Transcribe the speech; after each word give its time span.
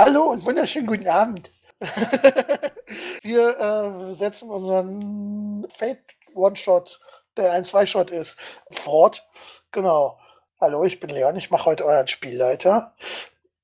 Hallo 0.00 0.30
und 0.30 0.46
wunderschönen 0.46 0.86
guten 0.86 1.08
Abend. 1.08 1.50
Wir 3.22 3.60
äh, 3.60 4.14
setzen 4.14 4.48
unseren 4.48 5.68
Fate 5.68 6.00
One-Shot, 6.34 6.98
der 7.36 7.52
ein 7.52 7.66
Zwei-Shot 7.66 8.10
ist, 8.10 8.38
fort. 8.70 9.28
Genau. 9.72 10.18
Hallo, 10.58 10.84
ich 10.84 11.00
bin 11.00 11.10
Leon, 11.10 11.36
ich 11.36 11.50
mache 11.50 11.66
heute 11.66 11.84
euren 11.84 12.08
Spielleiter. 12.08 12.94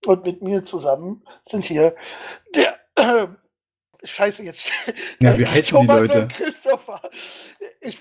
Und 0.05 0.27
mit 0.27 0.43
mir 0.43 0.63
zusammen 0.63 1.27
sind 1.47 1.65
hier 1.65 1.97
der. 2.55 2.81
Äh, 2.97 3.29
Scheiße, 4.05 4.43
jetzt. 4.43 4.71
Ja, 5.21 5.39
wie 5.39 5.47
heißen 5.47 5.81
die 5.81 5.87
Thomas 5.87 6.09
Leute? 6.09 6.21
und 6.21 6.33
Christopher. 6.35 7.01
Ich, 7.81 7.99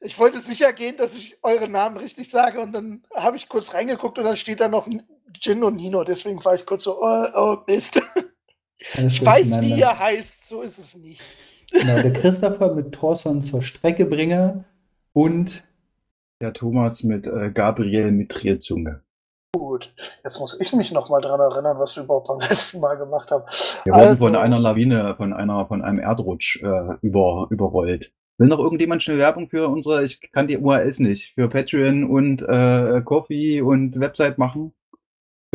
ich 0.00 0.18
wollte 0.18 0.40
sicher 0.40 0.72
gehen, 0.72 0.96
dass 0.96 1.14
ich 1.14 1.44
eure 1.44 1.68
Namen 1.68 1.98
richtig 1.98 2.30
sage 2.30 2.58
und 2.58 2.72
dann 2.72 3.04
habe 3.14 3.36
ich 3.36 3.50
kurz 3.50 3.74
reingeguckt 3.74 4.16
und 4.16 4.24
dann 4.24 4.38
steht 4.38 4.60
da 4.60 4.68
noch 4.68 4.86
Jin 5.40 5.62
und 5.64 5.76
Nino. 5.76 6.04
Deswegen 6.04 6.44
war 6.44 6.54
ich 6.54 6.64
kurz 6.66 6.84
so, 6.84 7.00
oh, 7.02 7.24
oh 7.34 7.56
Mist. 7.66 8.00
Alles 8.96 9.14
Ich 9.14 9.24
weiß, 9.24 9.60
wie 9.60 9.74
ihr 9.78 9.98
heißt, 9.98 10.46
so 10.48 10.62
ist 10.62 10.78
es 10.78 10.94
nicht. 10.96 11.20
Genau, 11.72 12.00
der 12.00 12.12
Christopher 12.12 12.74
mit 12.74 12.92
Thorson 12.92 13.42
zur 13.42 13.62
Strecke 13.62 14.04
bringe 14.06 14.64
und 15.12 15.64
Der 16.40 16.52
Thomas 16.52 17.02
mit 17.02 17.26
äh, 17.26 17.50
Gabriel 17.50 18.12
mit 18.12 18.30
Trierzunge. 18.30 19.02
Gut, 19.54 19.90
jetzt 20.22 20.38
muss 20.38 20.60
ich 20.60 20.72
mich 20.74 20.92
noch 20.92 21.08
mal 21.08 21.20
dran 21.22 21.40
erinnern, 21.40 21.78
was 21.78 21.96
wir 21.96 22.04
überhaupt 22.04 22.28
beim 22.28 22.40
letzten 22.40 22.80
Mal 22.80 22.96
gemacht 22.96 23.30
haben. 23.30 23.44
Wir 23.84 23.94
wurden 23.94 24.00
Also- 24.08 24.24
von 24.26 24.36
einer 24.36 24.58
Lawine, 24.60 25.14
von 25.16 25.32
einer, 25.32 25.66
von 25.66 25.82
einem 25.82 25.98
Erdrutsch 25.98 26.62
äh, 26.62 26.94
über, 27.00 27.46
überrollt. 27.50 28.12
Will 28.38 28.48
noch 28.48 28.58
irgendjemand 28.58 29.02
schnell 29.02 29.16
Werbung 29.16 29.48
für 29.48 29.66
unsere, 29.68 30.04
ich 30.04 30.20
kann 30.30 30.46
die 30.46 30.58
URLs 30.58 30.98
nicht, 30.98 31.32
für 31.34 31.48
Patreon 31.48 32.04
und 32.04 32.42
äh, 32.42 33.00
Coffee 33.02 33.62
und 33.62 33.98
Website 33.98 34.36
machen? 34.36 34.74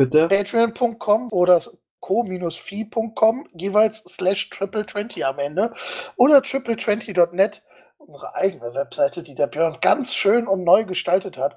Bitte? 0.02 0.26
Patreon.com 0.28 1.28
oder 1.30 1.62
co-fi.com 2.00 3.46
jeweils 3.54 4.02
slash 4.08 4.50
triple 4.50 4.84
20 4.84 5.24
am 5.24 5.38
Ende 5.38 5.72
oder 6.16 6.38
triple20.net, 6.38 7.62
unsere 7.98 8.34
eigene 8.34 8.74
Webseite, 8.74 9.22
die 9.22 9.36
der 9.36 9.46
Björn 9.46 9.78
ganz 9.80 10.12
schön 10.12 10.48
und 10.48 10.64
neu 10.64 10.84
gestaltet 10.84 11.38
hat. 11.38 11.54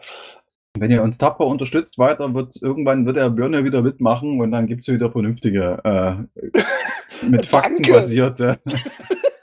Wenn 0.77 0.91
ihr 0.91 1.01
uns 1.01 1.17
tapfer 1.17 1.47
unterstützt 1.47 1.97
weiter, 1.97 2.35
wird 2.35 2.55
irgendwann 2.61 3.07
wird 3.07 3.17
der 3.17 3.31
Björn 3.31 3.53
ja 3.53 3.63
wieder 3.63 3.81
mitmachen 3.81 4.39
und 4.39 4.51
dann 4.51 4.67
gibt's 4.67 4.87
wieder 4.87 5.11
vernünftige, 5.11 5.79
äh, 5.83 7.25
mit 7.25 7.45
Fakten 7.47 7.81
basierte. 7.81 8.59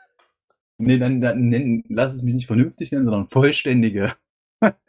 nee, 0.78 0.98
dann, 0.98 1.20
dann 1.20 1.83
lass 1.89 2.14
es 2.14 2.23
mich 2.23 2.34
nicht 2.34 2.47
vernünftig 2.47 2.92
nennen, 2.92 3.06
sondern 3.06 3.28
vollständige. 3.28 4.14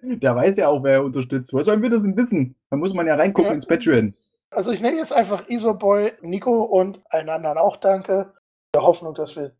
Der 0.01 0.35
weiß 0.35 0.57
ja 0.57 0.67
auch, 0.67 0.83
wer 0.83 0.93
er 0.93 1.03
unterstützt. 1.03 1.53
Was 1.53 1.65
sollen 1.65 1.81
wir 1.81 1.89
das 1.89 2.01
denn 2.01 2.15
wissen? 2.17 2.55
Da 2.69 2.77
muss 2.77 2.93
man 2.93 3.07
ja 3.07 3.15
reingucken 3.15 3.49
Ja. 3.51 3.55
ins 3.55 3.65
Patreon. 3.65 4.13
Also 4.51 4.71
ich 4.71 4.81
nenne 4.81 4.97
jetzt 4.97 5.13
einfach 5.13 5.47
Isoboy, 5.49 6.11
Nico 6.21 6.63
und 6.63 7.01
allen 7.09 7.29
anderen 7.29 7.57
auch 7.57 7.77
danke. 7.77 8.33
In 8.73 8.79
der 8.79 8.83
Hoffnung, 8.83 9.15
dass 9.15 9.35
wir 9.35 9.51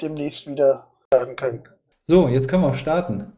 demnächst 0.00 0.46
wieder 0.46 0.86
werden 1.10 1.36
können. 1.36 1.62
so, 2.06 2.28
jetzt 2.28 2.48
können 2.48 2.62
wir 2.62 2.68
auch 2.70 2.74
starten. 2.74 3.32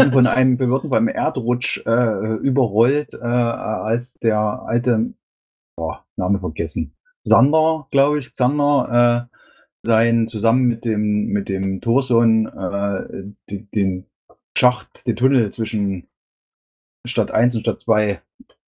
Wurden 0.00 0.12
von 0.12 0.26
einem, 0.26 0.58
wir 0.58 0.68
wurden 0.70 0.90
beim 0.90 1.08
Erdrutsch 1.08 1.84
äh, 1.86 2.36
überrollt, 2.36 3.14
äh, 3.14 3.18
als 3.18 4.14
der 4.14 4.38
alte, 4.38 5.12
oh, 5.76 5.94
Name 6.16 6.40
vergessen, 6.40 6.96
Sander, 7.22 7.86
glaube 7.90 8.18
ich, 8.18 8.32
Xander, 8.32 9.28
äh, 9.30 9.36
sein 9.82 10.28
zusammen 10.28 10.66
mit 10.66 10.84
dem 10.84 11.26
mit 11.28 11.48
dem 11.48 11.80
Torson 11.80 12.46
äh, 12.46 13.56
den 13.74 14.06
Schacht, 14.56 15.06
den 15.06 15.16
Tunnel 15.16 15.50
zwischen 15.52 16.08
Stadt 17.06 17.30
1 17.30 17.56
und 17.56 17.62
Stadt 17.62 17.80
2 17.80 18.20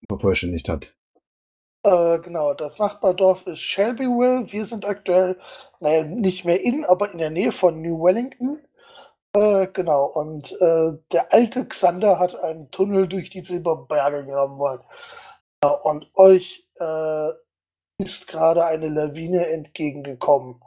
vervollständigt 0.08 0.68
hat. 0.68 0.96
Äh, 1.84 2.20
genau, 2.20 2.54
das 2.54 2.78
Nachbardorf 2.78 3.46
ist 3.46 3.60
Shelbyville. 3.60 4.50
Wir 4.52 4.66
sind 4.66 4.86
aktuell, 4.86 5.36
naja, 5.80 6.04
nicht 6.04 6.44
mehr 6.44 6.62
in, 6.62 6.84
aber 6.84 7.12
in 7.12 7.18
der 7.18 7.30
Nähe 7.30 7.52
von 7.52 7.82
New 7.82 8.02
Wellington. 8.02 8.60
Äh, 9.34 9.68
genau, 9.72 10.06
und 10.06 10.52
äh, 10.60 10.92
der 11.10 11.32
alte 11.32 11.66
Xander 11.66 12.18
hat 12.18 12.34
einen 12.36 12.70
Tunnel 12.70 13.08
durch 13.08 13.30
die 13.30 13.42
Silberberge 13.42 14.26
graben 14.26 14.58
wollen. 14.58 14.80
Ja, 15.64 15.70
und 15.70 16.10
euch 16.16 16.66
äh, 16.78 17.28
ist 17.98 18.26
gerade 18.28 18.66
eine 18.66 18.88
Lawine 18.88 19.46
entgegengekommen. 19.46 20.60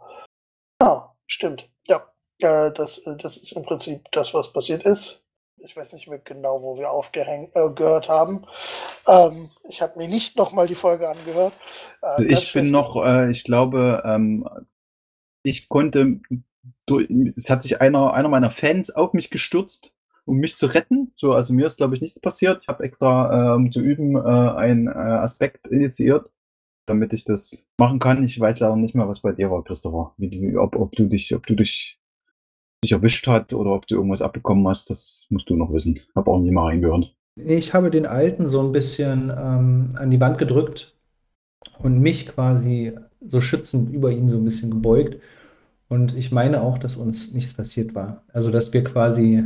Ja, 0.81 1.15
stimmt. 1.27 1.69
Ja, 1.87 2.03
äh, 2.39 2.71
das, 2.71 3.03
das 3.17 3.37
ist 3.37 3.51
im 3.51 3.63
Prinzip 3.63 4.11
das, 4.11 4.33
was 4.33 4.51
passiert 4.51 4.83
ist. 4.83 5.21
Ich 5.57 5.75
weiß 5.75 5.93
nicht 5.93 6.07
mehr 6.07 6.19
genau, 6.19 6.61
wo 6.61 6.77
wir 6.77 6.91
aufgehängt 6.91 7.55
äh, 7.55 7.69
gehört 7.73 8.09
haben. 8.09 8.45
Ähm, 9.07 9.51
ich 9.69 9.81
habe 9.81 9.97
mir 9.97 10.07
nicht 10.07 10.37
nochmal 10.37 10.67
die 10.67 10.75
Folge 10.75 11.09
angehört. 11.09 11.53
Äh, 12.01 12.05
Also 12.05 12.29
ich 12.29 12.53
bin 12.53 12.71
noch, 12.71 13.03
äh, 13.03 13.31
ich 13.31 13.43
glaube, 13.43 14.03
ähm, 14.05 14.47
ich 15.43 15.69
konnte, 15.69 16.19
durch, 16.85 17.09
es 17.09 17.49
hat 17.49 17.63
sich 17.63 17.81
einer, 17.81 18.13
einer 18.13 18.29
meiner 18.29 18.51
Fans 18.51 18.91
auf 18.91 19.13
mich 19.13 19.29
gestürzt, 19.29 19.91
um 20.25 20.37
mich 20.37 20.57
zu 20.57 20.67
retten. 20.67 21.13
So, 21.15 21.33
also 21.33 21.53
mir 21.53 21.65
ist, 21.65 21.77
glaube 21.77 21.95
ich, 21.95 22.01
nichts 22.01 22.19
passiert. 22.19 22.61
Ich 22.61 22.67
habe 22.67 22.83
extra, 22.83 23.53
äh, 23.53 23.55
um 23.55 23.71
zu 23.71 23.81
üben, 23.81 24.15
äh, 24.15 24.19
einen 24.19 24.87
äh, 24.87 24.91
Aspekt 24.91 25.67
initiiert, 25.67 26.29
damit 26.85 27.13
ich 27.13 27.25
das 27.25 27.67
machen 27.77 27.99
kann. 27.99 28.23
Ich 28.23 28.39
weiß 28.39 28.59
leider 28.59 28.75
nicht 28.75 28.95
mehr, 28.95 29.07
was 29.07 29.21
bei 29.21 29.31
dir 29.31 29.51
war, 29.51 29.63
Christopher. 29.63 30.13
Wie, 30.17 30.57
ob, 30.57 30.75
ob 30.75 30.91
du 30.93 31.05
dich, 31.05 31.35
ob 31.35 31.45
du 31.45 31.55
dich, 31.55 31.99
dich 32.83 32.91
erwischt 32.91 33.27
hat 33.27 33.53
oder 33.53 33.71
ob 33.71 33.87
du 33.87 33.95
irgendwas 33.95 34.21
abbekommen 34.21 34.67
hast, 34.67 34.89
das 34.89 35.27
musst 35.29 35.49
du 35.49 35.55
noch 35.55 35.71
wissen. 35.73 35.99
Hab 36.15 36.27
auch 36.27 36.39
nie 36.39 36.51
mal 36.51 36.65
reingehört. 36.65 37.15
Ich 37.35 37.73
habe 37.73 37.91
den 37.91 38.05
Alten 38.05 38.47
so 38.47 38.61
ein 38.61 38.71
bisschen 38.71 39.29
ähm, 39.29 39.95
an 39.95 40.09
die 40.09 40.21
Wand 40.21 40.37
gedrückt 40.37 40.95
und 41.79 41.99
mich 41.99 42.27
quasi 42.27 42.93
so 43.27 43.41
schützend 43.41 43.91
über 43.91 44.11
ihn 44.11 44.29
so 44.29 44.37
ein 44.37 44.45
bisschen 44.45 44.71
gebeugt. 44.71 45.19
Und 45.88 46.16
ich 46.16 46.31
meine 46.31 46.62
auch, 46.62 46.78
dass 46.78 46.96
uns 46.96 47.34
nichts 47.34 47.53
passiert 47.53 47.94
war. 47.96 48.23
Also, 48.34 48.51
dass 48.51 48.73
wir 48.73 48.84
quasi, 48.84 49.44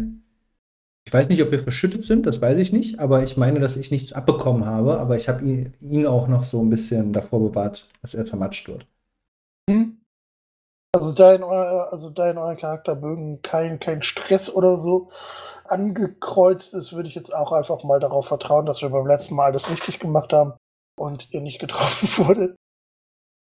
ich 1.06 1.14
weiß 1.14 1.30
nicht, 1.30 1.44
ob 1.44 1.52
wir 1.52 1.60
verschüttet 1.60 2.04
sind, 2.06 2.26
das 2.26 2.42
weiß 2.42 2.58
ich 2.58 2.72
nicht, 2.72 3.00
aber 3.00 3.24
ich 3.24 3.38
meine, 3.38 3.60
dass 3.60 3.76
ich 3.76 3.92
nichts 3.92 4.14
abbekommen 4.14 4.66
habe, 4.66 5.00
aber 5.00 5.18
ich 5.18 5.28
habe 5.28 5.44
ihn, 5.44 5.74
ihn 5.82 6.08
auch 6.08 6.28
noch 6.28 6.44
so 6.44 6.62
ein 6.62 6.70
bisschen 6.70 7.14
davor 7.14 7.40
bewahrt, 7.42 7.88
dass 8.02 8.14
er 8.14 8.26
vermatscht 8.26 8.68
wird. 8.68 8.86
Also 10.92 11.12
da 11.12 11.34
in, 11.34 11.44
euer, 11.44 11.92
also 11.92 12.10
da 12.10 12.32
in 12.32 12.38
euren 12.38 12.58
Charakterbögen 12.58 13.42
kein, 13.44 13.80
kein 13.80 14.02
Stress 14.02 14.50
oder 14.50 14.80
so 14.80 15.12
angekreuzt 15.66 16.74
ist, 16.74 16.94
würde 16.94 17.10
ich 17.10 17.16
jetzt 17.16 17.34
auch 17.34 17.52
einfach 17.52 17.84
mal 17.84 18.00
darauf 18.00 18.28
vertrauen, 18.28 18.66
dass 18.66 18.82
wir 18.82 18.90
beim 18.90 19.06
letzten 19.06 19.36
Mal 19.36 19.52
alles 19.52 19.70
richtig 19.70 20.00
gemacht 20.00 20.34
haben 20.34 20.54
und 20.98 21.32
ihr 21.32 21.42
nicht 21.42 21.60
getroffen 21.60 22.10
wurde. 22.28 22.56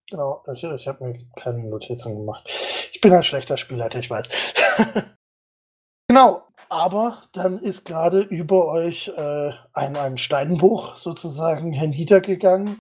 Genau, 0.10 0.44
ich, 0.54 0.64
ich 0.64 0.88
habe 0.88 1.06
mir 1.06 1.20
keine 1.36 1.64
Notizen 1.64 2.16
gemacht. 2.16 2.50
Ich 2.94 3.02
bin 3.02 3.14
ein 3.14 3.24
schlechter 3.24 3.58
Spielleiter, 3.58 4.00
ich 4.00 4.10
weiß. 4.10 4.30
genau, 6.10 6.48
aber 6.70 7.24
dann 7.34 7.60
ist 7.60 7.86
gerade 7.86 8.22
über 8.22 8.68
euch 8.68 9.10
äh, 9.10 9.52
ein, 9.74 9.96
ein 9.98 10.18
Steinbruch 10.18 10.98
sozusagen 10.98 11.72
herniedergegangen. 11.74 12.78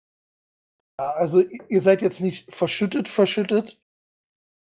Ja, 0.99 1.11
also 1.11 1.41
ihr 1.41 1.81
seid 1.81 2.01
jetzt 2.01 2.21
nicht 2.21 2.53
verschüttet, 2.53 3.09
verschüttet, 3.09 3.77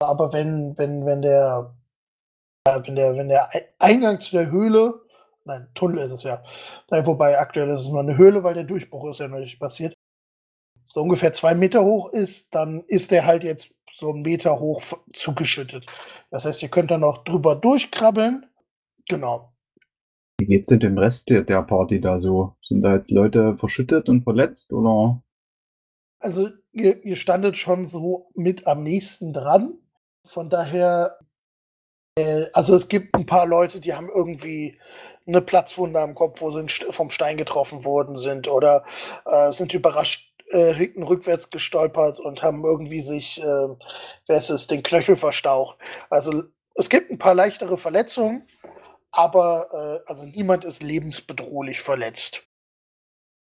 aber 0.02 0.33
wenn, 0.33 0.77
wenn, 0.77 1.06
wenn 1.06 1.22
der, 1.22 1.74
äh, 2.68 2.80
wenn 2.84 2.97
der, 2.97 3.16
wenn 3.16 3.28
der 3.28 3.54
Ei- 3.54 3.68
Eingang 3.78 4.21
zu 4.21 4.32
der 4.32 4.50
Höhle, 4.50 5.00
nein, 5.44 5.68
Tunnel 5.74 6.04
ist 6.04 6.12
es 6.12 6.22
ja, 6.24 6.42
nein, 6.91 7.06
wobei 7.06 7.39
aktuell 7.39 7.71
ist 7.71 7.82
es 7.82 7.89
nur 7.89 8.00
eine 8.00 8.16
Höhle, 8.16 8.42
weil 8.42 8.54
der 8.54 8.65
Durchbruch 8.65 9.10
ist 9.12 9.21
ja 9.21 9.28
noch 9.28 9.39
nicht 9.39 9.60
passiert, 9.60 9.94
so 10.89 11.03
ungefähr 11.03 11.32
zwei 11.32 11.54
Meter 11.54 11.84
hoch 11.84 12.12
ist, 12.12 12.54
dann 12.54 12.82
ist 12.84 13.10
der 13.10 13.24
halt 13.24 13.44
jetzt 13.44 13.72
so 13.97 14.10
einen 14.10 14.22
Meter 14.22 14.60
hoch 14.60 14.83
zugeschüttet. 15.13 15.87
Das 16.31 16.45
heißt, 16.45 16.63
ihr 16.63 16.69
könnt 16.69 16.91
dann 16.91 17.01
noch 17.01 17.25
drüber 17.25 17.57
durchkrabbeln. 17.57 18.47
Genau. 19.09 19.53
Wie 20.39 20.47
geht's 20.47 20.69
denn 20.69 20.81
dem 20.81 20.98
Rest 20.98 21.31
der, 21.31 21.63
Party 21.63 22.01
da 22.01 22.19
so? 22.19 22.57
Sind 22.63 22.83
da 22.83 22.95
jetzt 22.95 23.10
Leute 23.10 23.57
verschüttet 23.57 24.09
und 24.09 24.22
verletzt 24.22 24.72
oder? 24.72 25.22
Also 26.19 26.51
ihr, 26.72 27.03
ihr 27.04 27.16
standet 27.16 27.57
schon 27.57 27.87
so 27.87 28.31
mit 28.34 28.66
am 28.66 28.83
nächsten 28.83 29.33
dran. 29.33 29.78
Von 30.25 30.51
daher, 30.51 31.19
äh, 32.19 32.47
also 32.53 32.75
es 32.75 32.89
gibt 32.89 33.15
ein 33.15 33.27
paar 33.27 33.47
Leute, 33.47 33.81
die 33.81 33.95
haben 33.95 34.10
irgendwie 34.15 34.78
eine 35.27 35.41
Platzwunde 35.41 36.01
am 36.01 36.15
Kopf, 36.15 36.41
wo 36.41 36.51
sie 36.51 36.66
vom 36.91 37.10
Stein 37.10 37.37
getroffen 37.37 37.84
worden 37.84 38.16
sind 38.16 38.49
oder 38.49 38.84
äh, 39.25 39.51
sind 39.53 39.72
überrascht, 39.75 40.35
äh, 40.56 40.72
hinten 40.72 41.03
rückwärts 41.03 41.50
gestolpert 41.50 42.18
und 42.18 42.42
haben 42.42 42.64
irgendwie 42.64 43.03
sich, 43.03 43.38
äh, 43.42 43.68
wer 44.26 44.36
ist 44.38 44.48
es, 44.48 44.66
den 44.66 44.82
Knöchel 44.82 45.16
verstaucht. 45.16 45.78
Also 46.08 46.44
es 46.74 46.88
gibt 46.88 47.10
ein 47.10 47.18
paar 47.18 47.34
leichtere 47.34 47.76
Verletzungen, 47.76 48.48
aber 49.10 50.03
äh, 50.06 50.08
also 50.08 50.24
niemand 50.24 50.64
ist 50.64 50.82
lebensbedrohlich 50.82 51.82
verletzt. 51.82 52.48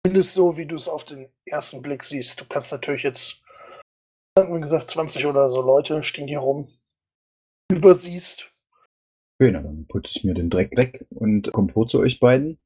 Zumindest 0.05 0.33
so, 0.33 0.57
wie 0.57 0.65
du 0.65 0.75
es 0.75 0.89
auf 0.89 1.05
den 1.05 1.31
ersten 1.45 1.81
Blick 1.81 2.03
siehst. 2.03 2.41
Du 2.41 2.45
kannst 2.45 2.73
natürlich 2.73 3.03
jetzt, 3.03 3.41
wie 4.37 4.59
gesagt, 4.59 4.89
20 4.89 5.25
oder 5.25 5.49
so 5.49 5.61
Leute 5.61 6.03
stehen 6.03 6.27
hier 6.27 6.39
rum, 6.39 6.67
übersiehst. 7.71 8.51
Na, 9.39 9.51
dann 9.51 9.87
putze 9.87 10.11
ich 10.17 10.25
mir 10.25 10.33
den 10.33 10.49
Dreck 10.49 10.75
weg 10.75 11.05
und 11.11 11.49
komme 11.53 11.71
vor 11.71 11.87
zu 11.87 11.99
euch 11.99 12.19
beiden. 12.19 12.59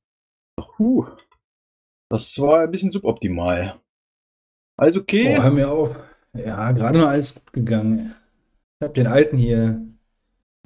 Puh, 0.57 1.05
das 2.11 2.39
war 2.39 2.61
ein 2.61 2.71
bisschen 2.71 2.91
suboptimal. 2.91 3.79
Also 4.79 5.01
okay. 5.01 5.35
Oh, 5.37 5.43
hör 5.43 5.51
mir 5.51 5.69
auf. 5.69 5.95
Ja, 6.33 6.71
gerade 6.71 6.99
noch 6.99 7.07
alles 7.07 7.35
gut 7.35 7.51
gegangen. 7.51 8.15
Ich 8.79 8.85
habe 8.85 8.93
den 8.93 9.07
Alten 9.07 9.37
hier, 9.37 9.81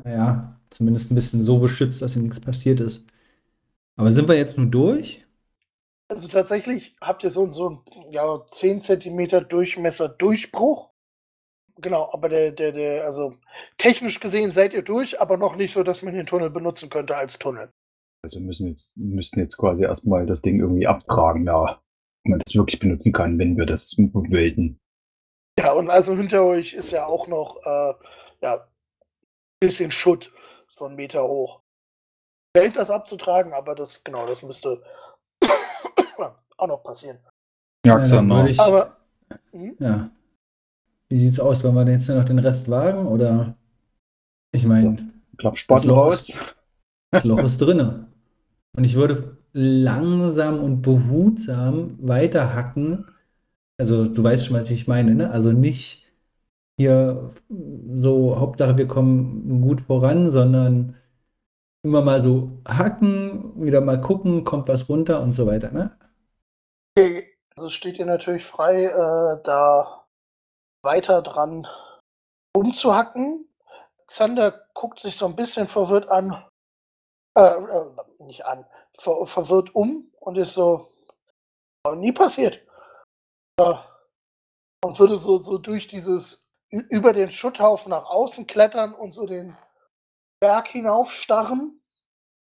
naja, 0.03 0.59
zumindest 0.69 1.11
ein 1.11 1.15
bisschen 1.15 1.41
so 1.41 1.57
beschützt, 1.59 2.01
dass 2.01 2.15
ihm 2.15 2.23
nichts 2.23 2.39
passiert 2.39 2.79
ist. 2.79 3.07
Aber 3.95 4.11
sind 4.11 4.27
wir 4.27 4.35
jetzt 4.35 4.57
nur 4.57 4.67
durch? 4.67 5.25
Also 6.09 6.27
tatsächlich 6.27 6.95
habt 7.01 7.23
ihr 7.23 7.31
so, 7.31 7.51
so 7.51 7.67
einen 7.67 8.11
ja, 8.11 8.45
10 8.51 8.81
cm 8.81 9.47
Durchmesser 9.49 10.09
Durchbruch. 10.09 10.91
Genau, 11.77 12.07
aber 12.13 12.29
der, 12.29 12.51
der, 12.51 12.71
der, 12.71 13.05
also 13.05 13.35
technisch 13.77 14.19
gesehen 14.19 14.51
seid 14.51 14.73
ihr 14.73 14.83
durch, 14.83 15.19
aber 15.19 15.37
noch 15.37 15.55
nicht 15.55 15.73
so, 15.73 15.81
dass 15.81 16.03
man 16.03 16.13
den 16.13 16.27
Tunnel 16.27 16.51
benutzen 16.51 16.91
könnte 16.91 17.15
als 17.15 17.39
Tunnel. 17.39 17.71
Also 18.21 18.39
müssen 18.39 18.67
jetzt, 18.67 18.95
müssten 18.95 19.39
jetzt 19.39 19.57
quasi 19.57 19.83
erstmal 19.83 20.27
das 20.27 20.43
Ding 20.43 20.59
irgendwie 20.59 20.85
abtragen, 20.85 21.47
ja, 21.47 21.81
man 22.25 22.39
das 22.45 22.55
wirklich 22.55 22.79
benutzen 22.79 23.11
kann, 23.11 23.37
wenn 23.39 23.57
wir 23.57 23.65
das 23.65 23.95
bewälten. 23.97 24.79
Ja, 25.59 25.73
und 25.73 25.89
also 25.89 26.15
hinter 26.15 26.43
euch 26.43 26.73
ist 26.73 26.91
ja 26.91 27.05
auch 27.05 27.27
noch 27.27 27.57
äh, 27.63 27.93
ja, 28.41 28.55
ein 28.55 28.67
bisschen 29.59 29.91
Schutt, 29.91 30.31
so 30.69 30.85
einen 30.85 30.95
Meter 30.95 31.23
hoch. 31.23 31.61
Fällt 32.55 32.77
das 32.77 32.89
abzutragen, 32.89 33.53
aber 33.53 33.75
das, 33.75 34.03
genau, 34.03 34.27
das 34.27 34.41
müsste 34.43 34.81
auch 36.57 36.67
noch 36.67 36.83
passieren. 36.83 37.19
Ja, 37.85 37.99
Xander. 37.99 38.47
Ich, 38.47 38.59
aber, 38.59 38.97
hm? 39.51 39.75
ja. 39.79 40.09
Wie 41.09 41.17
sieht's 41.17 41.39
aus? 41.39 41.63
Wollen 41.63 41.75
wir 41.75 41.91
jetzt 41.91 42.07
noch 42.07 42.25
den 42.25 42.39
Rest 42.39 42.69
wagen 42.69 43.05
oder? 43.07 43.55
Ich 44.51 44.65
meine, 44.65 44.95
ja. 44.95 45.03
Klappspatel 45.37 45.91
raus. 45.91 46.31
Das 47.11 47.23
Loch 47.23 47.43
ist 47.43 47.59
drinne. 47.59 48.07
Und 48.75 48.83
ich 48.83 48.95
würde 48.95 49.37
langsam 49.53 50.59
und 50.63 50.81
behutsam 50.81 51.97
weiterhacken. 52.01 53.05
Also 53.77 54.05
du 54.05 54.23
weißt 54.23 54.47
schon, 54.47 54.59
was 54.59 54.69
ich 54.69 54.87
meine, 54.87 55.15
ne? 55.15 55.31
Also 55.31 55.51
nicht 55.51 56.11
hier 56.77 57.33
so, 57.49 58.39
Hauptsache 58.39 58.77
wir 58.77 58.87
kommen 58.87 59.61
gut 59.61 59.81
voran, 59.81 60.31
sondern 60.31 60.95
immer 61.83 62.01
mal 62.01 62.21
so 62.21 62.51
hacken, 62.67 63.61
wieder 63.61 63.81
mal 63.81 64.01
gucken, 64.01 64.43
kommt 64.43 64.67
was 64.67 64.89
runter 64.89 65.21
und 65.21 65.33
so 65.33 65.45
weiter, 65.45 65.71
ne? 65.71 65.97
Okay, 66.97 67.27
also 67.55 67.69
steht 67.69 67.99
ihr 67.99 68.05
natürlich 68.05 68.45
frei, 68.45 68.85
äh, 68.85 69.43
da 69.43 70.05
weiter 70.83 71.21
dran 71.21 71.67
umzuhacken. 72.55 73.47
Xander 74.07 74.67
guckt 74.73 74.99
sich 74.99 75.17
so 75.17 75.25
ein 75.25 75.35
bisschen 75.35 75.67
verwirrt 75.67 76.09
an. 76.09 76.43
Äh, 77.35 77.41
äh, 77.41 77.91
nicht 78.19 78.45
an, 78.45 78.65
ver 78.97 79.25
verwirrt 79.25 79.73
um 79.73 80.11
und 80.19 80.37
ist 80.37 80.53
so, 80.53 80.89
nie 81.95 82.11
passiert. 82.11 82.61
Äh, 83.59 83.73
und 84.83 84.99
würde 84.99 85.17
so, 85.17 85.39
so 85.39 85.57
durch 85.57 85.87
dieses, 85.87 86.49
über 86.69 87.13
den 87.13 87.31
Schutthaufen 87.31 87.89
nach 87.89 88.05
außen 88.05 88.45
klettern 88.45 88.93
und 88.93 89.13
so 89.13 89.25
den 89.25 89.57
Berg 90.39 90.67
hinaufstarren. 90.67 91.81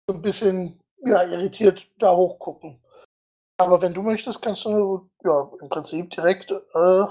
So 0.10 0.16
ein 0.16 0.22
bisschen, 0.22 0.82
ja, 1.06 1.24
irritiert 1.24 1.88
da 2.00 2.16
hochgucken. 2.16 2.84
Aber 3.58 3.82
wenn 3.82 3.94
du 3.94 4.02
möchtest, 4.02 4.42
kannst 4.42 4.66
du, 4.66 5.10
ja, 5.24 5.52
im 5.62 5.70
Prinzip 5.70 6.10
direkt 6.10 6.52
äh, 6.52 7.06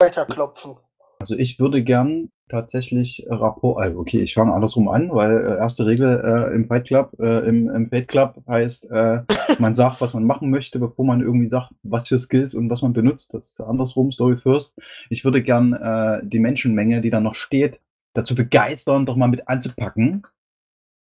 weiterklopfen. 0.00 0.76
Also 1.20 1.36
ich 1.36 1.58
würde 1.58 1.82
gern 1.82 2.30
tatsächlich 2.48 3.26
Rapport, 3.28 3.82
also 3.82 3.98
okay, 3.98 4.22
ich 4.22 4.34
fange 4.34 4.54
andersrum 4.54 4.88
an, 4.88 5.10
weil 5.10 5.36
äh, 5.36 5.58
erste 5.58 5.84
Regel 5.84 6.22
äh, 6.24 6.54
im 6.54 6.66
Fight 6.68 6.86
Club, 6.86 7.12
äh, 7.18 7.46
im, 7.48 7.68
im 7.68 7.90
Fate 7.90 8.08
Club 8.08 8.42
heißt, 8.48 8.90
äh, 8.90 9.22
man 9.58 9.74
sagt, 9.74 10.00
was 10.00 10.14
man 10.14 10.24
machen 10.24 10.50
möchte, 10.50 10.78
bevor 10.78 11.04
man 11.04 11.20
irgendwie 11.20 11.48
sagt, 11.48 11.72
was 11.82 12.08
für 12.08 12.18
Skills 12.18 12.54
und 12.54 12.70
was 12.70 12.82
man 12.82 12.92
benutzt. 12.92 13.34
Das 13.34 13.50
ist 13.50 13.60
andersrum, 13.60 14.12
Story 14.12 14.36
first. 14.36 14.78
Ich 15.10 15.24
würde 15.24 15.42
gern 15.42 15.72
äh, 15.72 16.20
die 16.24 16.38
Menschenmenge, 16.38 17.00
die 17.00 17.10
da 17.10 17.20
noch 17.20 17.34
steht, 17.34 17.80
dazu 18.14 18.34
begeistern, 18.34 19.04
doch 19.04 19.16
mal 19.16 19.28
mit 19.28 19.48
anzupacken, 19.48 20.22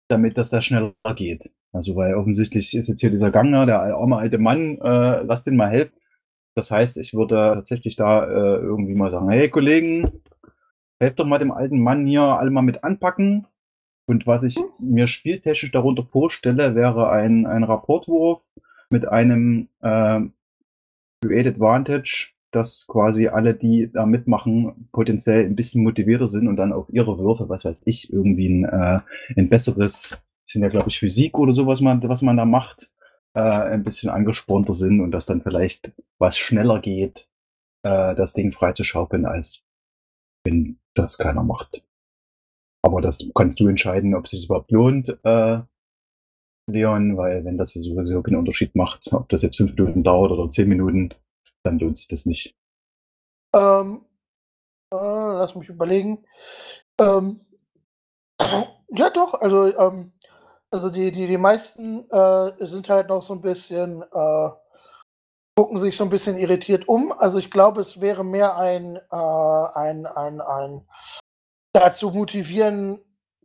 damit 0.08 0.36
das 0.36 0.50
da 0.50 0.60
schneller 0.60 0.92
geht. 1.16 1.50
Also 1.72 1.96
weil 1.96 2.14
offensichtlich 2.14 2.74
ist 2.74 2.88
jetzt 2.88 3.00
hier 3.00 3.10
dieser 3.10 3.30
Ganger, 3.30 3.66
der 3.66 3.80
arme 3.80 4.16
alte 4.16 4.38
Mann, 4.38 4.78
äh, 4.78 5.22
lass 5.22 5.44
den 5.44 5.56
mal 5.56 5.70
helfen. 5.70 5.94
Das 6.54 6.70
heißt, 6.70 6.98
ich 6.98 7.14
würde 7.14 7.34
tatsächlich 7.54 7.96
da 7.96 8.24
äh, 8.24 8.56
irgendwie 8.56 8.94
mal 8.94 9.10
sagen, 9.10 9.28
hey 9.30 9.48
Kollegen, 9.50 10.22
helft 11.00 11.18
doch 11.18 11.26
mal 11.26 11.38
dem 11.38 11.50
alten 11.50 11.80
Mann 11.80 12.06
hier 12.06 12.22
alle 12.22 12.50
mal 12.50 12.62
mit 12.62 12.84
anpacken. 12.84 13.46
Und 14.06 14.26
was 14.26 14.44
ich 14.44 14.58
mir 14.78 15.06
spieltechnisch 15.06 15.72
darunter 15.72 16.04
vorstelle, 16.04 16.74
wäre 16.74 17.10
ein, 17.10 17.46
ein 17.46 17.64
Rapportwurf 17.64 18.42
mit 18.90 19.08
einem 19.08 19.68
äh, 19.80 20.20
Create 21.22 21.46
Advantage, 21.46 22.34
dass 22.50 22.86
quasi 22.86 23.28
alle, 23.28 23.54
die 23.54 23.90
da 23.92 24.06
mitmachen, 24.06 24.88
potenziell 24.92 25.44
ein 25.44 25.56
bisschen 25.56 25.82
motivierter 25.82 26.28
sind 26.28 26.46
und 26.48 26.56
dann 26.56 26.72
auf 26.72 26.86
ihre 26.90 27.18
Würfe, 27.18 27.48
was 27.48 27.64
weiß 27.64 27.82
ich, 27.86 28.12
irgendwie 28.12 28.48
ein, 28.48 28.64
äh, 28.64 29.00
ein 29.36 29.48
besseres, 29.48 30.22
sind 30.44 30.62
ja 30.62 30.68
glaube 30.68 30.88
ich 30.88 30.98
Physik 30.98 31.38
oder 31.38 31.52
so, 31.52 31.66
was 31.66 31.80
man, 31.80 32.02
was 32.04 32.22
man 32.22 32.36
da 32.36 32.44
macht, 32.44 32.90
äh, 33.34 33.40
ein 33.40 33.82
bisschen 33.82 34.10
angespornter 34.10 34.74
sind 34.74 35.00
und 35.00 35.10
dass 35.10 35.26
dann 35.26 35.42
vielleicht 35.42 35.92
was 36.18 36.38
schneller 36.38 36.80
geht, 36.80 37.28
äh, 37.82 38.14
das 38.14 38.32
Ding 38.32 38.52
freizuschaukeln, 38.52 39.26
als 39.26 39.64
wenn 40.44 40.78
das 40.94 41.18
keiner 41.18 41.42
macht. 41.42 41.82
Aber 42.82 43.00
das 43.00 43.28
kannst 43.34 43.60
du 43.60 43.68
entscheiden, 43.68 44.14
ob 44.14 44.24
es 44.24 44.32
sich 44.32 44.44
überhaupt 44.44 44.70
lohnt, 44.70 45.18
äh, 45.24 45.60
Leon, 46.66 47.16
weil 47.16 47.44
wenn 47.44 47.58
das 47.58 47.72
hier 47.72 47.82
sowieso 47.82 48.22
keinen 48.22 48.36
Unterschied 48.36 48.74
macht, 48.74 49.12
ob 49.12 49.28
das 49.28 49.42
jetzt 49.42 49.56
fünf 49.56 49.74
Minuten 49.74 50.02
dauert 50.02 50.32
oder 50.32 50.48
zehn 50.48 50.68
Minuten, 50.68 51.10
dann 51.62 51.78
lohnt 51.78 51.98
sich 51.98 52.08
das 52.08 52.26
nicht. 52.26 52.54
Ähm, 53.54 54.04
äh, 54.92 54.96
lass 54.96 55.54
mich 55.54 55.68
überlegen. 55.68 56.24
Ähm, 56.98 57.40
ja, 58.88 59.10
doch, 59.10 59.34
also, 59.34 59.76
ähm, 59.76 60.12
also 60.74 60.90
die, 60.90 61.12
die, 61.12 61.28
die 61.28 61.38
meisten 61.38 62.04
äh, 62.10 62.66
sind 62.66 62.88
halt 62.88 63.08
noch 63.08 63.22
so 63.22 63.32
ein 63.32 63.40
bisschen 63.40 64.02
äh, 64.02 64.48
gucken 65.56 65.78
sich 65.78 65.96
so 65.96 66.02
ein 66.02 66.10
bisschen 66.10 66.36
irritiert 66.36 66.88
um. 66.88 67.12
Also 67.12 67.38
ich 67.38 67.48
glaube, 67.50 67.80
es 67.80 68.00
wäre 68.00 68.24
mehr 68.24 68.56
ein, 68.56 68.96
äh, 68.96 69.78
ein, 69.78 70.04
ein, 70.06 70.40
ein 70.40 70.86
dazu 71.72 72.10
motivieren, 72.10 73.00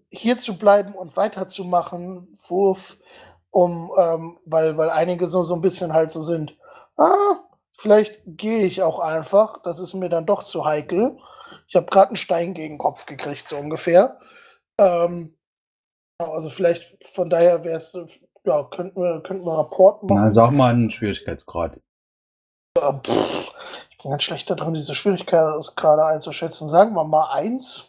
hier 0.10 0.40
zu 0.40 0.58
bleiben 0.58 0.96
und 0.96 1.16
weiterzumachen, 1.18 2.40
Wurf, 2.48 2.98
um, 3.52 3.92
ähm, 3.96 4.40
weil, 4.48 4.76
weil 4.76 4.90
einige 4.90 5.28
so, 5.28 5.44
so 5.44 5.54
ein 5.54 5.62
bisschen 5.62 5.94
halt 5.94 6.10
so 6.10 6.24
sind, 6.24 6.58
ah, 6.98 7.36
vielleicht 7.78 8.22
gehe 8.26 8.64
ich 8.64 8.82
auch 8.82 9.00
einfach, 9.00 9.62
das 9.62 9.78
ist 9.80 9.94
mir 9.94 10.10
dann 10.10 10.26
doch 10.26 10.42
zu 10.44 10.66
heikel. 10.66 11.20
Ich 11.68 11.76
habe 11.76 11.86
gerade 11.86 12.10
einen 12.10 12.18
Stein 12.18 12.56
gegen 12.56 12.76
den 12.76 12.80
Kopf 12.80 13.06
gekriegt, 13.06 13.48
so 13.48 13.56
ungefähr. 13.58 14.20
Ähm, 14.80 15.36
also 16.20 16.50
vielleicht 16.50 17.04
von 17.08 17.30
daher 17.30 17.64
wäre 17.64 17.78
es, 17.78 17.98
ja, 18.44 18.64
könnten 18.64 19.02
wir, 19.02 19.22
könnten 19.22 19.46
wir 19.46 19.58
Rapport 19.58 20.04
machen. 20.04 20.18
Na, 20.22 20.32
sag 20.32 20.52
mal 20.52 20.70
einen 20.70 20.92
Schwierigkeitsgrad. 20.92 21.80
Pff, 22.78 23.52
ich 23.90 23.98
bin 23.98 24.12
ganz 24.12 24.24
schlecht 24.24 24.50
darin, 24.50 24.74
diese 24.74 24.96
Schwierigkeit 24.96 25.62
gerade 25.76 26.06
einzuschätzen. 26.06 26.70
Sagen 26.70 26.94
wir 26.94 27.04
mal 27.04 27.32
eins. 27.32 27.86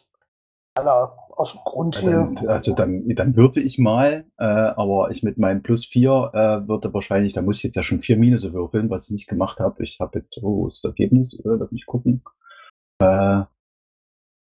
Aller 0.75 1.17
aus 1.31 1.53
dem 1.53 1.61
Grund 1.65 1.99
hier. 1.99 2.33
Dann, 2.35 2.49
also 2.49 2.75
dann, 2.75 3.09
dann 3.09 3.35
würde 3.35 3.61
ich 3.61 3.79
mal, 3.79 4.25
äh, 4.39 4.45
aber 4.45 5.11
ich 5.11 5.23
mit 5.23 5.39
meinem 5.39 5.63
Plus 5.63 5.85
4 5.87 6.31
äh, 6.33 6.69
würde 6.69 6.95
wahrscheinlich, 6.95 7.33
da 7.33 7.43
muss 7.43 7.59
ich 7.59 7.65
jetzt 7.65 7.77
ja 7.77 7.83
schon 7.83 8.03
vier 8.03 8.17
Minus 8.17 8.53
würfeln, 8.53 8.91
was 8.91 9.07
ich 9.07 9.11
nicht 9.11 9.29
gemacht 9.29 9.59
habe. 9.59 9.83
Ich 9.83 9.99
habe 10.01 10.21
jetzt, 10.21 10.39
oh, 10.43 10.69
das 10.69 10.85
Ergebnis, 10.85 11.35
äh, 11.35 11.43
lass 11.45 11.73
mich 11.73 11.87
gucken. 11.87 12.23
Äh, 13.03 13.43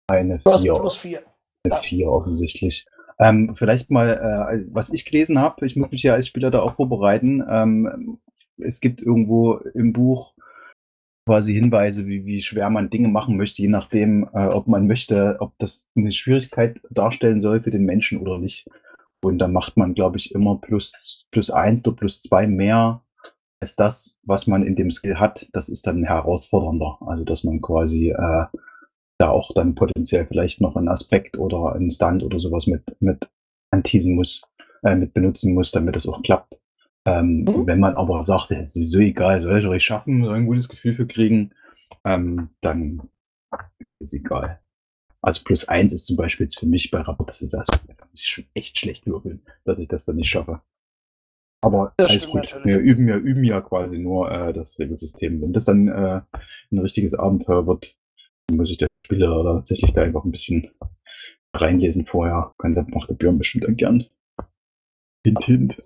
eine 0.10 0.40
4. 0.40 0.76
Plus 0.76 0.96
4. 0.96 1.22
Eine 1.66 1.76
4 1.76 2.10
offensichtlich. 2.10 2.86
Ähm, 3.20 3.56
vielleicht 3.56 3.90
mal, 3.90 4.10
äh, 4.10 4.66
was 4.72 4.92
ich 4.92 5.06
gelesen 5.06 5.40
habe, 5.40 5.66
ich 5.66 5.76
muss 5.76 5.92
mich 5.92 6.04
ja 6.04 6.14
als 6.14 6.28
Spieler 6.28 6.52
da 6.52 6.62
auch 6.62 6.76
vorbereiten. 6.76 7.44
Ähm, 7.50 8.20
es 8.58 8.80
gibt 8.80 9.02
irgendwo 9.02 9.56
im 9.74 9.94
Buch 9.94 10.34
quasi 11.26 11.54
Hinweise, 11.54 12.08
wie, 12.08 12.26
wie 12.26 12.42
schwer 12.42 12.70
man 12.70 12.90
Dinge 12.90 13.10
machen 13.10 13.36
möchte, 13.38 13.62
je 13.62 13.68
nachdem, 13.68 14.30
äh, 14.34 14.48
ob 14.48 14.68
man 14.68 14.88
möchte, 14.88 15.38
ob 15.40 15.54
das 15.58 15.90
eine 15.96 16.12
Schwierigkeit 16.12 16.80
darstellen 16.90 17.42
soll 17.42 17.62
für 17.62 17.72
den 17.72 17.84
Menschen 17.84 18.20
oder 18.20 18.38
nicht. 18.38 18.68
Und 19.22 19.40
da 19.40 19.48
macht 19.48 19.78
man, 19.78 19.94
glaube 19.94 20.18
ich, 20.18 20.34
immer 20.34 20.58
plus, 20.58 21.28
plus 21.32 21.50
eins 21.50 21.86
oder 21.86 21.96
plus 21.96 22.22
zwei 22.22 22.48
mehr 22.48 23.02
als 23.60 23.76
das, 23.76 24.20
was 24.24 24.48
man 24.48 24.64
in 24.64 24.76
dem 24.76 24.92
Skill 24.92 25.20
hat, 25.20 25.50
das 25.52 25.68
ist 25.68 25.88
dann 25.88 26.04
herausfordernder. 26.04 26.98
Also 27.02 27.24
dass 27.24 27.44
man 27.44 27.62
quasi 27.62 28.12
äh, 28.12 28.46
da 29.18 29.30
auch 29.30 29.54
dann 29.54 29.76
potenziell 29.76 30.26
vielleicht 30.26 30.62
noch 30.62 30.76
einen 30.76 30.90
Aspekt 30.90 31.38
oder 31.38 31.74
einen 31.74 31.92
Stunt 31.92 32.24
oder 32.24 32.40
sowas 32.40 32.68
mit, 32.68 32.84
mit 33.00 33.30
anteasen 33.72 34.16
muss, 34.16 34.44
äh, 34.84 34.96
mit 34.96 35.14
benutzen 35.14 35.54
muss, 35.54 35.72
damit 35.72 35.96
es 35.96 36.08
auch 36.08 36.22
klappt. 36.22 36.60
Ähm, 37.06 37.46
Mhm. 37.46 37.68
Wenn 37.68 37.80
man 37.80 37.96
aber 37.96 38.22
sagt, 38.24 38.52
es 38.52 38.68
ist 38.68 38.74
sowieso 38.74 39.00
egal, 39.00 39.42
soll 39.42 39.60
ich 39.60 39.66
euch 39.66 39.84
schaffen, 39.84 40.24
soll 40.24 40.36
ein 40.36 40.46
gutes 40.46 40.68
Gefühl 40.70 40.94
für 40.94 41.08
kriegen, 41.08 41.52
ähm, 42.04 42.50
dann 42.62 43.10
ist 44.00 44.14
egal. 44.14 44.60
Also 45.22 45.42
plus 45.44 45.68
eins 45.68 45.94
ist 45.94 46.06
zum 46.06 46.16
Beispiel 46.16 46.46
jetzt 46.46 46.60
für 46.60 46.68
mich 46.68 46.92
bei 46.92 47.02
Rapport, 47.02 47.30
das 47.30 47.42
ist 47.42 47.56
also 47.56 47.72
da 47.88 48.06
muss 48.12 48.22
ich 48.22 48.28
schon 48.28 48.46
echt 48.54 48.78
schlecht 48.78 49.08
würfeln, 49.08 49.42
dass 49.66 49.80
ich 49.80 49.88
das 49.88 50.06
dann 50.06 50.18
nicht 50.18 50.30
schaffe. 50.30 50.62
Aber 51.64 51.94
Das 51.98 52.12
alles 52.12 52.28
gut. 52.28 52.44
natürlich. 52.44 52.66
Wir 52.66 52.78
üben 52.80 53.08
ja, 53.08 53.18
üben 53.18 53.44
ja 53.44 53.62
quasi 53.62 53.98
nur 53.98 54.32
äh, 54.32 54.54
das 54.54 54.78
Regelsystem. 54.78 55.42
Wenn 55.42 55.54
das 55.54 55.66
dann 55.66 55.88
äh, 55.88 56.22
ein 56.72 56.80
richtiges 56.80 57.16
Abenteuer 57.16 57.66
wird, 57.66 57.96
dann 58.48 58.58
muss 58.58 58.70
ich 58.70 58.78
der 59.10 59.16
Spieler 59.16 59.44
tatsächlich 59.56 59.94
da 59.94 60.02
einfach 60.02 60.24
ein 60.24 60.32
bisschen 60.32 60.72
reinlesen 61.54 62.06
vorher. 62.06 62.54
Kann 62.58 62.76
das 62.76 62.88
macht 62.88 63.10
der 63.10 63.16
Björn 63.16 63.38
bestimmt 63.38 63.66
dann 63.66 63.76
gern. 63.76 64.06
Hint, 65.24 65.44
hint. 65.44 65.84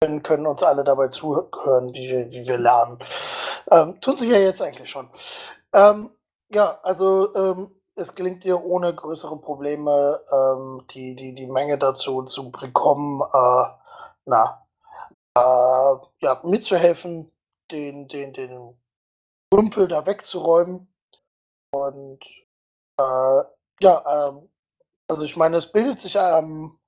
können, 0.00 0.22
können 0.22 0.46
uns 0.46 0.62
alle 0.62 0.84
dabei 0.84 1.08
zuhören, 1.08 1.94
wie 1.94 2.08
wir, 2.08 2.32
wie 2.32 2.46
wir 2.46 2.58
lernen. 2.58 2.98
Ähm, 3.70 4.00
tun 4.00 4.16
sie 4.16 4.28
ja 4.28 4.38
jetzt 4.38 4.62
eigentlich 4.62 4.90
schon. 4.90 5.08
Ähm, 5.74 6.10
ja, 6.50 6.80
also 6.82 7.34
ähm, 7.34 7.70
es 7.94 8.14
gelingt 8.14 8.44
dir 8.44 8.64
ohne 8.64 8.94
größere 8.94 9.38
Probleme, 9.40 10.20
ähm, 10.32 10.82
die, 10.90 11.14
die, 11.14 11.34
die 11.34 11.46
Menge 11.46 11.78
dazu 11.78 12.22
zu 12.24 12.50
bekommen, 12.50 13.20
äh, 13.20 13.64
na, 14.24 14.66
äh, 15.36 15.96
ja, 16.20 16.40
mitzuhelfen, 16.44 17.30
den, 17.70 18.08
den, 18.08 18.32
den 18.32 18.74
Rümpel 19.54 19.88
da 19.88 20.06
wegzuräumen. 20.06 20.89
Und 21.72 22.20
äh, 22.98 23.42
ja, 23.80 24.28
ähm, 24.28 24.48
also 25.08 25.24
ich 25.24 25.36
meine, 25.36 25.56
es 25.56 25.70
bildet 25.70 26.00
sich 26.00 26.16
ähm, 26.16 26.78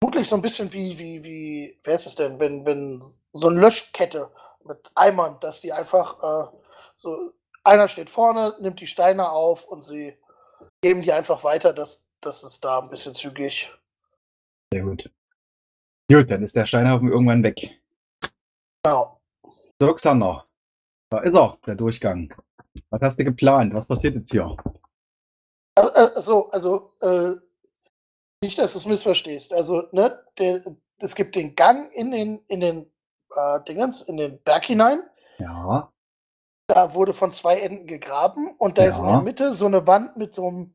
vermutlich 0.00 0.28
so 0.28 0.36
ein 0.36 0.42
bisschen 0.42 0.72
wie, 0.72 0.98
wie, 0.98 1.22
wie, 1.24 1.78
wer 1.84 1.94
ist 1.94 2.06
es 2.06 2.14
denn, 2.14 2.38
wenn, 2.40 2.64
wenn 2.64 3.02
so 3.32 3.48
eine 3.48 3.60
Löschkette 3.60 4.30
mit 4.64 4.90
Eimern, 4.94 5.38
dass 5.40 5.60
die 5.60 5.72
einfach 5.72 6.22
äh, 6.22 6.56
so, 6.96 7.32
einer 7.64 7.88
steht 7.88 8.10
vorne, 8.10 8.56
nimmt 8.60 8.80
die 8.80 8.86
Steine 8.86 9.30
auf 9.30 9.64
und 9.64 9.82
sie 9.82 10.16
geben 10.82 11.02
die 11.02 11.12
einfach 11.12 11.44
weiter, 11.44 11.72
dass, 11.72 12.04
dass 12.20 12.42
es 12.42 12.60
da 12.60 12.80
ein 12.80 12.90
bisschen 12.90 13.14
zügig. 13.14 13.72
Sehr 14.72 14.82
gut. 14.82 15.10
Gut, 16.10 16.30
dann 16.30 16.42
ist 16.42 16.56
der 16.56 16.66
Steinhaufen 16.66 17.08
irgendwann 17.08 17.42
weg. 17.42 17.80
Genau. 18.82 19.20
So, 19.80 19.94
Xander. 19.94 20.46
Da 21.10 21.20
ist 21.20 21.34
er, 21.34 21.58
der 21.66 21.74
Durchgang. 21.74 22.34
Was 22.90 23.00
hast 23.02 23.18
du 23.18 23.24
geplant? 23.24 23.74
Was 23.74 23.86
passiert 23.86 24.14
jetzt 24.14 24.30
hier? 24.30 24.56
Äh, 25.76 25.82
äh, 25.82 26.20
so, 26.20 26.50
also, 26.50 26.92
äh, 27.00 27.32
nicht, 28.42 28.58
dass 28.58 28.72
du 28.72 28.78
es 28.78 28.86
missverstehst. 28.86 29.52
Also, 29.52 29.84
ne, 29.92 30.18
der, 30.38 30.62
es 30.98 31.14
gibt 31.14 31.34
den 31.36 31.54
Gang 31.54 31.92
in 31.92 32.10
den, 32.10 32.40
in 32.48 32.60
den 32.60 32.92
äh, 33.34 33.60
Dingens, 33.66 34.02
in 34.02 34.16
den 34.16 34.42
Berg 34.42 34.64
hinein. 34.66 35.02
Ja, 35.38 35.90
Da 36.68 36.94
wurde 36.94 37.12
von 37.12 37.32
zwei 37.32 37.60
Enden 37.60 37.86
gegraben 37.86 38.54
und 38.58 38.78
da 38.78 38.84
ist 38.84 38.98
in 38.98 39.04
Ja. 39.04 39.12
der 39.12 39.22
Mitte 39.22 39.54
so 39.54 39.66
eine 39.66 39.86
Wand 39.86 40.16
mit 40.16 40.32
so 40.34 40.46
einem 40.48 40.74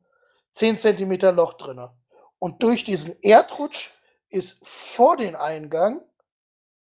10 0.52 0.76
cm 0.76 1.34
Loch 1.34 1.54
drinne. 1.54 1.92
Und 2.38 2.62
durch 2.62 2.84
diesen 2.84 3.20
Erdrutsch 3.22 3.90
ist 4.28 4.66
vor 4.66 5.16
den 5.16 5.34
Eingang 5.36 6.02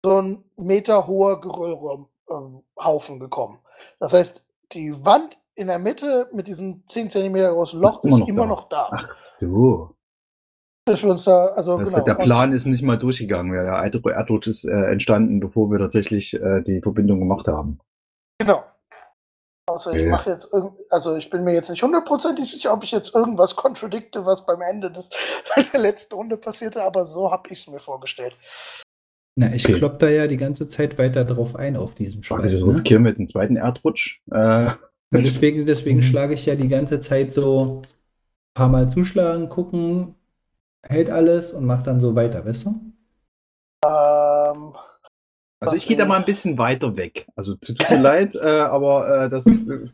so 0.05 0.21
ein 0.21 0.43
Meter 0.57 1.07
hoher 1.07 1.41
Geröllhaufen 1.41 3.19
gekommen. 3.19 3.59
Das 3.99 4.13
heißt, 4.13 4.43
die 4.73 4.93
Wand 5.05 5.37
in 5.55 5.67
der 5.67 5.79
Mitte 5.79 6.29
mit 6.33 6.47
diesem 6.47 6.83
10 6.89 7.09
cm 7.11 7.33
großen 7.35 7.79
Loch 7.79 7.99
Ist 7.99 8.05
immer 8.05 8.13
ist 8.15 8.19
noch 8.21 8.27
immer 8.27 8.41
da. 8.41 8.47
noch 8.47 8.69
da. 8.69 8.89
ach 8.91 9.17
so. 9.21 9.95
Dass 10.85 11.01
wir 11.03 11.11
uns 11.11 11.23
da, 11.23 11.45
also 11.47 11.77
Das, 11.77 11.93
genau. 11.93 12.03
Der 12.03 12.15
Plan 12.15 12.51
ist 12.51 12.65
nicht 12.65 12.83
mal 12.83 12.97
durchgegangen. 12.97 13.53
Der 13.53 13.75
alte 13.75 14.01
Erdrutsch 14.05 14.47
ist 14.47 14.65
äh, 14.65 14.91
entstanden, 14.91 15.39
bevor 15.39 15.71
wir 15.71 15.79
tatsächlich 15.79 16.33
äh, 16.33 16.61
die 16.61 16.81
Verbindung 16.81 17.19
gemacht 17.19 17.47
haben. 17.47 17.79
Genau. 18.39 18.63
Außer 19.69 19.91
ich 19.93 20.01
Okay. 20.01 20.09
mache 20.09 20.29
jetzt 20.31 20.51
irgend, 20.51 20.73
also 20.89 21.15
ich 21.15 21.29
bin 21.29 21.45
mir 21.45 21.53
jetzt 21.53 21.69
nicht 21.69 21.81
hundertprozentig 21.83 22.51
sicher, 22.51 22.73
ob 22.73 22.83
ich 22.83 22.91
jetzt 22.91 23.15
irgendwas 23.15 23.55
kontradikte, 23.55 24.25
was 24.25 24.45
beim 24.45 24.61
Ende 24.61 24.91
des 24.91 25.09
der 25.73 25.79
letzten 25.79 26.15
Runde 26.15 26.35
passierte, 26.35 26.83
aber 26.83 27.05
so 27.05 27.31
habe 27.31 27.47
ich 27.49 27.59
es 27.59 27.67
mir 27.67 27.79
vorgestellt. 27.79 28.35
Na, 29.35 29.53
ich 29.53 29.65
Okay. 29.65 29.73
klopp 29.75 29.99
da 29.99 30.09
ja 30.09 30.27
die 30.27 30.37
ganze 30.37 30.67
Zeit 30.67 30.97
weiter 30.97 31.25
drauf 31.25 31.55
ein 31.55 31.75
auf 31.75 31.95
diesen 31.95 32.23
Schweiß. 32.23 32.41
Also 32.53 32.65
Ne? 32.65 32.71
riskieren 32.71 33.03
wir 33.03 33.09
jetzt 33.09 33.19
einen 33.19 33.27
zweiten 33.27 33.55
Erdrutsch. 33.55 34.19
Äh, 34.31 34.71
deswegen 35.11 35.65
deswegen 35.65 35.97
Mhm. 35.99 36.03
schlage 36.03 36.33
ich 36.35 36.45
ja 36.45 36.55
die 36.55 36.67
ganze 36.67 36.99
Zeit 36.99 37.33
so 37.33 37.81
ein 37.81 37.87
paar 38.55 38.69
Mal 38.69 38.89
zuschlagen, 38.89 39.49
gucken, 39.49 40.15
hält 40.83 41.09
alles 41.09 41.53
und 41.53 41.65
mach 41.65 41.81
dann 41.83 41.99
so 41.99 42.15
weiter, 42.15 42.45
weißt 42.45 42.65
du? 42.67 42.69
Ähm, 43.85 44.73
also 45.59 45.75
ich 45.75 45.87
gehe 45.87 45.97
da 45.97 46.05
mal 46.05 46.17
ein 46.17 46.25
bisschen 46.25 46.57
weiter 46.57 46.95
weg. 46.97 47.27
Also 47.35 47.55
tut 47.55 47.89
mir 47.89 47.99
leid, 47.99 48.35
äh, 48.35 48.39
aber 48.39 49.25
äh, 49.25 49.29
das. 49.29 49.45
Äh, 49.69 49.87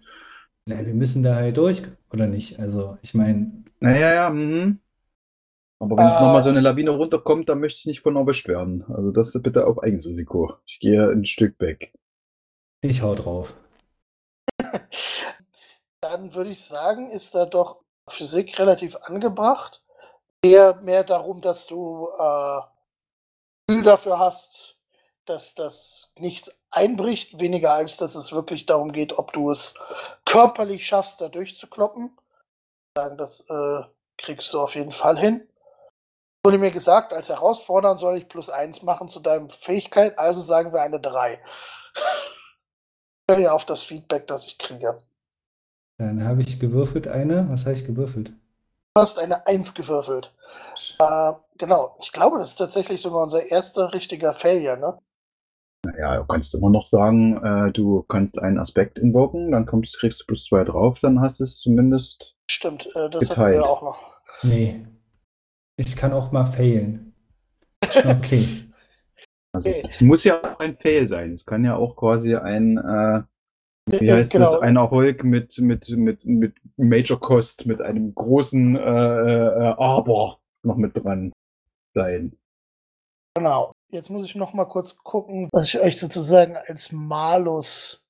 Na, 0.65 0.85
wir 0.85 0.93
müssen 0.93 1.23
da 1.23 1.35
halt 1.35 1.57
durch, 1.57 1.81
oder 2.11 2.27
nicht? 2.27 2.59
Also, 2.59 2.97
ich 3.01 3.15
meine, 3.15 3.51
naja, 3.79 4.13
ja. 4.13 4.29
Mhm. 4.29 4.79
Aber 5.79 5.97
wenn 5.97 6.07
jetzt 6.07 6.19
Äh. 6.19 6.23
nochmal 6.23 6.41
so 6.41 6.49
eine 6.49 6.59
Lawine 6.59 6.91
runterkommt, 6.91 7.47
dann 7.49 7.59
möchte 7.59 7.79
ich 7.79 7.85
nicht 7.85 8.01
von 8.01 8.15
erwischt 8.15 8.47
werden. 8.47 8.83
Also 8.93 9.11
das 9.11 9.37
bitte 9.41 9.65
auf 9.65 9.81
eigenes 9.81 10.07
Risiko. 10.07 10.55
Ich 10.65 10.79
gehe 10.79 11.09
ein 11.09 11.25
Stück 11.25 11.59
weg. 11.59 11.93
ich 12.81 13.01
hau 13.01 13.15
drauf. 13.15 13.53
dann 16.01 16.33
würde 16.33 16.51
ich 16.51 16.63
sagen, 16.63 17.11
ist 17.11 17.35
da 17.35 17.45
doch 17.45 17.81
Physik 18.07 18.57
relativ 18.59 18.95
angebracht. 18.97 19.81
Eher 20.41 20.75
mehr 20.81 21.03
darum, 21.03 21.41
dass 21.41 21.67
du 21.67 22.09
äh, 22.17 22.61
Gefühl 23.67 23.83
dafür 23.83 24.19
hast, 24.19 24.77
dass 25.25 25.53
das 25.53 26.11
nichts 26.17 26.59
einbricht, 26.71 27.39
weniger 27.39 27.73
als 27.73 27.97
dass 27.97 28.15
es 28.15 28.31
wirklich 28.31 28.65
darum 28.65 28.91
geht, 28.91 29.17
ob 29.17 29.31
du 29.33 29.51
es 29.51 29.75
körperlich 30.25 30.85
schaffst, 30.85 31.21
da 31.21 31.29
durchzukloppen. 31.29 32.17
Sagen, 32.97 33.17
das 33.17 33.41
äh, 33.49 33.81
kriegst 34.17 34.53
du 34.53 34.59
auf 34.61 34.75
jeden 34.75 34.91
Fall 34.91 35.19
hin. 35.19 35.47
Wurde 36.49 36.57
mir 36.57 36.71
gesagt, 36.71 37.13
als 37.13 37.29
herausfordern 37.29 37.99
soll 37.99 38.17
ich 38.17 38.27
plus 38.27 38.49
eins 38.49 38.81
machen 38.81 39.07
zu 39.07 39.19
deinem 39.19 39.51
Fähigkeit, 39.51 40.17
also 40.17 40.41
sagen 40.41 40.73
wir 40.73 40.81
eine 40.81 40.99
3. 40.99 41.39
ja 43.37 43.51
auf 43.51 43.65
das 43.65 43.83
Feedback, 43.83 44.25
das 44.25 44.47
ich 44.47 44.57
kriege. 44.57 44.97
Dann 45.99 46.23
habe 46.23 46.41
ich 46.41 46.59
gewürfelt 46.59 47.07
eine. 47.07 47.47
Was 47.51 47.65
habe 47.65 47.73
ich 47.73 47.85
gewürfelt? 47.85 48.29
Du 48.95 49.01
hast 49.01 49.19
eine 49.19 49.45
1 49.45 49.75
gewürfelt. 49.75 50.33
Äh, 50.97 51.33
genau, 51.59 51.95
ich 52.01 52.11
glaube, 52.11 52.39
das 52.39 52.49
ist 52.49 52.55
tatsächlich 52.55 52.99
sogar 52.99 53.21
unser 53.21 53.45
erster 53.45 53.93
richtiger 53.93 54.33
Failure, 54.33 54.77
ne? 54.77 54.97
Naja, 55.85 56.17
du 56.17 56.25
kannst 56.25 56.55
immer 56.55 56.71
noch 56.71 56.87
sagen, 56.87 57.43
äh, 57.43 57.71
du 57.73 58.01
kannst 58.09 58.39
einen 58.39 58.57
Aspekt 58.57 58.97
invoken, 58.97 59.51
dann 59.51 59.67
kommst, 59.67 59.99
kriegst 59.99 60.21
du 60.21 60.25
plus 60.25 60.45
zwei 60.45 60.63
drauf, 60.63 60.97
dann 60.99 61.21
hast 61.21 61.41
du 61.41 61.43
es 61.43 61.59
zumindest. 61.59 62.35
Stimmt, 62.49 62.87
äh, 62.95 63.07
das 63.07 63.29
hatten 63.29 63.41
Geteilt. 63.41 63.57
wir 63.57 63.69
auch 63.69 63.83
noch. 63.83 64.01
Nee. 64.41 64.87
Ich 65.79 65.95
kann 65.95 66.11
auch 66.11 66.31
mal 66.31 66.45
failen. 66.45 67.13
Okay. 68.05 68.47
Also 69.51 69.67
es, 69.67 69.83
es 69.83 70.01
muss 70.01 70.23
ja 70.25 70.39
auch 70.43 70.59
ein 70.59 70.77
Fail 70.77 71.07
sein. 71.07 71.33
Es 71.33 71.43
kann 71.43 71.65
ja 71.65 71.75
auch 71.75 71.95
quasi 71.95 72.35
ein, 72.35 72.77
äh, 72.77 73.23
wie 73.87 74.11
heißt 74.11 74.31
genau. 74.31 74.45
das, 74.45 74.61
ein 74.61 74.75
Erfolg 74.75 75.23
mit, 75.23 75.57
mit, 75.57 75.89
mit, 75.89 76.23
mit 76.23 76.55
Major 76.77 77.19
Cost, 77.19 77.65
mit 77.65 77.81
einem 77.81 78.13
großen 78.13 78.75
äh, 78.75 78.79
äh, 78.79 79.75
Aber 79.75 80.37
noch 80.61 80.77
mit 80.77 80.95
dran 80.95 81.31
sein. 81.95 82.37
Genau. 83.33 83.71
Jetzt 83.89 84.11
muss 84.11 84.23
ich 84.23 84.35
noch 84.35 84.53
mal 84.53 84.65
kurz 84.65 84.95
gucken, 84.97 85.49
was 85.51 85.73
ich 85.73 85.79
euch 85.79 85.99
sozusagen 85.99 86.55
als 86.55 86.91
Malus 86.91 88.07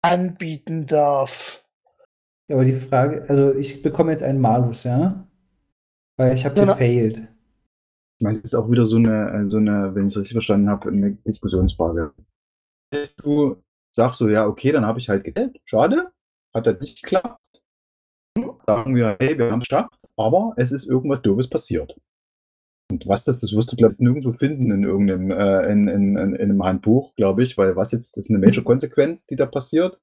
anbieten 0.00 0.86
darf. 0.86 1.64
Ja, 2.46 2.54
aber 2.54 2.64
die 2.64 2.78
Frage, 2.78 3.26
also 3.28 3.52
ich 3.52 3.82
bekomme 3.82 4.12
jetzt 4.12 4.22
einen 4.22 4.40
Malus, 4.40 4.84
ja? 4.84 5.27
Weil 6.18 6.34
ich 6.34 6.44
habe 6.44 6.54
Genau. 6.54 6.72
gefailt. 6.74 7.18
Ich 8.20 8.24
meine, 8.24 8.40
das 8.40 8.52
ist 8.52 8.54
auch 8.54 8.70
wieder 8.70 8.84
so 8.84 8.96
eine, 8.96 9.30
äh, 9.32 9.46
so 9.46 9.58
eine, 9.58 9.94
wenn 9.94 10.06
ich 10.06 10.12
es 10.12 10.18
richtig 10.18 10.34
verstanden 10.34 10.68
habe, 10.68 10.88
eine 10.88 11.12
Diskussionsfrage. 11.26 12.12
Du 13.22 13.62
sagst 13.94 14.18
so, 14.18 14.28
ja, 14.28 14.46
okay, 14.46 14.72
dann 14.72 14.84
habe 14.84 14.98
ich 14.98 15.08
halt 15.08 15.24
Geld. 15.24 15.60
Schade, 15.64 16.10
hat 16.52 16.66
halt 16.66 16.80
nicht 16.80 17.02
geklappt. 17.02 17.62
Sagen 18.66 18.94
wir, 18.96 19.16
hey, 19.20 19.38
wir 19.38 19.50
haben 19.50 19.60
es 19.60 19.68
geschafft, 19.68 19.98
aber 20.16 20.54
es 20.56 20.72
ist 20.72 20.86
irgendwas 20.86 21.22
Doofes 21.22 21.48
passiert. 21.48 21.96
Und 22.90 23.06
was 23.06 23.24
das, 23.24 23.40
das 23.40 23.54
wirst 23.54 23.70
du, 23.70 23.76
glaube 23.76 23.92
ich, 23.92 24.00
nirgendwo 24.00 24.32
finden 24.32 24.70
in 24.72 24.82
irgendeinem, 24.82 25.30
äh, 25.30 25.70
in, 25.70 25.88
in, 25.88 26.16
in, 26.16 26.34
in 26.34 26.50
einem 26.50 26.64
Handbuch, 26.64 27.14
glaube 27.14 27.42
ich, 27.42 27.56
weil 27.58 27.76
was 27.76 27.92
jetzt, 27.92 28.16
das 28.16 28.24
ist 28.24 28.30
eine 28.30 28.38
Major 28.44 28.64
Konsequenz, 28.64 29.26
die 29.26 29.36
da 29.36 29.46
passiert. 29.46 30.00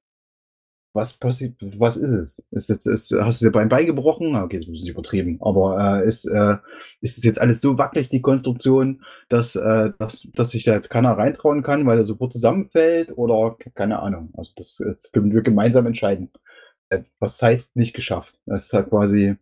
Was 0.96 1.14
passiert, 1.14 1.56
was 1.78 1.96
ist 1.96 2.10
es? 2.10 2.44
Ist 2.50 2.68
jetzt, 2.68 2.86
ist, 2.86 3.12
hast 3.12 3.40
du 3.40 3.46
dir 3.46 3.52
Bein 3.52 3.68
beigebrochen? 3.68 4.34
Okay, 4.34 4.56
das 4.56 4.64
ist 4.64 4.68
ein 4.68 4.72
bisschen 4.72 4.90
übertrieben, 4.90 5.38
aber 5.40 6.02
äh, 6.02 6.08
ist, 6.08 6.24
äh, 6.24 6.56
ist 7.00 7.18
es 7.18 7.24
jetzt 7.24 7.40
alles 7.40 7.60
so 7.60 7.78
wackelig, 7.78 8.08
die 8.08 8.22
Konstruktion, 8.22 9.02
dass, 9.28 9.54
äh, 9.54 9.90
dass, 9.98 10.28
dass 10.34 10.50
sich 10.50 10.64
da 10.64 10.74
jetzt 10.74 10.90
keiner 10.90 11.12
reintrauen 11.12 11.62
kann, 11.62 11.86
weil 11.86 11.98
er 11.98 12.04
sofort 12.04 12.32
zusammenfällt 12.32 13.16
oder 13.16 13.56
keine 13.74 14.00
Ahnung. 14.00 14.30
Also 14.36 14.52
das, 14.56 14.82
das 14.84 15.12
können 15.12 15.32
wir 15.32 15.42
gemeinsam 15.42 15.86
entscheiden. 15.86 16.32
Äh, 16.88 17.02
Was 17.20 17.40
heißt 17.40 17.76
nicht 17.76 17.94
geschafft? 17.94 18.40
Das 18.46 18.66
ist 18.66 18.72
halt 18.72 18.90
quasi 18.90 19.36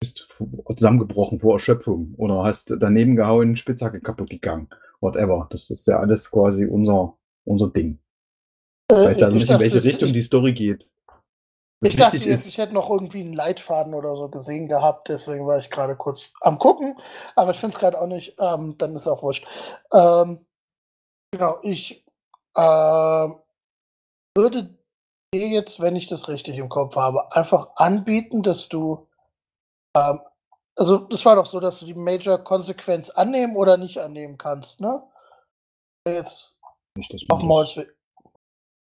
bist 0.00 0.28
zusammengebrochen 0.76 1.40
vor 1.40 1.54
Erschöpfung 1.54 2.14
oder 2.18 2.44
hast 2.44 2.74
daneben 2.78 3.16
gehauen, 3.16 3.56
Spitzhacke 3.56 4.00
kaputt 4.00 4.28
gegangen. 4.28 4.68
Whatever. 5.00 5.48
Das 5.50 5.70
ist 5.70 5.86
ja 5.86 5.98
alles 5.98 6.30
quasi 6.30 6.66
unser, 6.66 7.16
unser 7.44 7.70
Ding. 7.70 7.98
Ich 8.90 8.96
weiß 8.96 9.20
ja 9.20 9.28
Äh, 9.28 9.30
ich 9.30 9.34
nicht, 9.34 9.50
in 9.50 9.60
welche 9.60 9.84
Richtung 9.84 10.12
die 10.12 10.22
Story 10.22 10.52
geht. 10.52 10.90
Was 11.80 11.90
Ich 11.90 11.96
dachte 11.96 12.16
jetzt, 12.16 12.48
ich 12.48 12.58
hätte 12.58 12.72
noch 12.72 12.88
irgendwie 12.88 13.20
einen 13.20 13.34
Leitfaden 13.34 13.94
oder 13.94 14.16
so 14.16 14.28
gesehen 14.28 14.68
gehabt, 14.68 15.08
deswegen 15.08 15.46
war 15.46 15.58
ich 15.58 15.70
gerade 15.70 15.96
kurz 15.96 16.32
am 16.40 16.58
gucken, 16.58 16.98
aber 17.36 17.50
ich 17.50 17.58
finde 17.58 17.74
es 17.74 17.80
gerade 17.80 18.00
auch 18.00 18.06
nicht, 18.06 18.36
ähm, 18.38 18.78
dann 18.78 18.96
ist 18.96 19.06
auch 19.06 19.22
wurscht. 19.22 19.46
Ähm, 19.92 20.46
genau, 21.32 21.58
ich 21.62 22.04
ähm, 22.56 23.36
würde 24.36 24.78
dir 25.34 25.48
jetzt, 25.48 25.80
wenn 25.80 25.96
ich 25.96 26.06
das 26.06 26.28
richtig 26.28 26.56
im 26.56 26.68
Kopf 26.68 26.96
habe, 26.96 27.34
einfach 27.34 27.76
anbieten, 27.76 28.42
dass 28.42 28.68
du, 28.68 29.08
ähm, 29.96 30.20
also 30.76 30.98
das 30.98 31.24
war 31.26 31.36
doch 31.36 31.46
so, 31.46 31.60
dass 31.60 31.80
du 31.80 31.86
die 31.86 31.94
Major-Konsequenz 31.94 33.10
annehmen 33.10 33.56
oder 33.56 33.76
nicht 33.76 33.98
annehmen 33.98 34.38
kannst, 34.38 34.80
ne? 34.80 35.02
Jetzt 36.06 36.60
nicht, 36.96 37.12
dass 37.12 37.22
man 37.28 37.46
das, 37.48 37.78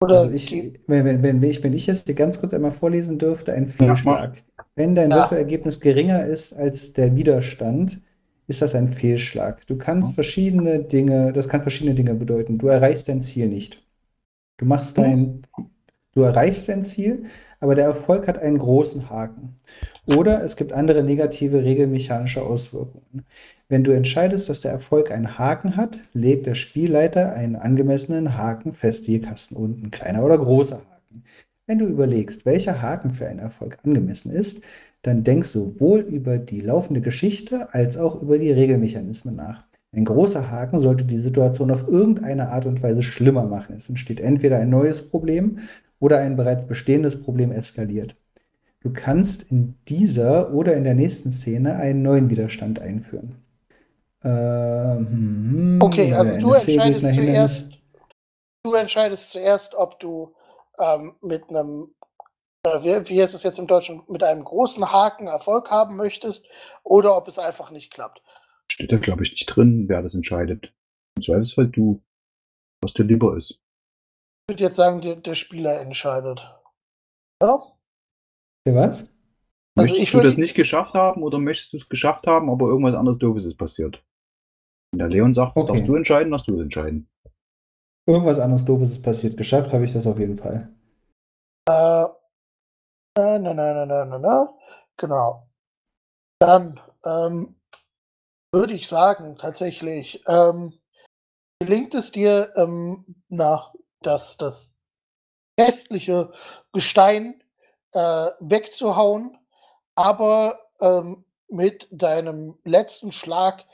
Oder 0.05 0.21
Also 0.21 0.29
ich, 0.31 0.51
wenn, 0.87 1.05
wenn, 1.05 1.23
wenn, 1.23 1.43
ich, 1.43 1.63
wenn 1.63 1.73
ich 1.73 1.87
es 1.89 2.05
dir 2.05 2.15
ganz 2.15 2.39
kurz 2.39 2.53
einmal 2.53 2.71
vorlesen 2.71 3.17
dürfte, 3.19 3.53
ein 3.53 3.67
Fehlschlag. 3.69 4.43
Wenn 4.75 4.95
dein 4.95 5.11
Ja. 5.11 5.17
Würfelergebnis 5.21 5.79
geringer 5.79 6.25
ist 6.25 6.53
als 6.53 6.93
der 6.93 7.15
Widerstand, 7.15 8.01
ist 8.47 8.61
das 8.61 8.75
ein 8.75 8.93
Fehlschlag. 8.93 9.65
Du 9.67 9.77
kannst 9.77 10.11
Ja. 10.11 10.15
verschiedene 10.15 10.79
Dinge, 10.83 11.33
das 11.33 11.49
kann 11.49 11.61
verschiedene 11.61 11.95
Dinge 11.95 12.13
bedeuten. 12.15 12.57
Du 12.57 12.67
erreichst 12.67 13.07
dein 13.09 13.21
Ziel 13.23 13.47
nicht. 13.47 13.83
Du 14.57 14.65
machst 14.65 14.97
dein, 14.97 15.41
du 16.13 16.21
erreichst 16.21 16.69
dein 16.69 16.83
Ziel, 16.83 17.25
aber 17.59 17.75
der 17.75 17.85
Erfolg 17.85 18.27
hat 18.27 18.37
einen 18.37 18.57
großen 18.59 19.09
Haken. 19.09 19.59
Oder 20.05 20.43
es 20.43 20.55
gibt 20.55 20.73
andere 20.73 21.03
negative 21.03 21.63
regelmechanische 21.63 22.43
Auswirkungen. 22.43 23.25
Wenn 23.67 23.83
du 23.83 23.91
entscheidest, 23.91 24.47
dass 24.47 24.61
der 24.61 24.71
Erfolg 24.71 25.11
einen 25.11 25.39
Haken 25.39 25.75
hat, 25.75 25.97
legt 26.13 26.45
der 26.45 26.53
Spielleiter 26.53 27.33
einen 27.33 27.55
angemessenen 27.55 28.37
Haken 28.37 28.73
fest, 28.73 29.07
je 29.07 29.19
Kasten 29.19 29.55
unten, 29.55 29.89
kleiner 29.89 30.23
oder 30.23 30.37
großer 30.37 30.77
Haken. 30.77 31.23
Wenn 31.65 31.79
du 31.79 31.85
überlegst, 31.85 32.45
welcher 32.45 32.83
Haken 32.83 33.11
für 33.15 33.27
einen 33.27 33.39
Erfolg 33.39 33.77
angemessen 33.83 34.31
ist, 34.31 34.61
dann 35.01 35.23
denk 35.23 35.45
sowohl 35.45 36.01
über 36.01 36.37
die 36.37 36.61
laufende 36.61 37.01
Geschichte 37.01 37.73
als 37.73 37.97
auch 37.97 38.21
über 38.21 38.37
die 38.37 38.51
Regelmechanismen 38.51 39.35
nach. 39.35 39.65
Ein 39.91 40.05
großer 40.05 40.51
Haken 40.51 40.79
sollte 40.79 41.05
die 41.05 41.19
Situation 41.19 41.71
auf 41.71 41.87
irgendeine 41.87 42.49
Art 42.49 42.67
und 42.67 42.83
Weise 42.83 43.01
schlimmer 43.01 43.45
machen. 43.45 43.75
Es 43.75 43.89
entsteht 43.89 44.19
entweder 44.19 44.57
ein 44.57 44.69
neues 44.69 45.09
Problem 45.09 45.59
oder 45.99 46.19
ein 46.19 46.35
bereits 46.35 46.67
bestehendes 46.67 47.23
Problem 47.23 47.51
eskaliert. 47.51 48.13
Du 48.81 48.91
kannst 48.93 49.51
in 49.51 49.75
dieser 49.87 50.53
oder 50.53 50.75
in 50.75 50.83
der 50.83 50.93
nächsten 50.93 51.31
Szene 51.31 51.77
einen 51.77 52.03
neuen 52.03 52.29
Widerstand 52.29 52.79
einführen. 52.79 53.44
Ähm, 54.25 55.79
Okay, 55.81 56.13
also 56.13 56.33
ein 56.33 56.41
du 56.41 56.53
entscheidest 56.53 57.13
zuerst, 57.13 57.79
du 58.63 58.73
entscheidest 58.73 59.29
zuerst, 59.31 59.75
ob 59.75 59.99
du 59.99 60.35
ähm, 60.79 61.15
mit 61.21 61.49
einem, 61.49 61.93
äh, 62.65 62.79
wie, 62.83 63.09
wie 63.09 63.21
heißt 63.21 63.35
es 63.35 63.43
jetzt 63.43 63.59
im 63.59 63.67
Deutschen, 63.67 64.03
mit 64.07 64.23
einem 64.23 64.43
großen 64.43 64.91
Haken 64.91 65.27
Erfolg 65.27 65.69
haben 65.69 65.95
möchtest 65.95 66.47
oder 66.83 67.15
ob 67.15 67.27
es 67.27 67.37
einfach 67.39 67.71
nicht 67.71 67.91
klappt. 67.93 68.21
steht 68.71 68.91
da, 68.91 68.97
glaube 68.97 69.23
ich, 69.23 69.31
nicht 69.31 69.45
drin, 69.45 69.85
wer 69.87 70.01
das 70.01 70.15
entscheidet. 70.15 70.73
Im 71.17 71.23
Zweifelsfall 71.23 71.67
du, 71.67 72.01
was 72.81 72.93
dir 72.93 73.03
lieber 73.03 73.37
ist. 73.37 73.51
Ich 73.51 74.53
würde 74.53 74.63
jetzt 74.63 74.75
sagen, 74.75 75.01
der, 75.01 75.15
der 75.17 75.35
Spieler 75.35 75.79
entscheidet. 75.79 76.39
Ja? 77.41 77.63
Für 78.67 78.75
was? 78.75 79.01
Also 79.01 79.09
Möchtest 79.77 80.01
ich 80.03 80.11
du 80.11 80.17
würde- 80.17 80.29
das 80.29 80.37
nicht 80.37 80.55
geschafft 80.55 80.93
haben 80.93 81.21
oder 81.21 81.37
möchtest 81.37 81.73
du 81.73 81.77
es 81.77 81.89
geschafft 81.89 82.27
haben, 82.27 82.49
aber 82.49 82.67
irgendwas 82.67 82.95
anderes 82.95 83.17
Doofes 83.19 83.45
ist 83.45 83.57
passiert? 83.57 84.01
Der 84.97 85.07
Leon 85.07 85.33
sagt, 85.33 85.55
das 85.55 85.63
Okay. 85.63 85.73
darfst 85.73 85.87
du 85.87 85.95
entscheiden, 85.95 86.31
darfst 86.31 86.47
du 86.47 86.55
es 86.55 86.61
entscheiden. 86.61 87.07
Irgendwas 88.07 88.39
anderes 88.39 88.65
Doofes 88.65 88.91
ist 88.91 89.03
passiert. 89.03 89.37
Geschafft 89.37 89.73
habe 89.73 89.85
ich 89.85 89.93
das 89.93 90.05
auf 90.05 90.19
jeden 90.19 90.37
Fall. 90.37 90.69
Äh, 91.67 92.03
äh, 93.17 93.39
na, 93.39 93.53
na, 93.53 93.73
na, 93.73 93.85
na, 93.85 94.05
na, 94.05 94.19
na. 94.19 94.53
Genau. 94.97 95.47
Dann 96.39 96.79
ähm, 97.03 97.55
würde 98.53 98.73
ich 98.73 98.87
sagen, 98.87 99.37
tatsächlich, 99.37 100.23
ähm, 100.27 100.73
gelingt 101.59 101.95
es 101.95 102.11
dir, 102.11 102.53
ähm, 102.55 103.23
na, 103.29 103.73
das, 104.01 104.37
das 104.37 104.75
restliche 105.59 106.31
Gestein 106.73 107.41
äh, 107.93 108.29
wegzuhauen, 108.39 109.37
aber 109.95 110.59
ähm, 110.79 111.25
mit 111.47 111.87
deinem 111.91 112.57
letzten 112.63 113.11
Schlag, 113.11 113.65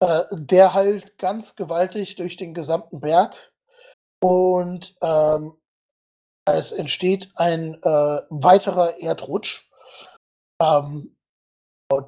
äh, 0.00 0.24
der 0.32 0.74
halt 0.74 1.18
ganz 1.18 1.56
gewaltig 1.56 2.16
durch 2.16 2.36
den 2.36 2.54
gesamten 2.54 3.00
Berg 3.00 3.34
und 4.20 4.96
ähm, 5.02 5.54
es 6.46 6.72
entsteht 6.72 7.30
ein 7.34 7.74
äh, 7.82 8.22
weiterer 8.30 8.98
Erdrutsch, 8.98 9.68
ähm, 10.62 11.16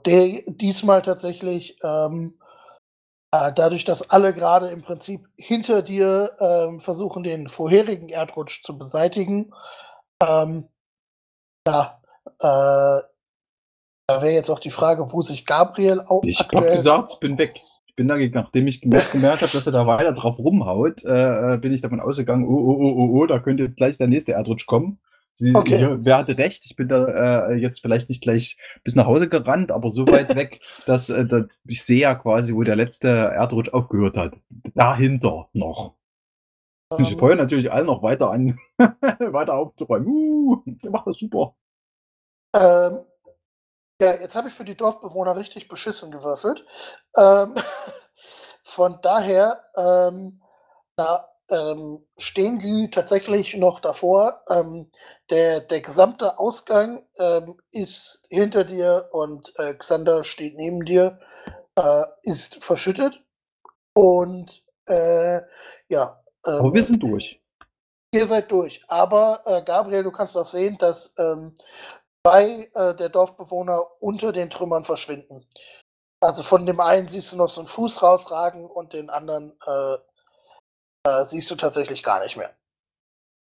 der 0.05 0.42
diesmal 0.46 1.03
tatsächlich 1.03 1.79
ähm, 1.83 2.38
äh, 3.33 3.53
dadurch, 3.53 3.85
dass 3.85 4.11
alle 4.11 4.35
gerade 4.35 4.68
im 4.68 4.83
Prinzip 4.83 5.29
hinter 5.37 5.83
dir 5.83 6.37
ähm, 6.40 6.81
versuchen, 6.81 7.22
den 7.22 7.48
vorherigen 7.48 8.09
Erdrutsch 8.09 8.62
zu 8.64 8.76
beseitigen, 8.76 9.53
ähm, 10.22 10.68
ja, 11.66 12.00
äh, 12.38 13.03
da 14.09 14.22
wäre 14.22 14.33
jetzt 14.33 14.50
auch 14.50 14.59
die 14.59 14.72
Frage, 14.72 15.12
wo 15.12 15.22
sich 15.22 15.46
Gabriel 15.46 16.00
auch 16.00 16.24
Ich 16.24 16.40
habe 16.40 16.72
gesagt, 16.72 17.12
ich 17.12 17.20
bin 17.20 17.38
weg. 17.38 17.62
Ich 18.01 18.07
bin 18.07 18.09
da, 18.09 18.17
nachdem 18.17 18.67
ich 18.67 18.81
gemerkt 18.81 19.13
gemerkt 19.13 19.43
habe, 19.43 19.53
dass 19.53 19.67
er 19.67 19.73
da 19.73 19.87
weiter 19.87 20.13
drauf 20.13 20.39
rumhaut, 20.39 21.05
äh, 21.05 21.55
äh, 21.55 21.59
bin 21.59 21.71
ich 21.71 21.83
davon 21.83 22.01
ausgegangen, 22.01 22.47
oh, 22.47 22.57
oh, 22.57 22.77
oh, 22.81 22.95
oh, 22.97 23.21
oh, 23.21 23.27
da 23.27 23.41
könnte 23.41 23.63
jetzt 23.63 23.77
gleich 23.77 23.99
der 23.99 24.09
nächste 24.09 24.33
Erdrutsch 24.33 24.65
kommen. 24.65 25.01
Sie, 25.35 25.55
Okay. 25.55 25.79
ja, 25.79 25.99
wer 26.03 26.17
hatte 26.17 26.39
recht? 26.39 26.65
Ich 26.65 26.77
bin 26.77 26.89
da 26.89 27.51
äh, 27.51 27.57
jetzt 27.57 27.83
vielleicht 27.83 28.09
nicht 28.09 28.23
gleich 28.23 28.57
bis 28.85 28.97
nach 28.97 29.05
Hause 29.05 29.29
gerannt, 29.29 29.71
aber 29.71 29.91
so 29.91 30.07
weit 30.09 30.35
weg, 30.35 30.63
dass 30.87 31.11
äh, 31.11 31.27
da, 31.27 31.45
ich 31.67 31.83
sehe 31.85 32.01
ja 32.01 32.15
quasi, 32.15 32.55
wo 32.55 32.63
der 32.63 32.77
letzte 32.77 33.09
Erdrutsch 33.09 33.69
aufgehört 33.69 34.17
hat. 34.17 34.33
Dahinter 34.75 35.51
noch. 35.53 35.97
Und 36.89 37.03
ich 37.03 37.13
ähm, 37.13 37.19
feuere 37.19 37.37
natürlich 37.37 37.71
alle 37.71 37.85
noch 37.85 38.03
weiter 38.03 38.31
an, 38.31 38.59
weiter 38.79 39.59
aufzuräumen. 39.59 40.09
Uh, 40.09 40.63
ihr 40.65 40.91
macht 40.91 41.07
das 41.07 41.19
super. 41.19 41.55
Ähm, 42.55 43.01
ja, 44.01 44.15
jetzt 44.15 44.35
habe 44.35 44.49
ich 44.49 44.55
für 44.55 44.65
die 44.65 44.77
Dorfbewohner 44.77 45.37
richtig 45.37 45.69
beschissen 45.69 46.11
gewürfelt. 46.11 46.65
Ähm, 47.17 47.55
von 48.63 48.99
daher 49.03 49.65
ähm, 49.77 50.41
na, 50.97 51.29
ähm, 51.51 52.07
stehen 52.17 52.59
die 52.59 52.91
tatsächlich 52.91 53.57
noch 53.57 53.81
davor. 53.81 54.43
Ähm, 54.49 54.91
der, 55.31 55.61
der 55.61 55.81
gesamte 55.81 56.39
Ausgang 56.39 57.05
ähm, 57.19 57.61
ist 57.73 58.27
hinter 58.31 58.65
dir 58.65 59.09
und 59.13 59.53
äh, 59.59 59.75
Xander 59.75 60.25
steht 60.25 60.57
neben 60.57 60.85
dir, 60.85 61.21
äh, 61.77 62.05
ist 62.23 62.63
verschüttet. 62.65 63.23
Und 63.95 64.63
äh, 64.87 65.41
ja, 65.89 66.23
ähm, 66.47 66.55
Aber 66.55 66.75
wir 66.75 66.83
sind 66.83 67.03
durch. 67.03 67.41
Ihr 68.13 68.27
seid 68.27 68.51
durch. 68.51 68.83
Aber 68.89 69.43
äh, 69.45 69.63
Gabriel, 69.63 70.03
du 70.03 70.11
kannst 70.11 70.37
auch 70.37 70.47
sehen, 70.47 70.77
dass 70.79 71.15
ähm, 71.19 71.55
zwei 72.27 72.69
äh, 72.75 72.95
der 72.95 73.09
Dorfbewohner 73.09 73.85
unter 74.01 74.33
den 74.33 74.51
Trümmern 74.51 74.85
verschwinden. 74.85 75.47
Also 76.23 76.43
von 76.43 76.67
dem 76.67 76.81
einen 76.81 77.09
siehst 77.09 77.33
du 77.33 77.37
noch 77.37 77.49
so 77.49 77.61
einen 77.61 77.69
Fuß 77.69 78.03
rausragen 78.03 78.67
und 78.67 78.93
den 78.93 79.09
anderen 79.09 79.55
äh, 79.67 79.97
äh, 81.07 81.25
siehst 81.25 81.51
du 81.51 81.55
tatsächlich 81.55 82.03
gar 82.03 82.23
nicht 82.23 82.37
mehr. 82.37 82.55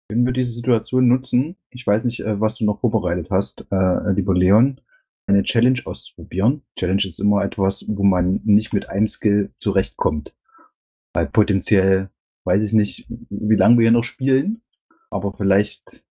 Können 0.10 0.26
wir 0.26 0.34
diese 0.34 0.52
Situation 0.52 1.08
nutzen? 1.08 1.56
Ich 1.72 1.88
weiß 1.88 2.04
nicht, 2.04 2.20
äh, 2.20 2.40
was 2.40 2.56
du 2.56 2.66
noch 2.66 2.82
vorbereitet 2.82 3.32
hast, 3.32 3.66
äh, 3.72 4.12
lieber 4.12 4.36
Leon, 4.36 4.82
eine 5.28 5.44
Challenge 5.44 5.80
auszuprobieren. 5.86 6.64
Challenge 6.78 7.04
ist 7.06 7.20
immer 7.20 7.44
etwas, 7.44 7.86
wo 7.88 8.04
man 8.04 8.42
nicht 8.44 8.74
mit 8.74 8.90
einem 8.90 9.08
Skill 9.08 9.52
zurechtkommt. 9.58 10.36
Weil 11.14 11.28
potenziell, 11.28 12.10
weiß 12.44 12.62
ich 12.62 12.74
nicht, 12.74 13.08
wie 13.30 13.56
lange 13.56 13.78
wir 13.78 13.84
hier 13.84 13.92
noch 13.92 14.04
spielen, 14.04 14.62
aber 15.10 15.34
vielleicht 15.34 16.05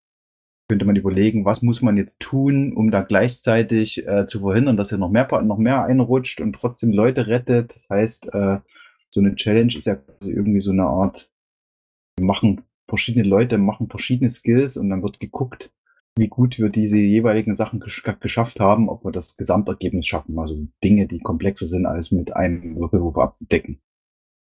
könnte 0.68 0.86
man 0.86 0.96
überlegen, 0.96 1.46
was 1.46 1.62
muss 1.62 1.82
man 1.82 1.98
jetzt 1.98 2.20
tun, 2.20 2.74
um 2.74 2.90
da 2.90 3.02
gleichzeitig 3.02 4.08
äh, 4.08 4.26
zu 4.26 4.42
verhindern, 4.42 4.78
dass 4.78 4.90
hier 4.90 4.98
noch 4.98 5.12
mehr, 5.12 5.28
noch 5.42 5.58
mehr 5.58 5.84
einrutscht 5.84 6.42
und 6.42 6.54
trotzdem 6.54 6.92
Leute 6.92 7.28
rettet. 7.28 7.76
Das 7.76 7.90
heißt, 7.90 8.34
äh, 8.34 8.60
so 9.14 9.22
eine 9.22 9.36
Challenge 9.36 9.76
ist 9.76 9.86
ja 9.86 9.98
irgendwie 10.22 10.62
so 10.62 10.72
eine 10.72 10.86
Art, 10.86 11.32
wir 12.18 12.26
machen 12.26 12.64
verschiedene 12.88 13.28
Leute 13.28 13.58
machen 13.58 13.90
verschiedene 13.90 14.30
Skills 14.30 14.78
und 14.78 14.90
dann 14.90 15.04
wird 15.04 15.20
geguckt, 15.20 15.74
wie 16.18 16.28
gut 16.28 16.60
wir 16.60 16.70
diese 16.70 16.98
jeweiligen 16.98 17.54
Sachen 17.54 17.80
gesch 17.80 18.04
geschafft 18.20 18.60
haben, 18.60 18.90
ob 18.90 19.04
wir 19.04 19.12
das 19.12 19.36
Gesamtergebnis 19.36 20.06
schaffen. 20.06 20.38
Also 20.38 20.68
Dinge, 20.84 21.08
die 21.08 21.20
komplexer 21.20 21.66
sind, 21.66 21.86
als 21.86 22.12
mit 22.12 22.36
einem 22.36 22.76
Würfelwurf 22.76 23.18
abzudecken. 23.18 23.82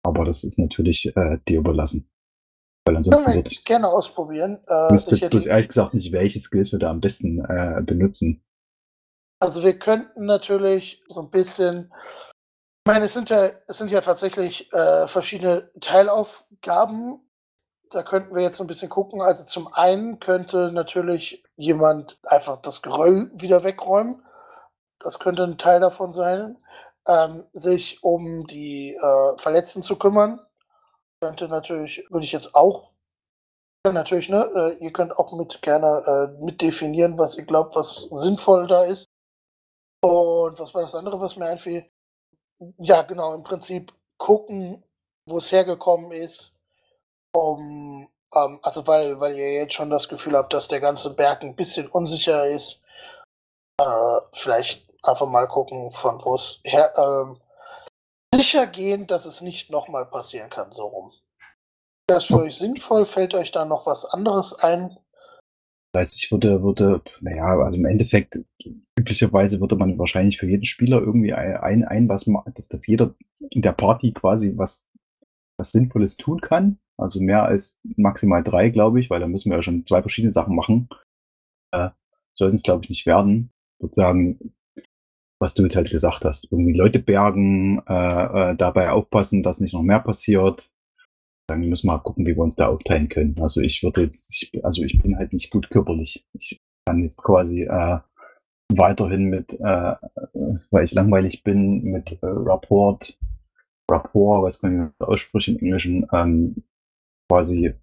Aber 0.05 0.25
das 0.25 0.43
ist 0.43 0.59
natürlich 0.59 1.15
äh, 1.15 1.37
dir 1.47 1.59
überlassen. 1.59 2.09
Weil 2.85 2.97
ansonsten 2.97 3.27
wir 3.27 3.35
würde 3.35 3.49
ich 3.49 3.63
gerne 3.63 3.87
ausprobieren. 3.87 4.59
Äh, 4.67 4.91
wüsste 4.91 5.15
jetzt 5.15 5.29
bloß 5.29 5.45
ehrlich 5.45 5.69
gesagt 5.69 5.93
nicht, 5.93 6.11
welche 6.11 6.39
Skills 6.39 6.71
wir 6.71 6.79
da 6.79 6.89
am 6.89 6.99
besten 6.99 7.39
äh, 7.45 7.81
benutzen. 7.81 8.43
also 9.39 9.63
wir 9.63 9.79
könnten 9.79 10.25
natürlich 10.25 11.01
so 11.07 11.21
ein 11.21 11.29
bisschen. 11.29 11.93
Ich 12.85 12.91
meine, 12.91 13.05
es 13.05 13.13
sind 13.13 13.29
ja, 13.29 13.51
es 13.67 13.77
sind 13.77 13.91
ja 13.91 14.01
tatsächlich 14.01 14.71
äh, 14.73 15.07
verschiedene 15.07 15.71
Teilaufgaben. 15.79 17.21
Da 17.89 18.03
könnten 18.03 18.35
wir 18.35 18.41
jetzt 18.41 18.57
so 18.57 18.63
ein 18.65 18.67
bisschen 18.67 18.89
gucken. 18.89 19.21
Also 19.21 19.45
zum 19.45 19.73
einen 19.73 20.19
könnte 20.19 20.71
natürlich 20.73 21.43
jemand 21.55 22.17
einfach 22.23 22.61
das 22.61 22.81
Geröll 22.81 23.31
wieder 23.33 23.63
wegräumen. 23.63 24.23
Das 24.99 25.19
könnte 25.19 25.43
ein 25.43 25.57
Teil 25.57 25.79
davon 25.79 26.11
sein. 26.11 26.57
Ähm, 27.07 27.45
sich 27.53 28.03
um 28.03 28.45
die 28.47 28.95
äh, 28.95 29.37
Verletzten 29.37 29.83
zu 29.83 29.97
kümmern. 29.97 30.41
Könnte 31.23 31.47
natürlich, 31.47 32.03
würde 32.09 32.25
ich 32.25 32.33
jetzt 32.33 32.53
auch 32.53 32.91
natürlich, 33.85 34.27
ne? 34.27 34.43
Äh, 34.53 34.83
ihr 34.83 34.91
könnt 34.91 35.17
auch 35.17 35.31
mit 35.31 35.61
gerne 35.61 36.03
äh, 36.37 36.43
mit 36.43 36.61
definieren, 36.61 37.17
was 37.17 37.37
ihr 37.37 37.45
glaubt, 37.45 37.77
was 37.77 38.09
sinnvoll 38.11 38.67
da 38.67 38.83
ist. 38.83 39.05
Und 40.03 40.59
was 40.59 40.75
war 40.75 40.81
das 40.81 40.95
andere, 40.95 41.21
was 41.21 41.37
mir 41.37 41.45
einfiel? 41.45 41.89
Ja, 42.77 43.03
genau, 43.03 43.33
im 43.35 43.43
Prinzip 43.43 43.93
gucken, 44.17 44.83
wo 45.25 45.37
es 45.37 45.49
hergekommen 45.49 46.11
ist, 46.11 46.53
um, 47.33 48.09
ähm, 48.35 48.59
also 48.61 48.85
weil, 48.85 49.17
weil 49.21 49.37
ihr 49.37 49.53
jetzt 49.53 49.75
schon 49.75 49.89
das 49.89 50.09
Gefühl 50.09 50.33
habt, 50.33 50.51
dass 50.51 50.67
der 50.67 50.81
ganze 50.81 51.15
Berg 51.15 51.41
ein 51.41 51.55
bisschen 51.55 51.87
unsicher 51.87 52.49
ist, 52.49 52.83
äh, 53.79 54.19
vielleicht 54.33 54.91
einfach 55.01 55.27
mal 55.27 55.47
gucken, 55.47 55.89
von 55.91 56.21
wo 56.25 56.35
es 56.35 56.59
her, 56.65 56.91
ähm, 56.97 57.39
sicher 58.33 58.67
gehen, 58.67 59.07
dass 59.07 59.25
es 59.25 59.41
nicht 59.41 59.69
nochmal 59.69 60.05
passieren 60.05 60.49
kann, 60.49 60.71
so 60.71 60.85
rum. 60.85 61.11
Das 62.07 62.25
für 62.25 62.39
euch 62.39 62.57
sinnvoll? 62.57 63.05
Fällt 63.05 63.33
euch 63.33 63.51
da 63.51 63.65
noch 63.65 63.85
was 63.85 64.05
anderes 64.05 64.53
ein? 64.53 64.97
Heißt, 65.95 66.17
ich 66.17 66.31
würde, 66.31 66.63
würde, 66.63 67.01
naja, 67.21 67.59
also 67.59 67.77
im 67.77 67.85
Endeffekt, 67.85 68.39
üblicherweise 68.97 69.61
würde 69.61 69.75
man 69.75 69.97
wahrscheinlich 69.99 70.39
für 70.39 70.47
jeden 70.47 70.65
Spieler 70.65 70.99
irgendwie 70.99 71.33
ein, 71.33 71.83
ein 71.83 72.09
was, 72.09 72.25
ma- 72.25 72.43
dass, 72.55 72.67
dass 72.67 72.87
jeder 72.87 73.13
in 73.51 73.61
der 73.61 73.73
Party 73.73 74.11
quasi 74.11 74.53
was, 74.57 74.87
was 75.57 75.71
Sinnvolles 75.71 76.17
tun 76.17 76.41
kann. 76.41 76.79
Also 76.97 77.19
mehr 77.21 77.43
als 77.43 77.79
maximal 77.95 78.43
drei, 78.43 78.69
glaube 78.69 78.99
ich, 78.99 79.09
weil 79.09 79.19
da 79.19 79.27
müssen 79.27 79.49
wir 79.49 79.57
ja 79.57 79.61
schon 79.63 79.85
zwei 79.85 80.01
verschiedene 80.01 80.33
Sachen 80.33 80.55
machen. 80.55 80.89
Äh, 81.71 81.89
sollten 82.33 82.55
es, 82.55 82.63
glaube 82.63 82.83
ich, 82.83 82.89
nicht 82.89 83.05
werden. 83.05 83.51
Ich 83.77 83.83
würde 83.83 83.95
sagen, 83.95 84.55
was 85.43 85.53
du 85.53 85.63
jetzt 85.63 85.75
halt 85.75 85.91
gesagt 85.91 86.23
hast. 86.23 86.49
Irgendwie 86.51 86.73
Leute 86.73 86.99
bergen, 86.99 87.81
äh, 87.85 88.51
äh, 88.51 88.55
dabei 88.55 88.91
aufpassen, 88.91 89.43
dass 89.43 89.59
nicht 89.59 89.73
noch 89.73 89.81
mehr 89.83 89.99
passiert. 89.99 90.71
Dann 91.49 91.67
müssen 91.67 91.87
wir 91.87 91.93
mal 91.93 91.99
gucken, 91.99 92.25
wie 92.25 92.35
wir 92.35 92.43
uns 92.43 92.55
da 92.55 92.67
aufteilen 92.67 93.09
können. 93.09 93.37
Also 93.41 93.59
ich 93.59 93.83
würde 93.83 94.03
jetzt, 94.03 94.31
ich, 94.31 94.63
also 94.63 94.81
ich 94.83 95.01
bin 95.01 95.17
halt 95.17 95.33
nicht 95.33 95.51
gut 95.51 95.69
körperlich. 95.69 96.25
Ich 96.33 96.61
kann 96.87 97.03
jetzt 97.03 97.17
quasi 97.17 97.63
äh, 97.63 97.99
weiterhin 98.73 99.25
mit, 99.25 99.51
äh, 99.59 99.95
weil 100.71 100.85
ich 100.85 100.93
langweilig 100.93 101.43
bin, 101.43 101.83
mit 101.83 102.13
äh, 102.13 102.17
Rapport, 102.21 103.19
Rapport, 103.91 104.43
was 104.43 104.61
man 104.61 104.93
hier 104.97 105.07
ausspricht 105.07 105.49
im 105.49 105.59
Englischen, 105.59 106.07
ähm, 106.13 106.63
quasi 107.29 107.73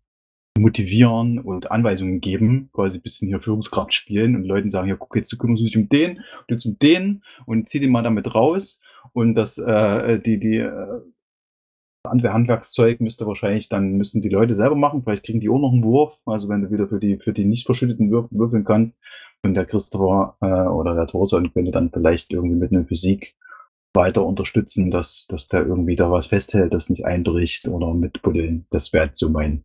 motivieren 0.59 1.39
und 1.39 1.71
Anweisungen 1.71 2.21
geben, 2.21 2.71
quasi 2.73 2.99
ein 2.99 3.03
bisschen 3.03 3.29
hier 3.29 3.41
Führungskraft 3.41 3.95
spielen 3.95 4.37
und 4.37 4.45
Leuten 4.45 4.71
sagen, 4.71 4.89
ja, 4.89 4.97
guck, 4.97 5.17
jetzt 5.17 5.33
du 5.33 5.39
kümmerst 5.39 5.65
dich 5.65 5.77
um 5.77 5.89
den 5.89 6.21
jetzt 6.49 6.67
um 6.67 6.79
den 6.79 7.23
und 7.47 7.69
zieh 7.69 7.81
den 7.81 7.91
mal 7.91 8.03
damit 8.03 8.35
raus 8.35 8.81
und 9.13 9.35
das, 9.35 9.59
äh, 9.59 10.19
die, 10.19 10.39
die, 10.39 10.57
äh, 10.57 11.01
andere 12.05 12.33
Handwerkszeug 12.33 13.01
müsste 13.01 13.27
wahrscheinlich 13.27 13.69
dann 13.69 13.93
müssen 13.93 14.23
die 14.23 14.29
Leute 14.29 14.55
selber 14.55 14.77
machen. 14.77 15.03
Vielleicht 15.03 15.25
kriegen 15.25 15.41
die 15.41 15.51
auch 15.51 15.59
noch 15.59 15.73
einen 15.73 15.85
Wurf. 15.85 16.15
Also 16.25 16.49
wenn 16.49 16.63
du 16.63 16.71
wieder 16.71 16.89
für 16.89 16.99
die 16.99 17.19
für 17.19 17.33
die 17.33 17.45
nicht 17.45 17.67
verschütteten 17.67 18.11
Würf 18.11 18.27
würfeln 18.31 18.65
kannst 18.65 18.99
und 19.43 19.55
der 19.55 19.67
Christopher 19.67 20.37
äh, 20.41 20.69
oder 20.69 20.95
der 20.95 21.07
Thorson 21.07 21.53
könnte 21.53 21.71
dann 21.71 21.91
vielleicht 21.91 22.33
irgendwie 22.33 22.57
mit 22.57 22.73
einer 22.73 22.87
Physik 22.87 23.35
weiter 23.93 24.25
unterstützen, 24.25 24.91
dass 24.91 25.27
dass 25.29 25.49
der 25.49 25.67
irgendwie 25.67 25.97
da 25.97 26.11
was 26.11 26.29
festhält, 26.29 26.73
das 26.73 26.89
nicht 26.89 27.05
einbricht 27.05 27.69
oder 27.69 27.93
mit 27.93 28.23
Buddeln. 28.23 28.67
Das 28.71 28.93
wäre 28.93 29.07
jetzt 29.07 29.19
so 29.19 29.29
mein 29.29 29.65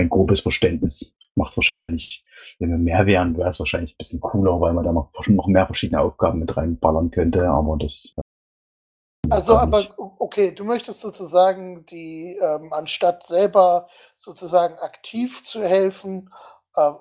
mein 0.00 0.08
grobes 0.08 0.40
Verständnis. 0.40 1.14
Macht 1.36 1.56
wahrscheinlich, 1.56 2.24
wenn 2.58 2.70
wir 2.70 2.78
mehr 2.78 3.06
wären, 3.06 3.36
wäre 3.36 3.50
es 3.50 3.58
wahrscheinlich 3.58 3.92
ein 3.92 3.98
bisschen 3.98 4.20
cooler, 4.20 4.60
weil 4.60 4.72
man 4.72 4.84
da 4.84 4.92
noch, 4.92 5.12
mehr 5.46 5.66
verschiedene 5.66 6.00
Aufgaben 6.00 6.40
mit 6.40 6.56
reinballern 6.56 7.10
könnte. 7.10 7.46
Aber 7.48 7.76
das 7.78 8.14
Also, 9.30 9.54
auch 9.54 9.60
aber 9.60 9.84
okay, 10.18 10.52
du 10.54 10.64
möchtest 10.64 11.00
sozusagen 11.00 11.84
die, 11.86 12.36
ähm, 12.42 12.72
anstatt 12.72 13.24
selber 13.26 13.88
sozusagen 14.16 14.74
aktiv 14.78 15.42
zu 15.42 15.62
helfen, 15.62 16.30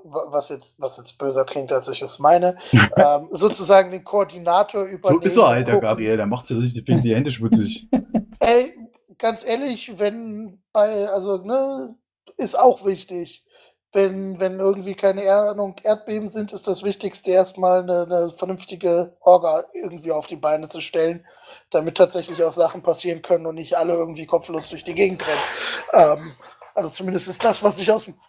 wa- 0.04 0.28
was 0.32 0.50
jetzt, 0.50 0.80
was 0.80 0.98
jetzt 0.98 1.18
böser 1.18 1.46
klingt, 1.46 1.72
als 1.72 1.88
ich 1.88 2.02
es 2.02 2.20
meine, 2.20 2.58
ähm, 2.98 3.30
sozusagen 3.32 3.92
den 3.92 4.04
Koordinator 4.04 4.84
So 4.84 4.90
übernehmen. 4.90 5.24
ist 5.24 5.38
er 5.38 5.48
halt, 5.48 5.68
der. 5.68 5.80
Gabriel. 5.80 6.18
Der 6.18 6.26
macht 6.28 6.48
sich 6.48 6.58
richtig 6.60 6.86
die 6.86 7.02
die 7.02 7.16
Hände 7.16 7.32
schmutzig. 7.32 7.88
Ey, 8.40 8.74
ganz 9.18 9.44
ehrlich, 9.44 9.98
wenn 10.00 10.62
bei, 10.72 11.08
also, 11.10 11.38
ne, 11.44 11.96
ist 12.39 12.60
auch 12.60 12.86
wichtig. 12.86 13.45
Wenn, 13.93 14.39
wenn 14.39 14.60
irgendwie 14.60 14.95
keine 14.95 15.32
Ahnung, 15.34 15.78
Erdbeben 15.84 16.30
sind, 16.30 16.54
ist 16.54 16.67
das 16.67 16.84
Wichtigste 16.84 17.32
erstmal 17.32 17.82
eine, 17.84 18.04
eine 18.04 18.30
vernünftige 18.32 19.17
Orga 19.21 19.65
irgendwie 19.73 20.12
auf 20.12 20.28
die 20.28 20.36
Beine 20.36 20.67
zu 20.69 20.82
stellen, 20.82 21.25
damit 21.71 21.97
tatsächlich 21.97 22.43
auch 22.43 22.52
Sachen 22.52 22.84
passieren 22.84 23.23
können 23.23 23.47
und 23.47 23.56
nicht 23.56 23.75
alle 23.78 23.93
irgendwie 23.93 24.28
kopflos 24.28 24.69
durch 24.69 24.84
die 24.84 24.95
Gegend 24.95 25.23
rennen. 25.28 26.19
Ähm, 26.21 26.38
also 26.75 26.89
zumindest 26.89 27.30
ist 27.30 27.43
das, 27.43 27.63
was 27.63 27.80
ich 27.80 27.91
aus, 27.91 28.06
dem- 28.06 28.19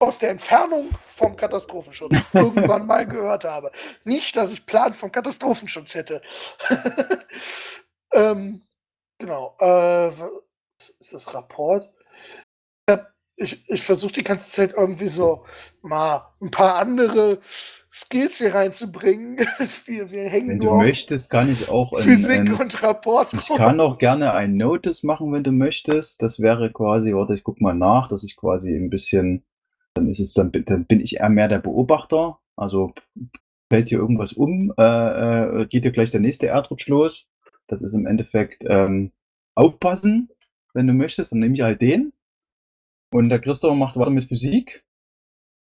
aus 0.00 0.18
der 0.18 0.30
Entfernung 0.30 0.90
vom 1.16 1.36
Katastrophenschutz 1.36 2.12
irgendwann 2.34 2.86
mal 2.86 3.06
gehört 3.06 3.44
habe. 3.44 3.72
Nicht, 4.04 4.36
dass 4.36 4.50
ich 4.52 4.66
Plan 4.66 4.94
vom 4.94 5.12
Katastrophenschutz 5.12 5.94
hätte. 5.94 6.22
ähm, 8.12 8.62
Genau. 9.18 9.56
Äh, 9.60 10.08
ist 11.00 11.12
das 11.12 11.32
Rapport? 11.34 11.90
Ja, 12.88 13.06
ich 13.36 13.68
ich 13.68 13.82
versuche 13.82 14.12
die 14.12 14.24
ganze 14.24 14.50
Zeit 14.50 14.74
irgendwie 14.76 15.08
so 15.08 15.44
mal 15.82 16.22
ein 16.40 16.50
paar 16.50 16.76
andere 16.76 17.40
Skills 17.92 18.38
hier 18.38 18.54
reinzubringen. 18.54 19.36
Wir, 19.86 20.10
wir 20.10 20.28
hängen 20.28 20.48
Wenn 20.48 20.58
nur 20.58 20.66
du 20.66 20.72
auf 20.72 20.82
möchtest, 20.82 21.30
kann 21.30 21.50
ich 21.50 21.68
auch 21.68 21.92
ein, 21.92 22.02
Physik 22.02 22.40
ein, 22.40 22.52
und 22.52 22.82
Rapport. 22.82 23.32
Ich 23.34 23.48
kann 23.48 23.78
auch 23.80 23.98
gerne 23.98 24.32
ein 24.32 24.56
Notice 24.56 25.04
machen, 25.04 25.32
wenn 25.32 25.44
du 25.44 25.52
möchtest. 25.52 26.20
Das 26.22 26.40
wäre 26.40 26.72
quasi, 26.72 27.14
warte, 27.14 27.34
ich 27.34 27.44
guck 27.44 27.60
mal 27.60 27.74
nach, 27.74 28.08
dass 28.08 28.24
ich 28.24 28.36
quasi 28.36 28.74
ein 28.74 28.90
bisschen, 28.90 29.44
dann 29.94 30.08
ist 30.08 30.18
es, 30.18 30.34
dann, 30.34 30.50
bin- 30.50 30.64
dann 30.64 30.86
bin 30.86 31.00
ich 31.00 31.16
eher 31.18 31.28
mehr 31.28 31.46
der 31.48 31.58
Beobachter. 31.60 32.38
Also 32.56 32.94
fällt 33.70 33.88
hier 33.88 33.98
irgendwas 33.98 34.32
um, 34.32 34.72
äh, 34.76 34.82
äh, 35.62 35.66
geht 35.66 35.84
hier 35.84 35.92
gleich 35.92 36.10
der 36.10 36.20
nächste 36.20 36.48
Erdrutsch 36.48 36.88
los. 36.88 37.28
Das 37.68 37.80
ist 37.82 37.94
im 37.94 38.06
Endeffekt 38.06 38.64
ähm, 38.66 39.12
aufpassen, 39.54 40.30
wenn 40.72 40.86
du 40.88 40.92
möchtest, 40.92 41.30
dann 41.32 41.38
nehme 41.38 41.54
ich 41.54 41.62
halt 41.62 41.80
den. 41.80 42.12
Und 43.12 43.28
der 43.28 43.40
Christopher 43.40 43.74
macht 43.74 43.96
weiter 43.96 44.10
mit 44.10 44.24
Physik. 44.26 44.84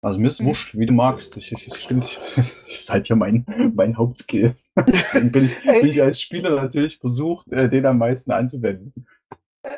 Also 0.01 0.19
mir 0.19 0.27
ist 0.27 0.41
Mhm. 0.41 0.47
wurscht, 0.47 0.77
wie 0.77 0.85
du 0.85 0.93
magst. 0.93 1.35
Ich, 1.37 1.51
ich, 1.51 1.67
ich, 1.67 1.75
stimmt, 1.75 2.19
das 2.35 2.55
ist 2.67 2.89
halt 2.89 3.09
ja 3.09 3.15
mein, 3.15 3.45
mein 3.75 3.97
Hauptskill. 3.97 4.55
Deswegen 4.87 5.31
bin 5.31 5.45
ich, 5.45 5.55
bin 5.63 5.89
ich 5.89 6.01
als 6.01 6.21
Spieler 6.21 6.51
natürlich 6.55 6.99
versucht, 6.99 7.51
äh, 7.51 7.67
den 7.67 7.85
am 7.85 7.97
meisten 7.97 8.31
anzuwenden. 8.31 9.05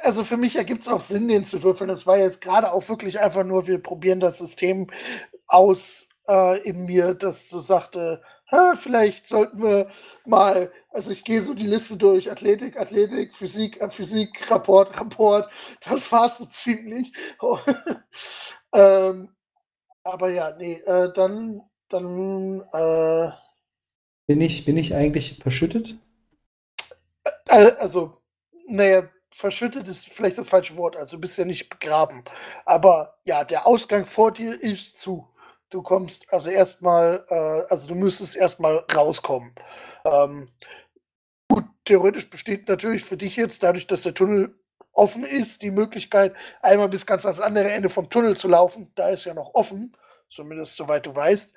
Also 0.04 0.24
für 0.24 0.38
mich 0.38 0.56
ergibt 0.58 0.82
es 0.84 0.88
auch 0.88 1.02
Sinn, 1.02 1.28
den 1.28 1.43
zu 1.43 1.63
würfeln. 1.63 1.88
Das 1.88 2.06
war 2.06 2.17
jetzt 2.17 2.39
gerade 2.41 2.71
auch 2.71 2.88
wirklich 2.88 3.19
einfach 3.19 3.43
nur, 3.43 3.65
wir 3.67 3.82
probieren 3.82 4.19
das 4.19 4.38
System 4.38 4.91
aus 5.47 6.08
äh, 6.28 6.62
in 6.62 6.86
mir, 6.86 7.15
das 7.15 7.50
so 7.50 7.62
sagte, 7.62 8.21
"Ha, 8.21 8.21
vielleicht 8.76 9.28
sollten 9.28 9.62
wir 9.64 9.90
mal, 10.26 10.72
also 10.90 11.12
ich 11.12 11.24
gehe 11.24 11.42
so 11.42 11.54
die 11.54 11.68
Liste 11.68 11.98
durch, 11.98 12.32
Athletik, 12.32 12.78
Athletik, 12.78 13.36
Physik, 13.36 13.80
äh, 13.82 13.90
Physik, 13.90 14.50
Rapport, 14.52 14.98
Rapport, 15.00 15.50
das 15.88 16.12
war 16.12 16.30
so 16.30 16.46
ziemlich. 16.46 17.12
ähm, 18.74 19.30
aber 20.04 20.32
ja, 20.32 20.56
nee, 20.58 20.76
äh, 20.86 21.12
dann, 21.14 21.62
dann, 21.90 22.62
äh, 22.74 23.32
Bin 24.26 24.42
ich, 24.42 24.66
bin 24.66 24.78
ich 24.78 24.96
eigentlich 24.96 25.38
verschüttet? 25.44 25.96
Äh, 27.46 27.72
also, 27.80 28.22
naja, 28.68 29.10
verschüttet 29.36 29.88
ist 29.88 30.08
vielleicht 30.08 30.38
das 30.38 30.50
falsche 30.50 30.78
Wort. 30.78 30.96
Also, 30.96 31.18
du 31.18 31.22
bist 31.22 31.38
ja 31.38 31.46
nicht 31.46 31.70
begraben. 31.70 32.24
Aber 32.66 33.16
ja, 33.26 33.44
der 33.44 33.68
Ausgang 33.68 34.06
vor 34.06 34.32
dir 34.32 34.62
ist 34.62 35.00
zu. 35.00 35.28
Du 35.71 35.81
kommst 35.81 36.31
also 36.31 36.49
erstmal, 36.49 37.25
äh, 37.29 37.63
also 37.69 37.88
du 37.88 37.95
müsstest 37.95 38.36
erstmal 38.36 38.86
rauskommen. 38.93 39.55
Ähm, 40.03 40.45
gut, 41.47 41.63
theoretisch 41.86 42.29
besteht 42.29 42.67
natürlich 42.67 43.05
für 43.05 43.15
dich 43.15 43.38
jetzt, 43.38 43.63
dadurch, 43.63 43.88
dass 43.88 44.03
der 44.03 44.13
Tunnel 44.13 44.53
offen 44.91 45.23
ist, 45.23 45.62
die 45.62 45.71
Möglichkeit, 45.71 46.36
einmal 46.62 46.89
bis 46.89 47.05
ganz 47.05 47.25
ans 47.25 47.39
andere 47.39 47.71
Ende 47.71 47.88
vom 47.88 48.10
Tunnel 48.10 48.36
zu 48.36 48.49
laufen. 48.49 48.91
Da 48.95 49.10
ist 49.10 49.25
ja 49.25 49.34
noch 49.34 49.53
offen. 49.53 49.95
zumindest 50.29 50.75
soweit 50.75 51.05
du 51.05 51.15
weißt, 51.15 51.53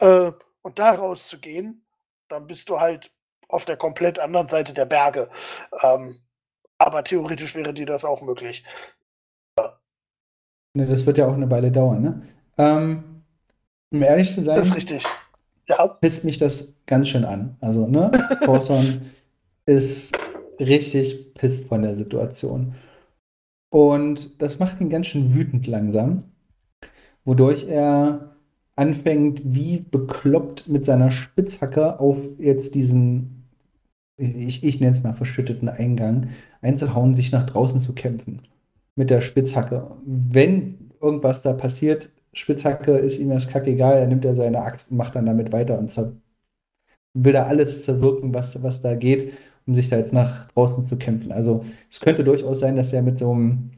äh, 0.00 0.32
und 0.62 0.78
da 0.78 0.92
rauszugehen, 0.92 1.86
dann 2.28 2.46
bist 2.46 2.68
du 2.68 2.80
halt 2.80 3.10
auf 3.48 3.64
der 3.64 3.76
komplett 3.76 4.18
anderen 4.18 4.48
Seite 4.48 4.74
der 4.74 4.86
Berge. 4.86 5.30
Ähm, 5.82 6.20
aber 6.78 7.04
theoretisch 7.04 7.54
wäre 7.54 7.74
dir 7.74 7.86
das 7.86 8.04
auch 8.04 8.22
möglich. 8.22 8.64
Ne, 10.74 10.86
das 10.86 11.04
wird 11.06 11.18
ja 11.18 11.26
auch 11.26 11.34
eine 11.34 11.50
Weile 11.50 11.70
dauern, 11.70 12.02
ne? 12.02 12.22
Ähm, 12.58 13.07
um 13.90 14.02
ehrlich 14.02 14.32
zu 14.32 14.42
sein, 14.42 14.56
Das 14.56 14.68
ist 14.68 14.76
richtig. 14.76 15.04
Ja, 15.68 15.86
pisst 16.00 16.24
mich 16.24 16.38
das 16.38 16.74
ganz 16.86 17.08
schön 17.08 17.24
an. 17.24 17.56
Also, 17.60 17.86
ne? 17.86 18.10
Thorson 18.44 19.02
ist 19.66 20.16
richtig 20.58 21.34
pisst 21.34 21.66
von 21.66 21.82
der 21.82 21.94
Situation. 21.94 22.74
Und 23.70 24.40
das 24.40 24.58
macht 24.58 24.80
ihn 24.80 24.88
ganz 24.88 25.08
schön 25.08 25.34
wütend 25.34 25.66
langsam, 25.66 26.24
wodurch 27.24 27.68
er 27.68 28.34
anfängt, 28.76 29.42
wie 29.44 29.80
bekloppt 29.80 30.68
mit 30.68 30.86
seiner 30.86 31.10
Spitzhacke 31.10 32.00
auf 32.00 32.16
jetzt 32.38 32.74
diesen, 32.74 33.48
ich, 34.16 34.64
ich 34.64 34.80
nenne 34.80 34.92
es 34.92 35.02
mal 35.02 35.14
verschütteten 35.14 35.68
Eingang, 35.68 36.30
einzuhauen, 36.62 37.14
sich 37.14 37.32
nach 37.32 37.44
draußen 37.44 37.80
zu 37.80 37.92
kämpfen. 37.92 38.42
Mit 38.94 39.10
der 39.10 39.20
Spitzhacke. 39.20 39.90
Wenn 40.04 40.92
irgendwas 41.00 41.42
da 41.42 41.52
passiert, 41.52 42.08
Spitzhacke 42.32 42.92
ist 42.92 43.18
ihm 43.18 43.30
das 43.30 43.48
kackegal, 43.48 43.98
er 43.98 44.06
nimmt 44.06 44.24
ja 44.24 44.34
seine 44.34 44.60
Axt 44.60 44.90
und 44.90 44.96
macht 44.96 45.14
dann 45.16 45.26
damit 45.26 45.52
weiter 45.52 45.78
und 45.78 45.90
will 47.14 47.32
da 47.32 47.44
alles 47.46 47.82
zerwirken, 47.82 48.34
was, 48.34 48.62
was 48.62 48.80
da 48.80 48.94
geht, 48.94 49.34
um 49.66 49.74
sich 49.74 49.88
da 49.88 49.98
jetzt 49.98 50.12
nach 50.12 50.48
draußen 50.52 50.86
zu 50.86 50.96
kämpfen. 50.96 51.32
Also 51.32 51.64
es 51.90 52.00
könnte 52.00 52.24
durchaus 52.24 52.60
sein, 52.60 52.76
dass 52.76 52.92
er 52.92 53.02
mit 53.02 53.18
so 53.18 53.32
einem, 53.32 53.70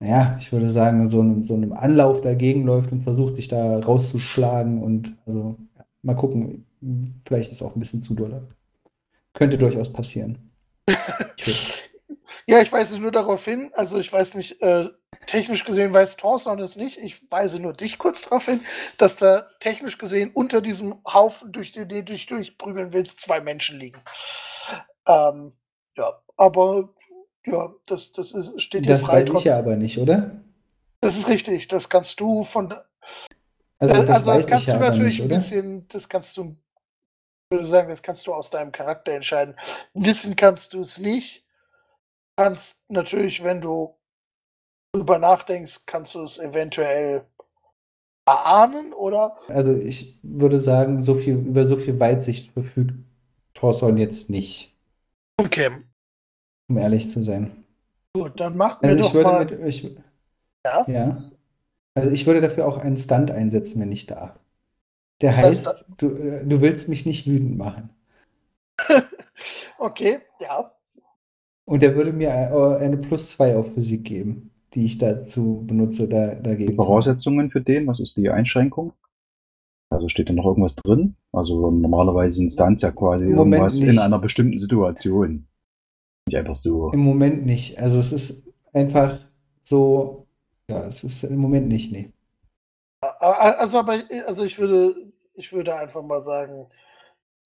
naja, 0.00 0.36
ich 0.38 0.52
würde 0.52 0.70
sagen, 0.70 1.08
so 1.08 1.20
einem, 1.20 1.44
so 1.44 1.54
einem 1.54 1.72
Anlauf 1.72 2.20
dagegen 2.20 2.64
läuft 2.64 2.92
und 2.92 3.02
versucht, 3.02 3.36
sich 3.36 3.48
da 3.48 3.78
rauszuschlagen 3.78 4.82
und 4.82 5.16
also 5.26 5.56
ja, 5.76 5.84
mal 6.02 6.16
gucken, 6.16 6.66
vielleicht 7.26 7.52
ist 7.52 7.62
auch 7.62 7.74
ein 7.76 7.80
bisschen 7.80 8.02
zu 8.02 8.14
dolle. 8.14 8.48
Könnte 9.34 9.58
durchaus 9.58 9.92
passieren. 9.92 10.50
Ja, 12.46 12.60
ich 12.60 12.72
weise 12.72 12.98
nur 12.98 13.12
darauf 13.12 13.44
hin, 13.44 13.70
also 13.74 13.98
ich 13.98 14.12
weiß 14.12 14.34
nicht, 14.34 14.60
äh, 14.62 14.88
technisch 15.26 15.64
gesehen 15.64 15.92
weiß 15.92 16.16
Thorsten 16.16 16.58
es 16.60 16.76
nicht, 16.76 16.98
ich 16.98 17.30
weise 17.30 17.58
nur 17.60 17.72
dich 17.72 17.98
kurz 17.98 18.22
darauf 18.22 18.46
hin, 18.46 18.60
dass 18.98 19.16
da 19.16 19.46
technisch 19.60 19.98
gesehen 19.98 20.30
unter 20.34 20.60
diesem 20.60 20.96
Haufen, 21.06 21.52
durch 21.52 21.72
den 21.72 21.88
du 21.88 22.02
dich 22.02 22.26
durchprügeln 22.26 22.92
willst, 22.92 23.20
zwei 23.20 23.40
Menschen 23.40 23.78
liegen. 23.78 24.02
Ähm, 25.06 25.52
ja, 25.96 26.12
aber 26.36 26.90
ja, 27.46 27.72
das, 27.86 28.12
das 28.12 28.32
ist, 28.32 28.60
steht 28.62 28.84
dir 28.84 28.92
das 28.92 29.04
frei 29.04 29.28
weiß 29.28 29.38
ich 29.38 29.44
ja 29.44 29.58
aber 29.58 29.76
nicht, 29.76 29.98
oder? 29.98 30.42
Das 31.00 31.16
ist 31.16 31.28
richtig, 31.28 31.68
das 31.68 31.88
kannst 31.88 32.20
du 32.20 32.44
von. 32.44 32.72
Also 33.78 33.94
äh, 33.94 34.06
das 34.06 34.26
also 34.26 34.32
das 34.32 34.46
kannst 34.46 34.68
du 34.68 34.76
natürlich 34.78 35.18
nicht, 35.18 35.22
ein 35.22 35.28
bisschen, 35.28 35.88
das 35.88 36.08
kannst 36.08 36.36
du, 36.36 36.56
ich 37.50 37.56
würde 37.58 37.66
sagen, 37.66 37.88
das 37.88 38.02
kannst 38.02 38.26
du 38.26 38.32
aus 38.32 38.50
deinem 38.50 38.70
Charakter 38.70 39.12
entscheiden. 39.12 39.56
Wissen 39.94 40.36
kannst 40.36 40.74
du 40.74 40.82
es 40.82 40.98
nicht. 40.98 41.44
Kannst 42.36 42.88
natürlich, 42.88 43.42
wenn 43.44 43.60
du 43.60 43.94
drüber 44.92 45.18
nachdenkst, 45.18 45.86
kannst 45.86 46.14
du 46.14 46.22
es 46.22 46.38
eventuell 46.38 47.24
erahnen 48.26 48.92
oder 48.92 49.36
Also 49.48 49.74
ich 49.74 50.18
würde 50.22 50.60
sagen, 50.60 51.02
so 51.02 51.14
viel, 51.16 51.34
über 51.36 51.64
so 51.64 51.76
viel 51.76 51.98
Weitsicht 52.00 52.52
verfügt 52.52 52.94
Thorson 53.54 53.96
jetzt 53.98 54.30
nicht, 54.30 54.76
okay. 55.38 55.70
um 56.68 56.78
ehrlich 56.78 57.10
zu 57.10 57.22
sein. 57.22 57.64
Gut, 58.14 58.40
dann 58.40 58.56
macht 58.56 58.82
mir 58.82 58.88
Also 58.90 59.00
ich 59.00 59.06
doch 59.08 59.14
würde 59.14 59.30
mal. 59.30 59.44
mit, 59.44 59.52
ich, 59.52 59.96
Ja? 60.66 60.86
ja. 60.88 61.30
Also 61.94 62.10
ich 62.10 62.26
würde 62.26 62.40
dafür 62.42 62.66
auch 62.68 62.78
einen 62.78 62.96
Stunt 62.98 63.30
einsetzen, 63.30 63.80
wenn 63.80 63.92
ich 63.92 64.06
darf. 64.06 64.38
Der 65.22 65.36
heißt, 65.36 65.86
du, 65.98 66.10
äh, 66.16 66.46
du 66.46 66.60
willst 66.60 66.88
mich 66.88 67.06
nicht 67.06 67.26
wütend 67.26 67.58
machen. 67.58 67.90
Okay, 69.78 70.20
ja. 70.40 70.72
Und 71.64 71.82
der 71.82 71.96
würde 71.96 72.12
mir 72.12 72.28
äh, 72.28 72.84
eine 72.84 72.96
plus 72.98 73.30
zwei 73.30 73.56
auf 73.56 73.74
Physik 73.74 74.04
geben, 74.04 74.51
die 74.74 74.86
ich 74.86 74.98
dazu 74.98 75.64
benutze, 75.66 76.08
da, 76.08 76.34
Die 76.34 76.42
dagegen. 76.42 76.76
Voraussetzungen 76.76 77.50
für 77.50 77.60
den, 77.60 77.86
was 77.86 78.00
ist 78.00 78.16
die 78.16 78.30
Einschränkung? 78.30 78.92
Also 79.90 80.08
steht 80.08 80.30
da 80.30 80.32
noch 80.32 80.46
irgendwas 80.46 80.74
drin? 80.74 81.16
Also 81.32 81.70
normalerweise 81.70 82.36
sind 82.36 82.50
Stunts 82.50 82.82
ja 82.82 82.90
quasi 82.90 83.26
Im 83.26 83.34
Moment 83.34 83.62
irgendwas 83.62 83.80
in 83.80 83.98
einer 83.98 84.18
bestimmten 84.18 84.58
Situation. 84.58 85.46
Nicht 86.26 86.36
einfach 86.36 86.56
so. 86.56 86.90
Im 86.92 87.00
Moment 87.00 87.44
nicht. 87.44 87.78
Also 87.78 87.98
es 87.98 88.12
ist 88.12 88.48
einfach 88.72 89.18
so, 89.62 90.26
ja, 90.70 90.86
es 90.86 91.04
ist 91.04 91.22
im 91.24 91.36
Moment 91.36 91.68
nicht, 91.68 91.92
nee. 91.92 92.10
Also, 93.00 93.78
aber 93.78 93.98
also 94.26 94.44
ich 94.44 94.58
würde, 94.58 94.94
ich 95.34 95.52
würde 95.52 95.74
einfach 95.74 96.02
mal 96.02 96.22
sagen, 96.22 96.66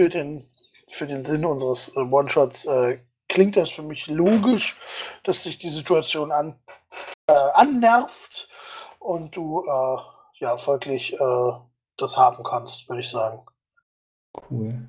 für 0.00 0.08
den, 0.08 0.44
für 0.88 1.06
den 1.06 1.24
Sinn 1.24 1.44
unseres 1.44 1.94
äh, 1.96 2.00
One-Shots 2.00 2.66
äh, 2.66 2.98
klingt 3.28 3.56
das 3.56 3.70
für 3.70 3.82
mich 3.82 4.06
logisch, 4.06 4.76
dass 5.24 5.42
sich 5.42 5.58
die 5.58 5.70
Situation 5.70 6.32
an, 6.32 6.58
äh, 7.28 7.32
annervt 7.32 8.48
und 8.98 9.36
du 9.36 9.64
äh, 9.66 9.98
ja 10.38 10.56
folglich 10.56 11.14
äh, 11.14 11.52
das 11.96 12.16
haben 12.16 12.42
kannst, 12.44 12.88
würde 12.88 13.02
ich 13.02 13.10
sagen. 13.10 13.40
Cool. 14.50 14.88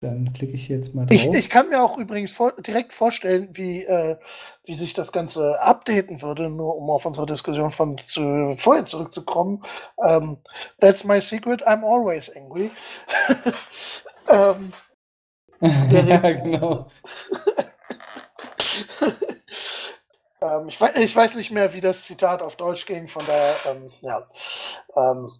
Dann 0.00 0.34
klicke 0.34 0.52
ich 0.52 0.68
jetzt 0.68 0.94
mal 0.94 1.06
Ich, 1.10 1.24
drauf. 1.24 1.34
ich 1.34 1.48
kann 1.48 1.70
mir 1.70 1.82
auch 1.82 1.96
übrigens 1.96 2.30
vor, 2.30 2.52
direkt 2.60 2.92
vorstellen, 2.92 3.48
wie, 3.52 3.84
äh, 3.84 4.18
wie 4.64 4.74
sich 4.74 4.92
das 4.92 5.12
Ganze 5.12 5.58
updaten 5.62 6.20
würde, 6.20 6.50
nur 6.50 6.76
um 6.76 6.90
auf 6.90 7.06
unsere 7.06 7.24
Diskussion 7.24 7.70
von 7.70 7.96
zu, 7.96 8.54
vorhin 8.58 8.84
zurückzukommen. 8.84 9.64
Ähm, 10.04 10.36
that's 10.78 11.04
my 11.04 11.22
secret, 11.22 11.66
I'm 11.66 11.82
always 11.84 12.28
angry. 12.36 12.70
ähm, 14.28 14.74
ja, 15.90 16.18
genau. 16.18 16.88
ähm, 20.40 20.68
ich, 20.68 20.80
wei- 20.80 20.94
ich 20.96 21.14
weiß 21.14 21.36
nicht 21.36 21.50
mehr, 21.50 21.72
wie 21.74 21.80
das 21.80 22.04
Zitat 22.04 22.42
auf 22.42 22.56
Deutsch 22.56 22.86
ging, 22.86 23.08
von 23.08 23.24
daher, 23.26 23.54
ähm, 23.66 23.90
ja. 24.00 24.28
Ähm, 24.96 25.30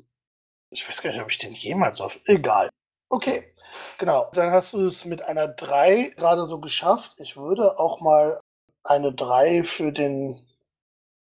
ich 0.70 0.88
weiß 0.88 1.02
gar 1.02 1.10
nicht, 1.12 1.22
ob 1.22 1.30
ich 1.30 1.38
den 1.38 1.52
jemals 1.52 2.00
auf. 2.00 2.18
Egal. 2.26 2.68
Okay, 3.08 3.54
genau. 3.98 4.30
Dann 4.32 4.50
hast 4.50 4.72
du 4.72 4.86
es 4.86 5.04
mit 5.04 5.22
einer 5.22 5.46
3 5.48 6.12
gerade 6.16 6.46
so 6.46 6.58
geschafft. 6.60 7.14
Ich 7.18 7.36
würde 7.36 7.78
auch 7.78 8.00
mal 8.00 8.40
eine 8.82 9.12
3 9.12 9.64
für 9.64 9.92
den. 9.92 10.44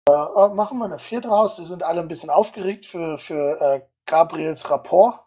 Äh, 0.09 0.13
äh, 0.13 0.49
machen 0.55 0.79
wir 0.79 0.87
eine 0.87 0.99
4 0.99 1.21
draus. 1.21 1.57
Sie 1.57 1.67
sind 1.67 1.83
alle 1.83 2.01
ein 2.01 2.09
bisschen 2.09 2.31
aufgeregt 2.31 2.87
für, 2.87 3.19
für 3.19 3.61
äh, 3.61 3.81
Gabriels 4.07 4.71
Rapport 4.71 5.21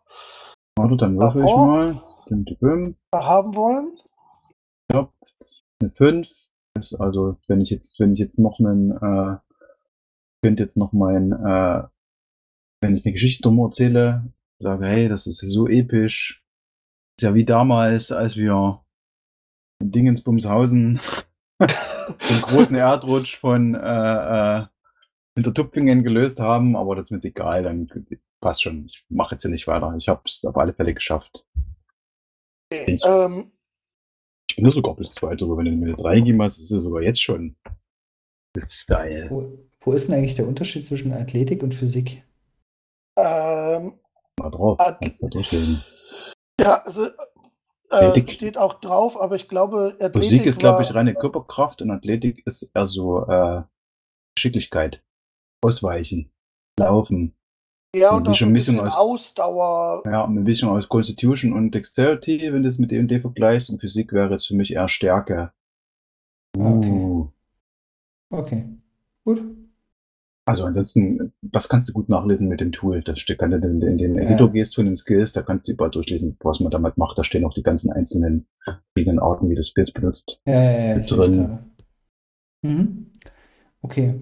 Warte, 0.78 0.98
dann 0.98 1.18
würfel 1.20 1.44
ich 1.44 1.56
mal. 1.56 2.02
Haben 3.13 3.56
wollen. 3.56 3.98
Ja, 4.92 5.12
eine 5.82 5.92
5. 5.92 6.30
Ist 6.78 6.96
Also, 6.96 7.38
wenn 7.48 7.62
ich 7.62 7.70
jetzt, 7.70 8.00
wenn 8.00 8.13
ich 8.13 8.20
jetzt 8.20 8.40
noch 8.40 8.60
einen, 8.60 8.92
äh, 8.92 9.38
könnte 10.44 10.63
jetzt 10.63 10.78
noch 10.78 10.94
mein, 10.94 11.32
äh, 11.32 11.84
wenn 12.82 12.96
ich 12.96 13.06
eine 13.06 13.13
Geschichte 13.13 13.44
drum 13.44 13.60
erzähle, 13.60 14.32
sage, 14.60 14.86
hey, 14.86 15.10
das 15.10 15.28
ist 15.28 15.40
so 15.40 15.68
episch. 15.68 16.44
ist 17.20 17.24
ja 17.24 17.34
wie 17.34 17.46
damals, 17.46 18.12
als 18.12 18.36
wir 18.36 18.84
in 19.82 19.92
Dingensbumshausen 19.92 21.00
den 21.60 22.42
großen 22.42 22.78
Erdrutsch 22.78 23.38
von 23.38 23.76
äh, 23.76 24.60
äh, 24.60 24.66
Hintertupfingen 25.36 26.04
gelöst 26.04 26.40
haben, 26.40 26.76
aber 26.76 26.96
das 26.96 27.06
ist 27.06 27.12
mir 27.12 27.18
jetzt 27.18 27.26
egal, 27.26 27.63
dann 27.63 27.90
passt 28.42 28.63
schon. 28.63 28.86
Ich 28.86 29.06
mache 29.10 29.36
jetzt 29.36 29.44
hier 29.44 29.52
nicht 29.52 29.68
weiter. 29.68 29.94
Ich 29.98 30.10
habe 30.10 30.22
es 30.26 30.44
auf 30.46 30.58
alle 30.58 30.74
Fälle 30.74 30.94
geschafft. 30.94 31.46
Okay. 32.72 32.94
Ich- 32.94 33.04
Ähm, 33.06 33.52
Ich 34.50 34.56
bin 34.56 34.64
nur 34.64 34.72
sogar 34.72 34.96
bis 34.96 35.14
zweite, 35.14 35.44
aber 35.46 35.58
wenn 35.58 35.66
du 35.66 35.72
mir 35.72 35.88
eine 35.88 35.96
3 35.98 36.16
gegeben 36.20 36.42
hast, 36.42 36.58
ist 36.58 36.72
es 36.72 36.84
sogar 36.84 37.02
jetzt 37.02 37.22
schon. 37.22 37.56
Style. 38.58 39.30
Wo, 39.30 39.58
wo 39.82 39.92
ist 39.94 40.08
denn 40.08 40.16
eigentlich 40.18 40.34
der 40.36 40.48
Unterschied 40.48 40.86
zwischen 40.86 41.12
Athletik 41.12 41.62
und 41.64 41.74
Physik? 41.76 42.24
ähm, 43.18 44.00
Mal 44.40 44.50
drauf. 44.52 44.80
At- 44.80 45.00
Kannst 45.02 45.22
du 45.22 45.28
durchlesen. 45.30 45.84
ja, 46.60 46.82
also. 46.84 47.06
Äh, 47.08 47.12
Athletik. 47.90 48.32
steht 48.32 48.58
auch 48.58 48.80
drauf, 48.82 49.20
aber 49.20 49.36
ich 49.38 49.48
glaube, 49.48 49.96
Athletik 50.00 50.22
Physik 50.24 50.46
ist, 50.46 50.60
glaube 50.60 50.82
ich, 50.84 50.94
reine 50.94 51.14
Körperkraft 51.14 51.82
und 51.82 51.90
Athletik 51.92 52.46
ist 52.46 52.70
eher 52.74 52.86
so 52.88 53.26
äh, 53.28 53.64
Geschicklichkeit. 54.36 55.04
Ausweichen. 55.64 56.32
Laufen. 56.80 57.34
Ja, 57.95 58.10
Eine 58.10 58.17
und 58.17 58.28
auch 58.28 58.36
so 58.36 58.45
Mischung- 58.45 58.50
ein 58.50 58.54
bisschen 58.54 58.80
aus- 58.80 58.95
Ausdauer. 58.95 60.04
Ja, 60.06 60.26
eine 60.26 60.41
Mischung 60.41 60.69
aus 60.69 60.88
Constitution 60.89 61.54
und 61.54 61.71
Dexterity, 61.73 62.52
wenn 62.54 62.63
du 62.63 62.69
es 62.69 62.78
mit 62.78 62.91
D&D 62.91 63.19
vergleichst. 63.21 63.69
Und 63.69 63.80
Physik 63.80 64.12
wäre 64.13 64.32
jetzt 64.32 64.47
für 64.47 64.56
mich 64.56 64.73
eher 64.73 64.88
Stärke. 64.89 65.52
Ah, 66.58 66.71
okay. 66.73 66.91
Uh. 66.91 67.28
Okay. 68.30 68.65
Gut. 69.23 69.41
Also 70.45 70.63
ansonsten, 70.65 71.34
das 71.41 71.67
kannst 71.67 71.89
du 71.89 71.93
gut 71.93 72.08
nachlesen 72.08 72.47
mit 72.47 72.62
dem 72.62 72.71
Tool. 72.71 73.02
Das 73.02 73.19
steht, 73.19 73.41
wenn 73.41 73.52
du 73.52 73.58
in 73.58 73.80
den, 73.80 73.82
in 73.82 73.97
den 73.97 74.15
Ja. 74.15 74.21
Editor 74.23 74.52
gehst 74.52 74.76
von 74.76 74.86
den 74.86 74.95
Skills, 74.95 75.34
da 75.34 75.41
kannst 75.41 75.67
du 75.67 75.73
überall 75.73 75.91
durchlesen, 75.91 76.38
was 76.41 76.60
man 76.62 76.71
damit 76.71 76.97
macht. 76.97 77.17
Da 77.17 77.23
stehen 77.23 77.43
auch 77.45 77.54
die 77.54 77.63
ganzen 77.63 77.91
einzelnen 77.91 78.47
verschiedenen 78.63 79.19
Arten, 79.19 79.50
wie 79.50 79.56
du 79.56 79.63
Skills 79.63 79.91
benutzt. 79.91 80.41
Ja, 80.45 80.54
ja, 80.54 80.95
ja, 80.95 81.00
Drin. 81.00 81.60
Mhm. 82.62 83.08
Okay. 83.82 84.21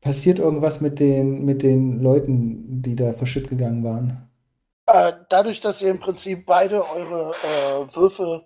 Passiert 0.00 0.38
irgendwas 0.38 0.80
mit 0.80 0.98
den, 0.98 1.44
mit 1.44 1.62
den 1.62 2.00
Leuten, 2.00 2.82
die 2.82 2.96
da 2.96 3.12
verschütt 3.12 3.48
gegangen 3.48 3.84
waren? 3.84 4.28
Äh, 4.86 5.12
dadurch, 5.28 5.60
dass 5.60 5.82
ihr 5.82 5.90
im 5.90 6.00
Prinzip 6.00 6.46
beide 6.46 6.82
eure 6.88 7.32
äh, 7.32 7.94
Würfe 7.94 8.42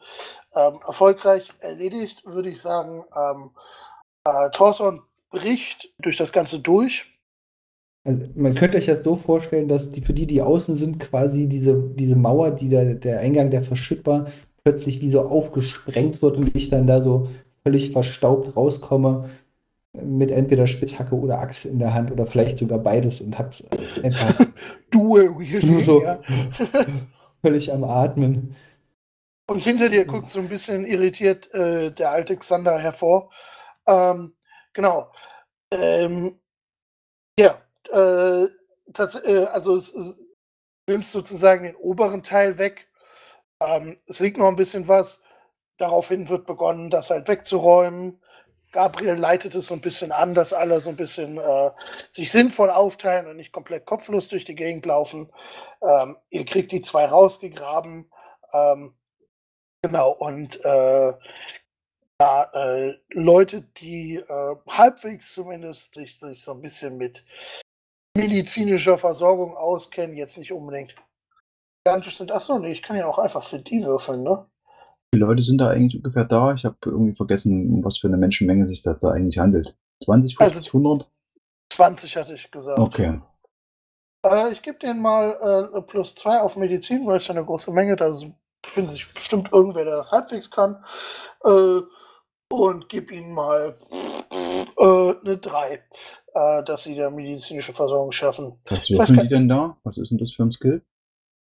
ähm, 0.54 0.80
erfolgreich 0.86 1.48
erledigt, 1.60 2.24
würde 2.26 2.50
ich 2.50 2.60
sagen, 2.60 3.04
ähm, 3.16 3.50
äh, 4.24 4.50
Thorson 4.50 5.02
bricht 5.30 5.90
durch 5.98 6.16
das 6.16 6.32
Ganze 6.32 6.58
durch. 6.58 7.06
Also 8.06 8.22
man 8.34 8.54
könnte 8.54 8.76
euch 8.76 8.86
das 8.86 9.02
so 9.02 9.16
vorstellen, 9.16 9.68
dass 9.68 9.90
die, 9.90 10.02
für 10.02 10.12
die, 10.12 10.26
die 10.26 10.42
außen 10.42 10.74
sind, 10.74 11.00
quasi 11.00 11.48
diese, 11.48 11.74
diese 11.94 12.16
Mauer, 12.16 12.50
die 12.50 12.68
da, 12.68 12.84
der 12.84 13.20
Eingang, 13.20 13.50
der 13.50 13.62
verschütt 13.62 14.04
war, 14.04 14.26
plötzlich 14.62 15.00
wie 15.00 15.10
so 15.10 15.22
aufgesprengt 15.22 16.20
wird 16.20 16.36
und 16.36 16.54
ich 16.54 16.68
dann 16.68 16.86
da 16.86 17.00
so 17.00 17.28
völlig 17.62 17.92
verstaubt 17.92 18.54
rauskomme 18.54 19.30
mit 19.94 20.30
entweder 20.30 20.66
Spitzhacke 20.66 21.14
oder 21.14 21.38
Axt 21.38 21.66
in 21.66 21.78
der 21.78 21.94
Hand 21.94 22.10
oder 22.10 22.26
vielleicht 22.26 22.58
sogar 22.58 22.78
beides 22.78 23.20
und 23.20 23.38
hab's 23.38 23.64
einfach 24.02 24.46
Dual 24.90 25.34
nur 25.62 25.80
so 25.80 26.02
ja. 26.02 26.18
völlig 27.42 27.72
am 27.72 27.84
Atmen. 27.84 28.56
Und 29.46 29.62
hinter 29.62 29.88
dir 29.88 30.04
guckt 30.04 30.30
so 30.30 30.40
ein 30.40 30.48
bisschen 30.48 30.86
irritiert 30.86 31.52
äh, 31.54 31.92
der 31.92 32.10
alte 32.10 32.36
Xander 32.36 32.78
hervor. 32.78 33.30
Ähm, 33.86 34.34
genau. 34.72 35.10
Ähm, 35.70 36.40
ja, 37.38 37.58
äh, 37.92 38.48
das, 38.86 39.14
äh, 39.22 39.46
also 39.52 39.76
es, 39.76 39.90
äh, 39.90 40.14
du 40.86 40.92
nimmst 40.92 41.12
sozusagen 41.12 41.64
den 41.64 41.76
oberen 41.76 42.22
Teil 42.22 42.58
weg. 42.58 42.88
Ähm, 43.60 43.96
es 44.06 44.18
liegt 44.20 44.38
noch 44.38 44.48
ein 44.48 44.56
bisschen 44.56 44.88
was. 44.88 45.20
Daraufhin 45.76 46.28
wird 46.28 46.46
begonnen, 46.46 46.90
das 46.90 47.10
halt 47.10 47.28
wegzuräumen. 47.28 48.20
Gabriel 48.74 49.14
leitet 49.14 49.54
es 49.54 49.68
so 49.68 49.74
ein 49.74 49.80
bisschen 49.80 50.10
an, 50.10 50.34
dass 50.34 50.52
alle 50.52 50.80
so 50.80 50.90
ein 50.90 50.96
bisschen 50.96 51.38
äh, 51.38 51.70
sich 52.10 52.32
sinnvoll 52.32 52.70
aufteilen 52.70 53.28
und 53.28 53.36
nicht 53.36 53.52
komplett 53.52 53.86
kopflos 53.86 54.26
durch 54.28 54.44
die 54.44 54.56
Gegend 54.56 54.84
laufen. 54.84 55.32
Ähm, 55.80 56.16
ihr 56.30 56.44
kriegt 56.44 56.72
die 56.72 56.80
zwei 56.80 57.06
rausgegraben. 57.06 58.10
Ähm, 58.52 58.96
genau, 59.82 60.10
und 60.10 60.62
äh, 60.64 61.12
ja, 62.20 62.42
äh, 62.52 62.98
Leute, 63.10 63.62
die 63.76 64.16
äh, 64.16 64.56
halbwegs 64.68 65.32
zumindest 65.34 65.94
sich, 65.94 66.18
sich 66.18 66.42
so 66.42 66.52
ein 66.52 66.60
bisschen 66.60 66.96
mit 66.96 67.24
medizinischer 68.16 68.98
Versorgung 68.98 69.56
auskennen, 69.56 70.16
jetzt 70.16 70.36
nicht 70.36 70.52
unbedingt 70.52 70.96
gigantisch 71.84 72.18
sind. 72.18 72.32
Achso, 72.32 72.58
nee, 72.58 72.72
ich 72.72 72.82
kann 72.82 72.96
ja 72.96 73.06
auch 73.06 73.18
einfach 73.18 73.44
für 73.44 73.60
die 73.60 73.84
würfeln, 73.84 74.24
ne? 74.24 74.48
Viele 75.14 75.26
Leute 75.26 75.42
sind 75.42 75.58
da 75.58 75.68
eigentlich 75.70 75.96
ungefähr 75.96 76.24
da? 76.24 76.54
Ich 76.54 76.64
habe 76.64 76.76
irgendwie 76.84 77.14
vergessen, 77.14 77.70
um 77.72 77.84
was 77.84 77.98
für 77.98 78.08
eine 78.08 78.16
Menschenmenge 78.16 78.66
sich 78.66 78.82
das 78.82 78.98
da 78.98 79.10
eigentlich 79.10 79.38
handelt. 79.38 79.76
20, 80.04 80.36
50, 80.36 80.56
Also- 80.56 80.78
100? 80.78 81.08
20 81.70 82.16
hatte 82.16 82.34
ich 82.34 82.50
gesagt. 82.50 82.78
Okay. 82.78 83.20
Äh, 84.24 84.52
ich 84.52 84.62
gebe 84.62 84.78
denen 84.78 85.00
mal 85.02 85.70
äh, 85.74 85.80
plus 85.82 86.14
2 86.14 86.40
auf 86.40 86.56
Medizin, 86.56 87.06
weil 87.06 87.18
es 87.18 87.26
ja 87.28 87.34
eine 87.34 87.44
große 87.44 87.70
Menge, 87.72 87.96
da 87.96 88.12
findet 88.66 88.92
sich 88.92 89.12
bestimmt 89.12 89.50
irgendwer, 89.52 89.84
der 89.84 89.96
das 89.96 90.10
halbwegs 90.12 90.50
kann. 90.50 90.84
Äh, 91.44 91.80
und 92.50 92.88
gebe 92.88 93.14
ihnen 93.14 93.32
mal 93.32 93.78
äh, 94.78 95.14
eine 95.24 95.38
3, 95.38 95.82
äh, 96.34 96.62
dass 96.64 96.84
sie 96.84 96.94
da 96.94 97.10
medizinische 97.10 97.72
Versorgung 97.72 98.12
schaffen. 98.12 98.58
Was 98.68 98.88
gar- 98.88 99.06
die 99.06 99.28
denn 99.28 99.48
da? 99.48 99.76
Was 99.82 99.96
ist 99.98 100.10
denn 100.10 100.18
das 100.18 100.32
für 100.32 100.42
ein 100.44 100.52
Skill? 100.52 100.82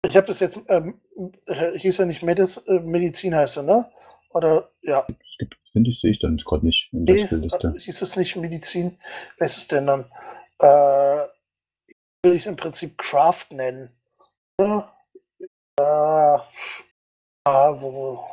Ich 0.09 0.16
habe 0.16 0.27
das 0.27 0.40
jetzt, 0.40 0.59
ähm, 0.69 1.01
äh, 1.47 1.79
hieß 1.79 1.99
ja 1.99 2.07
nicht 2.07 2.23
Medis, 2.23 2.59
äh, 2.59 2.81
Medizin 2.81 3.35
heißt 3.35 3.59
er, 3.59 3.62
ne? 3.62 3.90
Oder, 4.31 4.69
ja, 4.83 5.07
Es 5.09 5.38
gibt, 5.38 5.57
finde 5.73 5.90
ich, 5.90 6.01
sehe 6.01 6.11
ich 6.11 6.21
dann 6.21 6.37
gerade 6.37 6.64
nicht 6.64 6.92
in 6.92 7.07
der 7.07 7.14
nee, 7.14 7.47
äh, 7.47 7.81
hieß 7.81 8.03
es 8.03 8.16
nicht 8.16 8.37
Medizin? 8.37 8.99
Wer 9.38 9.47
ist 9.47 9.57
es 9.57 9.66
denn 9.66 9.87
dann? 9.87 10.05
Äh, 10.59 11.27
will 12.23 12.35
ich 12.35 12.40
es 12.40 12.47
im 12.47 12.57
Prinzip 12.57 12.99
Craft 12.99 13.47
nennen. 13.51 13.90
Oder? 14.59 14.92
Äh, 15.79 16.38
ah, 17.45 17.81
wo. 17.81 18.25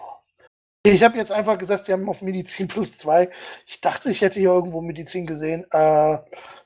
Ich 0.85 1.01
habe 1.03 1.17
jetzt 1.17 1.31
einfach 1.31 1.57
gesagt, 1.57 1.87
die 1.87 1.93
haben 1.93 2.09
auf 2.09 2.21
Medizin 2.21 2.67
plus 2.67 2.97
2. 2.97 3.31
Ich 3.65 3.79
dachte, 3.79 4.11
ich 4.11 4.21
hätte 4.21 4.39
hier 4.39 4.49
irgendwo 4.49 4.81
Medizin 4.81 5.25
gesehen. 5.25 5.65
Äh, 5.71 6.17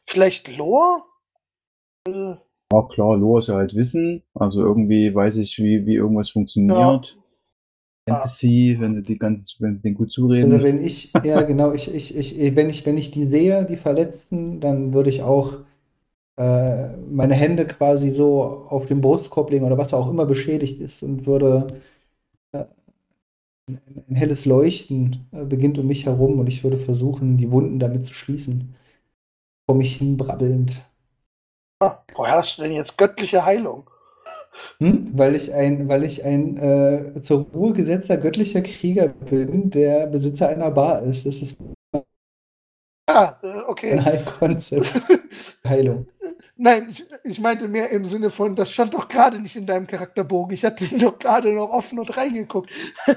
vielleicht 0.05 0.47
Lore? 0.47 1.03
Ja, 2.71 2.81
klar, 2.83 3.17
Lore 3.17 3.39
ist 3.39 3.47
ja 3.47 3.55
halt 3.55 3.75
Wissen. 3.75 4.23
Also 4.33 4.61
irgendwie 4.61 5.13
weiß 5.13 5.37
ich, 5.37 5.57
wie, 5.57 5.85
wie 5.85 5.95
irgendwas 5.95 6.29
funktioniert. 6.29 6.75
Ja. 6.77 7.01
Empathy, 8.07 8.77
wenn 8.79 8.95
sie 8.95 9.03
die 9.03 9.17
ganze, 9.17 9.53
wenn 9.59 9.75
sie 9.75 9.81
den 9.81 9.93
gut 9.93 10.11
zureden. 10.11 10.51
Also 10.51 10.63
wenn 10.63 10.83
ich, 10.83 11.11
ja 11.23 11.41
genau, 11.41 11.73
ich, 11.73 11.93
ich, 11.93 12.15
ich, 12.15 12.55
wenn 12.55 12.69
ich, 12.69 12.85
wenn 12.85 12.97
ich 12.97 13.11
die 13.11 13.25
sehe, 13.25 13.65
die 13.65 13.75
Verletzten, 13.75 14.59
dann 14.61 14.93
würde 14.93 15.09
ich 15.09 15.23
auch 15.23 15.53
äh, 16.37 16.95
meine 17.09 17.33
Hände 17.33 17.65
quasi 17.67 18.11
so 18.11 18.65
auf 18.69 18.85
den 18.85 19.01
Brustkorb 19.01 19.49
legen 19.51 19.65
oder 19.65 19.77
was 19.77 19.93
auch 19.93 20.09
immer 20.09 20.25
beschädigt 20.25 20.79
ist 20.79 21.03
und 21.03 21.25
würde 21.25 21.67
äh, 22.53 22.65
ein, 23.67 23.81
ein 24.07 24.15
helles 24.15 24.45
Leuchten 24.45 25.27
äh, 25.31 25.43
beginnt 25.43 25.77
um 25.79 25.87
mich 25.87 26.05
herum 26.05 26.39
und 26.39 26.47
ich 26.47 26.63
würde 26.63 26.77
versuchen, 26.77 27.37
die 27.37 27.51
Wunden 27.51 27.79
damit 27.79 28.05
zu 28.05 28.13
schließen. 28.13 28.75
Vor 29.65 29.75
mich 29.75 29.97
hin 29.97 30.15
brabbelnd. 30.17 30.81
Ah, 31.79 32.03
woher 32.13 32.33
hast 32.37 32.57
du 32.59 32.61
denn 32.63 32.73
jetzt 32.73 32.97
göttliche 32.99 33.43
Heilung? 33.43 33.89
Hm? 34.79 35.11
Weil 35.17 35.35
ich 35.35 35.53
ein, 35.53 35.87
weil 35.87 36.03
ich 36.03 36.23
ein 36.23 36.57
äh, 36.57 37.21
zur 37.21 37.45
Ruhe 37.53 37.73
gesetzter 37.73 38.17
göttlicher 38.17 38.61
Krieger 38.61 39.09
bin, 39.09 39.69
der 39.69 40.07
Besitzer 40.07 40.49
einer 40.49 40.71
Bar 40.71 41.03
ist. 41.03 41.25
Das 41.25 41.37
ist 41.41 41.57
Ah, 43.07 43.37
äh, 43.43 43.61
ein 43.89 43.99
okay. 43.99 43.99
High-Concept. 44.05 45.01
Heilung. 45.67 46.07
Nein, 46.59 46.87
ich, 46.89 47.05
ich 47.23 47.39
meinte 47.39 47.67
mehr 47.67 47.91
im 47.91 48.05
Sinne 48.05 48.31
von, 48.31 48.55
das 48.55 48.71
stand 48.71 48.93
doch 48.95 49.07
gerade 49.07 49.39
nicht 49.39 49.55
in 49.55 49.67
deinem 49.67 49.85
Charakterbogen. 49.85 50.53
Ich 50.55 50.65
hatte 50.65 50.85
ihn 50.85 50.99
doch 50.99 51.19
gerade 51.19 51.53
noch 51.53 51.69
offen 51.69 51.99
und 51.99 52.17
reingeguckt. 52.17 52.71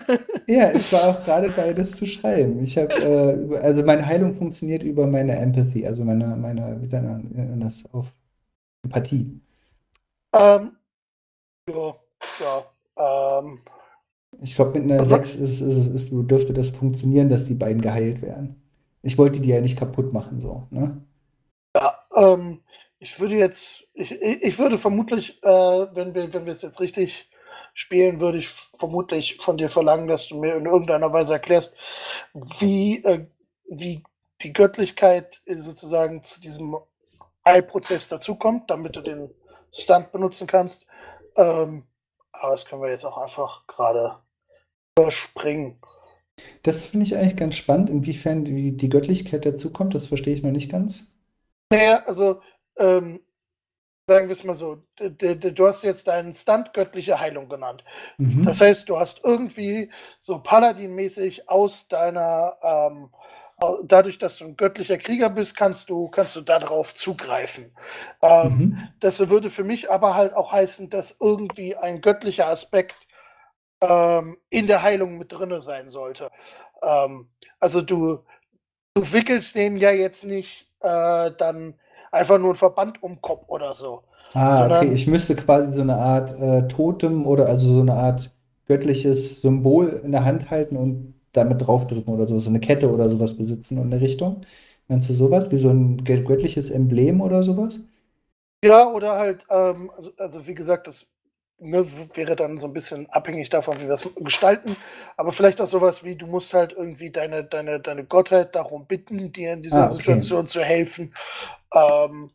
Ja, 0.46 0.72
ich 0.72 0.90
war 0.92 1.08
auch 1.08 1.24
gerade 1.24 1.50
bei, 1.50 1.72
das 1.72 1.94
zu 1.94 2.06
schreiben. 2.06 2.62
Ich 2.64 2.76
habe, 2.76 2.92
äh, 3.52 3.56
also 3.58 3.82
meine 3.84 4.04
Heilung 4.04 4.34
funktioniert 4.36 4.82
über 4.82 5.06
meine 5.06 5.36
Empathy, 5.36 5.86
also 5.86 6.04
meine, 6.04 6.36
meine, 6.36 6.76
wie 6.82 6.88
nennt 6.88 7.50
man 7.50 7.60
das 7.60 7.84
auf 7.92 8.12
Empathie. 8.84 9.40
ähm, 10.34 10.76
ja, 11.68 11.94
ja. 12.40 13.38
Ähm, 13.38 13.60
Ich 14.42 14.54
glaube, 14.54 14.78
mit 14.78 14.90
einer 14.90 15.00
Was- 15.00 15.32
6 15.32 15.34
ist, 15.34 15.60
ist, 15.60 15.88
ist, 15.88 16.10
dürfte 16.12 16.52
das 16.52 16.70
funktionieren, 16.70 17.28
dass 17.28 17.46
die 17.46 17.54
beiden 17.54 17.82
geheilt 17.82 18.22
werden. 18.22 18.62
Ich 19.02 19.18
wollte 19.18 19.40
die 19.40 19.48
ja 19.48 19.60
nicht 19.60 19.78
kaputt 19.78 20.12
machen, 20.12 20.40
so, 20.40 20.66
ne? 20.70 21.02
ja, 21.74 21.94
ähm, 22.14 22.60
ich 22.98 23.18
würde 23.18 23.36
jetzt, 23.36 23.84
ich, 23.94 24.10
ich 24.12 24.58
würde 24.58 24.76
vermutlich, 24.76 25.42
äh, 25.42 25.48
wenn 25.48 26.14
wir, 26.14 26.32
wenn 26.34 26.44
wir 26.44 26.52
es 26.52 26.62
jetzt 26.62 26.80
richtig 26.80 27.28
spielen, 27.72 28.20
würde 28.20 28.38
ich 28.38 28.48
vermutlich 28.50 29.36
von 29.40 29.56
dir 29.56 29.70
verlangen, 29.70 30.06
dass 30.08 30.28
du 30.28 30.38
mir 30.38 30.56
in 30.56 30.66
irgendeiner 30.66 31.12
Weise 31.12 31.32
erklärst, 31.34 31.74
wie, 32.58 33.02
äh, 33.04 33.24
wie 33.68 34.02
die 34.42 34.52
Göttlichkeit 34.52 35.40
äh, 35.46 35.54
sozusagen 35.54 36.22
zu 36.22 36.40
diesem 36.40 36.76
Heilprozess 37.46 38.09
dazukommt, 38.09 38.70
damit 38.70 38.96
du 38.96 39.00
den 39.00 39.31
Stunt 39.72 40.12
benutzen 40.12 40.46
kannst. 40.46 40.87
Ähm, 41.37 41.85
aber 42.33 42.53
das 42.53 42.64
können 42.64 42.83
wir 42.83 42.90
jetzt 42.90 43.05
auch 43.05 43.18
einfach 43.18 43.66
gerade 43.66 44.16
überspringen. 44.96 45.81
Das 46.62 46.85
finde 46.85 47.05
ich 47.07 47.16
eigentlich 47.16 47.37
ganz 47.37 47.57
spannend, 47.57 47.90
inwiefern 47.90 48.44
die, 48.44 48.76
die 48.76 48.88
Göttlichkeit 48.88 49.44
dazukommt, 49.44 49.94
das 49.94 50.07
verstehe 50.07 50.35
ich 50.35 50.42
noch 50.42 50.50
nicht 50.50 50.70
ganz. 50.70 51.07
Naja, 51.70 52.03
also, 52.07 52.40
ähm, 52.79 53.20
sagen 54.07 54.29
wir 54.29 54.33
es 54.33 54.44
mal 54.44 54.57
so, 54.57 54.83
du 54.98 55.66
hast 55.66 55.85
jetzt 55.85 56.09
deinen 56.09 56.33
Stunt 56.33 56.74
göttliche 56.74 57.20
Heilung 57.20 57.48
genannt. 57.48 57.85
Mhm. 58.18 58.44
Das 58.44 58.61
heißt, 58.61 58.88
du 58.88 58.98
hast 58.98 59.20
irgendwie 59.22 59.90
so 60.18 60.40
Paladin-mäßig 60.40 61.48
aus 61.48 61.87
deiner, 61.88 62.57
ähm, 62.62 63.11
dadurch, 63.84 64.18
dass 64.18 64.38
du 64.38 64.46
ein 64.46 64.56
göttlicher 64.56 64.98
Krieger 64.98 65.30
bist, 65.30 65.56
kannst 65.56 65.90
du, 65.90 66.08
kannst 66.08 66.36
du 66.36 66.40
darauf 66.42 66.94
zugreifen. 66.94 67.72
Ähm, 68.22 68.50
Mhm. 68.50 68.88
Das 69.00 69.20
würde 69.30 69.50
für 69.50 69.64
mich 69.64 69.90
aber 69.90 70.14
halt 70.14 70.34
auch 70.34 70.52
heißen, 70.52 70.90
dass 70.90 71.16
irgendwie 71.20 71.76
ein 71.76 72.00
göttlicher 72.00 72.48
Aspekt 72.48 72.96
ähm, 73.80 74.36
in 74.50 74.66
der 74.66 74.82
Heilung 74.82 75.18
mit 75.18 75.32
drinne 75.32 75.62
sein 75.62 75.90
sollte. 75.90 76.30
Ähm, 76.82 77.28
also 77.58 77.82
du, 77.82 78.20
du 78.94 79.12
wickelst 79.12 79.54
dem 79.56 79.76
ja 79.76 79.90
jetzt 79.90 80.24
nicht 80.24 80.68
äh, 80.80 81.30
dann 81.38 81.74
einfach 82.12 82.38
nur 82.38 82.48
einen 82.48 82.56
Verband 82.56 83.02
um 83.02 83.14
den 83.14 83.22
Kopf 83.22 83.48
oder 83.48 83.74
so. 83.74 84.02
Ah, 84.32 84.66
okay, 84.66 84.92
ich 84.92 85.06
müsste 85.06 85.34
quasi 85.36 85.72
so 85.74 85.80
eine 85.80 85.96
Art 85.96 86.40
äh, 86.40 86.68
Totem 86.68 87.26
oder 87.26 87.46
also 87.46 87.72
so 87.74 87.80
eine 87.80 87.94
Art 87.94 88.32
göttliches 88.66 89.42
Symbol 89.42 90.00
in 90.04 90.12
der 90.12 90.24
Hand 90.24 90.50
halten 90.50 90.76
und 90.76 91.14
damit 91.33 91.61
draufdrücken 91.66 92.12
oder 92.14 92.26
so, 92.28 92.39
so 92.39 92.51
eine 92.51 92.61
Kette 92.61 92.91
oder 92.93 93.09
sowas 93.09 93.37
besitzen 93.37 93.78
in 93.78 93.91
der 93.91 94.01
Richtung. 94.01 94.43
Meinst 94.89 95.09
du 95.09 95.12
sowas? 95.14 95.51
Wie 95.51 95.57
so 95.59 95.70
ein 95.70 96.03
gö- 96.05 96.24
göttliches 96.24 96.70
Emblem 96.70 97.20
oder 97.20 97.43
sowas? 97.43 97.81
Ja, 98.64 98.89
oder 98.91 99.12
halt, 99.18 99.47
ähm, 99.51 99.91
also, 99.97 100.12
also 100.18 100.47
wie 100.47 100.55
gesagt, 100.55 100.87
das 100.87 101.07
ne, 101.59 101.85
wäre 102.14 102.37
dann 102.37 102.59
so 102.59 102.66
ein 102.66 102.72
bisschen 102.74 103.09
abhängig 103.11 103.49
davon, 103.49 103.81
wie 103.81 103.87
wir 103.87 103.95
es 103.95 104.07
gestalten. 104.16 104.76
Aber 105.16 105.33
vielleicht 105.33 105.61
auch 105.61 105.66
sowas 105.68 106.05
wie, 106.05 106.16
du 106.16 106.26
musst 106.26 106.53
halt 106.53 106.72
irgendwie 106.72 107.11
deine, 107.11 107.45
deine, 107.45 107.81
deine 107.81 108.05
Gottheit 108.05 108.55
darum 108.55 108.87
bitten, 108.87 109.33
dir 109.33 109.53
in 109.55 109.62
dieser 109.62 109.83
Ah, 109.83 109.95
okay. 109.95 110.20
Situation 110.20 110.47
zu 110.49 110.62
helfen. 110.62 111.14
Ähm, 111.74 112.33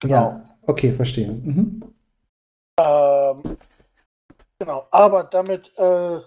genau. 0.00 0.34
Ja, 0.34 0.56
okay, 0.62 0.90
verstehe. 0.92 1.30
Mhm. 1.32 1.80
Ähm, 2.80 3.58
genau, 4.58 4.86
aber 4.90 5.24
damit 5.24 5.72
äh, 5.78 6.20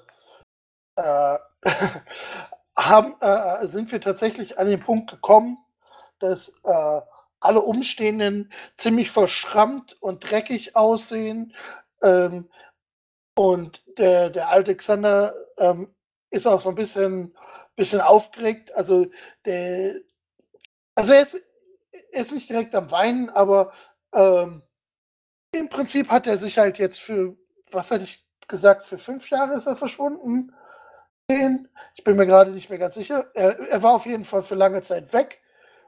äh, 0.96 1.38
haben, 2.78 3.16
äh, 3.20 3.68
sind 3.68 3.92
wir 3.92 4.02
tatsächlich 4.02 4.58
an 4.60 4.68
den 4.68 4.80
Punkt 4.80 5.10
gekommen, 5.10 5.58
dass 6.20 6.50
äh, 6.64 7.02
alle 7.40 7.62
Umstehenden 7.62 8.52
ziemlich 8.78 9.12
verschrammt 9.12 9.98
und 10.02 10.30
dreckig 10.30 10.76
aussehen. 10.76 11.54
Ähm, 12.02 12.50
und 13.36 13.82
der, 13.98 14.30
der 14.30 14.50
alte 14.50 14.76
Xander 14.76 15.34
ähm, 15.58 15.94
ist 16.30 16.48
auch 16.48 16.62
so 16.62 16.70
ein 16.70 16.76
bisschen, 16.76 17.36
bisschen 17.76 18.02
aufgeregt. 18.02 18.74
Also, 18.76 19.08
der, 19.46 19.96
also 20.96 21.14
er, 21.14 21.22
ist, 21.24 21.42
er 22.12 22.22
ist 22.22 22.34
nicht 22.34 22.50
direkt 22.50 22.76
am 22.76 22.92
Weinen, 22.92 23.30
aber 23.30 23.74
ähm, 24.14 24.64
im 25.52 25.70
Prinzip 25.70 26.10
hat 26.10 26.28
er 26.28 26.38
sich 26.38 26.58
halt 26.58 26.78
jetzt 26.78 27.00
für, 27.00 27.36
was 27.72 27.92
hatte 27.92 28.04
ich 28.06 28.26
gesagt, 28.48 28.86
für 28.86 28.98
fünf 28.98 29.30
Jahre 29.30 29.56
ist 29.56 29.66
er 29.66 29.76
verschwunden. 29.76 30.54
Ich 31.96 32.04
bin 32.04 32.16
mir 32.16 32.26
gerade 32.26 32.52
nicht 32.52 32.70
mehr 32.70 32.80
ganz 32.80 32.96
sicher. 32.96 33.30
Er, 33.34 33.60
er 33.60 33.84
war 33.84 33.94
auf 33.94 34.06
jeden 34.06 34.26
Fall 34.26 34.44
für 34.44 34.56
lange 34.56 34.82
Zeit 34.82 35.14
weg. 35.14 35.40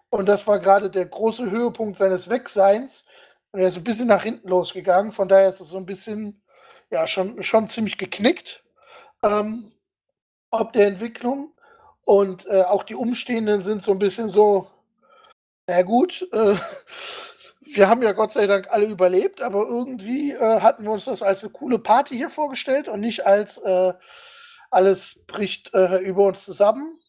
Und 0.10 0.28
das 0.28 0.46
war 0.46 0.60
gerade 0.60 0.90
der 0.90 1.06
große 1.06 1.50
Höhepunkt 1.50 1.98
seines 1.98 2.30
Wegseins. 2.30 3.06
Und 3.52 3.62
er 3.62 3.70
ist 3.70 3.78
ein 3.78 3.84
bisschen 3.84 4.08
nach 4.08 4.24
hinten 4.24 4.48
losgegangen. 4.48 5.12
Von 5.12 5.28
daher 5.28 5.50
ist 5.50 5.60
es 5.60 5.70
so 5.70 5.78
ein 5.78 5.86
bisschen, 5.86 6.42
ja, 6.92 7.08
schon, 7.08 7.42
schon 7.44 7.68
ziemlich 7.68 7.98
geknickt. 7.98 8.64
Ähm, 9.24 9.72
ob 10.52 10.74
der 10.74 10.88
Entwicklung. 10.88 11.52
Und 12.06 12.46
äh, 12.48 12.64
auch 12.64 12.84
die 12.84 12.96
Umstehenden 12.96 13.64
sind 13.64 13.82
so 13.82 13.92
ein 13.92 14.00
bisschen 14.00 14.30
so, 14.30 14.68
na 15.68 15.82
gut, 15.82 16.28
äh, 16.32 16.56
wir 17.62 17.90
haben 17.90 18.04
ja 18.04 18.12
Gott 18.12 18.34
sei 18.34 18.46
Dank 18.46 18.68
alle 18.70 18.86
überlebt, 18.86 19.42
aber 19.42 19.66
irgendwie 19.66 20.34
äh, 20.34 20.60
hatten 20.60 20.84
wir 20.84 20.92
uns 20.92 21.06
das 21.06 21.22
als 21.22 21.44
eine 21.44 21.54
coole 21.54 21.80
Party 21.80 22.16
hier 22.16 22.30
vorgestellt 22.30 22.88
und 22.88 23.00
nicht 23.00 23.26
als 23.26 23.58
äh, 23.60 23.94
alles 24.74 25.26
bricht 25.28 25.74
äh, 25.74 26.00
über 26.00 26.26
uns 26.26 26.44
zusammen. 26.44 27.00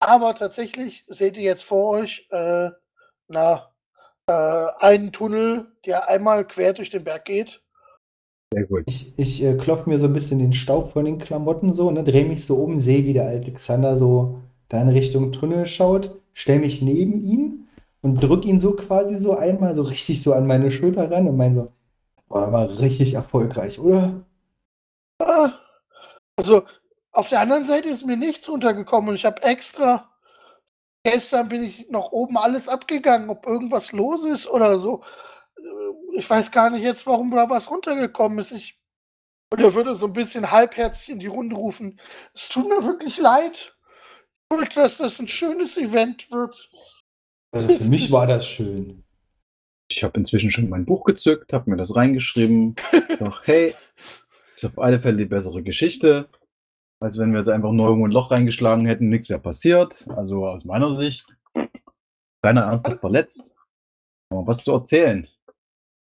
Aber 0.00 0.34
tatsächlich 0.34 1.04
seht 1.08 1.36
ihr 1.36 1.42
jetzt 1.42 1.64
vor 1.64 1.90
euch 1.90 2.26
äh, 2.30 2.70
na, 3.28 3.72
äh, 4.26 4.66
einen 4.80 5.12
Tunnel, 5.12 5.72
der 5.86 6.08
einmal 6.08 6.46
quer 6.46 6.72
durch 6.72 6.90
den 6.90 7.04
Berg 7.04 7.24
geht. 7.24 7.62
Sehr 8.52 8.66
gut. 8.66 8.84
Ich, 8.86 9.18
ich 9.18 9.42
äh, 9.42 9.56
klopfe 9.56 9.88
mir 9.88 9.98
so 9.98 10.06
ein 10.06 10.12
bisschen 10.12 10.38
den 10.38 10.52
Staub 10.52 10.92
von 10.92 11.04
den 11.04 11.18
Klamotten 11.18 11.74
so, 11.74 11.90
ne, 11.90 12.04
drehe 12.04 12.24
mich 12.24 12.46
so 12.46 12.56
um, 12.56 12.78
sehe, 12.78 13.04
wie 13.04 13.12
der 13.12 13.26
Alexander 13.26 13.96
so 13.96 14.40
da 14.68 14.80
in 14.80 14.88
Richtung 14.88 15.32
Tunnel 15.32 15.66
schaut, 15.66 16.14
stelle 16.32 16.60
mich 16.60 16.80
neben 16.82 17.20
ihn 17.20 17.68
und 18.02 18.22
drücke 18.22 18.48
ihn 18.48 18.60
so 18.60 18.76
quasi 18.76 19.18
so 19.18 19.36
einmal 19.36 19.74
so 19.74 19.82
richtig 19.82 20.22
so 20.22 20.32
an 20.34 20.46
meine 20.46 20.70
Schulter 20.70 21.10
ran 21.10 21.28
und 21.28 21.36
meine 21.36 21.54
so, 21.54 21.72
war 22.28 22.50
mal 22.50 22.66
richtig 22.66 23.14
erfolgreich, 23.14 23.78
oder? 23.78 24.24
Ah, 25.18 25.52
also 26.36 26.64
auf 27.14 27.28
der 27.28 27.40
anderen 27.40 27.64
Seite 27.64 27.88
ist 27.88 28.04
mir 28.04 28.16
nichts 28.16 28.48
runtergekommen 28.48 29.10
und 29.10 29.14
ich 29.16 29.24
habe 29.24 29.42
extra 29.42 30.10
gestern 31.04 31.48
bin 31.48 31.62
ich 31.62 31.90
noch 31.90 32.12
oben 32.12 32.36
alles 32.36 32.68
abgegangen, 32.68 33.28
ob 33.30 33.46
irgendwas 33.46 33.92
los 33.92 34.24
ist 34.24 34.46
oder 34.48 34.78
so. 34.78 35.04
Äh, 35.56 36.18
Ich 36.18 36.28
weiß 36.28 36.50
gar 36.50 36.70
nicht 36.70 36.82
jetzt, 36.82 37.06
warum 37.06 37.30
da 37.30 37.48
was 37.48 37.70
runtergekommen 37.70 38.38
ist. 38.38 38.52
Ich 38.52 38.80
und 39.52 39.60
er 39.60 39.74
würde 39.74 39.94
so 39.94 40.06
ein 40.06 40.12
bisschen 40.12 40.50
halbherzig 40.50 41.10
in 41.10 41.20
die 41.20 41.28
Runde 41.28 41.54
rufen. 41.54 42.00
Es 42.32 42.48
tut 42.48 42.68
mir 42.68 42.84
wirklich 42.84 43.18
leid. 43.18 43.76
Ich 44.50 44.58
wollte, 44.58 44.74
dass 44.74 44.96
das 44.96 45.20
ein 45.20 45.28
schönes 45.28 45.76
Event 45.76 46.30
wird. 46.32 46.56
Also 47.52 47.68
für 47.68 47.88
mich 47.88 48.10
war 48.10 48.26
das 48.26 48.48
schön. 48.48 49.04
Ich 49.88 50.02
habe 50.02 50.18
inzwischen 50.18 50.50
schon 50.50 50.68
mein 50.68 50.86
Buch 50.86 51.04
gezückt, 51.04 51.52
habe 51.52 51.70
mir 51.70 51.76
das 51.76 51.94
reingeschrieben. 51.94 52.74
Doch, 53.20 53.46
hey, 53.46 53.74
ist 54.56 54.64
auf 54.64 54.78
alle 54.78 54.98
Fälle 54.98 55.18
die 55.18 55.24
bessere 55.26 55.62
Geschichte, 55.62 56.28
als 57.00 57.18
wenn 57.18 57.32
wir 57.32 57.40
jetzt 57.40 57.48
einfach 57.48 57.72
nur 57.72 57.88
irgendwo 57.88 58.06
ein 58.06 58.12
Loch 58.12 58.30
reingeschlagen 58.30 58.86
hätten, 58.86 59.08
nichts 59.08 59.28
wäre 59.28 59.40
passiert. 59.40 60.06
Also 60.10 60.46
aus 60.46 60.64
meiner 60.64 60.96
Sicht, 60.96 61.36
keiner 62.42 62.62
ernsthaft 62.62 63.00
verletzt. 63.00 63.54
Aber 64.30 64.46
was 64.46 64.64
zu 64.64 64.72
erzählen? 64.72 65.28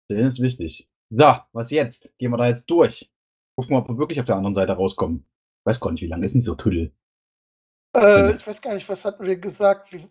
Erzählen 0.09 0.28
ist 0.28 0.41
wichtig. 0.41 0.89
So, 1.09 1.36
was 1.53 1.71
jetzt? 1.71 2.13
Gehen 2.17 2.32
wir 2.32 2.38
da 2.38 2.47
jetzt 2.47 2.69
durch. 2.69 3.11
Gucken 3.57 3.76
wir, 3.76 3.80
ob 3.80 3.89
wir 3.89 3.97
wirklich 3.97 4.19
auf 4.19 4.26
der 4.26 4.36
anderen 4.36 4.55
Seite 4.55 4.73
rauskommen. 4.73 5.26
Weiß 5.65 5.80
gar 5.80 5.91
nicht, 5.91 6.01
wie 6.01 6.07
lange 6.07 6.26
ist 6.26 6.34
denn 6.34 6.41
so 6.41 6.55
Tunnel? 6.55 6.91
Äh, 7.95 8.36
ich 8.36 8.45
weiß 8.45 8.61
gar 8.61 8.73
nicht, 8.73 8.88
was 8.89 9.05
hatten 9.05 9.26
wir 9.26 9.38
gesagt? 9.38 9.93
Wie, 9.93 10.07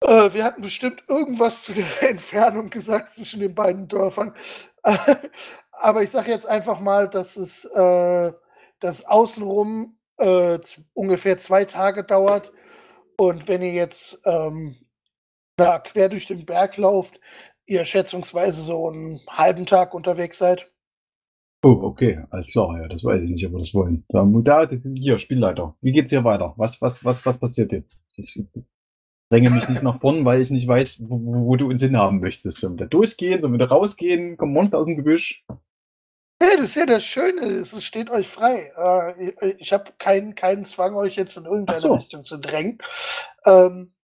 äh, 0.00 0.32
wir 0.32 0.44
hatten 0.44 0.62
bestimmt 0.62 1.02
irgendwas 1.08 1.62
zu 1.62 1.72
der 1.72 1.86
Entfernung 2.10 2.70
gesagt 2.70 3.14
zwischen 3.14 3.40
den 3.40 3.54
beiden 3.54 3.88
Dörfern. 3.88 4.34
Aber 5.72 6.02
ich 6.02 6.10
sage 6.10 6.30
jetzt 6.30 6.46
einfach 6.46 6.80
mal, 6.80 7.08
dass 7.08 7.36
es 7.36 7.64
äh, 7.64 8.32
dass 8.84 9.06
außenrum 9.06 9.96
äh, 10.18 10.58
ungefähr 10.92 11.38
zwei 11.38 11.64
Tage 11.64 12.04
dauert. 12.04 12.52
Und 13.16 13.48
wenn 13.48 13.62
ihr 13.62 13.72
jetzt 13.72 14.20
ähm, 14.26 14.76
na, 15.56 15.78
quer 15.78 16.10
durch 16.10 16.26
den 16.26 16.44
Berg 16.44 16.76
lauft, 16.76 17.18
ihr 17.64 17.86
schätzungsweise 17.86 18.62
so 18.62 18.88
einen 18.90 19.20
halben 19.28 19.64
Tag 19.64 19.94
unterwegs 19.94 20.36
seid. 20.36 20.70
Oh, 21.64 21.80
okay, 21.82 22.22
alles 22.28 22.50
klar, 22.52 22.78
ja, 22.78 22.88
das 22.88 23.02
weiß 23.02 23.22
ich 23.22 23.30
nicht, 23.30 23.46
ob 23.46 23.52
wir 23.52 23.60
das 23.60 23.72
wollen. 23.72 24.04
Da, 24.10 24.22
da, 24.66 24.68
hier, 24.94 25.18
Spielleiter. 25.18 25.74
Wie 25.80 25.92
geht's 25.92 26.10
hier 26.10 26.24
weiter? 26.24 26.52
Was, 26.58 26.82
was, 26.82 27.02
was, 27.06 27.24
was 27.24 27.38
passiert 27.38 27.72
jetzt? 27.72 28.04
Ich 28.16 28.38
dränge 29.30 29.48
mich 29.48 29.66
nicht 29.70 29.82
nach 29.82 29.98
vorn, 29.98 30.26
weil 30.26 30.42
ich 30.42 30.50
nicht 30.50 30.68
weiß, 30.68 31.04
wo, 31.08 31.46
wo 31.46 31.56
du 31.56 31.70
uns 31.70 31.80
hinhaben 31.80 32.20
möchtest. 32.20 32.60
Sollen 32.60 32.74
wir 32.74 32.84
da 32.84 32.86
durchgehen, 32.86 33.40
sollen 33.40 33.54
wir 33.54 33.58
da 33.58 33.64
rausgehen? 33.64 34.36
Kommen 34.36 34.52
Monster 34.52 34.78
aus 34.78 34.86
dem 34.86 34.96
Gebüsch? 34.96 35.46
Hey, 36.46 36.56
das 36.56 36.70
ist 36.70 36.76
ja 36.76 36.86
das 36.86 37.04
Schöne, 37.04 37.40
es 37.40 37.82
steht 37.82 38.10
euch 38.10 38.28
frei. 38.28 38.70
Äh, 38.76 39.54
ich 39.58 39.72
habe 39.72 39.92
keinen, 39.98 40.34
keinen 40.34 40.64
Zwang, 40.66 40.94
euch 40.94 41.16
jetzt 41.16 41.36
in 41.38 41.44
irgendeine 41.44 41.80
so. 41.80 41.94
Richtung 41.94 42.22
zu 42.22 42.36
drängen. 42.36 42.78
Ähm, 43.46 43.94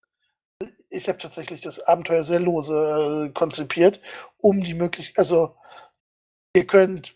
ich 0.88 1.08
habe 1.08 1.18
tatsächlich 1.18 1.60
das 1.60 1.80
Abenteuer 1.80 2.24
sehr 2.24 2.40
lose 2.40 3.28
äh, 3.28 3.32
konzipiert, 3.32 4.00
um 4.38 4.62
die 4.62 4.74
Möglichkeit, 4.74 5.18
also 5.18 5.54
ihr 6.56 6.66
könnt, 6.66 7.14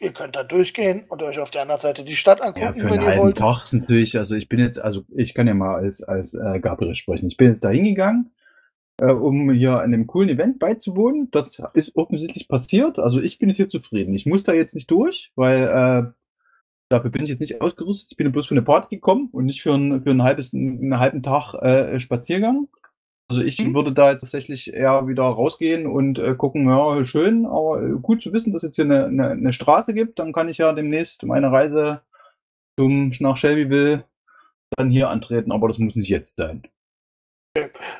ihr 0.00 0.12
könnt 0.12 0.34
da 0.34 0.42
durchgehen 0.42 1.06
und 1.08 1.22
euch 1.22 1.38
auf 1.38 1.52
der 1.52 1.62
anderen 1.62 1.80
Seite 1.80 2.04
die 2.04 2.16
Stadt 2.16 2.40
Ja, 2.40 2.46
angucken, 2.46 2.80
für 2.80 2.90
wenn 2.90 3.00
einen 3.00 3.12
ihr 3.12 3.16
wollt. 3.18 3.38
Tag 3.38 3.62
ist 3.64 3.74
natürlich, 3.74 4.18
also 4.18 4.34
ich 4.34 4.48
bin 4.48 4.58
jetzt, 4.58 4.80
also 4.80 5.04
ich 5.16 5.34
kann 5.34 5.46
ja 5.46 5.54
mal 5.54 5.76
als, 5.76 6.02
als 6.02 6.34
äh, 6.34 6.58
Gabriel 6.58 6.96
sprechen. 6.96 7.28
Ich 7.28 7.36
bin 7.36 7.48
jetzt 7.48 7.64
da 7.64 7.70
hingegangen, 7.70 8.34
äh, 9.00 9.12
um 9.12 9.50
hier 9.50 9.72
an 9.78 9.92
einem 9.94 10.06
coolen 10.06 10.28
Event 10.28 10.58
beizuwohnen. 10.58 11.30
Das 11.30 11.60
ist 11.74 11.96
offensichtlich 11.96 12.48
passiert. 12.48 12.98
Also 12.98 13.20
ich 13.20 13.38
bin 13.38 13.48
jetzt 13.48 13.56
hier 13.56 13.68
zufrieden. 13.68 14.14
Ich 14.14 14.26
muss 14.26 14.42
da 14.44 14.52
jetzt 14.52 14.74
nicht 14.74 14.90
durch, 14.90 15.32
weil 15.36 15.62
äh, 15.62 16.12
dafür 16.88 17.10
bin 17.10 17.24
ich 17.24 17.30
jetzt 17.30 17.40
nicht 17.40 17.60
ausgerüstet. 17.60 18.12
Ich 18.12 18.16
bin 18.16 18.30
bloß 18.32 18.46
für 18.46 18.54
eine 18.54 18.62
Party 18.62 18.96
gekommen 18.96 19.28
und 19.32 19.46
nicht 19.46 19.62
für, 19.62 19.74
ein, 19.74 20.02
für 20.02 20.10
ein 20.10 20.22
halbes, 20.22 20.54
einen 20.54 20.98
halben 20.98 21.22
Tag 21.22 21.54
äh, 21.54 21.98
Spaziergang. 21.98 22.68
Also 23.28 23.40
ich 23.42 23.58
Mhm. 23.58 23.74
würde 23.74 23.92
da 23.92 24.10
jetzt 24.10 24.20
tatsächlich 24.20 24.72
eher 24.74 25.08
wieder 25.08 25.22
rausgehen 25.22 25.86
und 25.86 26.18
äh, 26.18 26.34
gucken, 26.34 26.68
ja, 26.68 27.02
schön, 27.04 27.46
aber 27.46 27.82
äh, 27.82 27.92
gut 28.00 28.20
zu 28.20 28.32
wissen, 28.34 28.52
dass 28.52 28.62
es 28.62 28.68
jetzt 28.68 28.76
hier 28.76 28.84
eine, 28.84 29.06
eine, 29.06 29.30
eine 29.30 29.52
Straße 29.54 29.94
gibt, 29.94 30.18
dann 30.18 30.32
kann 30.34 30.48
ich 30.50 30.58
ja 30.58 30.72
demnächst 30.74 31.22
meine 31.22 31.50
Reise 31.50 32.02
zum, 32.78 33.12
nach 33.20 33.38
Shelbyville 33.38 34.04
dann 34.76 34.90
hier 34.90 35.08
antreten, 35.08 35.52
aber 35.52 35.68
das 35.68 35.78
muss 35.78 35.96
nicht 35.96 36.10
jetzt 36.10 36.36
sein. 36.36 36.64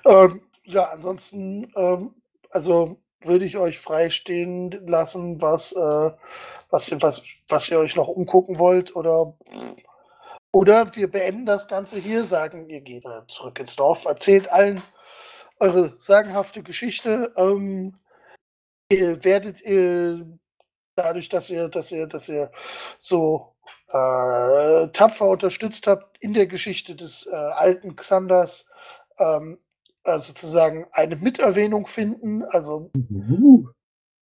Ähm, 0.05 0.40
ja, 0.64 0.84
ansonsten, 0.84 1.72
ähm, 1.76 2.14
also 2.50 2.98
würde 3.20 3.44
ich 3.46 3.56
euch 3.56 3.78
freistehen 3.78 4.70
lassen, 4.86 5.40
was, 5.40 5.72
äh, 5.72 6.10
was, 6.70 6.88
ihr, 6.88 7.00
was, 7.02 7.22
was 7.48 7.68
ihr 7.70 7.78
euch 7.78 7.96
noch 7.96 8.08
umgucken 8.08 8.58
wollt 8.58 8.94
oder, 8.96 9.34
oder 10.52 10.94
wir 10.94 11.10
beenden 11.10 11.46
das 11.46 11.68
Ganze 11.68 11.98
hier, 11.98 12.24
sagen, 12.24 12.68
ihr 12.68 12.80
geht 12.80 13.04
äh, 13.04 13.26
zurück 13.28 13.58
ins 13.58 13.76
Dorf, 13.76 14.04
erzählt 14.04 14.50
allen 14.50 14.82
eure 15.60 15.94
sagenhafte 15.98 16.62
Geschichte. 16.62 17.32
Ähm, 17.36 17.94
ihr 18.90 19.24
werdet 19.24 19.60
ihr 19.62 20.38
dadurch, 20.96 21.28
dass 21.28 21.50
ihr, 21.50 21.68
dass 21.68 21.92
ihr, 21.92 22.06
dass 22.06 22.28
ihr 22.28 22.50
so 22.98 23.54
äh, 23.88 24.88
tapfer 24.88 25.28
unterstützt 25.28 25.86
habt 25.86 26.18
in 26.22 26.34
der 26.34 26.46
Geschichte 26.46 26.94
des 26.94 27.26
äh, 27.26 27.34
alten 27.34 27.96
Xanders, 27.96 28.66
ähm, 29.18 29.58
äh, 30.05 30.18
sozusagen 30.18 30.86
eine 30.92 31.16
Miterwähnung 31.16 31.86
finden. 31.86 32.42
Also, 32.44 32.90
Uh, 32.94 33.66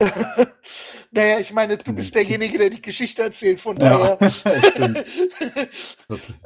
naja, 1.11 1.41
ich 1.41 1.53
meine, 1.53 1.76
du 1.76 1.93
bist 1.93 2.14
derjenige, 2.14 2.57
der 2.59 2.70
die 2.70 2.81
Geschichte 2.81 3.22
erzählt, 3.22 3.61
von 3.61 3.76
Ja, 3.78 4.16
daher 4.16 4.20
ist, 6.09 6.45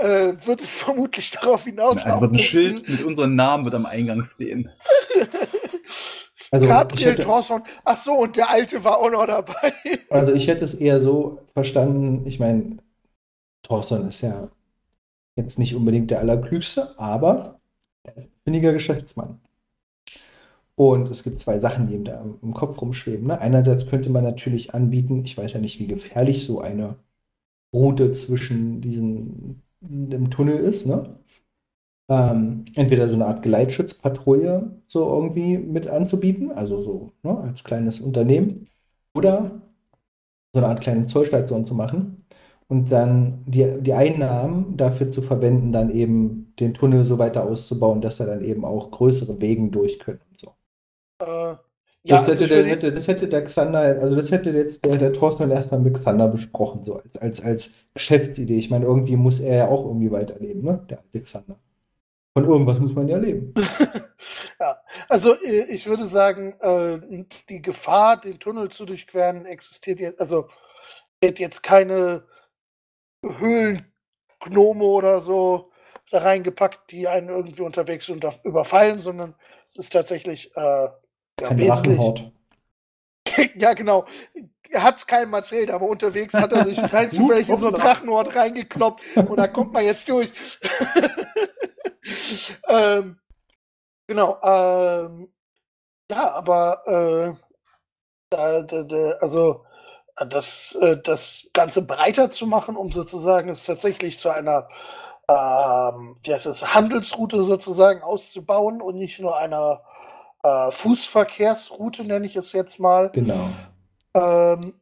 äh, 0.00 0.34
wird 0.46 0.60
es 0.60 0.70
vermutlich 0.70 1.30
darauf 1.30 1.64
hinauslaufen. 1.64 2.32
ein 2.34 2.38
Schild 2.38 2.86
mit 2.88 3.02
unserem 3.04 3.34
Namen 3.34 3.64
wird 3.64 3.74
am 3.74 3.86
Eingang 3.86 4.28
stehen. 4.34 4.70
Also, 6.52 6.66
Gabriel 6.66 7.12
hätte, 7.12 7.22
Thorson. 7.22 7.62
Ach 7.84 7.96
so, 7.96 8.12
und 8.12 8.36
der 8.36 8.50
Alte 8.50 8.82
war 8.82 8.98
auch 8.98 9.10
noch 9.10 9.26
dabei. 9.26 9.72
also 10.10 10.34
ich 10.34 10.48
hätte 10.48 10.64
es 10.64 10.74
eher 10.74 11.00
so 11.00 11.38
verstanden, 11.54 12.26
ich 12.26 12.40
meine, 12.40 12.78
Thorson 13.62 14.08
ist 14.08 14.20
ja 14.20 14.48
jetzt 15.36 15.58
nicht 15.58 15.74
unbedingt 15.76 16.10
der 16.10 16.18
Allerklügste, 16.18 16.94
aber 16.98 17.59
er 18.04 18.14
findiger 18.44 18.72
Geschäftsmann. 18.72 19.40
Und 20.76 21.10
es 21.10 21.22
gibt 21.22 21.40
zwei 21.40 21.58
Sachen, 21.58 21.88
die 21.88 21.94
ihm 21.94 22.04
da 22.04 22.20
im 22.22 22.38
im 22.42 22.54
Kopf 22.54 22.80
rumschweben. 22.80 23.26
Ne? 23.26 23.38
Einerseits 23.40 23.86
könnte 23.86 24.10
man 24.10 24.24
natürlich 24.24 24.74
anbieten, 24.74 25.24
ich 25.24 25.36
weiß 25.36 25.52
ja 25.52 25.60
nicht, 25.60 25.78
wie 25.78 25.86
gefährlich 25.86 26.46
so 26.46 26.60
eine 26.60 26.96
Route 27.74 28.12
zwischen 28.12 28.80
diesen 28.80 29.62
dem 29.80 30.30
Tunnel 30.30 30.58
ist, 30.58 30.86
ne? 30.86 31.18
Ähm, 32.08 32.64
entweder 32.74 33.08
so 33.08 33.14
eine 33.14 33.26
Art 33.26 33.42
Geleitschutzpatrouille 33.42 34.82
so 34.88 35.08
irgendwie 35.14 35.58
mit 35.58 35.86
anzubieten, 35.88 36.50
also 36.52 36.82
so 36.82 37.12
ne, 37.22 37.38
als 37.38 37.64
kleines 37.64 38.00
Unternehmen, 38.00 38.68
oder 39.14 39.62
so 40.52 40.60
eine 40.60 40.68
Art 40.68 40.80
kleine 40.80 41.06
Zollstation 41.06 41.64
zu 41.64 41.74
machen 41.74 42.19
und 42.70 42.90
dann 42.92 43.44
die, 43.46 43.66
die 43.82 43.94
Einnahmen 43.94 44.76
dafür 44.76 45.10
zu 45.10 45.22
verwenden, 45.22 45.72
dann 45.72 45.90
eben 45.90 46.54
den 46.60 46.74
Tunnel 46.74 47.04
so 47.04 47.18
weiter 47.18 47.44
auszubauen, 47.44 48.00
dass 48.00 48.20
er 48.20 48.26
dann 48.26 48.44
eben 48.44 48.64
auch 48.64 48.92
größere 48.92 49.40
Wegen 49.40 49.72
durch 49.72 49.98
können 49.98 50.20
und 50.30 50.40
so. 50.40 50.54
Äh, 51.20 51.56
Das, 52.06 52.22
ja, 52.22 52.26
hätte 52.26 52.30
also 52.30 52.46
der, 52.46 52.58
für 52.58 52.64
die, 52.64 52.70
hätte, 52.70 52.92
das 52.92 53.08
hätte 53.08 53.28
der 53.28 53.44
Xander, 53.44 53.80
also 53.80 54.16
das 54.16 54.30
hätte 54.32 54.50
jetzt 54.50 54.84
der, 54.84 54.98
der 54.98 55.12
Thorsten 55.12 55.50
erstmal 55.50 55.80
mit 55.80 55.94
Xander 55.94 56.28
besprochen, 56.28 56.84
so 56.84 56.96
als, 56.96 57.18
als, 57.18 57.44
als 57.44 57.74
Geschäftsidee. 57.94 58.58
Ich 58.58 58.70
meine, 58.70 58.86
irgendwie 58.86 59.16
muss 59.16 59.40
er 59.40 59.56
ja 59.56 59.68
auch 59.68 59.86
irgendwie 59.86 60.12
weiterleben, 60.12 60.62
ne? 60.62 60.86
Der 60.90 61.02
Alexander. 61.12 61.58
Von 62.34 62.46
irgendwas 62.46 62.80
muss 62.80 62.94
man 62.94 63.08
ja 63.08 63.18
leben. 63.18 63.54
ja, 64.60 64.78
also 65.08 65.34
äh, 65.42 65.66
ich 65.74 65.86
würde 65.88 66.06
sagen, 66.06 66.54
äh, 66.60 67.24
die 67.48 67.62
Gefahr, 67.62 68.20
den 68.20 68.38
Tunnel 68.38 68.70
zu 68.70 68.86
durchqueren, 68.86 69.46
existiert 69.46 70.00
jetzt, 70.00 70.20
also 70.20 70.48
wird 71.20 71.38
jetzt 71.40 71.62
keine 71.62 72.24
Höhlengnome 73.22 74.84
oder 74.84 75.20
so 75.20 75.70
da 76.10 76.18
reingepackt, 76.18 76.90
die 76.90 77.06
einen 77.06 77.28
irgendwie 77.28 77.62
unterwegs 77.62 78.08
unter 78.08 78.34
überfallen, 78.44 79.00
sondern 79.00 79.34
es 79.68 79.76
ist 79.76 79.92
tatsächlich 79.92 80.54
äh, 80.56 80.60
ja, 80.60 80.92
wesentlich. 81.38 81.68
Drachenhort. 81.68 82.32
Ja, 83.54 83.74
genau. 83.74 84.06
Er 84.70 84.82
hat 84.82 84.96
es 84.96 85.06
keinem 85.06 85.32
erzählt, 85.32 85.70
aber 85.70 85.86
unterwegs 85.86 86.34
hat 86.34 86.52
er 86.52 86.64
sich 86.64 86.78
rein 86.92 87.10
zufällig 87.10 87.48
in 87.48 87.56
so 87.56 87.68
einen 87.68 87.76
Drachenort 87.76 88.34
reingekloppt 88.34 89.02
und 89.16 89.36
da 89.36 89.46
kommt 89.46 89.72
man 89.72 89.84
jetzt 89.84 90.08
durch. 90.08 90.32
ähm, 92.68 93.18
genau. 94.06 94.38
Ähm, 94.42 95.32
ja, 96.10 96.32
aber 96.32 96.82
äh, 96.86 97.34
da, 98.30 98.62
da, 98.62 98.82
da, 98.82 99.10
also 99.20 99.64
das, 100.26 100.76
äh, 100.80 100.96
das 101.02 101.48
Ganze 101.52 101.82
breiter 101.82 102.30
zu 102.30 102.46
machen, 102.46 102.76
um 102.76 102.90
sozusagen 102.92 103.48
es 103.48 103.64
tatsächlich 103.64 104.18
zu 104.18 104.30
einer 104.30 104.68
ähm, 105.30 106.16
wie 106.22 106.34
heißt 106.34 106.46
es, 106.46 106.74
Handelsroute 106.74 107.42
sozusagen 107.44 108.02
auszubauen 108.02 108.82
und 108.82 108.96
nicht 108.96 109.20
nur 109.20 109.36
einer 109.36 109.82
äh, 110.42 110.70
Fußverkehrsroute, 110.70 112.04
nenne 112.04 112.26
ich 112.26 112.36
es 112.36 112.52
jetzt 112.52 112.80
mal. 112.80 113.10
Genau. 113.10 113.48
Ähm, 114.14 114.74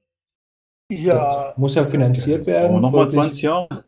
ja, 0.91 1.53
Muss 1.57 1.75
ja 1.75 1.85
finanziert 1.85 2.47
werden. 2.47 2.81
nochmal 2.81 3.05
Folglich- 3.05 3.21
20 3.21 3.43
Jahre. 3.43 3.85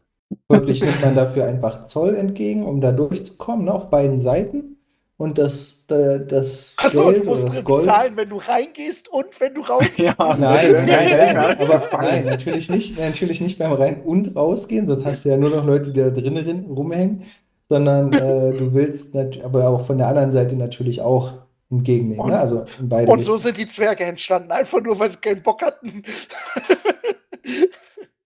Folglich 0.47 0.81
nimmt 0.83 1.01
man 1.01 1.17
dafür 1.17 1.47
einfach 1.47 1.87
Zoll 1.87 2.15
entgegen, 2.15 2.65
um 2.65 2.81
da 2.81 2.93
durchzukommen, 2.93 3.65
ne, 3.65 3.75
auf 3.75 3.89
beiden 3.91 4.21
Seiten. 4.21 4.77
Und 5.21 5.37
das, 5.37 5.85
äh, 5.91 6.19
das 6.27 6.73
achso, 6.79 7.05
Geld 7.05 7.19
du 7.19 7.21
oder 7.21 7.31
musst 7.33 7.49
das 7.49 7.63
Gold. 7.63 7.83
bezahlen, 7.83 8.13
wenn 8.17 8.31
du 8.31 8.39
reingehst 8.39 9.07
und 9.13 9.39
wenn 9.39 9.53
du 9.53 9.61
rausgehst. 9.61 9.99
Ja, 9.99 10.15
Nein, 10.19 10.73
nein, 10.87 10.87
nein, 10.87 11.37
aber 11.59 11.83
nein, 11.93 12.25
natürlich 12.25 12.71
nicht, 12.71 12.99
natürlich 12.99 13.43
nicht 13.43 13.59
beim 13.59 13.73
Rein- 13.73 14.01
und 14.01 14.35
Rausgehen, 14.35 14.89
sonst 14.89 15.05
hast 15.05 15.25
du 15.27 15.29
ja 15.29 15.37
nur 15.37 15.51
noch 15.51 15.67
Leute, 15.67 15.93
die 15.93 16.01
da 16.01 16.09
drinnen 16.09 16.65
rumhängen, 16.71 17.25
sondern 17.69 18.11
äh, 18.15 18.57
du 18.57 18.73
willst 18.73 19.15
aber 19.45 19.69
auch 19.69 19.87
von 19.87 19.99
der 19.99 20.09
anderen 20.09 20.33
Seite 20.33 20.57
natürlich 20.57 21.03
auch 21.03 21.35
entgegennehmen, 21.71 22.21
Und- 22.25 22.31
ne? 22.31 22.41
Also 22.41 22.65
in 22.79 22.89
beide 22.89 23.13
Und 23.13 23.21
so 23.21 23.37
sind 23.37 23.59
die 23.59 23.69
Zwerge 23.69 24.05
entstanden, 24.05 24.51
einfach 24.51 24.81
nur, 24.81 24.99
weil 24.99 25.11
sie 25.11 25.19
keinen 25.19 25.43
Bock 25.43 25.61
hatten, 25.61 26.03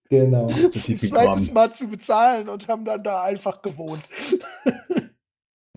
Genau. 0.09 0.47
Ein 0.63 0.71
zweites. 0.71 1.51
Mal 1.51 1.73
zu 1.73 1.87
bezahlen 1.87 2.47
und 2.47 2.67
haben 2.69 2.85
dann 2.85 3.03
da 3.03 3.23
einfach 3.23 3.61
gewohnt. 3.61 4.03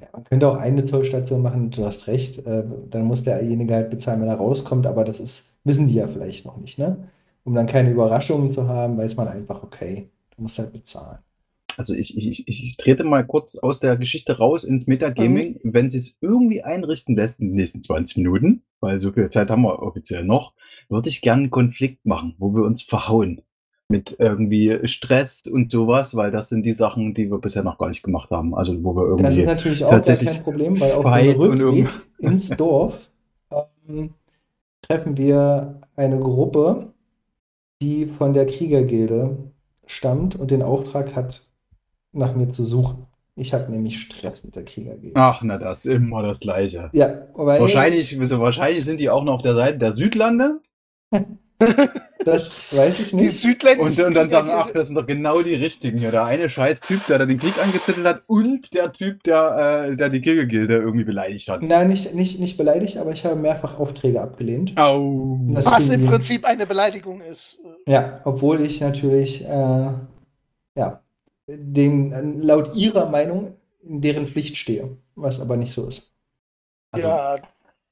Ja, 0.01 0.09
man 0.13 0.25
könnte 0.25 0.49
auch 0.49 0.57
eine 0.57 0.85
Zollstation 0.85 1.43
machen, 1.43 1.71
du 1.71 1.85
hast 1.85 2.07
recht, 2.07 2.47
äh, 2.47 2.65
dann 2.91 3.05
muss 3.05 3.25
derjenige 3.25 3.75
halt 3.75 3.91
bezahlen, 3.91 4.21
wenn 4.21 4.29
er 4.29 4.37
rauskommt, 4.37 4.87
aber 4.87 5.05
das 5.05 5.21
ist, 5.21 5.59
wissen 5.65 5.89
die 5.89 5.95
ja 5.95 6.07
vielleicht 6.07 6.45
noch 6.47 6.57
nicht, 6.57 6.79
ne? 6.79 7.09
Um 7.45 7.55
dann 7.55 7.67
keine 7.67 7.91
Überraschungen 7.91 8.51
zu 8.51 8.69
haben, 8.69 8.99
weiß 8.99 9.17
man 9.17 9.29
einfach, 9.29 9.63
okay, 9.63 10.11
du 10.37 10.43
musst 10.43 10.59
halt 10.59 10.73
bezahlen. 10.73 11.19
Also 11.79 11.95
ich, 11.95 12.17
ich, 12.17 12.49
ich 12.49 12.77
trete 12.77 13.05
mal 13.05 13.25
kurz 13.25 13.57
aus 13.57 13.79
der 13.79 13.97
Geschichte 13.97 14.37
raus 14.37 14.65
ins 14.65 14.89
Metagaming. 14.89 15.61
Wenn 15.63 15.89
sie 15.89 15.99
es 15.99 16.19
irgendwie 16.21 16.65
einrichten 16.65 17.15
lässt 17.15 17.39
in 17.39 17.51
den 17.51 17.55
nächsten 17.55 17.81
20 17.81 18.17
Minuten, 18.17 18.65
weil 18.81 19.01
so 19.01 19.13
viel 19.13 19.31
Zeit 19.31 19.49
haben 19.49 19.63
wir 19.63 19.81
offiziell 19.81 20.25
noch, 20.25 20.55
würde 20.89 21.09
ich 21.09 21.21
gerne 21.21 21.43
einen 21.43 21.51
Konflikt 21.53 22.05
machen, 22.05 22.35
wo 22.39 22.53
wir 22.53 22.65
uns 22.65 22.83
verhauen. 22.83 23.43
Mit 23.91 24.16
irgendwie 24.18 24.86
Stress 24.86 25.43
und 25.51 25.70
sowas, 25.70 26.14
weil 26.14 26.30
das 26.30 26.51
sind 26.51 26.64
die 26.66 26.74
Sachen, 26.74 27.14
die 27.14 27.30
wir 27.30 27.39
bisher 27.39 27.62
noch 27.62 27.78
gar 27.78 27.89
nicht 27.89 28.03
gemacht 28.03 28.30
haben. 28.30 28.55
Also 28.55 28.82
wo 28.84 28.95
wir 28.95 29.16
Das 29.16 29.30
ist 29.30 29.39
irgendwie. 29.39 29.47
natürlich 29.47 29.84
auch 29.84 29.91
tatsächlich 29.91 30.28
kein 30.30 30.43
Problem, 30.43 30.78
weil 30.78 30.93
auf 30.93 31.05
dem 31.05 31.41
Rückweg 31.41 31.89
ins 32.18 32.49
Dorf 32.57 33.11
ähm, 33.89 34.11
treffen 34.82 35.16
wir 35.16 35.80
eine 35.97 36.18
Gruppe, 36.18 36.93
die 37.80 38.07
von 38.07 38.34
der 38.34 38.47
Kriegergilde 38.47 39.39
stammt 39.86 40.36
und 40.36 40.51
den 40.51 40.62
Auftrag 40.62 41.16
hat, 41.16 41.47
nach 42.12 42.34
mir 42.34 42.51
zu 42.51 42.64
suchen. 42.64 43.07
Ich 43.36 43.55
habe 43.55 43.70
nämlich 43.70 44.01
Stress 44.01 44.45
mit 44.45 44.57
der 44.57 44.64
Kriegergilde. 44.64 45.14
Ach, 45.14 45.43
na, 45.43 45.59
das 45.59 45.84
ist 45.84 45.95
immer 45.95 46.22
das 46.22 46.41
Gleiche. 46.41 46.91
Ja, 46.93 47.28
Wahrscheinlich, 47.34 48.18
wahrscheinlich 48.18 48.84
sind 48.84 48.99
die 48.99 49.11
auch 49.11 49.22
noch 49.22 49.34
auf 49.34 49.43
der 49.43 49.55
Seite 49.55 49.78
der 49.78 49.93
Südlande 49.93 50.61
das 52.25 52.73
weiß 52.73 53.01
ich 53.01 53.11
Die 53.11 53.17
nicht. 53.17 53.41
südländischen 53.41 54.03
und, 54.03 54.09
und 54.09 54.15
dann 54.15 54.31
sagen, 54.31 54.49
ach, 54.53 54.71
das 54.73 54.89
sind 54.89 54.97
doch 54.97 55.07
genau 55.07 55.43
die 55.43 55.55
richtigen 55.55 55.99
hier. 55.99 56.11
Der 56.11 56.25
eine 56.25 56.49
scheiß 56.49 56.81
Typ, 56.81 57.07
der 57.07 57.19
da 57.19 57.27
den 57.27 57.39
Krieg 57.39 57.61
angezettelt 57.63 58.07
hat 58.07 58.23
und 58.27 58.73
der 58.75 58.93
Typ, 58.93 59.23
der, 59.25 59.89
äh, 59.91 59.97
der 59.97 60.09
die 60.09 60.21
Kriegergilde 60.21 60.77
irgendwie 60.77 61.05
beleidigt 61.05 61.49
hat. 61.49 61.63
Nein, 61.63 61.89
nicht, 61.89 62.15
nicht, 62.15 62.39
nicht 62.41 62.57
beleidigt, 62.57 62.97
aber 62.99 63.13
ich 63.13 63.25
habe 63.25 63.37
mehrfach 63.37 63.79
Aufträge 63.79 64.21
abgelehnt. 64.21 64.77
Au. 64.79 65.39
Das- 65.51 65.67
Was 65.67 65.89
im 65.89 66.03
die- 66.03 66.07
Prinzip 66.07 66.45
eine 66.45 66.67
Beleidigung 66.67 67.21
ist. 67.23 67.59
Ja, 67.87 68.21
obwohl 68.25 68.61
ich 68.61 68.81
natürlich, 68.81 69.45
äh, 69.45 69.91
ja, 70.77 71.03
den, 71.49 72.43
laut 72.43 72.77
ihrer 72.77 73.09
Meinung 73.09 73.55
in 73.83 74.01
deren 74.01 74.27
Pflicht 74.27 74.59
stehe, 74.59 74.97
was 75.15 75.41
aber 75.41 75.57
nicht 75.57 75.73
so 75.73 75.87
ist. 75.89 76.13
Also, 76.91 77.09
ja. 77.09 77.37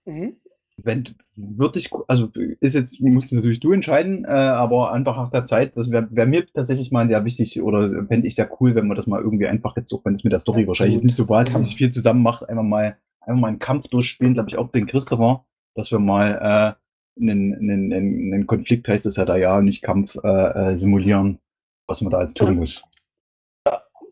Mhm. 0.04 0.36
Wenn 0.82 1.04
würde 1.36 1.78
ich, 1.78 1.90
also 2.06 2.30
ist 2.60 2.74
jetzt, 2.74 3.00
musst 3.00 3.32
natürlich 3.32 3.60
du 3.60 3.72
entscheiden, 3.72 4.24
äh, 4.24 4.28
aber 4.28 4.92
einfach 4.92 5.16
nach 5.16 5.30
der 5.30 5.46
Zeit, 5.46 5.76
das 5.76 5.90
wäre 5.90 6.06
wär 6.10 6.26
mir 6.26 6.46
tatsächlich 6.52 6.90
mal 6.90 7.08
sehr 7.08 7.24
wichtig 7.24 7.62
oder 7.62 7.88
fände 8.06 8.26
ich 8.26 8.34
sehr 8.34 8.48
cool, 8.60 8.74
wenn 8.74 8.86
man 8.86 8.96
das 8.96 9.06
mal 9.06 9.22
irgendwie 9.22 9.46
einfach 9.46 9.74
jetzt, 9.76 9.92
auch 9.92 10.04
wenn 10.04 10.14
es 10.14 10.24
mit 10.24 10.32
der 10.32 10.40
Story 10.40 10.62
Absolut. 10.62 10.68
wahrscheinlich 10.68 11.02
nicht 11.02 11.16
so 11.16 11.28
wahnsinnig 11.28 11.76
viel 11.76 11.90
zusammen 11.90 12.22
macht, 12.22 12.48
einfach 12.48 12.62
mal, 12.62 12.96
einfach 13.20 13.40
mal 13.40 13.48
einen 13.48 13.58
Kampf 13.58 13.88
durchspielen, 13.88 14.34
glaube 14.34 14.50
ich 14.50 14.58
auch 14.58 14.70
den 14.70 14.86
Christopher, 14.86 15.46
dass 15.74 15.90
wir 15.90 15.98
mal 15.98 16.76
äh, 16.76 17.20
einen, 17.20 17.54
einen, 17.54 17.92
einen, 17.92 18.34
einen 18.34 18.46
Konflikt 18.46 18.88
heißt 18.88 19.06
es 19.06 19.16
ja 19.16 19.24
da 19.24 19.36
ja, 19.36 19.60
nicht 19.62 19.82
Kampf 19.82 20.16
äh, 20.22 20.72
äh, 20.72 20.78
simulieren, 20.78 21.38
was 21.86 22.02
man 22.02 22.10
da 22.10 22.20
jetzt 22.20 22.36
tun 22.36 22.56
muss. 22.56 22.82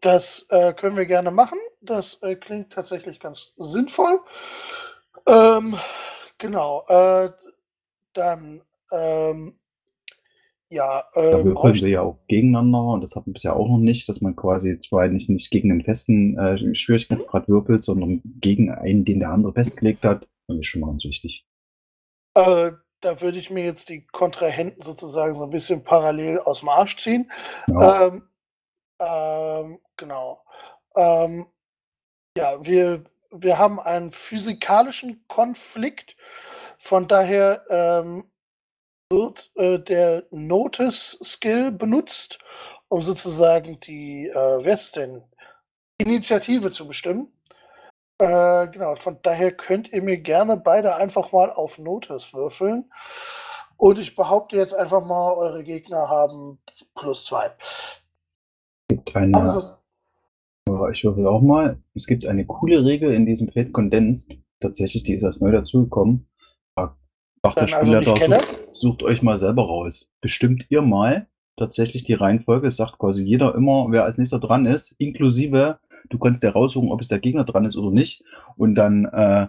Das 0.01 0.47
äh, 0.51 0.73
können 0.75 0.97
wir 0.97 1.07
gerne 1.07 1.31
machen. 1.31 1.59
Das 1.81 2.19
äh, 2.23 2.37
klingt 2.37 2.73
tatsächlich 2.73 3.21
ganz 3.21 3.55
sinnvoll. 3.57 4.21
Ähm, 5.27 5.77
genau. 6.47 6.85
Äh, 6.89 7.31
dann, 8.13 8.63
ähm, 8.93 9.59
ja, 10.71 11.05
Da 11.15 11.41
äh, 11.41 11.45
bräuchte- 11.45 11.85
wir 11.87 11.93
ja 11.93 12.01
auch 12.03 12.19
gegeneinander 12.27 12.83
und 12.83 13.01
das 13.03 13.15
hatten 13.15 13.27
wir 13.31 13.35
bisher 13.35 13.55
auch 13.57 13.69
noch 13.69 13.79
nicht, 13.79 14.09
dass 14.09 14.21
man 14.21 14.35
quasi 14.37 14.79
zwar 14.81 15.07
nicht, 15.09 15.29
nicht 15.29 15.51
gegen 15.51 15.71
einen 15.71 15.85
festen 15.85 16.39
äh, 16.39 16.75
Schwierigkeitsgrad 16.75 17.49
würfelt, 17.49 17.85
sondern 17.85 18.23
gegen 18.41 18.71
einen, 18.71 19.05
den 19.05 19.21
der 19.21 19.31
andere 19.31 19.53
festgelegt 19.53 20.05
hat. 20.05 20.29
Das 20.49 20.59
ist 20.59 20.67
schon 20.67 20.81
mal 20.81 20.89
ganz 20.89 21.05
wichtig. 21.05 21.47
äh, 22.37 22.73
da 23.01 23.21
würde 23.21 23.39
ich 23.39 23.51
mir 23.51 23.65
jetzt 23.65 23.91
die 23.91 24.07
Kontrahenten 24.07 24.83
sozusagen 24.83 25.35
so 25.35 25.45
ein 25.45 25.51
bisschen 25.51 25.85
parallel 25.85 26.39
aus 26.39 26.61
dem 26.61 26.71
Arsch 26.71 26.97
ziehen. 26.97 27.31
Ja. 27.69 28.07
Ähm, 28.07 28.23
ähm, 28.99 29.79
genau. 29.99 30.41
Ähm, 30.97 31.47
ja, 32.39 32.65
wir, 32.65 33.05
wir 33.35 33.59
haben 33.59 33.80
einen 33.80 34.11
physikalischen 34.11 35.24
Konflikt. 35.28 36.16
Von 36.78 37.09
daher 37.09 37.64
ähm, 37.68 38.30
wird 39.11 39.51
äh, 39.57 39.78
der 39.78 40.24
Notice-Skill 40.30 41.72
benutzt, 41.72 42.39
um 42.89 43.03
sozusagen 43.03 43.80
die, 43.80 44.28
äh, 44.28 44.64
wer 44.64 44.74
ist 44.74 44.97
denn, 44.97 45.22
Initiative 45.99 46.70
zu 46.70 46.87
bestimmen. 46.87 47.32
Äh, 48.18 48.68
genau, 48.68 48.95
von 48.95 49.20
daher 49.22 49.53
könnt 49.53 49.93
ihr 49.93 50.03
mir 50.03 50.18
gerne 50.18 50.57
beide 50.57 50.97
einfach 50.97 51.32
mal 51.32 51.51
auf 51.51 51.78
Notice 51.78 52.32
würfeln. 52.32 52.91
Und 53.76 53.99
ich 53.99 54.14
behaupte 54.14 54.57
jetzt 54.57 54.74
einfach 54.74 55.05
mal, 55.05 55.35
eure 55.35 55.64
Gegner 55.64 56.09
haben 56.09 56.61
plus 56.95 57.24
zwei. 57.24 57.51
Gibt 58.89 59.14
eine, 59.16 59.37
Also, 59.41 59.76
Ja, 60.69 60.89
ich 60.89 61.05
würfel 61.05 61.27
auch 61.27 61.43
mal. 61.43 61.79
Es 61.95 62.07
gibt 62.07 62.27
eine 62.27 62.47
coole 62.47 62.85
Regel 62.85 63.12
in 63.12 63.27
diesem 63.27 63.49
Fate 63.49 63.73
Condensed. 63.73 64.33
Tatsächlich, 64.61 65.03
die 65.03 65.15
ist 65.15 65.23
erst 65.23 65.43
neu 65.43 65.53
dazugekommen. 65.53 66.27
Da 66.75 66.97
sagt 67.43 67.57
der 67.57 67.67
Dann 67.67 67.95
also 67.95 68.12
nicht 68.12 68.23
kenne? 68.23 68.37
sucht, 68.37 68.69
sucht 68.73 69.03
euch 69.03 69.23
mal 69.23 69.37
selber 69.37 69.67
raus. 69.67 70.11
Bestimmt 70.23 70.67
ihr 70.71 70.81
mal 70.81 71.27
tatsächlich 71.57 72.05
die 72.05 72.15
Reihenfolge. 72.15 72.69
Es 72.69 72.77
sagt 72.77 72.99
quasi 72.99 73.23
jeder 73.23 73.55
immer, 73.55 73.87
wer 73.91 74.05
als 74.05 74.17
nächster 74.17 74.41
dran 74.41 74.65
ist, 74.67 74.95
inklusive, 74.99 75.79
du 76.09 76.19
kannst 76.19 76.43
dir 76.43 76.51
raussuchen, 76.51 76.91
ob 76.91 77.01
es 77.01 77.09
der 77.09 77.19
Gegner 77.21 77.45
dran 77.45 77.67
ist 77.67 77.77
oder 77.77 77.91
nicht. 77.91 78.25
Und 78.57 78.75
dann, 78.75 79.05
äh, 79.05 79.49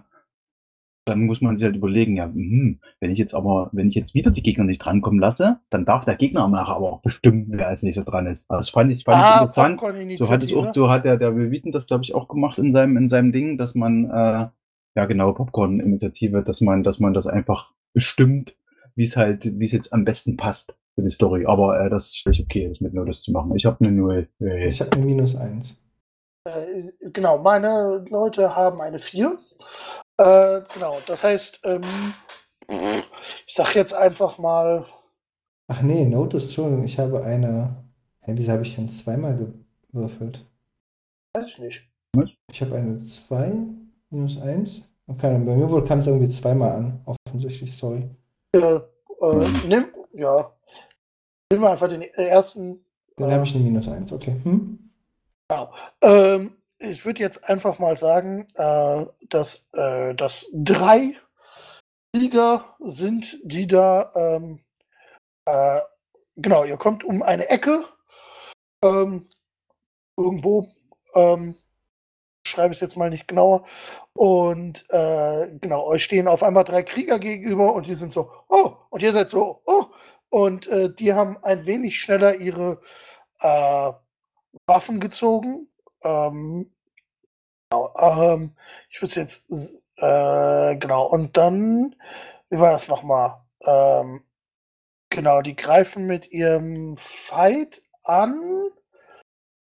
dann 1.06 1.24
muss 1.24 1.40
man 1.40 1.56
sich 1.56 1.64
halt 1.64 1.76
überlegen, 1.76 2.16
ja, 2.16 2.24
hm, 2.24 2.80
wenn 3.00 3.10
ich 3.10 3.18
jetzt 3.18 3.32
aber, 3.32 3.70
wenn 3.72 3.86
ich 3.86 3.94
jetzt 3.94 4.14
wieder 4.14 4.32
die 4.32 4.42
Gegner 4.42 4.64
nicht 4.64 4.84
drankommen 4.84 5.20
lasse, 5.20 5.60
dann 5.70 5.84
darf 5.84 6.04
der 6.04 6.16
Gegner 6.16 6.48
nachher 6.48 6.74
aber 6.74 6.92
auch 6.92 7.00
bestimmen, 7.00 7.46
wer 7.48 7.68
als 7.68 7.84
nächster 7.84 8.04
dran 8.04 8.26
ist. 8.26 8.50
Also 8.50 8.58
das 8.58 8.70
fand 8.70 8.92
ich, 8.92 9.04
fand 9.04 9.16
ich 9.16 9.22
ah, 9.22 9.34
interessant. 9.34 10.18
So 10.18 10.28
hat 10.28 10.42
es 10.42 10.52
auch, 10.52 10.74
so 10.74 10.90
hat 10.90 11.04
der, 11.04 11.16
der 11.16 11.36
Wheaton 11.36 11.70
das, 11.70 11.86
glaube 11.86 12.02
ich, 12.02 12.14
auch 12.14 12.26
gemacht 12.26 12.58
in 12.58 12.72
seinem, 12.72 12.96
in 12.96 13.08
seinem 13.08 13.30
Ding, 13.30 13.56
dass 13.56 13.76
man, 13.76 14.10
äh, 14.10 14.48
ja 14.96 15.06
genau, 15.06 15.32
Popcorn-Initiative, 15.32 16.42
dass 16.42 16.60
man, 16.60 16.82
dass 16.82 16.98
man 16.98 17.14
das 17.14 17.28
einfach 17.28 17.72
bestimmt, 17.92 18.56
wie 18.96 19.04
es 19.04 19.16
halt, 19.16 19.44
wie 19.60 19.64
es 19.64 19.72
jetzt 19.72 19.92
am 19.92 20.04
besten 20.04 20.36
passt 20.36 20.76
für 20.96 21.02
die 21.02 21.10
Story. 21.10 21.46
Aber 21.46 21.80
äh, 21.80 21.88
das 21.88 22.06
ist 22.06 22.22
völlig 22.24 22.42
okay, 22.42 22.68
das 22.68 22.80
mit 22.80 22.94
Notice 22.94 23.22
zu 23.22 23.30
machen. 23.30 23.54
Ich 23.54 23.64
habe 23.64 23.76
eine 23.80 23.92
Null. 23.92 24.28
Äh, 24.40 24.66
Ich 24.66 24.80
habe 24.80 24.90
eine 24.92 25.06
minus 25.06 25.36
eins. 25.36 25.76
Äh, 26.46 26.90
genau, 27.12 27.38
meine 27.38 28.04
Leute 28.10 28.56
haben 28.56 28.80
eine 28.80 28.98
4. 28.98 29.38
Äh, 30.18 30.62
genau, 30.72 30.98
das 31.06 31.24
heißt, 31.24 31.60
ähm, 31.64 31.82
ich 33.46 33.54
sag 33.54 33.74
jetzt 33.74 33.92
einfach 33.92 34.38
mal, 34.38 34.86
Ach 35.68 35.82
nee, 35.82 36.06
Notice, 36.06 36.44
Entschuldigung, 36.46 36.84
ich 36.84 36.98
habe 36.98 37.24
eine. 37.24 37.76
Hä, 38.20 38.32
wieso 38.36 38.52
habe 38.52 38.62
ich 38.62 38.76
denn 38.76 38.88
zweimal 38.88 39.36
gewürfelt? 39.92 40.44
weiß 41.36 41.48
ich 41.48 41.58
nicht. 41.58 41.82
Ich 42.50 42.62
habe 42.62 42.76
eine 42.76 43.00
2 43.00 43.52
minus 44.10 44.40
1. 44.40 44.82
Okay, 45.08 45.38
bei 45.38 45.54
mir 45.54 45.68
wohl 45.68 45.84
kam 45.84 45.98
es 45.98 46.06
irgendwie 46.06 46.28
zweimal 46.28 46.70
an, 46.70 47.00
offensichtlich, 47.04 47.76
sorry. 47.76 48.08
Äh, 48.52 48.58
äh, 48.58 49.48
nimm, 49.66 49.86
ja, 50.12 50.52
nimm 51.50 51.60
mal 51.60 51.72
einfach 51.72 51.88
den 51.88 52.02
ersten. 52.02 52.84
Dann 53.16 53.30
äh, 53.30 53.32
habe 53.34 53.44
ich 53.44 53.54
eine 53.54 53.64
minus 53.64 53.86
1, 53.86 54.12
okay. 54.12 54.36
Hm? 54.42 54.78
Ähm, 56.02 56.56
ich 56.90 57.04
würde 57.04 57.20
jetzt 57.20 57.48
einfach 57.48 57.78
mal 57.78 57.98
sagen, 57.98 58.48
äh, 58.54 59.06
dass 59.28 59.68
äh, 59.72 60.14
das 60.14 60.48
drei 60.52 61.16
Krieger 62.14 62.76
sind, 62.80 63.38
die 63.42 63.66
da, 63.66 64.10
ähm, 64.14 64.64
äh, 65.44 65.80
genau, 66.36 66.64
ihr 66.64 66.76
kommt 66.76 67.04
um 67.04 67.22
eine 67.22 67.48
Ecke, 67.48 67.84
ähm, 68.82 69.28
irgendwo, 70.16 70.66
ähm, 71.14 71.56
schreibe 72.46 72.72
es 72.72 72.80
jetzt 72.80 72.96
mal 72.96 73.10
nicht 73.10 73.28
genauer, 73.28 73.66
und 74.14 74.86
äh, 74.90 75.50
genau, 75.60 75.84
euch 75.86 76.04
stehen 76.04 76.28
auf 76.28 76.42
einmal 76.42 76.64
drei 76.64 76.82
Krieger 76.82 77.18
gegenüber 77.18 77.74
und 77.74 77.86
die 77.86 77.96
sind 77.96 78.12
so, 78.12 78.30
oh, 78.48 78.76
und 78.90 79.02
ihr 79.02 79.12
seid 79.12 79.30
so, 79.30 79.62
oh, 79.66 79.86
und 80.30 80.66
äh, 80.68 80.92
die 80.92 81.12
haben 81.12 81.36
ein 81.42 81.66
wenig 81.66 82.00
schneller 82.00 82.36
ihre 82.36 82.80
äh, 83.40 83.92
Waffen 84.66 85.00
gezogen. 85.00 85.68
Ähm, 86.02 86.72
genau, 87.70 87.92
ähm, 87.98 88.52
ich 88.90 89.00
würde 89.00 89.10
es 89.10 89.14
jetzt, 89.16 89.50
äh, 89.96 90.76
genau, 90.76 91.06
und 91.06 91.36
dann, 91.36 91.94
wie 92.50 92.58
war 92.58 92.72
das 92.72 92.88
nochmal? 92.88 93.36
Ähm, 93.62 94.22
genau, 95.10 95.42
die 95.42 95.56
greifen 95.56 96.06
mit 96.06 96.30
ihrem 96.30 96.96
Fight 96.98 97.82
an. 98.04 98.40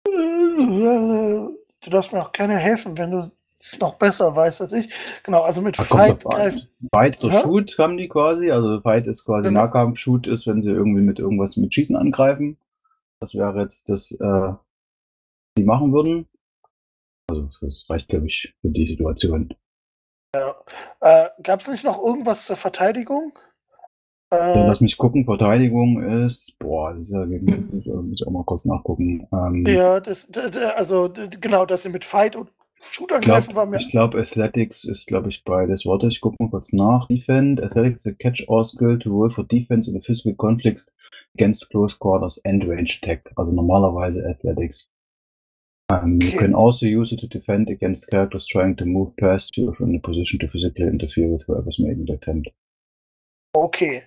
Du 0.06 1.90
darfst 1.90 2.14
mir 2.14 2.22
auch 2.22 2.32
gerne 2.32 2.58
helfen, 2.58 2.98
wenn 2.98 3.12
du 3.12 3.32
es 3.60 3.80
noch 3.80 3.96
besser 3.96 4.36
weißt 4.36 4.62
als 4.62 4.74
ich. 4.74 4.90
Genau, 5.24 5.42
also 5.42 5.62
mit 5.62 5.80
da 5.80 5.84
Fight 5.84 6.24
greifen. 6.24 6.68
Fight 6.94 7.24
oder 7.24 7.34
Hä? 7.34 7.42
Shoot 7.42 7.78
haben 7.80 7.98
die 7.98 8.08
quasi. 8.08 8.52
Also 8.52 8.82
Fight 8.82 9.08
ist 9.08 9.26
quasi 9.26 9.48
Genau. 9.48 9.62
Nahkampf, 9.62 9.98
Shoot 9.98 10.28
ist, 10.28 10.46
wenn 10.48 10.62
sie 10.62 10.72
irgendwie 10.72 11.02
mit 11.02 11.20
irgendwas 11.20 11.58
mit 11.58 11.74
Schießen 11.74 11.96
angreifen. 11.96 12.58
Das 13.20 13.34
wäre 13.34 13.60
jetzt 13.62 13.90
das, 13.90 14.12
äh, 14.12 14.54
die 15.58 15.64
machen 15.64 15.94
würden. 15.94 16.28
Also 17.28 17.50
das 17.62 17.86
reicht, 17.90 18.10
glaube 18.10 18.28
ich, 18.28 18.54
für 18.62 18.70
die 18.70 18.86
Situation. 18.88 19.50
Äh, 21.02 21.30
Gab 21.42 21.62
es 21.62 21.68
nicht 21.68 21.84
noch 21.84 21.98
irgendwas 21.98 22.46
zur 22.46 22.56
Verteidigung? 22.56 23.38
Äh, 24.32 24.68
lass 24.68 24.82
mich 24.82 24.98
gucken, 24.98 25.26
Verteidigung 25.26 26.26
ist, 26.26 26.58
boah, 26.60 26.94
das 26.94 27.08
ist 27.08 27.14
ja, 27.14 27.26
muss 27.26 27.40
ich 27.74 27.86
muss 27.86 28.22
ich 28.22 28.28
auch 28.28 28.32
mal 28.32 28.44
kurz 28.44 28.66
nachgucken. 28.66 29.28
Ähm, 29.32 29.66
ja, 29.68 30.00
das, 30.00 30.28
also 30.76 31.12
genau, 31.40 31.66
dass 31.66 31.84
sie 31.84 31.90
mit 31.90 32.06
Fight 32.06 32.36
und 32.36 32.50
Shoot 32.82 33.12
Ich 33.12 33.22
glaube, 33.22 33.36
angreifen 33.38 33.56
war 33.56 33.66
mir. 33.66 33.80
glaub, 33.90 34.16
Athletics 34.16 34.84
ist, 34.84 35.08
glaube 35.08 35.30
ich, 35.30 35.44
beides. 35.44 35.86
Warte, 35.86 36.08
ich 36.08 36.22
gucke 36.22 36.36
mal 36.40 36.50
kurz 36.50 36.74
nach. 36.74 37.08
Defend. 37.08 37.62
Athletics 37.64 38.06
is 38.06 38.14
a 38.14 38.16
catch-all 38.16 38.64
skill 38.64 39.00
to 39.00 39.10
roll 39.10 39.30
for 39.30 39.44
defense 39.44 39.90
in 39.90 39.98
a 39.98 40.02
physical 40.02 40.36
conflict 40.36 40.92
against 41.36 41.70
close 41.70 41.98
quarters 41.98 42.40
and 42.44 42.64
range 42.68 43.00
attack. 43.02 43.32
Also 43.36 43.52
normalerweise 43.52 44.28
Athletics. 44.28 44.90
Um, 45.92 46.20
You 46.20 46.38
can 46.38 46.56
also 46.56 46.88
use 46.88 47.12
it 47.12 47.20
to 47.20 47.28
defend 47.28 47.70
against 47.70 48.10
characters 48.10 48.48
trying 48.48 48.76
to 48.78 48.86
move 48.86 49.16
past 49.18 49.56
you 49.56 49.74
from 49.74 49.94
a 49.94 50.00
position 50.00 50.40
to 50.40 50.48
physically 50.48 50.88
interfere 50.88 51.30
with 51.30 51.46
whoever's 51.46 51.80
making 51.80 52.06
the 52.08 52.14
attempt. 52.14 52.50
Okay. 53.54 54.04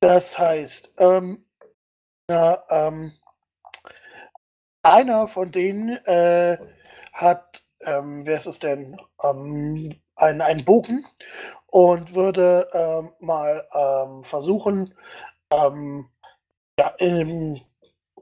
Das 0.00 0.36
heißt, 0.36 0.94
ähm, 0.98 1.44
na, 2.28 2.64
ähm, 2.70 3.12
einer 4.82 5.28
von 5.28 5.52
denen 5.52 5.90
äh, 6.06 6.58
hat, 7.12 7.62
ähm, 7.80 8.26
wer 8.26 8.38
ist 8.38 8.46
es 8.46 8.58
denn, 8.58 9.00
ähm, 9.22 9.94
einen, 10.16 10.40
einen 10.40 10.64
Bogen 10.64 11.04
und 11.66 12.14
würde 12.14 12.68
ähm, 12.72 13.12
mal 13.20 13.64
ähm, 13.72 14.24
versuchen, 14.24 14.92
ähm, 15.52 16.08
ja, 16.78 16.88
im, 16.98 17.60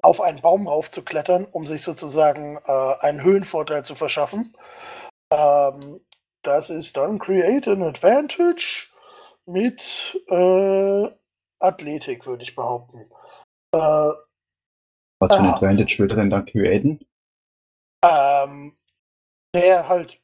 auf 0.03 0.21
einen 0.21 0.41
Baum 0.41 0.67
raufzuklettern, 0.69 1.45
um 1.45 1.67
sich 1.67 1.83
sozusagen 1.83 2.59
äh, 2.67 2.95
einen 3.01 3.23
Höhenvorteil 3.23 3.85
zu 3.85 3.95
verschaffen. 3.95 4.57
Ähm, 5.33 6.01
das 6.43 6.71
ist 6.71 6.97
dann 6.97 7.19
Create 7.19 7.69
an 7.69 7.83
Advantage 7.83 8.89
mit 9.47 10.21
äh, 10.29 11.09
Athletik, 11.61 12.27
würde 12.27 12.43
ich 12.43 12.55
behaupten. 12.55 13.11
Äh, 13.73 13.79
Was 13.79 15.35
für 15.35 15.41
ein. 15.41 15.47
Advantage 15.47 15.99
will 15.99 16.11
er 16.11 16.17
denn 16.17 16.31
da 16.31 16.41
createn? 16.41 17.01
ähm, 18.03 18.77
der 19.55 19.89
halt, 19.89 20.15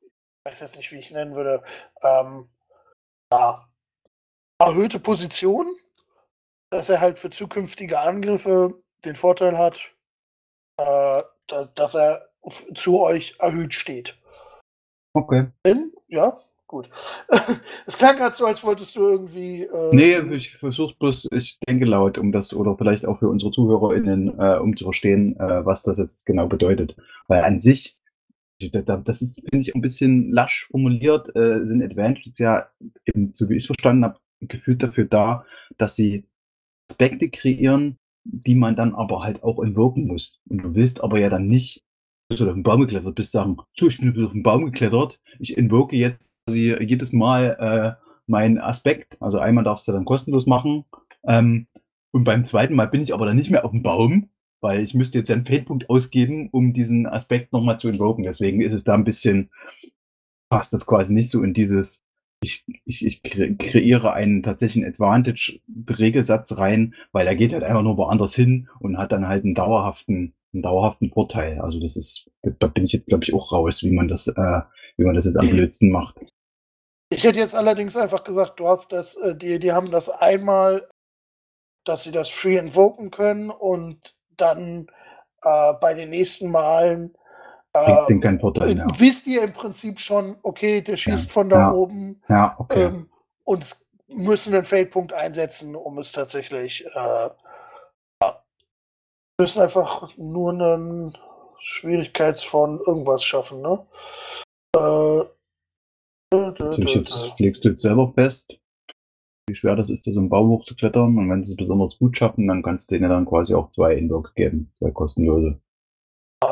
ich 0.00 0.10
weiß 0.44 0.60
jetzt 0.60 0.76
nicht, 0.76 0.92
wie 0.92 0.98
ich 0.98 1.10
nennen 1.10 1.34
würde, 1.34 1.62
ähm, 2.02 2.48
ja, 3.32 3.68
erhöhte 4.58 5.00
Position, 5.00 5.76
dass 6.70 6.88
er 6.88 7.00
halt 7.00 7.18
für 7.18 7.30
zukünftige 7.30 8.00
Angriffe 8.00 8.78
den 9.06 9.16
Vorteil 9.16 9.56
hat, 9.56 9.78
äh, 10.78 11.22
da, 11.48 11.64
dass 11.74 11.94
er 11.94 12.28
zu 12.74 13.00
euch 13.00 13.36
erhöht 13.38 13.74
steht. 13.74 14.16
Okay. 15.14 15.46
Ja, 16.08 16.38
gut. 16.66 16.90
es 17.86 17.96
klang 17.98 18.16
gerade 18.16 18.36
so, 18.36 18.44
als 18.46 18.62
wolltest 18.62 18.94
du 18.96 19.00
irgendwie. 19.02 19.62
Äh, 19.62 19.94
Nee, 19.94 20.18
ich 20.36 20.56
versuche 20.58 20.94
bloß, 20.98 21.28
ich 21.32 21.58
denke 21.66 21.86
laut, 21.86 22.18
um 22.18 22.32
das, 22.32 22.52
oder 22.52 22.76
vielleicht 22.76 23.06
auch 23.06 23.18
für 23.18 23.28
unsere 23.28 23.50
ZuhörerInnen, 23.52 24.38
äh, 24.38 24.58
um 24.58 24.76
zu 24.76 24.84
verstehen, 24.84 25.36
äh, 25.40 25.64
was 25.64 25.82
das 25.82 25.98
jetzt 25.98 26.26
genau 26.26 26.46
bedeutet. 26.46 26.96
Weil 27.28 27.42
an 27.44 27.58
sich, 27.58 27.96
da- 28.60 28.82
da- 28.82 28.96
das 28.98 29.22
ist, 29.22 29.40
finde 29.40 29.58
ich, 29.58 29.74
ein 29.74 29.80
bisschen 29.80 30.30
lasch 30.32 30.66
formuliert, 30.70 31.34
äh, 31.34 31.64
sind 31.64 31.82
Advantages 31.82 32.38
ja, 32.38 32.68
eben, 33.06 33.32
so 33.34 33.48
wie 33.48 33.54
ich 33.56 33.62
es 33.62 33.66
verstanden 33.66 34.04
habe, 34.04 34.18
gefühlt 34.40 34.82
dafür 34.82 35.06
da, 35.06 35.44
dass 35.78 35.96
sie 35.96 36.24
Aspekte 36.90 37.30
kreieren, 37.30 37.98
die 38.32 38.54
man 38.54 38.76
dann 38.76 38.94
aber 38.94 39.22
halt 39.22 39.42
auch 39.42 39.62
entwirken 39.62 40.06
muss. 40.06 40.40
Und 40.48 40.58
du 40.58 40.74
willst 40.74 41.02
aber 41.02 41.18
ja 41.18 41.28
dann 41.28 41.46
nicht, 41.46 41.84
dass 42.28 42.40
du 42.40 42.48
auf 42.48 42.54
den 42.54 42.62
Baum 42.62 42.80
geklettert 42.80 43.14
bist, 43.14 43.32
sagen, 43.32 43.56
so, 43.76 43.86
ich 43.86 43.98
bin 43.98 44.24
auf 44.24 44.32
den 44.32 44.42
Baum 44.42 44.64
geklettert, 44.64 45.20
ich 45.38 45.56
entwirke 45.56 45.96
jetzt 45.96 46.30
quasi 46.46 46.76
jedes 46.80 47.12
Mal 47.12 47.56
äh, 47.98 48.06
meinen 48.26 48.58
Aspekt. 48.58 49.20
Also 49.20 49.38
einmal 49.38 49.64
darfst 49.64 49.86
du 49.86 49.92
dann 49.92 50.04
kostenlos 50.04 50.46
machen. 50.46 50.84
Ähm, 51.26 51.66
und 52.12 52.24
beim 52.24 52.44
zweiten 52.44 52.74
Mal 52.74 52.88
bin 52.88 53.02
ich 53.02 53.14
aber 53.14 53.26
dann 53.26 53.36
nicht 53.36 53.50
mehr 53.50 53.64
auf 53.64 53.70
dem 53.70 53.82
Baum, 53.82 54.30
weil 54.60 54.82
ich 54.82 54.94
müsste 54.94 55.18
jetzt 55.18 55.28
ja 55.28 55.36
einen 55.36 55.44
Feldpunkt 55.44 55.90
ausgeben, 55.90 56.48
um 56.50 56.72
diesen 56.72 57.06
Aspekt 57.06 57.52
nochmal 57.52 57.78
zu 57.78 57.88
invoken. 57.88 58.24
Deswegen 58.24 58.60
ist 58.60 58.72
es 58.72 58.84
da 58.84 58.94
ein 58.94 59.04
bisschen, 59.04 59.50
passt 60.48 60.72
das 60.72 60.86
quasi 60.86 61.14
nicht 61.14 61.30
so 61.30 61.42
in 61.42 61.52
dieses, 61.52 62.05
ich, 62.40 62.64
ich, 62.84 63.04
ich 63.04 63.22
kre 63.22 63.54
kreiere 63.56 64.12
einen 64.12 64.42
tatsächlichen 64.42 64.88
Advantage-Regelsatz 64.88 66.58
rein, 66.58 66.94
weil 67.12 67.26
er 67.26 67.34
geht 67.34 67.52
halt 67.52 67.64
einfach 67.64 67.82
nur 67.82 67.96
woanders 67.96 68.34
hin 68.34 68.68
und 68.80 68.98
hat 68.98 69.12
dann 69.12 69.28
halt 69.28 69.44
einen 69.44 69.54
dauerhaften, 69.54 70.34
einen 70.52 70.62
dauerhaften 70.62 71.10
Vorteil. 71.10 71.60
Also 71.60 71.80
das 71.80 71.96
ist, 71.96 72.30
da 72.42 72.66
bin 72.66 72.84
ich 72.84 72.92
jetzt, 72.92 73.06
glaube 73.06 73.24
ich, 73.24 73.34
auch 73.34 73.52
raus, 73.52 73.82
wie 73.82 73.90
man 73.90 74.08
das, 74.08 74.28
äh, 74.28 74.60
wie 74.96 75.04
man 75.04 75.14
das 75.14 75.26
jetzt 75.26 75.38
am 75.38 75.48
blödsten 75.48 75.90
macht. 75.90 76.16
Ich 77.08 77.24
hätte 77.24 77.38
jetzt 77.38 77.54
allerdings 77.54 77.96
einfach 77.96 78.24
gesagt, 78.24 78.58
du 78.60 78.68
hast 78.68 78.92
das, 78.92 79.16
äh, 79.16 79.36
die, 79.36 79.58
die 79.58 79.72
haben 79.72 79.90
das 79.90 80.08
einmal, 80.08 80.88
dass 81.84 82.02
sie 82.02 82.12
das 82.12 82.28
free 82.28 82.56
invoken 82.56 83.10
können 83.10 83.50
und 83.50 84.14
dann 84.36 84.88
äh, 85.42 85.72
bei 85.80 85.94
den 85.94 86.10
nächsten 86.10 86.50
Malen 86.50 87.16
Bringt 87.84 88.02
äh, 88.02 88.06
den 88.06 88.20
keinen 88.20 88.40
Vorteil 88.40 88.74
mehr. 88.74 88.86
wisst 88.98 89.26
ihr 89.26 89.42
im 89.42 89.52
Prinzip 89.52 89.98
schon, 89.98 90.36
okay, 90.42 90.80
der 90.80 90.96
schießt 90.96 91.26
Ja, 91.26 91.30
von 91.30 91.48
da 91.48 91.58
ja. 91.58 91.72
oben 91.72 92.22
Ja, 92.28 92.56
okay. 92.58 92.84
ähm, 92.84 93.08
und 93.44 93.64
es 93.64 93.90
müssen 94.08 94.54
einen 94.54 94.64
Fade-Punkt 94.64 95.12
einsetzen, 95.12 95.74
um 95.74 95.98
es 95.98 96.12
tatsächlich, 96.12 96.86
äh, 96.94 97.30
müssen 99.38 99.62
einfach 99.62 100.16
nur 100.16 100.52
einen 100.52 101.18
Schwierigkeits 101.60 102.42
von 102.42 102.80
irgendwas 102.86 103.24
schaffen, 103.24 103.60
ne? 103.60 103.86
Äh, 104.76 105.24
Natürlich 106.34 106.94
jetzt 106.94 107.32
legst 107.38 107.64
du 107.64 107.70
jetzt 107.70 107.82
selber 107.82 108.12
fest, 108.14 108.58
wie 109.48 109.54
schwer 109.54 109.76
das 109.76 109.90
ist, 109.90 110.04
so 110.04 110.18
einen 110.18 110.28
Bau 110.28 110.46
hochzuklettern. 110.48 111.16
Und 111.16 111.30
wenn 111.30 111.44
sie 111.44 111.52
es 111.52 111.56
besonders 111.56 111.98
gut 111.98 112.16
schaffen, 112.16 112.48
dann 112.48 112.62
kannst 112.62 112.90
du 112.90 112.96
denen 112.96 113.10
dann 113.10 113.26
quasi 113.26 113.54
auch 113.54 113.70
zwei 113.70 113.94
Inbox 113.94 114.34
geben, 114.34 114.72
zwei 114.74 114.90
kostenlose. 114.90 115.60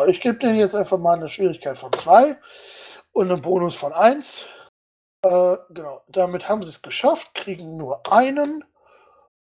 Ja, 0.05 0.11
ich 0.11 0.21
gebe 0.21 0.39
denen 0.39 0.57
jetzt 0.59 0.75
einfach 0.75 0.99
mal 0.99 1.17
eine 1.17 1.29
Schwierigkeit 1.29 1.79
von 1.79 1.93
2 1.93 2.37
und 3.13 3.31
einen 3.31 3.41
Bonus 3.41 3.75
von 3.75 3.93
1. 3.93 4.47
Äh, 5.23 5.57
genau, 5.71 6.03
damit 6.09 6.49
haben 6.49 6.63
sie 6.63 6.69
es 6.69 6.83
geschafft, 6.83 7.35
kriegen 7.35 7.77
nur 7.77 8.03
einen. 8.13 8.65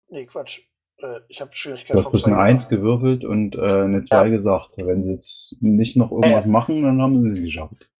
Nee, 0.08 0.26
Quatsch. 0.26 0.60
Äh, 0.98 1.20
ich 1.28 1.40
habe 1.40 1.50
Schwierigkeit 1.54 1.96
Du 1.96 2.04
hast 2.04 2.22
von 2.22 2.32
eine 2.32 2.34
zwei 2.34 2.42
1 2.42 2.68
gemacht. 2.68 2.70
gewürfelt 2.70 3.24
und 3.24 3.56
äh, 3.56 3.60
eine 3.60 4.04
2 4.04 4.30
gesagt. 4.30 4.76
Wenn 4.76 5.04
sie 5.04 5.12
jetzt 5.12 5.56
nicht 5.60 5.96
noch 5.96 6.12
irgendwas 6.12 6.46
machen, 6.46 6.82
dann 6.82 7.02
haben 7.02 7.22
sie 7.22 7.30
es 7.30 7.44
geschafft. 7.44 7.90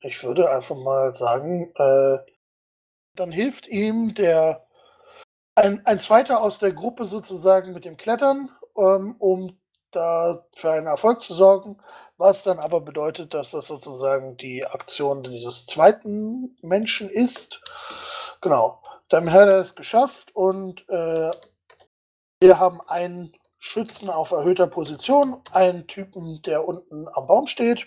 Ich 0.00 0.22
würde 0.24 0.50
einfach 0.50 0.76
mal 0.76 1.14
sagen, 1.16 1.70
äh, 1.76 2.18
dann 3.14 3.30
hilft 3.30 3.68
ihm 3.68 4.14
der 4.14 4.66
ein, 5.54 5.84
ein 5.84 5.98
zweiter 5.98 6.40
aus 6.40 6.58
der 6.58 6.72
Gruppe 6.72 7.04
sozusagen 7.04 7.74
mit 7.74 7.84
dem 7.84 7.98
Klettern, 7.98 8.50
ähm, 8.78 9.16
um 9.18 9.59
da 9.92 10.44
für 10.54 10.70
einen 10.70 10.86
Erfolg 10.86 11.22
zu 11.22 11.34
sorgen, 11.34 11.78
was 12.16 12.42
dann 12.42 12.58
aber 12.58 12.80
bedeutet, 12.80 13.34
dass 13.34 13.52
das 13.52 13.66
sozusagen 13.66 14.36
die 14.36 14.66
Aktion 14.66 15.22
dieses 15.22 15.66
zweiten 15.66 16.56
Menschen 16.62 17.08
ist. 17.08 17.60
Genau. 18.40 18.82
Damit 19.08 19.34
hat 19.34 19.48
er 19.48 19.60
es 19.60 19.74
geschafft 19.74 20.34
und 20.36 20.88
äh, 20.88 21.32
wir 22.40 22.58
haben 22.58 22.80
einen 22.86 23.32
Schützen 23.58 24.08
auf 24.08 24.30
erhöhter 24.30 24.66
Position, 24.66 25.42
einen 25.52 25.86
Typen, 25.86 26.40
der 26.42 26.66
unten 26.66 27.06
am 27.12 27.26
Baum 27.26 27.46
steht 27.46 27.86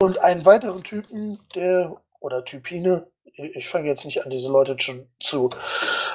und 0.00 0.18
einen 0.18 0.44
weiteren 0.44 0.84
Typen, 0.84 1.40
der 1.54 1.96
oder 2.20 2.44
Typine, 2.44 3.10
ich 3.24 3.68
fange 3.68 3.88
jetzt 3.88 4.04
nicht 4.04 4.24
an, 4.24 4.30
diese 4.30 4.48
Leute 4.48 4.76
zu, 4.76 5.08
zu 5.18 5.50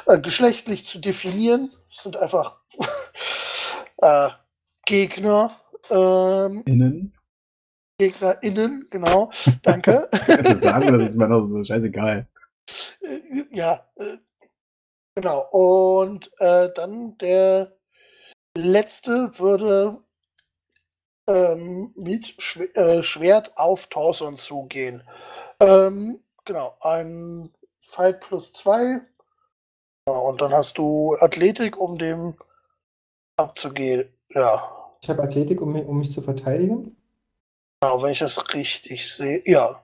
äh, 0.05 0.19
geschlechtlich 0.19 0.85
zu 0.85 0.99
definieren, 0.99 1.73
sind 2.01 2.15
einfach 2.17 2.61
äh, 3.97 4.29
Gegner, 4.89 5.55
ähm, 5.91 6.63
Innen? 6.65 7.13
GegnerInnen, 7.99 8.87
genau, 8.89 9.29
danke. 9.61 10.09
Das 10.43 10.61
sagen, 10.61 10.97
das 10.97 11.09
ist 11.09 11.15
mir 11.15 11.29
doch 11.29 11.43
so 11.43 11.63
scheißegal. 11.63 12.27
Äh, 13.01 13.43
ja, 13.51 13.85
äh, 13.97 14.17
genau. 15.13 15.47
Und 15.51 16.31
äh, 16.39 16.69
dann 16.73 17.15
der 17.19 17.77
letzte 18.57 19.37
würde 19.37 19.99
ähm, 21.27 21.93
mit 21.95 22.33
Schw 22.39 22.63
äh, 22.73 23.03
Schwert 23.03 23.55
auf 23.59 23.87
Torson 23.87 24.37
zugehen. 24.37 25.03
Ähm, 25.59 26.19
genau, 26.45 26.75
ein 26.81 27.53
Fight 27.79 28.21
plus 28.21 28.53
zwei. 28.53 29.01
Ja, 30.07 30.13
und 30.13 30.41
dann 30.41 30.51
hast 30.51 30.79
du 30.79 31.15
Athletik, 31.19 31.77
um 31.77 31.99
dem 31.99 32.33
abzugehen. 33.37 34.11
Ja, 34.29 34.78
Ich 35.01 35.09
habe 35.09 35.23
Athletik, 35.23 35.61
um 35.61 35.73
mich, 35.73 35.85
um 35.85 35.99
mich 35.99 36.11
zu 36.11 36.21
verteidigen. 36.21 36.95
genau, 37.81 38.01
wenn 38.03 38.11
ich 38.11 38.19
das 38.19 38.53
richtig 38.53 39.11
sehe. 39.13 39.41
Ja. 39.45 39.81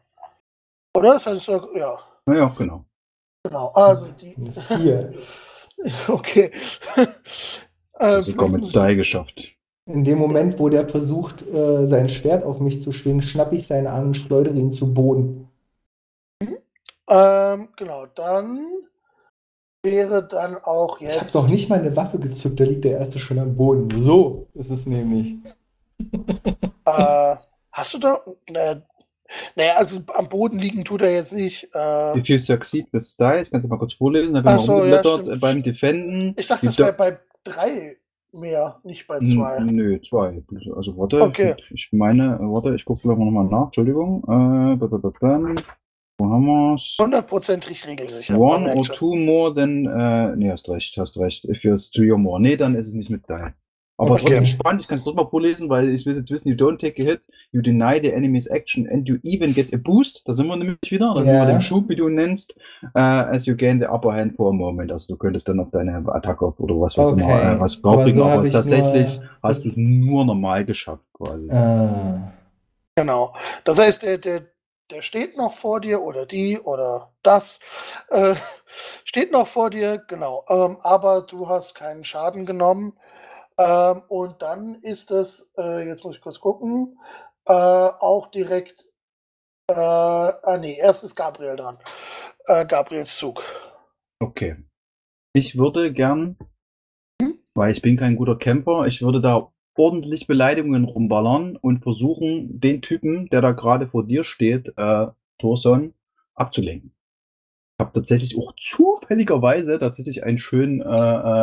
Oder? 0.95 1.13
Das 1.16 1.26
heißt, 1.26 1.47
ja, 1.76 1.99
Naja, 2.26 2.53
genau. 2.57 2.86
genau. 3.43 3.70
Also 3.70 4.07
die. 4.07 4.36
Vier. 4.68 5.13
Okay. 6.07 6.51
äh, 7.99 8.22
Sogar 8.22 8.47
mit 8.47 8.74
3 8.74 8.93
geschafft. 8.95 9.51
In 9.86 10.05
dem 10.05 10.18
Moment, 10.18 10.57
wo 10.57 10.70
der 10.70 10.88
versucht, 10.88 11.45
äh, 11.45 11.86
sein 11.86 12.07
Schwert 12.07 12.45
auf 12.45 12.59
mich 12.61 12.82
zu 12.82 12.93
schwingen, 12.93 13.22
schnappe 13.22 13.57
ich 13.57 13.68
seinen 13.68 13.86
Arm 13.88 14.07
und 14.07 14.16
schleudere 14.16 14.55
ihn 14.55 14.72
zu 14.72 14.93
Boden. 14.93 15.49
ähm, 17.09 17.68
genau, 17.76 18.05
dann 18.16 18.66
wäre 19.86 20.27
dann 20.27 20.57
auch 20.57 20.99
Ich 20.99 21.07
habe 21.11 21.19
jetzt. 21.21 21.33
noch 21.36 21.47
nicht 21.47 21.69
mal 21.69 21.79
eine 21.79 21.95
Waffe 21.95 22.19
gezückt, 22.19 22.59
da 22.59 22.65
liegt 22.65 22.83
der 22.83 22.99
erste 22.99 23.19
schon 23.19 23.39
am 23.39 23.55
Boden. 23.55 23.89
So 24.03 24.47
ist 24.53 24.69
es 24.71 24.86
nämlich. 24.86 25.36
Äh, 26.88 27.36
hast 27.71 27.93
du 27.93 27.97
da. 27.97 28.19
Ne, 28.49 28.83
naja, 29.55 29.73
also 29.75 30.01
am 30.13 30.29
Boden 30.29 30.59
liegen 30.59 30.83
tut 30.86 31.01
er 31.01 31.13
jetzt 31.13 31.33
nicht. 31.33 31.67
Äh, 31.73 32.17
If 32.19 32.27
you 32.27 32.38
succeed 32.38 32.86
with 32.91 33.07
style, 33.09 33.41
ich 33.41 33.49
kann 33.49 33.59
es 33.61 33.67
mal 33.67 33.79
kurz 33.79 33.93
vorlesen, 33.95 34.33
da 34.36 34.41
bin 34.41 34.51
Ach 34.51 34.57
ich 34.59 34.65
so, 34.65 34.83
ja, 34.86 34.99
stimmt. 34.99 35.29
äh, 35.29 35.36
beim 35.38 35.63
Defenden. 35.63 36.36
ich 36.38 36.45
dachte, 36.47 36.67
das 36.67 36.77
wäre 36.77 36.93
bei 36.93 37.17
drei 37.43 37.97
mehr, 38.31 38.79
nicht 38.83 39.07
bei 39.07 39.17
N- 39.17 39.25
zwei. 39.25 39.59
Nö, 39.61 39.99
zwei. 40.01 40.43
Also 40.75 40.95
warte, 40.97 41.21
Okay. 41.21 41.55
ich 41.71 41.89
meine, 41.91 42.36
äh, 42.36 42.39
warte, 42.41 42.75
ich 42.75 42.86
gucke 42.86 43.07
mal 43.07 43.15
nochmal 43.17 43.45
nach, 43.45 43.65
Entschuldigung. 43.67 44.23
Äh, 44.27 44.77
wo 46.18 46.30
haben 46.30 46.45
wir's? 46.45 46.97
Hundertprozentig 46.99 47.86
regelsicher. 47.88 48.38
One 48.39 48.74
or 48.74 48.86
schon. 48.86 48.95
two 48.95 49.16
more 49.16 49.53
than, 49.53 49.86
äh, 49.86 50.36
nee, 50.36 50.49
hast 50.49 50.70
recht, 50.70 50.97
hast 50.97 51.18
recht. 51.18 51.45
If 51.45 51.63
you're 51.63 51.80
three 51.93 52.11
or 52.11 52.18
more. 52.18 52.39
Nee, 52.41 52.55
dann 52.57 52.76
ist 52.76 52.88
es 52.88 52.93
nicht 52.93 53.09
mit 53.09 53.26
Teil. 53.28 53.53
Aber 53.97 54.11
Okay. 54.11 54.24
trotzdem 54.24 54.45
spannend, 54.45 54.82
ich 54.82 54.89
kann 54.89 54.97
es 54.97 55.05
trotzdem 55.05 55.24
mal 55.24 55.30
vorlesen, 55.30 55.70
weil 55.70 55.88
ich 55.89 56.05
will 56.05 56.18
jetzt 56.18 56.30
wissen, 56.30 56.49
you 56.49 56.55
don't 56.55 56.80
take 56.80 57.01
a 57.01 57.05
hit, 57.05 57.22
you 57.53 57.61
deny 57.61 57.97
the 58.01 58.11
enemy's 58.11 58.45
action 58.45 58.86
and 58.91 59.07
you 59.07 59.16
even 59.24 59.53
get 59.53 59.74
a 59.74 59.78
boost. 59.78 60.22
Da 60.28 60.34
sind 60.34 60.47
wir 60.47 60.57
nämlich 60.57 60.78
wieder, 60.89 61.13
da 61.13 61.22
sind 61.22 61.28
Ja. 61.28 61.45
wir 61.47 61.53
den 61.53 61.61
Schub, 61.61 61.88
wie 61.88 61.95
du 61.95 62.09
nennst, 62.09 62.57
äh, 62.93 62.99
as 62.99 63.45
you 63.45 63.55
gain 63.55 63.80
the 63.80 63.86
upper 63.88 64.11
hand 64.13 64.36
for 64.36 64.49
a 64.49 64.53
moment. 64.53 64.91
Also 64.91 65.13
du 65.13 65.18
könntest 65.18 65.47
dann 65.47 65.61
auf 65.61 65.70
deine 65.72 66.03
Attacke 66.13 66.45
oder 66.57 66.76
was 66.82 66.97
weiß 66.97 67.11
Okay. 67.11 67.22
immer, 67.24 67.41
äh, 67.53 67.59
was 67.61 67.82
Aber 67.86 67.95
drauflegen, 67.95 68.20
so 68.20 68.26
aber 68.26 68.43
ich 68.45 68.51
tatsächlich 68.51 69.18
nur- 69.22 69.30
hast 69.43 69.63
du 69.63 69.70
es 69.70 69.78
nur 69.78 70.26
normal 70.26 70.66
geschafft 70.66 71.05
quasi. 71.13 71.49
Ah. 71.51 72.34
Genau. 72.97 73.34
Das 73.63 73.80
heißt, 73.80 74.03
der, 74.03 74.18
der, 74.18 74.41
der 74.91 75.01
steht 75.01 75.38
noch 75.38 75.53
vor 75.53 75.81
dir 75.81 76.01
oder 76.01 76.25
die 76.25 76.59
oder 76.59 77.13
das 77.23 77.59
äh, 78.09 78.36
steht 79.03 79.31
noch 79.31 79.47
vor 79.47 79.69
dir, 79.69 79.97
genau. 80.07 80.45
Ähm, 80.49 80.77
aber 80.81 81.21
du 81.21 81.47
hast 81.47 81.75
keinen 81.75 82.03
Schaden 82.03 82.45
genommen. 82.45 82.97
Ähm, 83.57 84.01
und 84.09 84.41
dann 84.41 84.75
ist 84.81 85.11
es, 85.11 85.53
äh, 85.57 85.88
jetzt 85.88 86.03
muss 86.03 86.15
ich 86.17 86.21
kurz 86.21 86.39
gucken, 86.39 86.99
äh, 87.45 87.53
auch 87.53 88.29
direkt, 88.31 88.89
äh, 89.69 89.73
ah 89.73 90.57
nee, 90.59 90.77
erst 90.77 91.03
ist 91.03 91.15
Gabriel 91.15 91.55
dran. 91.55 91.79
Äh, 92.45 92.65
Gabriels 92.65 93.17
Zug. 93.17 93.41
Okay. 94.21 94.57
Ich 95.33 95.57
würde 95.57 95.91
gern, 95.91 96.38
Hm? 97.21 97.39
weil 97.55 97.71
ich 97.71 97.81
bin 97.81 97.97
kein 97.97 98.15
guter 98.15 98.38
Camper, 98.38 98.86
ich 98.88 99.01
würde 99.01 99.21
da 99.21 99.51
ordentlich 99.76 100.28
Beleidigungen 100.28 100.86
rumballern 100.86 101.57
und 101.57 101.84
versuchen, 101.84 102.59
den 102.59 102.82
Typen, 102.82 103.28
der 103.28 103.41
da 103.41 103.51
gerade 103.51 103.88
vor 103.88 104.05
dir 104.05 104.23
steht, 104.23 104.73
äh, 104.78 105.07
Thorson, 105.39 105.93
abzulenken. 106.34 106.91
Ich 107.78 107.84
habe 107.84 107.91
tatsächlich 107.91 108.38
auch 108.38 108.53
zufälligerweise 108.57 109.78
tatsächlich 109.78 110.23
einen 110.23 110.38
schönen 110.38 110.80
äh, 110.80 110.86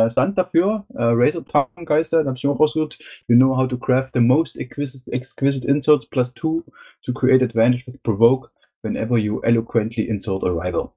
äh, 0.05 0.09
Stand 0.09 0.35
dafür. 0.35 0.83
Äh, 0.95 1.03
Razor 1.03 1.45
Tongue 1.45 1.85
Geister, 1.85 2.23
da 2.23 2.29
habe 2.29 2.37
ich 2.37 2.47
auch 2.47 2.59
rausgesucht. 2.59 2.97
You 3.27 3.35
know 3.35 3.55
how 3.55 3.67
to 3.67 3.77
craft 3.77 4.13
the 4.15 4.19
most 4.19 4.57
exquisite, 4.57 5.11
exquisite 5.11 5.67
inserts 5.67 6.07
plus 6.07 6.33
two 6.33 6.63
to 7.03 7.13
create 7.13 7.43
advantage 7.43 7.85
with 7.85 8.01
provoke 8.01 8.49
whenever 8.81 9.15
you 9.15 9.41
eloquently 9.43 10.07
insert 10.07 10.43
a 10.43 10.49
rival. 10.49 10.95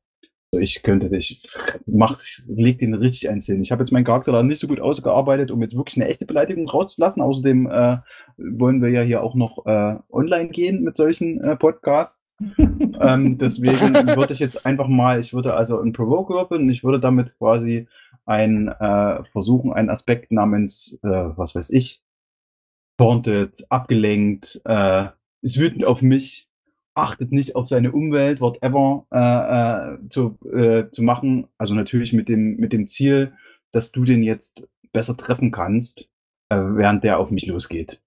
Also 0.57 0.63
ich 0.63 0.83
könnte 0.83 1.11
dich, 1.11 1.43
mach, 1.85 2.19
leg 2.47 2.79
den 2.79 2.95
richtig 2.95 3.29
eins 3.29 3.45
hin. 3.45 3.61
Ich 3.61 3.73
habe 3.73 3.83
jetzt 3.83 3.91
meinen 3.91 4.07
Charakter 4.07 4.33
da 4.33 4.43
nicht 4.43 4.59
so 4.59 4.67
gut 4.67 4.81
ausgearbeitet, 4.81 5.51
um 5.51 5.61
jetzt 5.61 5.77
wirklich 5.77 5.97
eine 5.97 6.09
echte 6.09 6.25
Beleidigung 6.25 6.67
rauszulassen. 6.67 7.23
Außerdem 7.23 7.67
äh, 7.67 7.99
wollen 8.39 8.81
wir 8.81 8.89
ja 8.89 9.03
hier 9.03 9.23
auch 9.23 9.35
noch 9.35 9.67
äh, 9.67 9.97
online 10.11 10.49
gehen 10.49 10.83
mit 10.83 10.97
solchen 10.97 11.43
äh, 11.43 11.57
Podcasts. 11.57 12.23
ähm, 13.01 13.37
deswegen 13.37 13.95
würde 14.17 14.33
ich 14.33 14.39
jetzt 14.39 14.65
einfach 14.65 14.89
mal, 14.89 15.21
ich 15.21 15.35
würde 15.35 15.53
also 15.53 15.79
einen 15.79 15.93
Provoke 15.93 16.33
würfeln 16.33 16.63
und 16.63 16.71
ich 16.71 16.85
würde 16.85 17.01
damit 17.01 17.37
quasi 17.37 17.87
ein, 18.25 18.69
äh, 18.69 19.25
versuchen, 19.33 19.75
einen 19.75 19.91
Aspekt 19.91 20.33
namens, 20.33 20.99
äh, 21.03 21.09
was 21.09 21.55
weiß 21.55 21.69
ich, 21.69 22.03
taunted, 22.97 23.67
abgelenkt, 23.69 24.63
äh, 24.65 25.09
ist 25.43 25.61
wütend 25.61 25.85
auf 25.85 26.01
mich, 26.01 26.46
achtet 26.97 27.31
nicht 27.31 27.55
auf 27.57 27.69
seine 27.69 27.93
Umwelt, 27.93 28.41
whatever, 28.41 29.07
äh, 29.13 29.95
äh, 29.95 30.09
zu, 30.09 30.39
äh, 30.53 30.91
zu 30.91 31.03
machen. 31.03 31.47
Also 31.59 31.75
natürlich 31.75 32.13
mit 32.13 32.29
dem, 32.29 32.57
mit 32.57 32.73
dem 32.73 32.87
Ziel, 32.87 33.33
dass 33.73 33.93
du 33.93 34.05
den 34.05 34.23
jetzt 34.23 34.67
besser 34.93 35.17
treffen 35.17 35.51
kannst, 35.51 36.09
äh, 36.49 36.57
während 36.57 37.05
der 37.05 37.19
auf 37.19 37.31
mich 37.31 37.47
losgeht. 37.47 38.01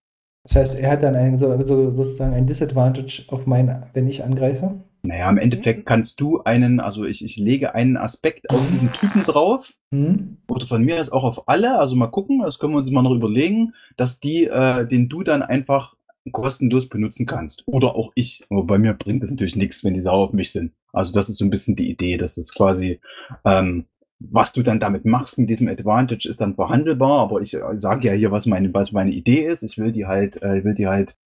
Das 0.43 0.55
heißt, 0.55 0.79
er 0.79 0.91
hat 0.91 1.03
dann 1.03 1.15
ein, 1.15 1.37
so, 1.37 1.61
so, 1.63 1.93
sozusagen 1.93 2.33
ein 2.33 2.47
Disadvantage 2.47 3.23
auf 3.27 3.45
mein, 3.45 3.85
wenn 3.93 4.07
ich 4.07 4.23
angreife. 4.23 4.81
Naja, 5.01 5.29
im 5.29 5.37
Endeffekt 5.37 5.85
kannst 5.85 6.19
du 6.19 6.41
einen, 6.43 6.79
also 6.79 7.05
ich, 7.05 7.23
ich 7.23 7.37
lege 7.37 7.73
einen 7.73 7.95
Aspekt 7.95 8.49
auf 8.49 8.59
diesen 8.71 8.91
Typen 8.91 9.23
drauf. 9.23 9.73
Hm? 9.93 10.37
Oder 10.49 10.65
von 10.65 10.83
mir 10.83 10.99
ist 10.99 11.11
auch 11.11 11.23
auf 11.23 11.47
alle, 11.47 11.79
also 11.79 11.95
mal 11.95 12.07
gucken, 12.07 12.41
das 12.41 12.59
können 12.59 12.73
wir 12.73 12.79
uns 12.79 12.91
mal 12.91 13.01
noch 13.01 13.13
überlegen, 13.13 13.73
dass 13.95 14.19
die, 14.19 14.45
äh, 14.45 14.87
den 14.87 15.07
du 15.07 15.23
dann 15.23 15.41
einfach 15.41 15.95
kostenlos 16.31 16.89
benutzen 16.89 17.25
kannst. 17.25 17.63
Oder 17.65 17.95
auch 17.95 18.11
ich. 18.15 18.45
Aber 18.49 18.63
bei 18.63 18.77
mir 18.77 18.93
bringt 18.93 19.23
das 19.23 19.31
natürlich 19.31 19.55
nichts, 19.55 19.83
wenn 19.83 19.93
die 19.93 20.01
sauer 20.01 20.25
auf 20.25 20.33
mich 20.33 20.51
sind. 20.51 20.73
Also 20.93 21.13
das 21.13 21.29
ist 21.29 21.37
so 21.37 21.45
ein 21.45 21.49
bisschen 21.49 21.75
die 21.75 21.89
Idee, 21.89 22.17
dass 22.17 22.37
es 22.37 22.53
quasi, 22.53 22.99
ähm, 23.45 23.85
was 24.19 24.53
du 24.53 24.63
dann 24.63 24.79
damit 24.79 25.05
machst 25.05 25.37
mit 25.37 25.49
diesem 25.49 25.67
Advantage 25.67 26.27
ist 26.27 26.41
dann 26.41 26.55
verhandelbar, 26.55 27.21
aber 27.21 27.41
ich 27.41 27.53
äh, 27.53 27.61
sage 27.77 28.07
ja 28.07 28.13
hier, 28.13 28.31
was 28.31 28.45
meine, 28.45 28.73
was 28.73 28.91
meine 28.91 29.11
Idee 29.11 29.47
ist. 29.47 29.63
Ich 29.63 29.77
will 29.77 29.91
die 29.91 30.05
halt, 30.07 30.41
äh, 30.41 30.63
will 30.63 30.75
die 30.75 30.87
halt 30.87 31.17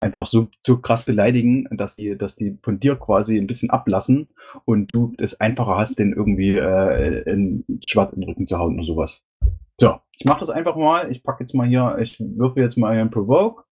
einfach 0.00 0.26
so, 0.26 0.48
so 0.64 0.78
krass 0.78 1.04
beleidigen, 1.04 1.66
dass 1.70 1.96
die, 1.96 2.16
dass 2.16 2.36
die 2.36 2.56
von 2.62 2.78
dir 2.78 2.96
quasi 2.96 3.38
ein 3.38 3.46
bisschen 3.46 3.70
ablassen 3.70 4.28
und 4.64 4.94
du 4.94 5.14
es 5.18 5.40
einfacher 5.40 5.76
hast, 5.76 5.98
den 5.98 6.12
irgendwie 6.12 6.56
äh, 6.56 7.22
in 7.30 7.64
Schwarz 7.86 8.12
in 8.12 8.20
den 8.20 8.28
Rücken 8.28 8.46
zu 8.46 8.58
hauen 8.58 8.74
oder 8.74 8.84
sowas. 8.84 9.22
So, 9.80 9.96
ich 10.18 10.24
mache 10.24 10.40
das 10.40 10.50
einfach 10.50 10.76
mal. 10.76 11.10
Ich 11.10 11.22
packe 11.24 11.42
jetzt 11.42 11.54
mal 11.54 11.66
hier, 11.66 11.98
ich 12.00 12.20
würfe 12.20 12.60
jetzt 12.60 12.76
mal 12.76 12.92
einen 12.92 13.10
Provoke. 13.10 13.64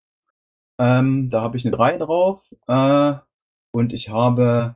Ähm, 0.83 1.29
da 1.29 1.43
habe 1.43 1.57
ich 1.57 1.65
eine 1.65 1.77
3 1.77 1.99
drauf. 1.99 2.53
Äh, 2.67 3.15
und 3.73 3.93
ich 3.93 4.09
habe 4.09 4.75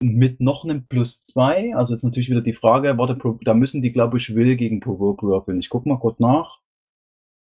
mit 0.00 0.40
noch 0.40 0.64
einem 0.64 0.86
plus 0.86 1.22
2, 1.22 1.74
also 1.74 1.92
jetzt 1.92 2.04
natürlich 2.04 2.30
wieder 2.30 2.42
die 2.42 2.52
Frage, 2.52 2.96
warte, 2.96 3.18
da 3.42 3.54
müssen 3.54 3.82
die, 3.82 3.92
glaube 3.92 4.18
ich, 4.18 4.34
Will 4.34 4.56
gegen 4.56 4.80
Provoke 4.80 5.26
würfeln. 5.26 5.58
Ich 5.58 5.68
gucke 5.68 5.88
mal 5.88 5.98
kurz 5.98 6.20
nach. 6.20 6.60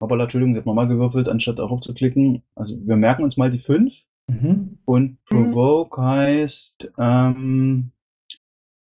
Aber 0.01 0.19
Entschuldigung, 0.19 0.55
ich 0.55 0.61
habe 0.61 0.69
nochmal 0.69 0.89
gewürfelt, 0.89 1.29
anstatt 1.29 1.59
darauf 1.59 1.81
zu 1.81 1.93
klicken. 1.93 2.43
Also 2.55 2.77
wir 2.87 2.97
merken 2.97 3.25
uns 3.25 3.37
mal 3.37 3.51
die 3.51 3.59
5. 3.59 4.05
Mhm. 4.29 4.79
Und 4.85 5.23
Provoke 5.25 6.01
heißt 6.01 6.93
ähm, 6.99 7.93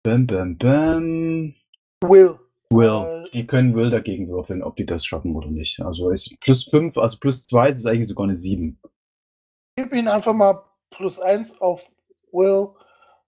Bam 0.04 0.28
Bam 0.28 0.58
Bam. 0.58 1.54
Will. 2.02 2.40
Will. 2.72 3.24
Äh, 3.26 3.30
Die 3.32 3.48
können 3.48 3.76
Will 3.76 3.90
dagegen 3.90 4.30
würfeln, 4.30 4.64
ob 4.64 4.76
die 4.76 4.86
das 4.86 5.06
schaffen 5.06 5.36
oder 5.36 5.48
nicht. 5.48 5.80
Also 5.82 6.10
ist 6.10 6.40
plus 6.40 6.66
5, 6.66 6.98
also 6.98 7.18
plus 7.20 7.46
2 7.48 7.70
ist 7.70 7.86
eigentlich 7.86 8.08
sogar 8.08 8.26
eine 8.26 8.36
7. 8.36 8.80
gib 9.76 9.94
ihnen 9.94 10.08
einfach 10.08 10.34
mal 10.34 10.62
plus 10.92 11.20
eins 11.20 11.60
auf 11.62 11.84
Will. 12.32 12.70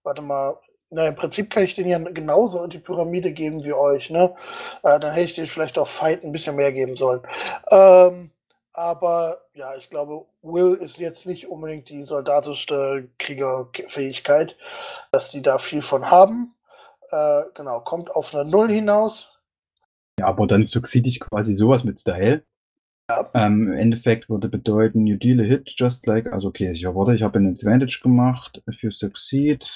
Warte 0.02 0.22
mal. 0.22 0.58
Na, 0.90 1.06
im 1.06 1.14
Prinzip 1.16 1.48
kann 1.48 1.62
ich 1.62 1.74
denen 1.74 1.88
ja 1.88 1.98
genauso 1.98 2.66
die 2.66 2.78
Pyramide 2.78 3.32
geben 3.32 3.64
wie 3.64 3.72
euch, 3.72 4.10
ne? 4.10 4.34
Äh, 4.82 5.00
dann 5.00 5.12
hätte 5.14 5.24
ich 5.24 5.34
denen 5.34 5.46
vielleicht 5.46 5.78
auf 5.78 5.88
Fight 5.90 6.22
ein 6.22 6.32
bisschen 6.32 6.54
mehr 6.54 6.70
geben 6.70 6.96
sollen. 6.96 7.22
Ähm, 7.70 8.30
aber 8.74 9.40
ja, 9.54 9.74
ich 9.76 9.88
glaube, 9.88 10.26
Will 10.42 10.74
ist 10.74 10.98
jetzt 10.98 11.24
nicht 11.24 11.48
unbedingt 11.48 11.88
die 11.88 12.04
soldatischste 12.04 13.08
Kriegerfähigkeit, 13.18 14.56
dass 15.12 15.30
die 15.30 15.40
da 15.40 15.56
viel 15.56 15.80
von 15.80 16.10
haben. 16.10 16.54
Äh, 17.10 17.44
genau, 17.54 17.80
kommt 17.80 18.14
auf 18.14 18.34
eine 18.34 18.44
Null 18.44 18.70
hinaus. 18.70 19.31
Ja, 20.22 20.28
aber 20.28 20.46
dann 20.46 20.66
succeed 20.66 21.06
ich 21.08 21.18
quasi 21.18 21.56
sowas 21.56 21.82
mit 21.82 21.98
Style. 21.98 22.44
Ja. 23.10 23.28
Ähm, 23.34 23.66
Im 23.66 23.72
Endeffekt 23.72 24.30
würde 24.30 24.48
bedeuten, 24.48 25.04
you 25.04 25.16
deal 25.16 25.40
a 25.40 25.42
hit 25.42 25.74
just 25.76 26.06
like, 26.06 26.32
also 26.32 26.48
okay, 26.48 26.70
ich 26.70 26.84
warte, 26.84 27.16
ich 27.16 27.22
habe 27.22 27.40
ein 27.40 27.48
Advantage 27.48 28.00
gemacht. 28.04 28.62
If 28.70 28.82
you 28.84 28.92
succeed, 28.92 29.66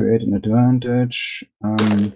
create 0.00 0.26
an 0.26 0.34
advantage. 0.34 1.46
Um, 1.60 2.12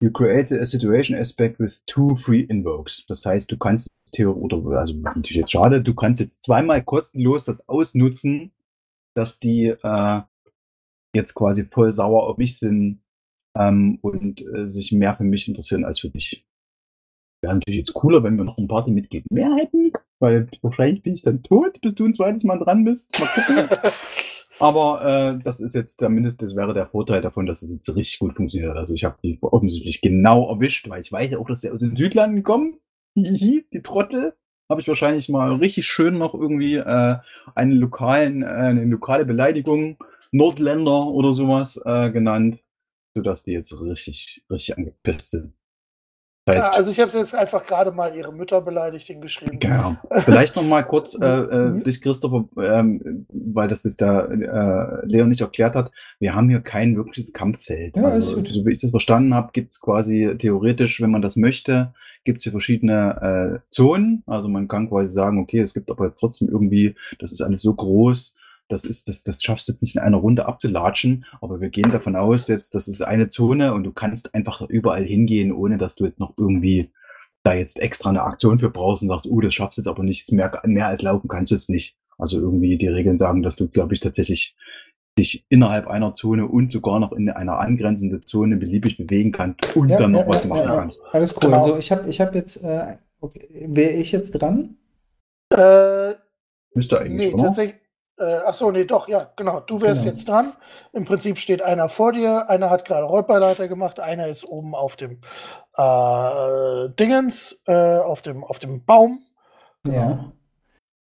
you 0.00 0.12
create 0.12 0.52
a 0.52 0.64
situation 0.64 1.18
aspect 1.18 1.58
with 1.58 1.82
two 1.86 2.14
free 2.14 2.42
invokes. 2.42 3.04
Das 3.08 3.26
heißt, 3.26 3.50
du 3.50 3.58
kannst 3.58 3.90
theoretisch, 4.12 4.40
oder 4.40 4.78
also 4.78 4.94
natürlich 4.94 5.38
jetzt 5.38 5.50
schade, 5.50 5.82
du 5.82 5.94
kannst 5.94 6.20
jetzt 6.20 6.44
zweimal 6.44 6.84
kostenlos 6.84 7.44
das 7.44 7.68
ausnutzen, 7.68 8.52
dass 9.16 9.40
die 9.40 9.74
äh, 9.82 10.20
jetzt 11.16 11.34
quasi 11.34 11.64
voll 11.64 11.90
sauer 11.90 12.28
auf 12.28 12.38
mich 12.38 12.60
sind 12.60 13.02
ähm, 13.56 13.98
und 14.02 14.40
äh, 14.54 14.68
sich 14.68 14.92
mehr 14.92 15.16
für 15.16 15.24
mich 15.24 15.48
interessieren 15.48 15.84
als 15.84 15.98
für 15.98 16.10
dich. 16.10 16.46
Wäre 17.42 17.54
natürlich 17.54 17.78
jetzt 17.78 17.94
cooler, 17.94 18.22
wenn 18.22 18.36
wir 18.36 18.44
noch 18.44 18.58
ein 18.58 18.68
Partymitglied 18.68 19.30
mehr 19.30 19.54
hätten, 19.54 19.92
weil 20.18 20.48
wahrscheinlich 20.62 21.02
bin 21.02 21.14
ich 21.14 21.22
dann 21.22 21.42
tot, 21.42 21.80
bis 21.80 21.94
du 21.94 22.04
ein 22.04 22.14
zweites 22.14 22.44
Mal 22.44 22.58
dran 22.58 22.84
bist. 22.84 23.18
Mal 23.18 23.26
gucken. 23.26 23.78
Aber 24.60 25.02
äh, 25.02 25.42
das 25.42 25.60
ist 25.60 25.74
jetzt 25.74 26.00
zumindest, 26.00 26.42
das 26.42 26.54
wäre 26.54 26.74
der 26.74 26.86
Vorteil 26.86 27.22
davon, 27.22 27.46
dass 27.46 27.62
es 27.62 27.72
jetzt 27.72 27.96
richtig 27.96 28.18
gut 28.18 28.36
funktioniert. 28.36 28.76
Also 28.76 28.92
ich 28.92 29.04
habe 29.04 29.16
die 29.24 29.38
offensichtlich 29.40 30.02
genau 30.02 30.50
erwischt, 30.50 30.86
weil 30.90 31.00
ich 31.00 31.10
weiß 31.10 31.30
ja 31.30 31.38
auch, 31.38 31.48
dass 31.48 31.62
die 31.62 31.70
aus 31.70 31.80
den 31.80 31.96
Südlanden 31.96 32.42
kommen. 32.42 32.78
Hihihi, 33.14 33.64
die 33.72 33.80
Trottel. 33.80 34.34
Habe 34.68 34.82
ich 34.82 34.88
wahrscheinlich 34.88 35.30
mal 35.30 35.54
richtig 35.54 35.86
schön 35.86 36.18
noch 36.18 36.34
irgendwie 36.34 36.76
äh, 36.76 37.16
einen 37.54 37.72
lokalen, 37.72 38.42
äh, 38.42 38.46
eine 38.46 38.84
lokale 38.84 39.24
Beleidigung, 39.24 39.96
Nordländer 40.30 41.06
oder 41.06 41.32
sowas 41.32 41.80
äh, 41.84 42.10
genannt, 42.10 42.60
sodass 43.14 43.42
die 43.42 43.52
jetzt 43.52 43.72
richtig, 43.80 44.44
richtig 44.48 44.76
angepisst 44.76 45.30
sind. 45.30 45.54
Heißt, 46.50 46.68
Ja, 46.68 46.72
also 46.72 46.90
ich 46.90 47.00
habe 47.00 47.10
jetzt 47.16 47.34
einfach 47.34 47.66
gerade 47.66 47.90
mal 47.92 48.14
ihre 48.14 48.32
Mütter 48.32 48.60
beleidigt 48.60 49.06
hingeschrieben. 49.06 49.58
Genau. 49.58 49.96
Vielleicht 50.24 50.56
noch 50.56 50.62
mal 50.62 50.82
kurz 50.82 51.14
äh, 51.20 51.24
äh, 51.26 51.70
Mhm. 51.70 51.84
dich, 51.84 52.00
Christopher, 52.00 52.44
ähm, 52.62 53.26
weil 53.28 53.68
das 53.68 53.84
ist 53.84 54.00
der 54.00 54.28
äh, 54.30 55.06
Leon 55.06 55.28
nicht 55.30 55.40
erklärt 55.40 55.74
hat. 55.74 55.90
Wir 56.18 56.34
haben 56.34 56.48
hier 56.48 56.60
kein 56.60 56.96
wirkliches 56.96 57.32
Kampffeld. 57.32 57.96
Ja, 57.96 58.04
also, 58.08 58.42
so 58.42 58.64
wie 58.66 58.72
ich 58.72 58.78
das 58.78 58.90
verstanden 58.90 59.34
habe, 59.34 59.50
gibt 59.52 59.72
es 59.72 59.80
quasi 59.80 60.34
theoretisch, 60.38 61.00
wenn 61.00 61.10
man 61.10 61.22
das 61.22 61.36
möchte, 61.36 61.92
gibt 62.24 62.38
es 62.38 62.44
hier 62.44 62.52
verschiedene 62.52 63.60
äh, 63.60 63.66
Zonen. 63.70 64.22
Also 64.26 64.48
man 64.48 64.68
kann 64.68 64.88
quasi 64.88 65.12
sagen, 65.12 65.38
okay, 65.38 65.60
es 65.60 65.74
gibt 65.74 65.90
aber 65.90 66.06
jetzt 66.06 66.20
trotzdem 66.20 66.48
irgendwie, 66.48 66.94
das 67.18 67.32
ist 67.32 67.40
alles 67.40 67.62
so 67.62 67.74
groß, 67.74 68.34
das 68.70 68.84
ist, 68.84 69.08
das, 69.08 69.22
das 69.24 69.42
schaffst 69.42 69.68
du 69.68 69.72
jetzt 69.72 69.82
nicht 69.82 69.96
in 69.96 70.02
einer 70.02 70.18
Runde 70.18 70.46
abzulatschen, 70.46 71.24
aber 71.40 71.60
wir 71.60 71.70
gehen 71.70 71.90
davon 71.90 72.16
aus 72.16 72.48
jetzt, 72.48 72.74
das 72.74 72.88
ist 72.88 73.02
eine 73.02 73.28
Zone 73.28 73.74
und 73.74 73.84
du 73.84 73.92
kannst 73.92 74.34
einfach 74.34 74.62
überall 74.62 75.04
hingehen, 75.04 75.52
ohne 75.52 75.76
dass 75.76 75.96
du 75.96 76.04
jetzt 76.04 76.20
noch 76.20 76.34
irgendwie 76.36 76.90
da 77.42 77.54
jetzt 77.54 77.80
extra 77.80 78.10
eine 78.10 78.22
Aktion 78.22 78.58
für 78.58 78.70
brauchst 78.70 79.02
und 79.02 79.08
sagst, 79.08 79.26
uh, 79.26 79.40
das 79.40 79.54
schaffst 79.54 79.78
du 79.78 79.82
jetzt 79.82 79.88
aber 79.88 80.02
nicht, 80.02 80.30
mehr, 80.32 80.60
mehr 80.64 80.86
als 80.86 81.02
laufen 81.02 81.28
kannst 81.28 81.50
du 81.50 81.56
jetzt 81.56 81.70
nicht. 81.70 81.96
Also 82.18 82.38
irgendwie 82.38 82.76
die 82.76 82.88
Regeln 82.88 83.16
sagen, 83.16 83.42
dass 83.42 83.56
du, 83.56 83.68
glaube 83.68 83.94
ich, 83.94 84.00
tatsächlich 84.00 84.54
dich 85.18 85.44
innerhalb 85.48 85.88
einer 85.88 86.14
Zone 86.14 86.46
und 86.46 86.70
sogar 86.70 87.00
noch 87.00 87.12
in 87.12 87.30
einer 87.30 87.58
angrenzenden 87.58 88.26
Zone 88.26 88.56
beliebig 88.56 88.98
bewegen 88.98 89.32
kannst 89.32 89.74
und 89.74 89.88
Ja, 89.88 89.98
dann 89.98 90.12
noch 90.12 90.20
ja, 90.20 90.28
was 90.28 90.44
ja, 90.44 90.48
machen 90.48 90.68
ja. 90.68 90.76
kannst. 90.76 91.00
Alles 91.12 91.34
cool. 91.36 91.40
Genau. 91.40 91.56
Also 91.56 91.78
ich 91.78 91.90
habe 91.90 92.08
ich 92.08 92.20
hab 92.20 92.34
jetzt, 92.34 92.62
äh, 92.62 92.96
okay, 93.20 93.66
wäre 93.68 93.92
ich 93.92 94.12
jetzt 94.12 94.32
dran? 94.32 94.76
Äh, 95.52 96.12
Müsste 96.74 97.00
eigentlich, 97.00 97.28
nee, 97.28 97.34
oder? 97.34 97.44
tatsächlich. 97.44 97.80
Äh, 98.20 98.40
ach 98.44 98.54
so, 98.54 98.70
nee, 98.70 98.84
doch, 98.84 99.08
ja, 99.08 99.30
genau. 99.36 99.60
Du 99.60 99.80
wärst 99.80 100.02
Genau. 100.02 100.14
jetzt 100.14 100.28
dran. 100.28 100.52
Im 100.92 101.06
Prinzip 101.06 101.38
steht 101.38 101.62
einer 101.62 101.88
vor 101.88 102.12
dir, 102.12 102.50
einer 102.50 102.68
hat 102.68 102.84
gerade 102.84 103.04
Rollbeileiter 103.06 103.66
gemacht, 103.66 103.98
einer 103.98 104.28
ist 104.28 104.44
oben 104.44 104.74
auf 104.74 104.96
dem 104.96 105.20
äh, 105.76 106.88
Dingens, 106.98 107.62
äh, 107.66 107.96
auf 107.98 108.22
dem, 108.22 108.44
auf 108.44 108.58
dem 108.58 108.84
Baum. 108.84 109.20
Ja. 109.86 110.32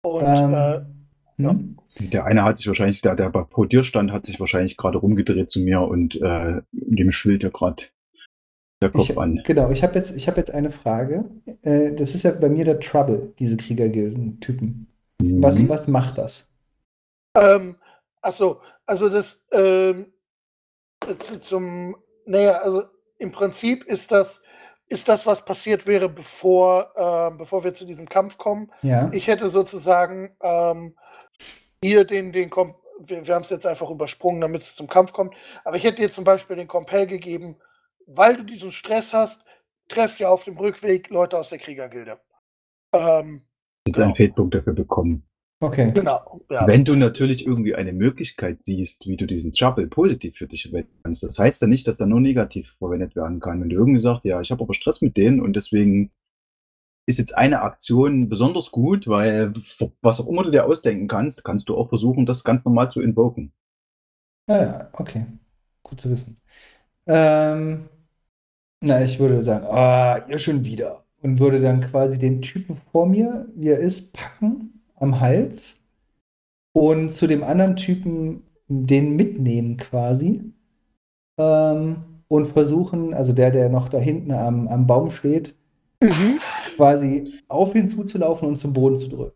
Und 0.03 0.23
Ähm, 0.25 0.55
äh, 0.55 1.43
ja. 1.43 1.51
hm? 1.51 1.77
Der 1.99 2.27
eine 2.27 2.45
hat 2.45 2.59
sich 2.59 2.67
wahrscheinlich, 2.67 3.01
der, 3.01 3.15
der 3.17 3.31
bei- 3.31 3.47
vor 3.51 3.67
dir 3.67 3.83
stand, 3.83 4.13
hat 4.13 4.27
sich 4.27 4.39
wahrscheinlich 4.39 4.77
gerade 4.77 4.99
rumgedreht 4.99 5.51
zu 5.51 5.61
mir 5.61 5.81
und 5.81 6.15
äh, 6.21 6.61
dem 6.73 7.11
schwillt 7.11 7.43
ja 7.43 7.49
gerade 7.49 7.85
der 8.83 8.91
Kopf 8.91 9.09
Ich, 9.09 9.19
an. 9.19 9.41
genau, 9.47 9.71
ich 9.71 9.83
habe 9.83 9.95
jetzt, 9.95 10.15
ich 10.15 10.29
hab 10.29 10.37
jetzt 10.37 10.51
eine 10.51 10.71
Frage. 10.71 11.25
Äh, 11.63 11.93
das 11.95 12.15
ist 12.15 12.25
ja 12.25 12.33
bei 12.33 12.51
mir 12.51 12.67
der 12.67 12.79
Trouble, 12.81 13.33
diese 13.39 13.57
Kriegergilden-Typen. 13.57 14.89
Was, 15.23 15.59
Mhm. 15.61 15.69
was 15.71 15.89
macht 15.89 16.19
das? 16.19 16.47
Ähm, 17.37 17.77
achso, 18.21 18.61
also 18.87 19.09
das 19.09 19.47
ähm, 19.53 20.13
zu, 21.19 21.39
zum, 21.41 21.97
naja, 22.25 22.59
also 22.59 22.85
im 23.19 23.33
Prinzip 23.33 23.85
ist 23.85 24.13
das, 24.13 24.43
ist 24.89 25.09
das, 25.09 25.27
was 25.27 25.45
passiert 25.45 25.87
wäre, 25.87 26.09
bevor, 26.09 26.93
ähm, 26.97 27.39
bevor 27.39 27.65
wir 27.65 27.75
zu 27.75 27.87
diesem 27.87 28.09
Kampf 28.09 28.39
kommen. 28.39 28.73
Ja. 28.83 29.11
Ich 29.13 29.27
hätte 29.27 29.51
sozusagen 29.51 30.37
ähm, 30.43 30.97
hier 31.83 32.05
den, 32.05 32.33
den 32.33 32.51
Kom 32.51 32.75
wir, 32.99 33.27
wir 33.27 33.35
haben 33.35 33.43
es 33.43 33.51
jetzt 33.51 33.67
einfach 33.67 33.91
übersprungen, 33.91 34.41
damit 34.41 34.63
es 34.63 34.75
zum 34.75 34.87
Kampf 34.87 35.13
kommt, 35.13 35.35
aber 35.65 35.77
ich 35.77 35.85
hätte 35.85 36.03
dir 36.03 36.11
zum 36.11 36.25
Beispiel 36.25 36.57
den 36.57 36.69
Compel 36.69 37.07
gegeben, 37.07 37.57
weil 38.07 38.37
du 38.37 38.45
diesen 38.45 38.73
Stress 38.73 39.13
hast, 39.13 39.45
treff 39.89 40.19
ja 40.19 40.29
auf 40.31 40.45
dem 40.45 40.57
Rückweg 40.57 41.11
Leute 41.11 41.39
aus 41.39 41.51
der 41.51 41.59
Kriegergilde. 41.59 42.19
Ähm, 42.93 43.47
Jetzt 43.87 44.01
einen 44.01 44.15
Fehlpunkt 44.15 44.55
dafür 44.55 44.73
bekommen. 44.73 45.26
Okay. 45.59 45.91
genau, 45.93 46.43
ja. 46.51 46.67
Wenn 46.67 46.85
du 46.85 46.97
natürlich 46.97 47.47
irgendwie 47.47 47.75
eine 47.75 47.95
Möglichkeit 47.95 48.63
siehst, 48.63 49.07
wie 49.07 49.17
du 49.17 49.27
diesen 49.27 49.53
Trouble 49.53 49.87
positiv 49.87 50.37
für 50.37 50.47
dich 50.47 50.65
verwenden 50.65 50.93
kannst, 51.03 51.23
das 51.23 51.39
heißt 51.39 51.63
ja 51.63 51.69
nicht, 51.69 51.89
dass 51.89 51.97
der 51.97 52.07
nur 52.07 52.21
negativ 52.21 52.75
verwendet 52.79 53.17
werden 53.17 53.41
kann. 53.41 53.63
Wenn 53.63 53.71
du 53.71 53.77
irgendwie 53.77 54.01
sagst, 54.01 54.25
ja, 54.25 54.39
ich 54.41 54.51
habe 54.51 54.63
aber 54.63 54.75
Stress 54.75 55.01
mit 55.01 55.17
denen 55.17 55.41
und 55.41 55.55
deswegen 55.57 56.11
ist 57.07 57.19
jetzt 57.19 57.35
eine 57.35 57.63
Aktion 57.63 58.29
besonders 58.29 58.71
gut, 58.71 59.09
weil 59.09 59.55
was 60.03 60.21
auch 60.21 60.27
immer 60.27 60.43
du 60.43 60.51
dir 60.51 60.67
ausdenken 60.67 61.09
kannst, 61.09 61.43
kannst 61.43 61.69
du 61.71 61.77
auch 61.77 61.89
versuchen, 61.89 62.27
das 62.27 62.45
ganz 62.45 62.65
normal 62.67 62.91
zu 62.91 63.01
invoken. 63.01 63.53
Ja, 64.49 64.63
ja, 64.63 64.91
okay. 64.93 65.25
Gut 65.83 66.01
zu 66.01 66.11
wissen. 66.11 66.39
Ähm, 67.07 67.89
na, 68.83 69.03
ich 69.03 69.19
würde 69.19 69.43
sagen, 69.43 69.65
ah, 69.67 70.27
ihr 70.29 70.39
schon 70.39 70.65
wieder. 70.67 71.05
Und 71.23 71.39
würde 71.39 71.61
dann 71.61 71.81
quasi 71.81 72.19
den 72.19 72.43
Typen 72.43 72.77
vor 72.93 73.07
mir, 73.07 73.49
wie 73.55 73.69
er 73.69 73.79
ist, 73.79 74.13
packen 74.13 74.76
am 74.97 75.21
Hals 75.21 75.81
und 76.73 77.11
zu 77.13 77.27
dem 77.27 77.43
anderen 77.45 77.77
Typen 77.77 78.43
den 78.69 79.17
mitnehmen 79.17 79.77
quasi 79.77 80.53
ähm, 81.39 81.97
und 82.29 82.47
versuchen, 82.53 83.15
also 83.15 83.33
der, 83.33 83.51
der 83.51 83.69
noch 83.69 83.89
da 83.89 83.99
hinten 83.99 84.33
am, 84.33 84.69
am 84.69 84.87
Baum 84.87 85.11
steht, 85.11 85.55
Mhm. 86.03 86.39
quasi 86.77 87.41
auf 87.49 87.75
ihn 87.75 87.89
zuzulaufen 87.89 88.49
und 88.49 88.57
zum 88.59 88.75
Boden 88.75 88.99
zu 88.99 89.09
drücken. 89.09 89.33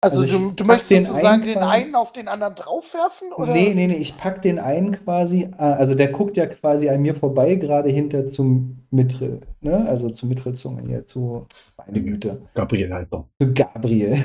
Also, 0.00 0.20
Also 0.20 0.36
ich 0.36 0.40
du, 0.40 0.52
du 0.52 0.64
möchtest 0.64 0.90
den 0.92 1.04
sozusagen 1.04 1.42
einen 1.42 1.46
den 1.46 1.58
quasi- 1.58 1.82
einen 1.82 1.94
auf 1.96 2.12
den 2.12 2.28
anderen 2.28 2.54
draufwerfen? 2.54 3.32
Oder? 3.32 3.52
Nee, 3.52 3.74
nee, 3.74 3.88
nee, 3.88 3.96
ich 3.96 4.16
pack 4.16 4.42
den 4.42 4.60
einen 4.60 4.92
quasi, 4.92 5.42
äh, 5.42 5.56
also 5.56 5.96
der 5.96 6.12
guckt 6.12 6.36
ja 6.36 6.46
quasi 6.46 6.88
an 6.88 7.02
mir 7.02 7.16
vorbei, 7.16 7.56
gerade 7.56 7.88
hinter 7.90 8.28
zum 8.28 8.78
Mittel, 8.92 9.40
ne? 9.60 9.88
Also 9.88 10.10
zur 10.10 10.28
Mittelzunge 10.28 10.82
hier, 10.86 11.04
zu, 11.04 11.46
meine 11.78 12.00
Güte, 12.00 12.40
Gabriel 12.54 12.92
Halter. 12.94 13.26
zu 13.42 13.52
Gabriel. 13.52 14.24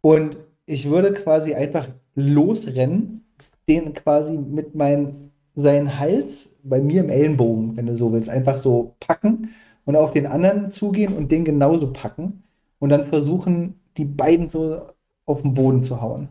Und 0.00 0.38
ich 0.66 0.88
würde 0.90 1.12
quasi 1.14 1.54
einfach 1.54 1.88
losrennen, 2.14 3.24
den 3.68 3.94
quasi 3.94 4.36
mit 4.36 4.74
meinem, 4.74 5.32
seinen 5.54 5.98
Hals 5.98 6.54
bei 6.62 6.80
mir 6.80 7.00
im 7.02 7.10
Ellenbogen, 7.10 7.76
wenn 7.76 7.86
du 7.86 7.96
so 7.96 8.12
willst, 8.12 8.28
einfach 8.28 8.58
so 8.58 8.94
packen 9.00 9.54
und 9.84 9.96
auf 9.96 10.12
den 10.12 10.26
anderen 10.26 10.70
zugehen 10.70 11.16
und 11.16 11.32
den 11.32 11.44
genauso 11.44 11.92
packen 11.92 12.44
und 12.78 12.90
dann 12.90 13.06
versuchen, 13.06 13.80
die 13.96 14.04
beiden 14.04 14.48
so 14.48 14.82
auf 15.24 15.42
den 15.42 15.54
Boden 15.54 15.82
zu 15.82 16.00
hauen. 16.00 16.28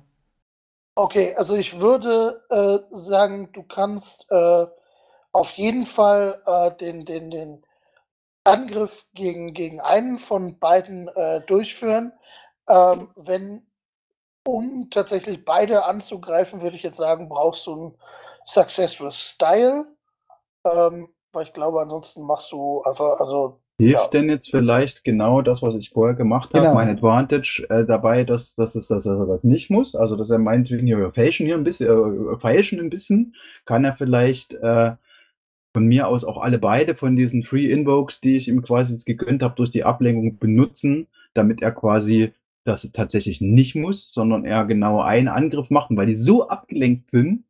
Okay, 0.98 1.36
also 1.36 1.56
ich 1.58 1.82
würde 1.82 2.42
äh, 2.50 2.96
sagen, 2.96 3.50
du 3.52 3.64
kannst 3.64 4.26
äh, 4.32 4.66
auf 5.34 5.52
jeden 5.52 5.86
Fall 5.86 6.42
äh, 6.46 6.76
den, 6.78 7.04
den, 7.04 7.30
den 7.32 7.64
Angriff 8.46 9.06
gegen, 9.14 9.54
gegen 9.54 9.82
einen 9.82 10.20
von 10.20 10.58
beiden 10.60 11.10
äh, 11.10 11.42
durchführen. 11.42 12.14
Ähm, 12.68 13.10
wenn, 13.16 13.68
um 14.46 14.90
tatsächlich 14.90 15.46
beide 15.46 15.86
anzugreifen, 15.86 16.62
würde 16.62 16.76
ich 16.76 16.84
jetzt 16.84 16.98
sagen, 16.98 17.30
brauchst 17.30 17.66
du 17.68 17.74
einen 17.74 17.98
Success 18.46 19.00
with 19.02 19.16
Style. 19.16 19.86
Ähm, 20.66 21.10
weil 21.32 21.46
ich 21.46 21.54
glaube, 21.54 21.82
ansonsten 21.82 22.24
machst 22.24 22.52
du 22.52 22.82
einfach, 22.84 23.20
also 23.20 23.62
Hilft 23.78 24.14
Ja. 24.14 24.22
denn 24.22 24.30
jetzt 24.30 24.50
vielleicht 24.52 25.04
genau 25.04 25.42
das, 25.42 25.62
was 25.62 25.76
ich 25.76 25.90
vorher 25.90 26.16
gemacht 26.16 26.54
habe, 26.54 26.62
Genau. 26.62 26.76
mein 26.76 26.88
Advantage 26.90 27.68
äh, 27.70 27.86
dabei, 27.86 28.24
dass, 28.24 28.56
dass, 28.56 28.76
es, 28.76 28.88
dass 28.88 29.06
er 29.06 29.26
das 29.26 29.44
nicht 29.44 29.70
muss? 29.70 29.96
Also, 29.96 30.16
dass 30.16 30.30
er 30.30 30.40
meinetwegen 30.40 30.88
hier 30.88 31.12
hier 31.14 31.56
ein 31.56 31.64
bisschen, 31.66 32.34
äh, 32.34 32.40
feilschen 32.40 32.80
ein 32.80 32.90
bisschen, 32.90 33.36
kann 33.66 33.84
er 33.84 33.94
vielleicht 33.94 34.54
äh, 34.54 34.94
von 35.74 35.86
mir 35.86 36.08
aus 36.08 36.24
auch 36.24 36.38
alle 36.38 36.58
beide 36.58 36.96
von 36.96 37.18
diesen 37.18 37.44
Free 37.44 37.70
Invokes, 37.70 38.22
die 38.22 38.38
ich 38.38 38.48
ihm 38.48 38.62
quasi 38.62 38.94
jetzt 38.94 39.06
gegönnt 39.06 39.44
habe, 39.44 39.56
durch 39.56 39.72
die 39.72 39.84
Ablenkung 39.84 40.38
benutzen, 40.38 41.08
damit 41.34 41.62
er 41.62 41.74
quasi 41.74 42.34
das 42.66 42.92
tatsächlich 42.92 43.42
nicht 43.42 43.76
muss, 43.76 44.12
sondern 44.12 44.44
er 44.44 44.66
genau 44.66 45.02
einen 45.02 45.28
Angriff 45.28 45.70
macht, 45.70 45.92
und 45.92 45.98
weil 45.98 46.08
die 46.08 46.16
so 46.16 46.50
abgelenkt 46.50 47.12
sind, 47.12 47.46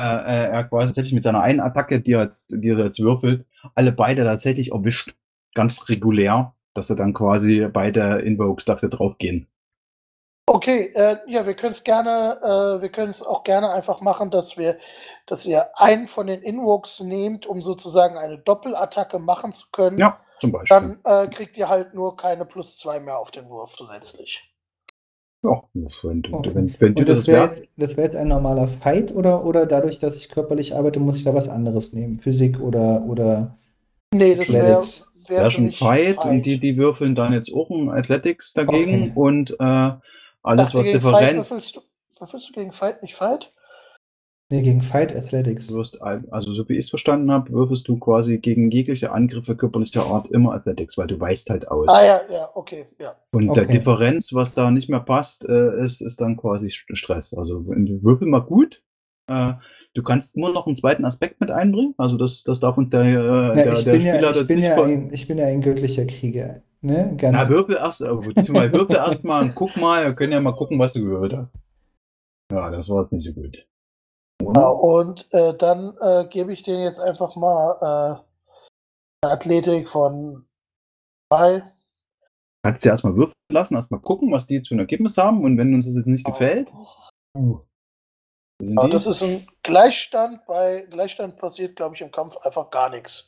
äh, 0.00 0.04
äh, 0.04 0.50
er 0.50 0.64
quasi 0.64 0.88
tatsächlich 0.88 1.12
mit 1.12 1.24
seiner 1.24 1.42
einen 1.42 1.60
Attacke, 1.60 2.00
die 2.00 2.12
er 2.12 2.24
jetzt, 2.24 2.46
die 2.48 2.70
er 2.70 2.78
jetzt 2.78 3.00
würfelt, 3.00 3.46
alle 3.74 3.92
beide 3.92 4.24
tatsächlich 4.24 4.72
erwischt 4.72 5.14
ganz 5.54 5.88
regulär, 5.88 6.54
dass 6.74 6.86
sie 6.86 6.96
dann 6.96 7.12
quasi 7.12 7.68
beide 7.70 8.20
Invokes 8.20 8.64
dafür 8.64 8.88
draufgehen. 8.88 9.48
Okay, 10.46 10.92
äh, 10.94 11.18
ja, 11.26 11.46
wir 11.46 11.54
können 11.54 11.72
es 11.72 11.84
gerne, 11.84 12.38
äh, 12.42 12.82
wir 12.82 12.88
können 12.88 13.10
es 13.10 13.22
auch 13.22 13.44
gerne 13.44 13.70
einfach 13.70 14.00
machen, 14.00 14.30
dass 14.30 14.58
wir, 14.58 14.78
dass 15.26 15.46
ihr 15.46 15.78
einen 15.78 16.06
von 16.08 16.26
den 16.26 16.42
Invokes 16.42 17.00
nehmt, 17.00 17.46
um 17.46 17.62
sozusagen 17.62 18.16
eine 18.16 18.38
Doppelattacke 18.38 19.18
machen 19.18 19.52
zu 19.52 19.66
können. 19.70 19.98
Ja, 19.98 20.20
zum 20.40 20.50
Beispiel. 20.50 20.76
Dann 20.76 21.00
äh, 21.04 21.28
kriegt 21.28 21.56
ihr 21.56 21.68
halt 21.68 21.94
nur 21.94 22.16
keine 22.16 22.44
plus 22.44 22.76
zwei 22.76 22.98
mehr 22.98 23.18
auf 23.18 23.30
den 23.30 23.48
Wurf 23.48 23.74
zusätzlich. 23.74 24.51
Ja, 25.42 25.62
wenn 25.74 26.22
Okay. 26.32 26.54
wenn, 26.54 26.80
wenn 26.80 26.94
du 26.94 27.00
Und 27.00 27.08
das 27.08 27.18
das 27.20 27.28
wäre 27.28 27.46
jetzt, 27.48 27.62
das 27.76 27.96
wär 27.96 28.04
jetzt 28.04 28.16
ein 28.16 28.28
normaler 28.28 28.68
Fight 28.68 29.14
oder, 29.14 29.44
oder 29.44 29.66
dadurch, 29.66 29.98
dass 29.98 30.16
ich 30.16 30.28
körperlich 30.28 30.74
arbeite, 30.74 31.00
muss 31.00 31.16
ich 31.18 31.24
da 31.24 31.34
was 31.34 31.48
anderes 31.48 31.92
nehmen? 31.92 32.20
Physik 32.20 32.60
oder, 32.60 33.04
oder 33.06 33.58
Nee, 34.14 34.34
das 34.34 34.48
wäre 34.48 34.62
Athletics? 34.62 35.06
wär 35.28 35.44
für 35.44 35.50
schon 35.50 35.72
Fight, 35.72 36.16
Fight. 36.16 36.30
und 36.30 36.46
die, 36.46 36.58
die 36.58 36.76
würfeln 36.76 37.14
dann 37.14 37.32
jetzt 37.32 37.52
auch 37.52 37.70
ein 37.70 37.90
Athletics 37.90 38.52
dagegen 38.52 39.02
Okay. 39.02 39.12
und 39.14 39.50
äh, 39.52 39.54
alles, 39.58 40.00
Dachte, 40.44 40.78
was 40.78 40.86
gegen 40.86 41.00
Fight 41.00 41.14
Differenz, 41.14 41.50
würfelst 41.50 41.76
du, 41.76 41.80
würfelst 42.18 42.48
du 42.48 42.52
gegen 42.52 42.72
Fight, 42.72 43.02
nicht 43.02 43.14
Fight? 43.14 43.52
Nee, 44.52 44.62
gegen 44.62 44.82
Fight 44.82 45.16
Athletics. 45.16 45.68
du 45.68 45.76
wirst, 45.76 46.02
also 46.02 46.52
so 46.52 46.68
wie 46.68 46.74
ich 46.74 46.84
es 46.84 46.90
verstanden 46.90 47.30
habe, 47.30 47.50
würfelst 47.52 47.88
du 47.88 47.98
quasi 47.98 48.36
gegen 48.36 48.70
jegliche 48.70 49.10
Angriffe 49.10 49.56
körperlicher 49.56 50.04
Art 50.06 50.28
immer 50.30 50.52
Athletics, 50.52 50.98
weil 50.98 51.06
du 51.06 51.18
weißt 51.18 51.48
halt 51.48 51.68
aus. 51.68 51.88
Ah 51.88 52.04
ja, 52.04 52.20
ja, 52.30 52.50
okay, 52.54 52.86
ja. 52.98 53.16
Und 53.34 53.56
der 53.56 53.62
Okay. 53.64 53.78
Differenz, 53.78 54.34
was 54.34 54.54
da 54.54 54.70
nicht 54.70 54.90
mehr 54.90 55.00
passt, 55.00 55.48
äh, 55.48 55.82
ist, 55.82 56.02
ist 56.02 56.20
dann 56.20 56.36
quasi 56.36 56.68
St- 56.68 56.94
Stress. 56.94 57.32
Also 57.32 57.64
würfel 57.66 58.28
mal 58.28 58.40
gut. 58.42 58.82
Äh, 59.26 59.54
du 59.94 60.02
kannst 60.02 60.36
immer 60.36 60.52
noch 60.52 60.66
einen 60.66 60.76
zweiten 60.76 61.06
Aspekt 61.06 61.40
mit 61.40 61.50
einbringen. 61.50 61.94
Also 61.96 62.18
das, 62.18 62.42
das 62.42 62.60
darf 62.60 62.76
uns 62.76 62.90
der, 62.90 63.00
äh, 63.00 63.14
Na, 63.56 63.64
der, 63.64 63.72
ich, 63.72 63.84
der 63.84 63.92
bin 63.92 64.02
ja, 64.04 64.14
Spieler 64.14 64.30
ich, 64.32 64.36
das 64.36 64.48
bin 64.48 64.56
nicht 64.58 64.66
ja 64.66 64.84
ein, 64.84 65.10
ich 65.14 65.28
bin 65.28 65.38
ja 65.38 65.46
ein 65.46 65.62
göttlicher 65.62 66.04
Krieger. 66.04 66.62
Ne? 66.82 67.14
Ganz, 67.16 67.32
Na, 67.38 67.48
würfel 67.48 67.76
erst, 67.76 68.02
äh, 68.02 68.10
würfel 68.10 68.96
erst 68.96 69.24
mal 69.24 69.44
und 69.44 69.54
guck 69.54 69.76
mal, 69.78 70.04
wir 70.04 70.14
können 70.14 70.32
ja 70.32 70.40
mal 70.40 70.52
gucken, 70.52 70.78
was 70.78 70.92
du 70.92 71.00
gewürfelt 71.00 71.34
hast. 71.36 71.56
Ja, 72.52 72.70
das 72.70 72.90
war 72.90 73.00
jetzt 73.00 73.12
nicht 73.14 73.24
so 73.24 73.32
gut. 73.32 73.66
Genau, 74.54 74.74
und 74.74 75.32
äh, 75.32 75.56
dann 75.56 75.96
äh, 76.00 76.26
gebe 76.28 76.52
ich 76.52 76.62
denen 76.62 76.82
jetzt 76.82 77.00
einfach 77.00 77.36
mal 77.36 77.76
äh, 77.80 79.24
eine 79.24 79.34
Athletik 79.34 79.88
von 79.88 80.46
zwei. 81.32 81.62
Kannst 82.64 82.84
du 82.84 82.88
erstmal 82.88 83.16
würfeln 83.16 83.34
lassen, 83.50 83.74
erstmal 83.74 84.00
gucken, 84.00 84.30
was 84.32 84.46
die 84.46 84.54
jetzt 84.54 84.68
für 84.68 84.74
ein 84.74 84.80
Ergebnis 84.80 85.16
haben 85.16 85.42
und 85.44 85.58
wenn 85.58 85.74
uns 85.74 85.86
das 85.86 85.96
jetzt 85.96 86.06
nicht 86.06 86.24
gefällt. 86.24 86.72
Sind 87.34 87.60
Ja, 88.62 88.86
das 88.88 89.06
ist 89.06 89.22
ein 89.22 89.46
Gleichstand. 89.62 90.46
Bei 90.46 90.86
Gleichstand 90.90 91.38
passiert, 91.38 91.76
glaube 91.76 91.94
ich, 91.94 92.00
im 92.00 92.12
Kampf 92.12 92.36
einfach 92.38 92.70
gar 92.70 92.90
nichts. 92.90 93.26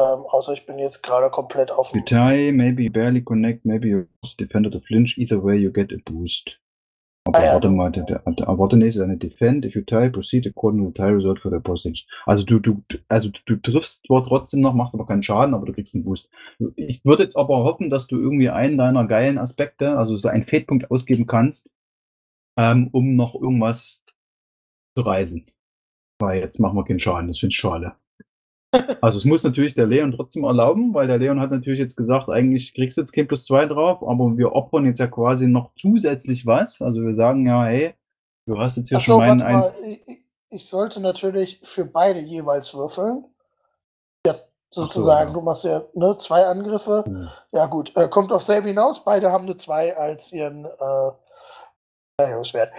Ähm, 0.00 0.24
außer 0.26 0.52
ich 0.52 0.66
bin 0.66 0.78
jetzt 0.78 1.02
gerade 1.02 1.30
komplett 1.30 1.70
auf 1.70 1.94
You 1.94 2.02
tie, 2.02 2.52
maybe 2.52 2.90
barely 2.90 3.22
connect, 3.22 3.64
maybe 3.64 3.88
you 3.88 4.04
defend 4.38 4.66
or 4.66 4.82
flinch. 4.82 5.16
Either 5.18 5.42
way, 5.42 5.56
you 5.56 5.72
get 5.72 5.92
a 5.92 5.96
boost. 6.04 6.59
Aber 7.32 7.44
ja. 7.44 7.52
warte 7.54 7.70
mal, 7.70 7.90
der, 7.92 8.04
der, 8.04 8.18
der, 8.26 8.58
warte 8.58 8.76
nicht, 8.76 8.98
eine 8.98 9.16
Defend, 9.16 9.64
if 9.64 9.74
you 9.74 9.82
tie, 9.82 10.10
proceed 10.10 10.46
according 10.46 10.82
to 10.82 10.88
the 10.88 10.94
tie 10.94 11.14
result 11.14 11.38
for 11.38 11.50
the 11.50 11.60
postage. 11.60 12.06
Also 12.26 12.44
du, 12.44 12.58
du, 12.58 12.82
also 13.08 13.30
du 13.46 13.56
triffst 13.56 14.06
zwar 14.06 14.24
trotzdem 14.24 14.60
noch, 14.60 14.74
machst 14.74 14.94
aber 14.94 15.06
keinen 15.06 15.22
Schaden, 15.22 15.54
aber 15.54 15.66
du 15.66 15.72
kriegst 15.72 15.94
einen 15.94 16.04
Boost. 16.04 16.28
Ich 16.76 17.04
würde 17.04 17.22
jetzt 17.22 17.36
aber 17.36 17.64
hoffen, 17.64 17.90
dass 17.90 18.06
du 18.06 18.18
irgendwie 18.18 18.50
einen 18.50 18.78
deiner 18.78 19.06
geilen 19.06 19.38
Aspekte, 19.38 19.96
also 19.96 20.16
so 20.16 20.28
einen 20.28 20.44
Fade-Punkt 20.44 20.90
ausgeben 20.90 21.26
kannst, 21.26 21.70
ähm, 22.58 22.88
um 22.92 23.14
noch 23.14 23.34
irgendwas 23.34 24.02
zu 24.96 25.02
reisen. 25.02 25.46
Weil 26.18 26.40
jetzt 26.40 26.58
machen 26.58 26.76
wir 26.76 26.84
keinen 26.84 27.00
Schaden, 27.00 27.28
das 27.28 27.38
finde 27.38 27.52
ich 27.52 27.56
schade. 27.56 27.94
Also 29.00 29.18
es 29.18 29.24
muss 29.24 29.42
natürlich 29.42 29.74
der 29.74 29.86
Leon 29.86 30.12
trotzdem 30.12 30.44
erlauben, 30.44 30.94
weil 30.94 31.08
der 31.08 31.18
Leon 31.18 31.40
hat 31.40 31.50
natürlich 31.50 31.80
jetzt 31.80 31.96
gesagt, 31.96 32.28
eigentlich 32.28 32.72
kriegst 32.74 32.96
du 32.96 33.00
jetzt 33.00 33.12
kein 33.12 33.26
plus 33.26 33.44
zwei 33.44 33.66
drauf, 33.66 34.02
aber 34.06 34.36
wir 34.36 34.52
opfern 34.52 34.86
jetzt 34.86 35.00
ja 35.00 35.08
quasi 35.08 35.46
noch 35.48 35.70
zusätzlich 35.76 36.46
was. 36.46 36.80
Also 36.80 37.02
wir 37.02 37.14
sagen 37.14 37.46
ja, 37.46 37.64
hey, 37.64 37.94
du 38.46 38.58
hast 38.58 38.76
jetzt 38.76 38.88
hier 38.90 38.98
Achso, 38.98 39.12
schon 39.14 39.18
meinen 39.26 39.40
warte 39.40 39.74
einen. 39.82 39.90
Ich, 40.06 40.08
ich- 40.50 40.68
sollte 40.68 41.00
natürlich 41.00 41.60
für 41.62 41.84
beide 41.84 42.20
jeweils 42.20 42.74
würfeln. 42.74 43.24
Ja, 44.26 44.34
sozusagen, 44.70 45.30
ja. 45.30 45.34
du 45.34 45.40
machst 45.40 45.64
ja 45.64 45.82
ne, 45.94 46.16
zwei 46.18 46.44
Angriffe. 46.44 47.04
Hm. 47.06 47.28
Ja, 47.52 47.66
gut. 47.66 47.96
Äh, 47.96 48.08
kommt 48.08 48.32
auf 48.32 48.42
selbe 48.42 48.68
hinaus. 48.68 49.04
Beide 49.04 49.30
haben 49.30 49.44
eine 49.44 49.56
2 49.56 49.96
als 49.96 50.32
ihren 50.32 50.64
äh, 50.64 51.10
Verteidigungswert. 52.16 52.70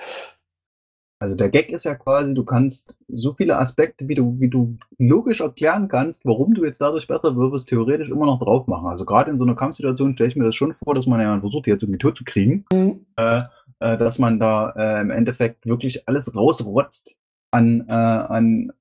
Also 1.22 1.36
der 1.36 1.50
Gag 1.50 1.70
ist 1.70 1.86
ja 1.86 1.94
quasi, 1.94 2.34
du 2.34 2.44
kannst 2.44 2.98
so 3.08 3.34
viele 3.34 3.60
Aspekte, 3.60 4.08
wie 4.08 4.16
du, 4.16 4.40
wie 4.40 4.50
du 4.50 4.80
logisch 4.98 5.42
erklären 5.42 5.88
kannst, 5.88 6.26
warum 6.26 6.56
du 6.56 6.66
jetzt 6.66 6.82
dadurch 6.82 7.08
besser 7.08 7.36
würfelst, 7.36 7.70
theoretisch 7.70 8.10
immer 8.10 8.26
noch 8.26 8.40
drauf 8.40 8.66
machen. 8.66 8.88
Also 8.88 9.06
gerade 9.06 9.30
in 9.30 9.38
so 9.38 9.46
einer 9.46 9.54
Kampfsituation 9.56 10.16
stelle 10.16 10.30
ich 10.30 10.36
mir 10.36 10.46
das 10.46 10.56
schon 10.56 10.74
vor, 10.74 10.96
dass 10.96 11.06
man 11.06 11.22
ja 11.22 11.40
versucht, 11.40 11.68
die 11.68 11.70
jetzt 11.70 11.84
irgendwie 11.84 12.00
tot 12.00 12.18
zu 12.18 12.24
kriegen. 12.24 12.66
Hm, 12.74 13.06
äh, 13.18 13.44
äh, 13.82 14.00
dass 14.00 14.18
man 14.18 14.40
da 14.40 14.72
äh, 14.72 15.02
im 15.02 15.12
Endeffekt 15.12 15.68
wirklich 15.68 16.08
alles 16.08 16.36
rausrotzt 16.36 17.20
an, 17.52 17.86
äh, 17.88 17.92
an 17.92 18.74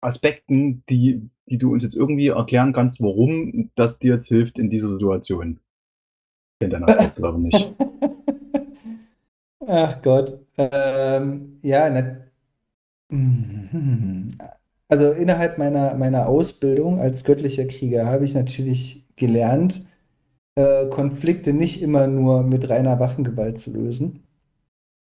Aspekten, 0.00 0.84
die, 0.88 1.28
die 1.44 1.58
du 1.58 1.70
uns 1.70 1.82
jetzt 1.82 1.96
irgendwie 1.96 2.28
erklären 2.28 2.72
kannst, 2.72 3.02
warum 3.02 3.70
das 3.74 3.98
dir 3.98 4.14
jetzt 4.14 4.28
hilft 4.28 4.58
in 4.58 4.70
dieser 4.70 4.90
Situation. 4.90 5.60
Kennt 6.60 6.72
den 6.72 6.84
Aspekt, 6.84 7.16
glaube 7.16 7.40
ich 7.40 7.44
nicht. 7.44 7.74
Ach 9.66 10.02
Gott. 10.02 10.40
Ähm, 10.56 11.58
ja, 11.62 11.88
ne, 11.90 12.30
also 14.88 15.12
innerhalb 15.12 15.58
meiner, 15.58 15.94
meiner 15.94 16.28
Ausbildung 16.28 17.00
als 17.00 17.24
göttlicher 17.24 17.66
Krieger 17.66 18.06
habe 18.06 18.24
ich 18.24 18.34
natürlich 18.34 19.06
gelernt, 19.16 19.84
äh, 20.56 20.86
Konflikte 20.88 21.52
nicht 21.52 21.82
immer 21.82 22.06
nur 22.06 22.42
mit 22.42 22.68
reiner 22.68 23.00
Waffengewalt 23.00 23.60
zu 23.60 23.72
lösen, 23.72 24.22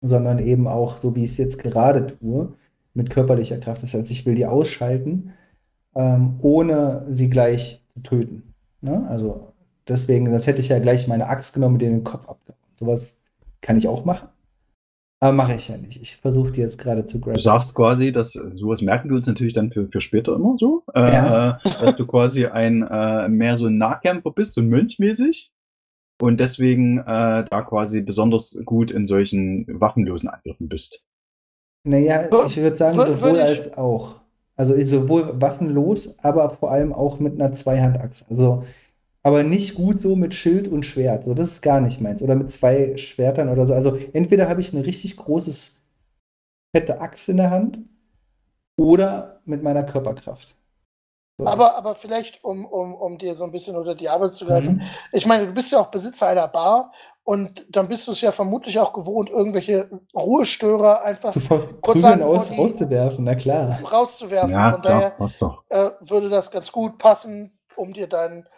sondern 0.02 0.38
eben 0.40 0.68
auch, 0.68 0.98
so 0.98 1.14
wie 1.16 1.24
ich 1.24 1.32
es 1.32 1.38
jetzt 1.38 1.58
gerade 1.58 2.06
tue, 2.06 2.54
mit 2.94 3.10
körperlicher 3.10 3.58
Kraft. 3.58 3.82
Das 3.82 3.94
heißt, 3.94 4.10
ich 4.10 4.26
will 4.26 4.34
die 4.34 4.46
ausschalten, 4.46 5.34
ähm, 5.94 6.38
ohne 6.42 7.06
sie 7.10 7.30
gleich 7.30 7.84
zu 7.88 8.00
töten. 8.02 8.54
Ne? 8.80 9.06
Also 9.08 9.52
deswegen, 9.88 10.26
sonst 10.30 10.46
hätte 10.46 10.60
ich 10.60 10.68
ja 10.68 10.78
gleich 10.80 11.08
meine 11.08 11.28
Axt 11.28 11.54
genommen 11.54 11.76
und 11.76 11.82
denen 11.82 11.98
den 11.98 12.04
Kopf 12.04 12.28
abgehauen. 12.28 12.58
Sowas 12.74 13.18
kann 13.60 13.78
ich 13.78 13.88
auch 13.88 14.04
machen. 14.04 14.28
Aber 15.20 15.32
mache 15.32 15.54
ich 15.56 15.68
ja 15.68 15.76
nicht. 15.76 16.00
Ich 16.00 16.16
versuche 16.16 16.52
die 16.52 16.60
jetzt 16.60 16.78
gerade 16.78 17.04
zu 17.06 17.18
Du 17.18 17.24
graben. 17.24 17.40
sagst 17.40 17.74
quasi, 17.74 18.12
dass 18.12 18.32
sowas 18.32 18.82
merken 18.82 19.08
wir 19.10 19.16
uns 19.16 19.26
natürlich 19.26 19.52
dann 19.52 19.72
für, 19.72 19.88
für 19.88 20.00
später 20.00 20.34
immer 20.36 20.56
so, 20.58 20.84
äh, 20.94 21.12
Ja. 21.12 21.60
äh, 21.64 21.70
dass 21.84 21.96
du 21.96 22.06
quasi 22.06 22.46
ein 22.46 22.82
äh, 22.82 23.28
mehr 23.28 23.56
so 23.56 23.66
ein 23.66 23.78
Nahkämpfer 23.78 24.30
bist, 24.30 24.54
so 24.54 24.62
mönchmäßig 24.62 25.50
und 26.20 26.38
deswegen 26.38 26.98
äh, 26.98 27.44
da 27.50 27.62
quasi 27.62 28.00
besonders 28.00 28.58
gut 28.64 28.90
in 28.92 29.06
solchen 29.06 29.66
waffenlosen 29.80 30.28
Angriffen 30.28 30.68
bist. 30.68 31.02
Naja, 31.84 32.28
ich 32.46 32.56
würde 32.56 32.76
sagen, 32.76 32.96
sowohl 32.98 33.36
ich- 33.36 33.42
als 33.42 33.76
auch. 33.76 34.20
Also 34.56 34.74
sowohl 34.84 35.40
waffenlos, 35.40 36.18
aber 36.20 36.50
vor 36.50 36.72
allem 36.72 36.92
auch 36.92 37.20
mit 37.20 37.34
einer 37.40 37.54
Zweihandaxt. 37.54 38.24
Also, 38.28 38.64
aber 39.28 39.42
nicht 39.42 39.74
gut 39.74 40.00
so 40.02 40.16
mit 40.16 40.34
Schild 40.34 40.68
und 40.68 40.84
Schwert. 40.84 41.24
So, 41.24 41.34
das 41.34 41.48
ist 41.48 41.62
gar 41.62 41.80
nicht 41.80 42.00
meins. 42.00 42.22
Oder 42.22 42.34
mit 42.34 42.50
zwei 42.50 42.96
Schwertern 42.96 43.48
oder 43.50 43.66
so. 43.66 43.74
Also 43.74 43.96
entweder 44.12 44.48
habe 44.48 44.60
ich 44.60 44.72
ein 44.72 44.80
richtig 44.80 45.16
großes, 45.16 45.82
fette 46.74 47.00
Axt 47.00 47.28
in 47.28 47.36
der 47.38 47.50
Hand 47.50 47.78
oder 48.78 49.40
mit 49.44 49.62
meiner 49.62 49.82
Körperkraft. 49.84 50.54
So. 51.38 51.46
Aber, 51.46 51.76
aber 51.76 51.94
vielleicht, 51.94 52.42
um, 52.42 52.66
um, 52.66 52.94
um 52.94 53.18
dir 53.18 53.36
so 53.36 53.44
ein 53.44 53.52
bisschen 53.52 53.76
unter 53.76 53.94
die 53.94 54.08
Arbeit 54.08 54.34
zu 54.34 54.46
greifen, 54.46 54.76
Mhm. 54.76 54.82
ich 55.12 55.26
meine, 55.26 55.46
du 55.46 55.52
bist 55.52 55.70
ja 55.70 55.78
auch 55.80 55.90
Besitzer 55.90 56.26
einer 56.26 56.48
Bar 56.48 56.92
und 57.24 57.64
dann 57.70 57.88
bist 57.88 58.08
du 58.08 58.12
es 58.12 58.20
ja 58.20 58.32
vermutlich 58.32 58.78
auch 58.78 58.92
gewohnt, 58.92 59.30
irgendwelche 59.30 59.88
Ruhestörer 60.14 61.02
einfach 61.02 61.32
zu 61.32 61.40
kurz 61.80 62.02
aus, 62.04 62.48
vor 62.48 62.56
die- 62.56 62.62
auszuwerfen, 62.62 63.24
na 63.24 63.34
klar. 63.34 63.78
rauszuwerfen. 63.92 64.50
Ja, 64.50 64.72
Von 64.72 64.82
klar, 64.82 65.00
daher 65.02 65.12
äh, 65.68 65.90
würde 66.00 66.28
das 66.28 66.50
ganz 66.50 66.72
gut 66.72 66.98
passen, 66.98 67.58
um 67.76 67.92
dir 67.92 68.08
deinen, 68.08 68.48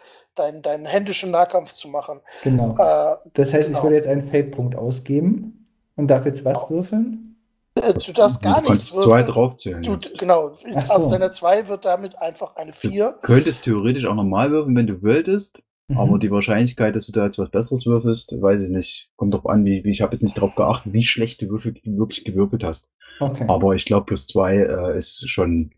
deinen, 0.41 0.61
deinen 0.61 0.85
händischen 0.85 1.31
Nahkampf 1.31 1.73
zu 1.73 1.87
machen. 1.87 2.19
Genau. 2.43 2.75
Äh, 2.77 3.15
Das 3.33 3.53
heißt, 3.53 3.67
ich 3.69 3.73
genau. 3.73 3.83
würde 3.83 3.95
jetzt 3.95 4.07
einen 4.07 4.29
Fate-Punkt 4.29 4.75
ausgeben 4.75 5.67
und 5.95 6.07
darf 6.09 6.25
jetzt 6.25 6.43
was 6.45 6.67
Genau. 6.67 6.69
würfeln? 6.81 7.27
äh, 7.75 7.93
du 7.93 8.11
darfst 8.11 8.41
gar 8.43 8.61
du 8.61 8.67
kannst 8.67 8.81
nichts 8.91 9.01
zwei 9.01 9.19
würfeln. 9.19 9.25
draufzählen. 9.27 9.81
Du, 9.83 9.97
genau, 10.17 10.51
Ach 10.75 10.89
aus 10.89 11.03
so. 11.05 11.09
deiner 11.09 11.31
2 11.31 11.67
wird 11.69 11.85
damit 11.85 12.17
einfach 12.19 12.55
eine 12.57 12.73
4. 12.73 13.11
Du 13.21 13.27
könntest 13.27 13.63
theoretisch 13.63 14.05
auch 14.05 14.15
normal 14.15 14.51
würfeln, 14.51 14.75
wenn 14.75 14.87
du 14.87 15.01
wolltest, 15.01 15.63
Mhm. 15.87 15.97
aber 15.97 16.19
die 16.19 16.31
Wahrscheinlichkeit, 16.31 16.95
dass 16.95 17.05
du 17.07 17.11
da 17.13 17.25
jetzt 17.25 17.39
was 17.39 17.49
Besseres 17.49 17.85
würfelst, 17.85 18.33
weiß 18.41 18.63
ich 18.63 18.69
nicht. 18.69 19.09
Kommt 19.15 19.33
drauf 19.33 19.45
an, 19.45 19.63
wie, 19.65 19.83
wie 19.85 19.91
ich 19.91 20.01
habe 20.01 20.13
jetzt 20.13 20.21
nicht 20.23 20.35
darauf 20.37 20.53
geachtet, 20.55 20.91
wie 20.93 21.03
schlecht 21.03 21.41
du 21.41 21.49
Würfel 21.49 21.75
wirklich 21.85 22.25
gewürfelt 22.25 22.63
hast. 22.63 22.89
Okay. 23.19 23.45
Aber 23.47 23.73
ich 23.75 23.85
glaube, 23.85 24.05
plus 24.05 24.27
zwei 24.27 24.57
äh, 24.57 24.97
ist 24.97 25.29
schon, 25.29 25.71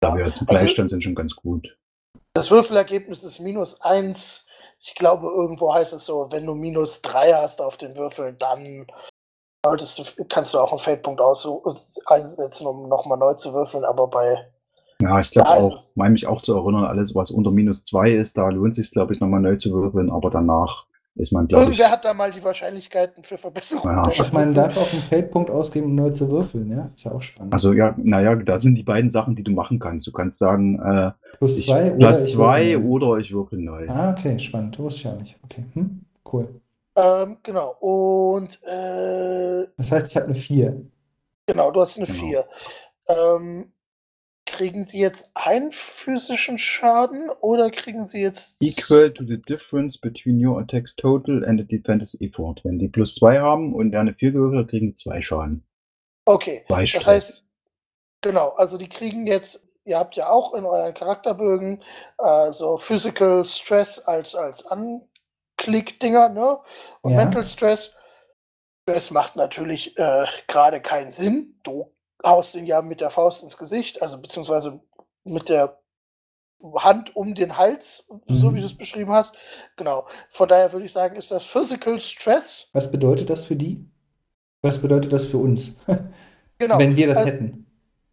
da 0.00 0.16
wir 0.16 0.26
jetzt 0.26 0.40
im 0.42 0.48
Also- 0.48 0.58
Gleichstand 0.58 0.90
sind, 0.90 1.02
schon 1.04 1.14
ganz 1.14 1.36
gut. 1.36 1.76
Das 2.34 2.50
Würfelergebnis 2.50 3.24
ist 3.24 3.40
minus 3.40 3.80
1. 3.82 4.46
Ich 4.80 4.94
glaube, 4.94 5.28
irgendwo 5.28 5.72
heißt 5.74 5.92
es 5.92 6.06
so, 6.06 6.28
wenn 6.30 6.46
du 6.46 6.54
minus 6.54 7.02
3 7.02 7.34
hast 7.34 7.60
auf 7.60 7.76
den 7.76 7.94
Würfeln, 7.96 8.36
dann 8.38 8.86
du, 9.64 10.24
kannst 10.28 10.54
du 10.54 10.58
auch 10.58 10.70
einen 10.70 10.78
Feldpunkt 10.78 11.20
aus, 11.20 11.46
einsetzen, 12.06 12.66
um 12.66 12.88
nochmal 12.88 13.18
neu 13.18 13.34
zu 13.34 13.52
würfeln, 13.52 13.84
aber 13.84 14.08
bei. 14.08 14.48
Ja, 15.00 15.20
ich 15.20 15.30
glaube 15.30 15.50
auch, 15.50 15.82
meine 15.94 16.12
mich 16.12 16.26
auch 16.26 16.42
zu 16.42 16.54
erinnern, 16.54 16.84
alles, 16.84 17.14
was 17.14 17.30
unter 17.30 17.50
minus 17.50 17.82
zwei 17.82 18.10
ist, 18.10 18.38
da 18.38 18.48
lohnt 18.48 18.74
sich 18.74 18.90
glaube 18.90 19.14
ich, 19.14 19.20
nochmal 19.20 19.40
neu 19.40 19.56
zu 19.56 19.72
würfeln, 19.72 20.10
aber 20.10 20.30
danach 20.30 20.86
ist 21.14 21.32
man, 21.32 21.46
glaube 21.46 21.64
ich, 21.64 21.68
Irgendwer 21.78 21.90
hat 21.90 22.04
da 22.04 22.14
mal 22.14 22.30
die 22.32 22.42
Wahrscheinlichkeiten 22.42 23.22
für 23.22 23.36
Verbesserungen. 23.36 23.94
Ja, 23.96 24.24
man 24.32 24.48
Würfel. 24.48 24.54
darf 24.54 24.76
auch 24.78 24.92
einen 24.92 25.02
Feldpunkt 25.02 25.50
ausgeben, 25.50 25.86
um 25.86 25.94
neu 25.94 26.10
zu 26.10 26.30
würfeln, 26.30 26.70
ja? 26.70 26.90
Ist 26.96 27.04
ja 27.04 27.12
auch 27.12 27.20
spannend. 27.22 27.52
also 27.52 27.72
ja, 27.72 27.94
naja, 27.98 28.34
da 28.36 28.58
sind 28.58 28.76
die 28.76 28.82
beiden 28.82 29.10
Sachen, 29.10 29.34
die 29.36 29.42
du 29.42 29.50
machen 29.52 29.78
kannst. 29.78 30.06
Du 30.06 30.12
kannst 30.12 30.38
sagen, 30.38 30.78
äh, 30.80 31.12
Plus 31.38 31.58
ich, 31.58 31.66
zwei 31.66 31.92
oder 31.94 32.06
plus 32.12 32.26
ich 32.26 32.32
zwei 32.34 32.64
würfel 32.72 32.80
neu. 32.82 32.88
oder 33.06 33.18
ich 33.20 33.32
würfel 33.32 33.58
neu. 33.58 33.86
Ah, 33.88 34.10
okay, 34.16 34.38
spannend. 34.38 34.78
Wusste 34.78 35.00
ich 35.00 35.06
auch 35.08 35.18
nicht. 35.18 35.36
Okay, 35.44 35.64
hm, 35.74 36.00
cool. 36.32 36.48
Ähm, 36.96 37.36
genau. 37.42 37.74
Und 37.80 38.62
äh, 38.64 39.66
Das 39.76 39.92
heißt, 39.92 40.08
ich 40.08 40.16
habe 40.16 40.26
eine 40.26 40.34
4. 40.34 40.82
genau, 41.46 41.70
du 41.70 41.80
hast 41.80 41.96
eine 41.98 42.06
Genau. 42.06 42.18
4. 42.18 42.44
Ähm, 43.08 43.72
kriegen 44.52 44.84
sie 44.84 44.98
jetzt 44.98 45.30
einen 45.34 45.72
physischen 45.72 46.58
Schaden 46.58 47.30
oder 47.40 47.70
kriegen 47.70 48.04
sie 48.04 48.20
jetzt. 48.20 48.62
Equal 48.62 49.10
to 49.12 49.24
the 49.24 49.38
difference 49.40 49.98
between 49.98 50.44
your 50.44 50.60
attacks 50.60 50.94
total 50.94 51.44
and 51.44 51.58
the 51.58 51.66
defense 51.66 52.16
effort. 52.20 52.60
Wenn 52.64 52.78
die 52.78 52.88
plus 52.88 53.14
zwei 53.16 53.40
haben 53.40 53.74
und 53.74 53.94
eine 53.96 54.14
vier 54.14 54.30
gewürfelt 54.32 54.64
hat, 54.64 54.70
kriegen 54.70 54.88
die 54.88 54.94
zwei 54.94 55.20
Schaden. 55.20 55.64
Okay. 56.26 56.64
Zwei 56.68 56.80
Das 56.82 56.90
Stress. 56.90 57.06
heißt, 57.06 57.44
genau, 58.20 58.50
also 58.50 58.78
die 58.78 58.88
kriegen 58.88 59.26
jetzt, 59.26 59.60
ihr 59.84 59.98
habt 59.98 60.14
ja 60.16 60.30
auch 60.30 60.54
in 60.54 60.64
euren 60.64 60.94
Charakterbögen 60.94 61.82
äh, 62.18 62.52
so 62.52 62.76
Physical 62.76 63.44
Stress 63.46 63.98
als, 63.98 64.34
als 64.36 64.64
Anklick-Dinger, 64.66 66.28
ne? 66.28 66.58
Und 67.02 67.12
Ja. 67.12 67.18
Mental 67.24 67.46
Stress. 67.46 67.92
Stress 68.88 69.10
macht 69.10 69.36
natürlich 69.36 69.96
äh, 69.98 70.26
gerade 70.48 70.80
keinen 70.80 71.12
Sinn. 71.12 71.58
Du 71.62 71.92
haust 72.24 72.54
ihn 72.54 72.66
ja 72.66 72.82
mit 72.82 73.00
der 73.00 73.10
Faust 73.10 73.42
ins 73.42 73.56
Gesicht, 73.56 74.02
also 74.02 74.18
beziehungsweise 74.18 74.80
mit 75.24 75.48
der 75.48 75.78
Hand 76.76 77.16
um 77.16 77.34
den 77.34 77.56
Hals, 77.56 78.06
so 78.28 78.50
Mhm. 78.50 78.54
wie 78.56 78.60
du 78.60 78.66
es 78.66 78.76
beschrieben 78.76 79.12
hast. 79.12 79.34
Genau. 79.76 80.06
Von 80.30 80.48
daher 80.48 80.72
würde 80.72 80.86
ich 80.86 80.92
sagen, 80.92 81.16
ist 81.16 81.30
das 81.32 81.44
Physical 81.44 81.98
Stress. 82.00 82.68
Was 82.72 82.90
bedeutet 82.90 83.28
das 83.30 83.44
für 83.46 83.56
die? 83.56 83.84
Was 84.60 84.80
bedeutet 84.80 85.12
das 85.12 85.26
für 85.26 85.38
uns, 85.38 85.76
Genau. 86.58 86.78
wenn 86.78 86.94
wir 86.94 87.08
das 87.08 87.18
Äh, 87.18 87.24
hätten? 87.26 87.66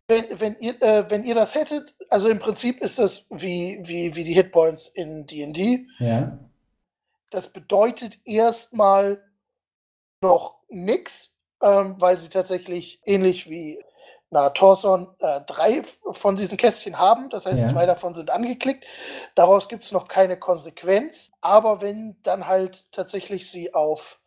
wenn, 0.07 0.25
wenn, 0.39 0.55
ihr, 0.59 0.81
äh, 0.81 1.05
wenn 1.11 1.23
ihr 1.25 1.35
das 1.35 1.53
hättet, 1.53 1.93
also 2.09 2.27
im 2.29 2.39
Prinzip 2.39 2.81
ist 2.81 2.97
das 2.97 3.27
wie, 3.29 3.77
wie, 3.83 4.15
wie 4.15 4.23
die 4.23 4.33
Hitpoints 4.33 4.87
in 4.87 5.27
DD. 5.27 5.85
Ja. 5.99 6.39
Das 7.29 7.53
bedeutet 7.53 8.17
erstmal 8.25 9.23
noch 10.23 10.55
nix, 10.69 11.35
ähm, 11.61 11.95
weil 11.99 12.17
sie 12.17 12.29
tatsächlich 12.29 12.99
ähnlich 13.05 13.47
wie 13.51 13.79
na, 14.31 14.49
Torson 14.51 15.07
äh, 15.19 15.41
drei 15.47 15.81
von 16.11 16.35
diesen 16.35 16.57
Kästchen 16.57 16.99
haben. 16.99 17.29
Das 17.29 17.45
heißt, 17.45 17.61
Ja. 17.63 17.69
zwei 17.69 17.85
davon 17.85 18.13
sind 18.15 18.29
angeklickt. 18.29 18.83
Daraus 19.35 19.67
gibt 19.67 19.83
es 19.83 19.91
noch 19.91 20.07
keine 20.07 20.37
Konsequenz. 20.37 21.31
Aber 21.41 21.81
wenn 21.81 22.17
dann 22.23 22.47
halt 22.47 22.91
tatsächlich 22.91 23.49
sie 23.49 23.73
auf 23.73 24.19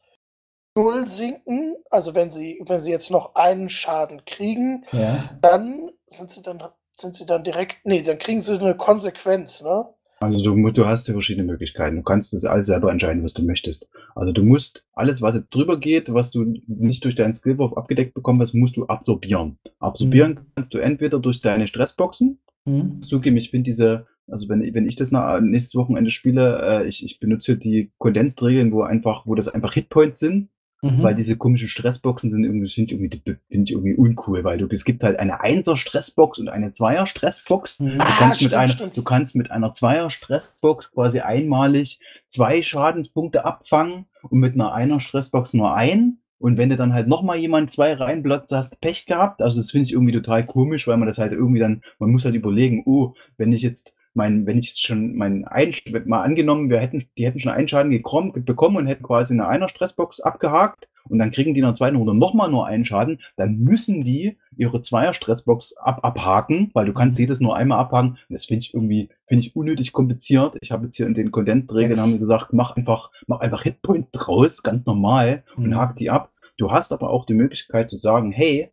Null 0.74 1.07
sinken, 1.07 1.76
also 1.90 2.14
wenn 2.14 2.30
sie, 2.30 2.61
wenn 2.66 2.80
sie 2.80 2.90
jetzt 2.90 3.11
noch 3.11 3.34
einen 3.34 3.68
Schaden 3.70 4.24
kriegen, 4.24 4.84
Ja. 4.92 5.30
dann 5.40 5.92
sind 6.07 6.30
sie 6.30 6.42
dann 6.42 6.62
sind 6.94 7.16
sie 7.16 7.24
dann 7.26 7.42
direkt, 7.44 7.84
nee, 7.84 8.03
dann 8.03 8.18
kriegen 8.18 8.40
sie 8.40 8.59
eine 8.59 8.76
Konsequenz, 8.76 9.62
ne? 9.62 9.88
Also 10.22 10.42
du, 10.42 10.70
du 10.70 10.86
hast 10.86 11.08
ja 11.08 11.14
verschiedene 11.14 11.50
Möglichkeiten. 11.50 11.96
Du 11.96 12.02
kannst 12.02 12.32
das 12.32 12.44
alles 12.44 12.66
selber 12.66 12.92
entscheiden, 12.92 13.24
was 13.24 13.34
du 13.34 13.42
möchtest. 13.42 13.88
Also 14.14 14.32
du 14.32 14.44
musst 14.44 14.86
alles, 14.92 15.20
was 15.20 15.34
jetzt 15.34 15.50
drüber 15.50 15.78
geht, 15.78 16.12
was 16.12 16.30
du 16.30 16.44
nicht 16.66 17.04
durch 17.04 17.16
deinen 17.16 17.32
Skillwurf 17.32 17.76
abgedeckt 17.76 18.14
bekommen 18.14 18.40
hast, 18.40 18.54
musst 18.54 18.76
du 18.76 18.86
absorbieren. 18.86 19.58
Absorbieren 19.80 20.40
kannst 20.54 20.74
du 20.74 20.78
entweder 20.78 21.18
durch 21.18 21.40
deine 21.40 21.66
Stressboxen. 21.66 22.38
Hm. 22.66 23.02
Zugeben, 23.02 23.36
ich 23.36 23.50
finde 23.50 23.64
diese, 23.64 24.06
also 24.28 24.48
wenn, 24.48 24.62
wenn 24.74 24.86
ich 24.86 24.94
das 24.94 25.10
na, 25.10 25.40
nächstes 25.40 25.74
Wochenende 25.74 26.10
spiele, 26.10 26.82
äh, 26.84 26.88
ich, 26.88 27.04
ich 27.04 27.18
benutze 27.18 27.56
die 27.56 27.90
Kondensregeln, 27.98 28.70
wo 28.70 28.82
einfach, 28.82 29.26
wo 29.26 29.34
das 29.34 29.48
einfach 29.48 29.74
Hitpoints 29.74 30.20
sind, 30.20 30.48
Mhm. 30.85 31.01
weil 31.03 31.14
diese 31.14 31.37
komischen 31.37 31.68
Stressboxen 31.68 32.28
sind 32.28 32.43
irgendwie, 32.43 32.68
finde 32.68 32.93
ich 32.93 33.01
irgendwie, 33.01 33.22
finde 33.49 33.62
ich 33.64 33.70
irgendwie 33.70 33.95
uncool, 33.95 34.43
weil 34.43 34.59
du, 34.59 34.66
es 34.68 34.85
gibt 34.85 35.05
halt 35.05 35.16
eine 35.18 35.41
Einser 35.41 35.76
Stressbox 35.76 36.41
und 36.41 36.49
eine 36.49 36.72
Zweier 36.72 37.07
Stressbox. 37.07 37.78
Mhm. 37.78 37.99
Du 37.99 38.01
Ah, 38.01 38.16
kannst, 38.18 38.43
mit 38.43 38.51
stimmt, 38.51 38.55
einer, 38.80 38.91
du 38.93 39.03
kannst 39.05 39.37
mit 39.37 39.51
einer 39.53 39.72
Zweier-Stressbox 39.72 40.91
quasi 40.91 41.20
einmalig 41.20 42.01
zwei 42.26 42.62
Schadenspunkte 42.62 43.45
abfangen 43.45 44.07
und 44.28 44.41
mit 44.41 44.55
einer 44.55 44.72
Einer-Stressbox 44.72 45.55
nur 45.55 45.74
ein. 45.74 46.18
Und 46.39 46.57
wenn 46.59 46.70
du 46.70 46.76
dann 46.76 46.93
halt 46.93 47.07
nochmal 47.07 47.37
jemand 47.37 47.71
zwei 47.71 47.92
reinblotzt, 47.92 48.50
hast 48.50 48.72
du 48.75 48.79
Pech 48.80 49.07
gehabt. 49.07 49.41
Also 49.41 49.61
das 49.61 49.71
finde 49.71 49.87
ich 49.87 49.92
irgendwie 49.92 50.13
total 50.13 50.45
komisch, 50.45 50.88
weil 50.88 50.96
man 50.96 51.07
das 51.07 51.18
halt 51.18 51.30
irgendwie 51.30 51.61
dann, 51.61 51.83
man 52.00 52.11
muss 52.11 52.25
halt 52.25 52.34
überlegen, 52.34 52.83
oh, 52.84 53.14
wenn 53.37 53.53
ich 53.53 53.63
jetzt 53.63 53.95
mein, 54.14 54.47
wenn 54.47 54.59
ich 54.59 54.68
jetzt 54.68 54.87
schon 54.87 55.17
meinen 55.17 55.45
ein, 55.45 55.75
mal 56.05 56.22
angenommen, 56.22 56.71
wir 56.71 56.79
hätten, 56.80 57.09
die 57.17 57.25
hätten 57.25 57.39
schon 57.39 57.53
einen 57.53 57.68
Schaden 57.68 57.91
gekommen, 57.91 58.45
bekommen 58.45 58.76
und 58.76 58.87
hätten 58.87 59.03
quasi 59.03 59.33
eine 59.34 59.49
Einer-Stressbox 59.49 60.21
abgehakt 60.21 60.89
und 61.09 61.18
dann 61.18 61.30
kriegen 61.30 61.55
die 61.55 61.61
in 61.61 61.67
der 61.67 61.75
zweiten 61.75 61.97
Runde 61.97 62.14
nochmal 62.14 62.51
nur 62.51 62.67
einen 62.67 62.84
Schaden, 62.84 63.21
dann 63.37 63.59
müssen 63.59 64.05
die 64.05 64.39
ihre 64.57 64.80
Zweier-Stressbox 64.80 65.76
ab, 65.79 66.05
abhaken, 66.05 66.71
weil 66.75 66.87
du 66.87 66.93
kannst 66.93 67.18
jedes 67.18 67.41
nur 67.41 67.57
einmal 67.57 67.79
abhaken. 67.80 68.11
Und 68.11 68.18
das 68.29 68.45
finde 68.45 68.61
ich 68.61 68.75
irgendwie, 68.75 69.09
finde 69.26 69.41
ich 69.47 69.57
unnötig 69.57 69.93
kompliziert. 69.93 70.57
Ich 70.61 70.71
habe 70.71 70.84
jetzt 70.84 70.97
hier 70.97 71.07
in 71.07 71.14
den 71.14 71.30
Kondensregeln 71.30 71.99
haben 71.99 72.18
gesagt, 72.18 72.53
mach 72.53 72.76
einfach, 72.76 73.11
mach 73.26 73.41
einfach 73.41 73.63
Hitpoint 73.63 74.09
draus, 74.13 74.63
ganz 74.63 74.84
normal 74.87 75.45
und 75.57 75.68
Mhm. 75.68 75.76
hak 75.76 75.97
die 75.97 76.11
ab. 76.11 76.30
Du 76.59 76.71
hast 76.71 76.93
aber 76.93 77.11
auch 77.11 77.26
die 77.26 77.34
Möglichkeit 77.34 77.91
zu 77.91 77.97
sagen, 77.97 78.30
hey, 78.30 78.71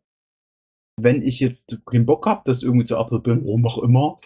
wenn 1.02 1.22
ich 1.22 1.40
jetzt 1.40 1.80
keinen 1.86 2.06
Bock 2.06 2.26
habe, 2.28 2.42
das 2.46 2.62
irgendwie 2.62 2.86
zu 2.86 2.98
absorbieren, 2.98 3.42
warum 3.46 3.66
auch 3.66 3.78
immer, 3.82 4.18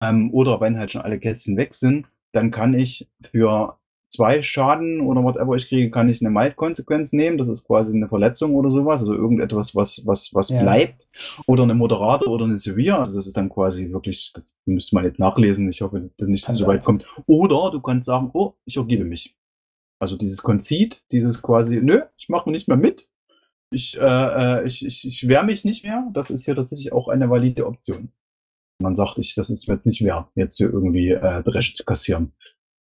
ähm, 0.00 0.32
oder 0.32 0.60
wenn 0.60 0.78
halt 0.78 0.90
schon 0.90 1.02
alle 1.02 1.18
Kästchen 1.18 1.56
weg 1.56 1.74
sind, 1.74 2.06
dann 2.32 2.50
kann 2.50 2.74
ich 2.74 3.08
für 3.30 3.76
zwei 4.08 4.42
Schaden 4.42 5.00
oder 5.00 5.22
whatever 5.22 5.54
ich 5.54 5.68
kriege, 5.68 5.90
kann 5.90 6.08
ich 6.08 6.20
eine 6.20 6.30
Mild-Konsequenz 6.30 7.12
nehmen. 7.12 7.38
Das 7.38 7.48
ist 7.48 7.64
quasi 7.64 7.94
eine 7.94 8.08
Verletzung 8.08 8.54
oder 8.56 8.70
sowas, 8.70 9.00
also 9.00 9.14
irgendetwas, 9.14 9.74
was, 9.74 10.02
was, 10.04 10.30
was 10.34 10.48
Ja. 10.48 10.62
bleibt. 10.62 11.08
Oder 11.46 11.62
eine 11.62 11.74
Moderate 11.74 12.28
oder 12.28 12.44
eine 12.44 12.58
Severe. 12.58 12.98
Also 12.98 13.16
das 13.16 13.26
ist 13.28 13.36
dann 13.36 13.48
quasi 13.48 13.90
wirklich, 13.92 14.32
das 14.34 14.56
müsste 14.64 14.96
man 14.96 15.04
nicht 15.04 15.18
nachlesen. 15.18 15.68
Ich 15.70 15.80
hoffe, 15.80 16.10
dass 16.16 16.28
nicht 16.28 16.44
so 16.44 16.52
sein. 16.52 16.66
weit 16.66 16.84
kommt. 16.84 17.06
Oder 17.26 17.70
du 17.70 17.80
kannst 17.80 18.06
sagen, 18.06 18.30
oh, 18.32 18.54
ich 18.64 18.76
ergebe 18.76 19.04
mich. 19.04 19.36
Also 20.00 20.16
dieses 20.16 20.42
Conceit, 20.42 21.02
dieses 21.12 21.40
quasi, 21.42 21.80
nö, 21.80 22.02
ich 22.16 22.28
mache 22.28 22.50
nicht 22.50 22.66
mehr 22.68 22.76
mit. 22.78 23.08
Ich, 23.72 23.96
äh, 23.96 24.02
äh, 24.02 24.66
ich, 24.66 24.84
ich, 24.84 25.06
ich 25.06 25.28
wehre 25.28 25.44
mich 25.44 25.64
nicht 25.64 25.84
mehr. 25.84 26.08
Das 26.12 26.30
ist 26.30 26.44
hier 26.44 26.56
tatsächlich 26.56 26.92
auch 26.92 27.06
eine 27.08 27.30
valide 27.30 27.66
Option. 27.66 28.10
Man 28.80 28.96
sagt, 28.96 29.18
ich, 29.18 29.34
das 29.34 29.50
ist 29.50 29.68
mir 29.68 29.74
jetzt 29.74 29.86
nicht 29.86 30.00
mehr, 30.00 30.28
jetzt 30.34 30.56
hier 30.56 30.72
irgendwie 30.72 31.10
äh, 31.10 31.42
Dresch 31.42 31.76
zu 31.76 31.84
kassieren. 31.84 32.32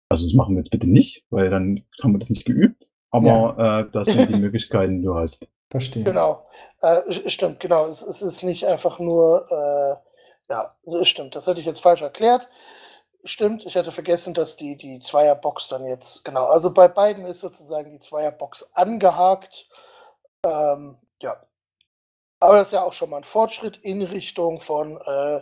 Also 0.10 0.26
das 0.26 0.34
machen 0.34 0.56
wir 0.56 0.60
jetzt 0.60 0.72
bitte 0.72 0.88
nicht, 0.88 1.26
weil 1.30 1.50
dann 1.50 1.84
haben 2.02 2.14
wir 2.14 2.20
das 2.20 2.30
nicht 2.30 2.46
geübt. 2.46 2.90
Aber 3.12 3.88
äh, 3.88 3.92
das 3.92 4.08
sind 4.08 4.30
die 4.30 4.40
Möglichkeiten, 4.40 4.98
die 4.98 5.04
du 5.04 5.16
hast. 5.16 5.46
Verstehe. 5.70 6.04
Genau. 6.04 6.46
Äh, 6.82 7.30
stimmt, 7.30 7.60
genau. 7.60 7.88
Es, 7.88 8.02
es, 8.02 8.22
ist 8.22 8.44
nicht 8.44 8.66
einfach 8.66 9.00
nur, 9.00 9.48
äh, 9.52 10.54
ja, 10.54 10.76
stimmt. 11.04 11.36
Das 11.36 11.48
hätte 11.48 11.60
ich 11.60 11.66
jetzt 11.66 11.82
falsch 11.82 12.02
erklärt. 12.02 12.48
Stimmt, 13.24 13.66
ich 13.66 13.76
hatte 13.76 13.92
vergessen, 13.92 14.34
dass 14.34 14.56
die, 14.56 14.78
die 14.78 15.00
Zweierbox 15.00 15.68
dann 15.68 15.86
jetzt, 15.86 16.24
genau, 16.24 16.46
also 16.46 16.72
bei 16.72 16.88
beiden 16.88 17.26
ist 17.26 17.42
sozusagen 17.42 17.92
die 17.92 18.00
Zweierbox 18.00 18.72
angehakt. 18.74 19.68
Ähm, 20.44 20.98
ja. 21.22 21.36
Aber 22.40 22.58
das 22.58 22.68
ist 22.68 22.74
ja 22.74 22.84
auch 22.84 22.94
schon 22.94 23.10
mal 23.10 23.18
ein 23.18 23.24
Fortschritt 23.24 23.78
in 23.78 24.02
Richtung 24.04 24.62
von 24.62 24.98
äh, 25.02 25.42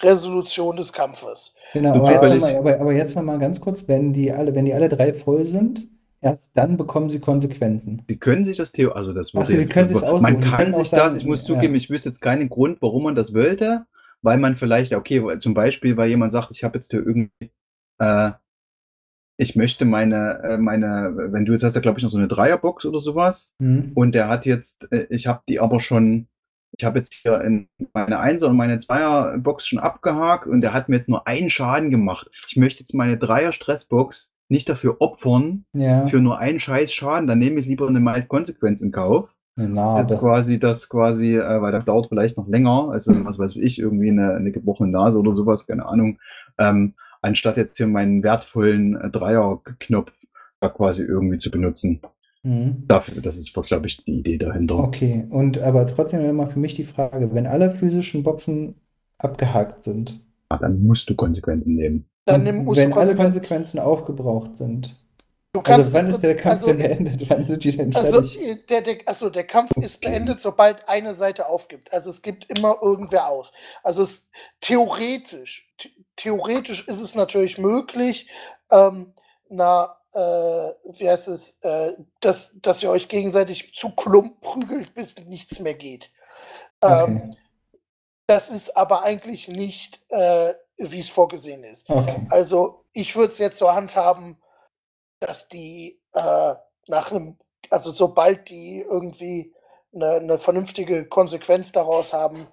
Resolution 0.00 0.76
des 0.76 0.92
Kampfes. 0.92 1.54
Genau, 1.72 1.94
aber 1.94 2.28
jetzt, 2.28 2.40
mal, 2.40 2.56
aber, 2.56 2.80
aber 2.80 2.92
jetzt 2.92 3.16
noch 3.16 3.22
mal 3.22 3.38
ganz 3.38 3.60
kurz, 3.60 3.88
wenn 3.88 4.12
die 4.12 4.32
alle, 4.32 4.54
wenn 4.54 4.64
die 4.64 4.74
alle 4.74 4.88
drei 4.88 5.12
voll 5.12 5.44
sind, 5.44 5.88
erst 6.20 6.48
dann 6.54 6.76
bekommen 6.76 7.10
sie 7.10 7.20
Konsequenzen. 7.20 8.02
Sie 8.08 8.18
können 8.18 8.44
sich 8.44 8.56
das 8.56 8.72
Theo, 8.72 8.92
also 8.92 9.12
das 9.12 9.34
wurde 9.34 9.46
so, 9.46 9.52
jetzt, 9.54 9.72
können 9.72 9.88
sich 9.88 10.00
man 10.00 10.40
kann 10.40 10.72
sich 10.72 10.90
das, 10.90 10.98
sagen, 10.98 11.16
ich 11.16 11.26
muss 11.26 11.44
zugeben, 11.44 11.74
ja. 11.74 11.78
ich 11.78 11.90
wüsste 11.90 12.08
jetzt 12.08 12.20
keinen 12.20 12.48
Grund, 12.48 12.80
warum 12.80 13.04
man 13.04 13.14
das 13.14 13.34
wollte, 13.34 13.86
weil 14.22 14.38
man 14.38 14.56
vielleicht, 14.56 14.94
okay, 14.94 15.22
zum 15.38 15.54
Beispiel, 15.54 15.96
weil 15.96 16.08
jemand 16.08 16.32
sagt, 16.32 16.50
ich 16.50 16.64
habe 16.64 16.78
jetzt 16.78 16.90
hier 16.90 17.06
irgendwie, 17.06 17.50
äh, 17.98 18.32
ich 19.36 19.56
möchte 19.56 19.84
meine, 19.84 20.42
äh, 20.44 20.58
meine, 20.58 21.12
wenn 21.14 21.44
du 21.44 21.52
jetzt 21.52 21.64
hast, 21.64 21.74
ja 21.74 21.80
glaube 21.80 21.98
ich 21.98 22.04
noch 22.04 22.10
so 22.10 22.18
eine 22.18 22.28
Dreierbox 22.28 22.86
oder 22.86 23.00
sowas, 23.00 23.54
mhm. 23.58 23.92
und 23.94 24.14
der 24.14 24.28
hat 24.28 24.46
jetzt, 24.46 24.90
äh, 24.92 25.06
ich 25.10 25.26
habe 25.26 25.42
die 25.48 25.60
aber 25.60 25.80
schon 25.80 26.28
ich 26.76 26.84
habe 26.84 26.98
jetzt 26.98 27.14
hier 27.14 27.40
in 27.40 27.68
meine 27.92 28.18
Einser- 28.18 28.48
und 28.48 28.56
meine 28.56 28.78
Zweierbox 28.78 29.66
schon 29.66 29.78
abgehakt 29.78 30.46
und 30.46 30.60
der 30.60 30.72
hat 30.72 30.88
mir 30.88 30.96
jetzt 30.96 31.08
nur 31.08 31.26
einen 31.26 31.50
Schaden 31.50 31.90
gemacht. 31.90 32.30
Ich 32.48 32.56
möchte 32.56 32.80
jetzt 32.80 32.94
meine 32.94 33.16
Dreier-Stressbox 33.16 34.32
nicht 34.48 34.68
dafür 34.68 34.96
opfern, 35.00 35.64
ja. 35.72 36.06
für 36.06 36.20
nur 36.20 36.38
einen 36.38 36.60
scheiß 36.60 36.92
Schaden, 36.92 37.26
dann 37.26 37.38
nehme 37.38 37.60
ich 37.60 37.66
lieber 37.66 37.88
eine 37.88 38.00
Mild-Konsequenz 38.00 38.82
in 38.82 38.92
Kauf. 38.92 39.34
Jetzt 40.00 40.18
quasi 40.18 40.58
das 40.58 40.88
quasi, 40.88 41.36
äh, 41.36 41.62
weil 41.62 41.72
das 41.72 41.84
dauert 41.84 42.08
vielleicht 42.08 42.36
noch 42.36 42.48
länger, 42.48 42.90
also 42.90 43.12
was 43.24 43.38
weiß 43.38 43.56
ich, 43.56 43.78
irgendwie 43.78 44.10
eine, 44.10 44.34
eine 44.34 44.50
gebrochene 44.50 44.90
Nase 44.90 45.18
oder 45.18 45.32
sowas, 45.32 45.66
keine 45.66 45.86
Ahnung, 45.86 46.18
ähm, 46.58 46.94
anstatt 47.22 47.56
jetzt 47.56 47.76
hier 47.76 47.86
meinen 47.86 48.22
wertvollen 48.22 48.96
äh, 48.96 49.10
Dreier-Knopf 49.10 50.12
da 50.60 50.68
quasi 50.68 51.04
irgendwie 51.04 51.38
zu 51.38 51.50
benutzen. 51.50 52.00
Mhm. 52.44 52.84
Dafür, 52.86 53.20
das 53.22 53.36
ist, 53.36 53.52
glaube 53.54 53.86
ich, 53.86 54.04
die 54.04 54.18
Idee 54.18 54.38
dahinter. 54.38 54.78
Okay, 54.78 55.26
und 55.30 55.58
aber 55.58 55.86
trotzdem 55.86 56.20
immer 56.20 56.46
für 56.46 56.58
mich 56.58 56.74
die 56.74 56.84
Frage, 56.84 57.34
wenn 57.34 57.46
alle 57.46 57.74
physischen 57.74 58.22
Boxen 58.22 58.76
abgehakt 59.18 59.82
sind. 59.82 60.20
Ah, 60.50 60.58
dann 60.58 60.84
musst 60.84 61.08
du 61.08 61.14
Konsequenzen 61.14 61.74
nehmen. 61.74 62.06
Dann 62.26 62.44
nimm, 62.44 62.58
wenn 62.58 62.66
Konsequenzen 62.66 62.98
alle 62.98 63.14
Konsequenzen 63.16 63.78
aufgebraucht 63.80 64.58
sind. 64.58 64.94
Du 65.54 65.62
kannst, 65.62 65.94
also 65.94 66.06
wann 66.06 66.10
ist 66.10 66.20
der 66.20 66.36
Kampf 66.36 66.66
also, 66.66 66.76
beendet? 66.76 67.30
Wann 67.30 67.46
sind 67.46 67.64
die 67.64 67.76
denn 67.76 67.94
also, 67.94 68.20
der, 68.68 68.80
der, 68.82 68.96
also 69.06 69.30
der 69.30 69.44
Kampf 69.44 69.70
okay. 69.76 69.86
ist 69.86 70.00
beendet, 70.00 70.40
sobald 70.40 70.88
eine 70.88 71.14
Seite 71.14 71.48
aufgibt. 71.48 71.92
Also 71.92 72.10
es 72.10 72.22
gibt 72.22 72.58
immer 72.58 72.76
irgendwer 72.82 73.30
auf. 73.30 73.52
Also 73.82 74.02
es, 74.02 74.30
theoretisch, 74.60 75.72
theoretisch 76.16 76.88
ist 76.88 77.00
es 77.00 77.14
natürlich 77.14 77.56
möglich, 77.56 78.28
ähm, 78.70 79.12
na, 79.48 79.96
äh, 80.14 80.74
wie 80.92 81.10
heißt 81.10 81.28
es, 81.28 81.58
äh, 81.62 81.92
dass, 82.20 82.52
dass 82.60 82.82
ihr 82.82 82.90
euch 82.90 83.08
gegenseitig 83.08 83.74
zu 83.74 83.90
Klump 83.90 84.40
prügelt, 84.40 84.94
bis 84.94 85.16
nichts 85.18 85.58
mehr 85.58 85.74
geht. 85.74 86.10
Ähm, 86.82 87.22
okay. 87.28 87.36
Das 88.26 88.48
ist 88.48 88.76
aber 88.76 89.02
eigentlich 89.02 89.48
nicht, 89.48 90.00
äh, 90.08 90.54
wie 90.76 91.00
es 91.00 91.08
vorgesehen 91.08 91.64
ist. 91.64 91.90
Okay. 91.90 92.26
Also 92.30 92.84
ich 92.92 93.16
würde 93.16 93.32
es 93.32 93.38
jetzt 93.38 93.58
so 93.58 93.72
handhaben, 93.72 94.38
dass 95.20 95.48
die 95.48 96.00
äh, 96.12 96.54
nach 96.86 97.10
einem, 97.10 97.38
also 97.70 97.90
sobald 97.90 98.48
die 98.48 98.80
irgendwie 98.80 99.52
eine, 99.94 100.12
eine 100.14 100.38
vernünftige 100.38 101.06
Konsequenz 101.06 101.72
daraus 101.72 102.12
haben, 102.12 102.46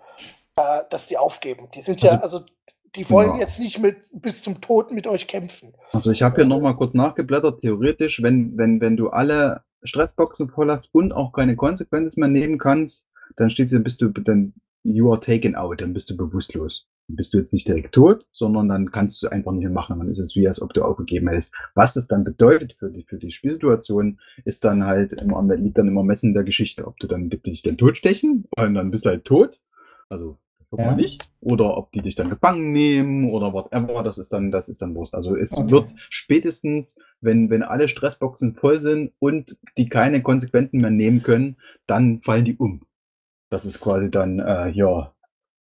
äh, 0.56 0.84
dass 0.90 1.08
die 1.08 1.18
aufgeben. 1.18 1.70
Die 1.72 1.82
sind 1.82 2.02
also, 2.04 2.16
ja, 2.16 2.22
also 2.22 2.42
die 2.96 3.10
wollen 3.10 3.36
ja. 3.36 3.40
jetzt 3.40 3.60
nicht 3.60 3.80
mit, 3.80 3.98
bis 4.12 4.42
zum 4.42 4.60
Tod 4.60 4.92
mit 4.92 5.08
euch 5.08 5.28
kämpfen. 5.28 5.74
Also 5.92 6.12
ich 6.12 6.24
habe 6.24 6.36
hier 6.36 6.46
nochmal 6.46 6.76
kurz 6.76 6.94
nachgeblättert. 6.94 7.62
Theoretisch, 7.62 8.22
wenn, 8.22 8.58
wenn, 8.58 8.82
wenn 8.82 8.98
du 8.98 9.10
alle 9.10 9.64
Stressboxen 9.84 10.50
voll 10.50 10.70
hast 10.70 10.90
und 10.92 11.14
auch 11.14 11.32
keine 11.32 11.56
Konsequenzen 11.56 12.20
mehr 12.20 12.30
nehmen 12.30 12.58
kannst, 12.58 13.08
dann 13.38 13.50
steht 13.50 13.70
hier, 13.70 13.80
bist 13.80 14.02
du 14.02 14.10
dann 14.10 14.54
you 14.84 15.12
are 15.12 15.20
taken 15.20 15.56
out, 15.56 15.82
dann 15.82 15.94
bist 15.94 16.10
du 16.10 16.18
bewusstlos. 16.18 16.88
Dann 17.08 17.16
bist 17.16 17.34
du 17.34 17.38
jetzt 17.38 17.54
nicht 17.54 17.68
direkt 17.68 17.94
tot, 17.94 18.26
sondern 18.32 18.68
dann 18.68 18.92
kannst 18.92 19.22
du 19.22 19.30
einfach 19.30 19.52
nicht 19.52 19.64
mehr 19.64 19.72
machen. 19.72 20.00
Dann 20.00 20.10
ist 20.10 20.20
es 20.20 20.36
wie, 20.36 20.48
als 20.48 20.62
ob 20.62 20.74
du 20.74 20.84
aufgegeben 20.84 21.28
hättest. 21.30 21.54
Was 21.76 21.94
das 21.94 22.08
dann 22.08 22.24
bedeutet 22.24 22.74
für 22.74 22.90
die, 22.90 23.04
für 23.04 23.18
die 23.18 23.32
Spielsituation, 23.32 24.20
ist 24.44 24.66
dann 24.66 24.86
halt 24.86 25.14
immer, 25.14 25.42
liegt 25.56 25.78
dann 25.78 25.88
immer 25.88 26.04
Messen 26.04 26.34
der 26.34 26.44
Geschichte, 26.44 26.88
ob 26.88 26.98
du 26.98 27.08
dann 27.08 27.30
dich 27.30 27.62
dann 27.62 27.78
totstechen 27.78 28.46
und 28.58 28.74
dann 28.74 28.92
bist 28.92 29.06
du 29.06 29.10
halt 29.10 29.26
tot. 29.26 29.60
Also 30.10 30.38
ja. 30.80 30.96
nicht. 30.96 31.30
Oder 31.42 31.78
ob 31.78 31.92
die 31.92 32.02
dich 32.02 32.16
dann 32.16 32.30
gefangen 32.30 32.72
nehmen 32.72 33.30
oder 33.30 33.54
whatever, 33.54 34.04
das 34.04 34.18
ist 34.18 34.32
dann, 34.32 34.52
das 34.52 34.70
ist 34.70 34.82
dann 34.82 34.96
Wurst. 34.96 35.14
Also 35.14 35.36
es 35.36 35.58
okay. 35.58 35.72
wird 35.72 35.94
spätestens, 35.98 36.98
wenn, 37.20 37.50
wenn 37.50 37.64
alle 37.64 37.88
Stressboxen 37.88 38.56
voll 38.56 38.80
sind 38.80 39.12
und 39.20 39.58
die 39.78 39.90
keine 39.90 40.22
Konsequenzen 40.22 40.80
mehr 40.82 40.92
nehmen 40.92 41.24
können, 41.24 41.58
dann 41.88 42.22
fallen 42.22 42.46
die 42.46 42.56
um. 42.56 42.82
Das 43.50 43.66
ist 43.66 43.82
quasi 43.82 44.10
dann, 44.10 44.40
äh, 44.40 44.70
ja, 44.70 45.14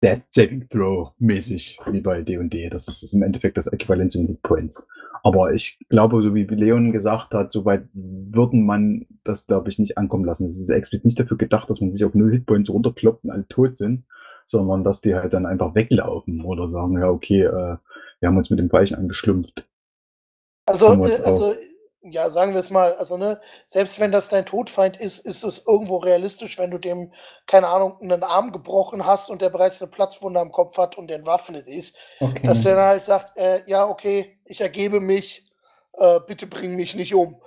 Dead 0.03 0.23
Saving 0.31 0.67
Throw 0.69 1.13
mäßig, 1.19 1.79
wie 1.91 2.01
bei 2.01 2.21
D&D. 2.21 2.69
Das 2.69 2.87
ist, 2.87 3.03
ist 3.03 3.13
im 3.13 3.21
Endeffekt 3.21 3.57
das 3.57 3.67
Äquivalent 3.67 4.11
zu 4.11 4.19
Hit 4.19 4.41
Points. 4.41 4.87
Aber 5.23 5.53
ich 5.53 5.77
glaube, 5.89 6.21
so 6.23 6.33
wie 6.33 6.45
Leon 6.45 6.91
gesagt 6.91 7.33
hat, 7.35 7.51
soweit 7.51 7.87
würden 7.93 8.65
man 8.65 9.05
das, 9.23 9.45
glaube 9.45 9.69
ich, 9.69 9.77
nicht 9.77 9.97
ankommen 9.97 10.25
lassen. 10.25 10.47
Es 10.47 10.59
ist 10.59 10.69
explizit 10.69 11.05
nicht 11.05 11.19
dafür 11.19 11.37
gedacht, 11.37 11.69
dass 11.69 11.81
man 11.81 11.93
sich 11.93 12.03
auf 12.03 12.15
null 12.15 12.31
Hitpoints 12.31 12.71
runterkloppt 12.71 13.23
und 13.25 13.29
alle 13.29 13.47
tot 13.47 13.77
sind, 13.77 14.05
sondern 14.45 14.83
dass 14.83 15.01
die 15.01 15.15
halt 15.15 15.33
dann 15.33 15.45
einfach 15.45 15.75
weglaufen 15.75 16.43
oder 16.43 16.69
sagen, 16.69 16.99
ja, 16.99 17.09
okay, 17.09 17.43
äh, 17.43 17.77
wir 18.19 18.27
haben 18.27 18.37
uns 18.37 18.49
mit 18.49 18.59
dem 18.59 18.71
Weichen 18.71 18.97
angeschlumpft. 18.97 19.65
Also, 20.65 20.93
äh, 21.03 21.21
also 21.23 21.55
ja, 22.03 22.29
sagen 22.31 22.53
wir 22.53 22.59
es 22.59 22.71
mal, 22.71 22.93
also 22.95 23.17
ne, 23.17 23.39
selbst 23.67 23.99
wenn 23.99 24.11
das 24.11 24.29
dein 24.29 24.45
Todfeind 24.45 24.97
ist, 24.99 25.19
ist 25.19 25.43
es 25.43 25.65
irgendwo 25.67 25.97
realistisch, 25.97 26.57
wenn 26.57 26.71
du 26.71 26.79
dem, 26.79 27.13
keine 27.45 27.67
Ahnung, 27.67 27.97
einen 28.01 28.23
Arm 28.23 28.51
gebrochen 28.51 29.05
hast 29.05 29.29
und 29.29 29.41
der 29.41 29.51
bereits 29.51 29.81
eine 29.81 29.91
Platzwunde 29.91 30.39
am 30.39 30.51
Kopf 30.51 30.77
hat 30.77 30.97
und 30.97 31.11
entwaffnet 31.11 31.67
ist, 31.67 31.95
okay. 32.19 32.41
dass 32.43 32.63
der 32.63 32.75
dann 32.75 32.87
halt 32.87 33.03
sagt, 33.03 33.37
äh, 33.37 33.61
ja, 33.67 33.87
okay, 33.87 34.39
ich 34.45 34.61
ergebe 34.61 34.99
mich, 34.99 35.51
äh, 35.93 36.19
bitte 36.25 36.47
bring 36.47 36.75
mich 36.75 36.95
nicht 36.95 37.13
um. 37.13 37.39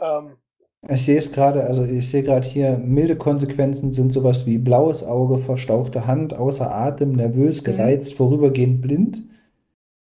Ähm, 0.00 0.38
ich 0.86 1.04
sehe 1.04 1.18
es 1.18 1.32
gerade, 1.32 1.64
also 1.64 1.84
ich 1.84 2.08
sehe 2.08 2.22
gerade 2.22 2.46
hier, 2.46 2.78
milde 2.78 3.16
Konsequenzen 3.16 3.90
sind 3.92 4.12
sowas 4.12 4.46
wie 4.46 4.58
blaues 4.58 5.02
Auge, 5.02 5.38
verstauchte 5.38 6.06
Hand, 6.06 6.34
außer 6.34 6.72
Atem, 6.72 7.12
nervös, 7.12 7.62
mhm. 7.62 7.66
gereizt, 7.66 8.14
vorübergehend 8.14 8.80
blind. 8.80 9.22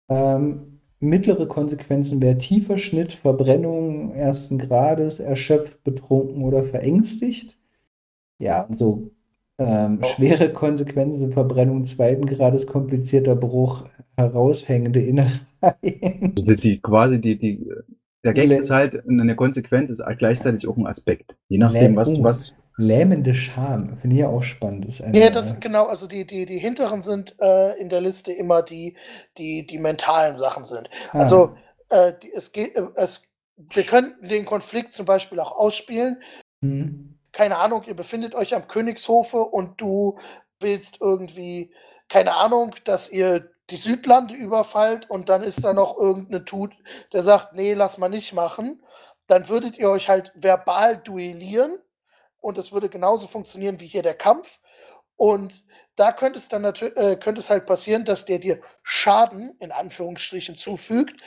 Ähm, 0.08 0.80
mittlere 1.00 1.46
Konsequenzen 1.46 2.22
wäre 2.22 2.38
tiefer 2.38 2.78
Schnitt, 2.78 3.12
Verbrennung 3.12 4.14
ersten 4.14 4.58
Grades, 4.58 5.18
erschöpft, 5.18 5.82
betrunken 5.82 6.44
oder 6.44 6.64
verängstigt. 6.64 7.58
Ja, 8.38 8.68
so 8.70 9.10
ähm, 9.58 9.98
oh. 10.02 10.06
schwere 10.06 10.50
Konsequenzen, 10.50 11.32
Verbrennung 11.32 11.84
zweiten 11.84 12.26
Grades, 12.26 12.66
komplizierter 12.66 13.34
Bruch, 13.36 13.86
heraushängende 14.16 15.00
Innereien. 15.00 16.32
Also 16.36 16.44
die, 16.44 16.56
die, 16.56 16.80
quasi 16.80 17.20
die, 17.20 17.38
die 17.38 17.66
der 18.24 18.34
Gag 18.34 18.50
ist 18.50 18.70
halt, 18.70 19.02
eine 19.08 19.34
Konsequenz 19.34 19.90
ist 19.90 20.02
gleichzeitig 20.16 20.68
auch 20.68 20.76
ein 20.76 20.86
Aspekt. 20.86 21.36
Je 21.48 21.58
nachdem, 21.58 21.96
was, 21.96 22.08
oh, 22.08 22.24
was. 22.24 22.52
Lähmende 22.76 23.34
Scham, 23.34 23.98
finde 23.98 24.16
ich 24.16 24.20
ja 24.20 24.28
auch 24.28 24.42
spannend. 24.42 24.86
Ist 24.86 25.02
eine, 25.02 25.18
ja, 25.18 25.28
das 25.28 25.60
genau, 25.60 25.84
also 25.86 26.06
die, 26.06 26.26
die, 26.26 26.46
die 26.46 26.56
hinteren 26.56 27.02
sind 27.02 27.36
äh, 27.38 27.78
in 27.78 27.90
der 27.90 28.00
Liste 28.00 28.32
immer 28.32 28.62
die, 28.62 28.96
die, 29.36 29.66
die 29.66 29.78
mentalen 29.78 30.36
Sachen 30.36 30.64
sind. 30.64 30.88
Ah. 31.12 31.18
Also 31.18 31.56
äh, 31.90 32.14
die, 32.22 32.32
es 32.32 32.52
geht, 32.52 32.76
äh, 32.76 32.84
es, 32.94 33.34
wir 33.56 33.82
könnten 33.82 34.26
den 34.26 34.46
Konflikt 34.46 34.94
zum 34.94 35.04
Beispiel 35.04 35.40
auch 35.40 35.52
ausspielen. 35.52 36.22
Hm. 36.62 37.18
Keine 37.32 37.58
Ahnung, 37.58 37.82
ihr 37.86 37.94
befindet 37.94 38.34
euch 38.34 38.54
am 38.54 38.66
Königshofe 38.66 39.38
und 39.38 39.78
du 39.78 40.18
willst 40.58 41.02
irgendwie, 41.02 41.72
keine 42.08 42.34
Ahnung, 42.34 42.74
dass 42.84 43.10
ihr 43.10 43.50
die 43.70 43.76
Südlande 43.76 44.34
überfallt 44.34 45.08
und 45.08 45.28
dann 45.28 45.42
ist 45.42 45.64
da 45.64 45.72
noch 45.72 45.96
irgendeine 45.96 46.44
Tut, 46.44 46.72
der 47.12 47.22
sagt, 47.22 47.52
nee, 47.54 47.74
lass 47.74 47.98
mal 47.98 48.08
nicht 48.08 48.32
machen, 48.32 48.82
dann 49.26 49.48
würdet 49.48 49.78
ihr 49.78 49.88
euch 49.90 50.08
halt 50.08 50.32
verbal 50.34 50.98
duellieren 50.98 51.78
und 52.40 52.58
es 52.58 52.72
würde 52.72 52.88
genauso 52.88 53.26
funktionieren 53.26 53.80
wie 53.80 53.86
hier 53.86 54.02
der 54.02 54.14
Kampf. 54.14 54.60
Und 55.16 55.64
da 55.96 56.12
könnte 56.12 56.38
es 56.38 56.48
dann 56.48 56.62
natürlich, 56.62 56.96
äh, 56.96 57.16
könnte 57.16 57.40
es 57.40 57.50
halt 57.50 57.66
passieren, 57.66 58.06
dass 58.06 58.24
der 58.24 58.38
dir 58.38 58.62
Schaden 58.82 59.54
in 59.60 59.70
Anführungsstrichen 59.70 60.56
zufügt, 60.56 61.20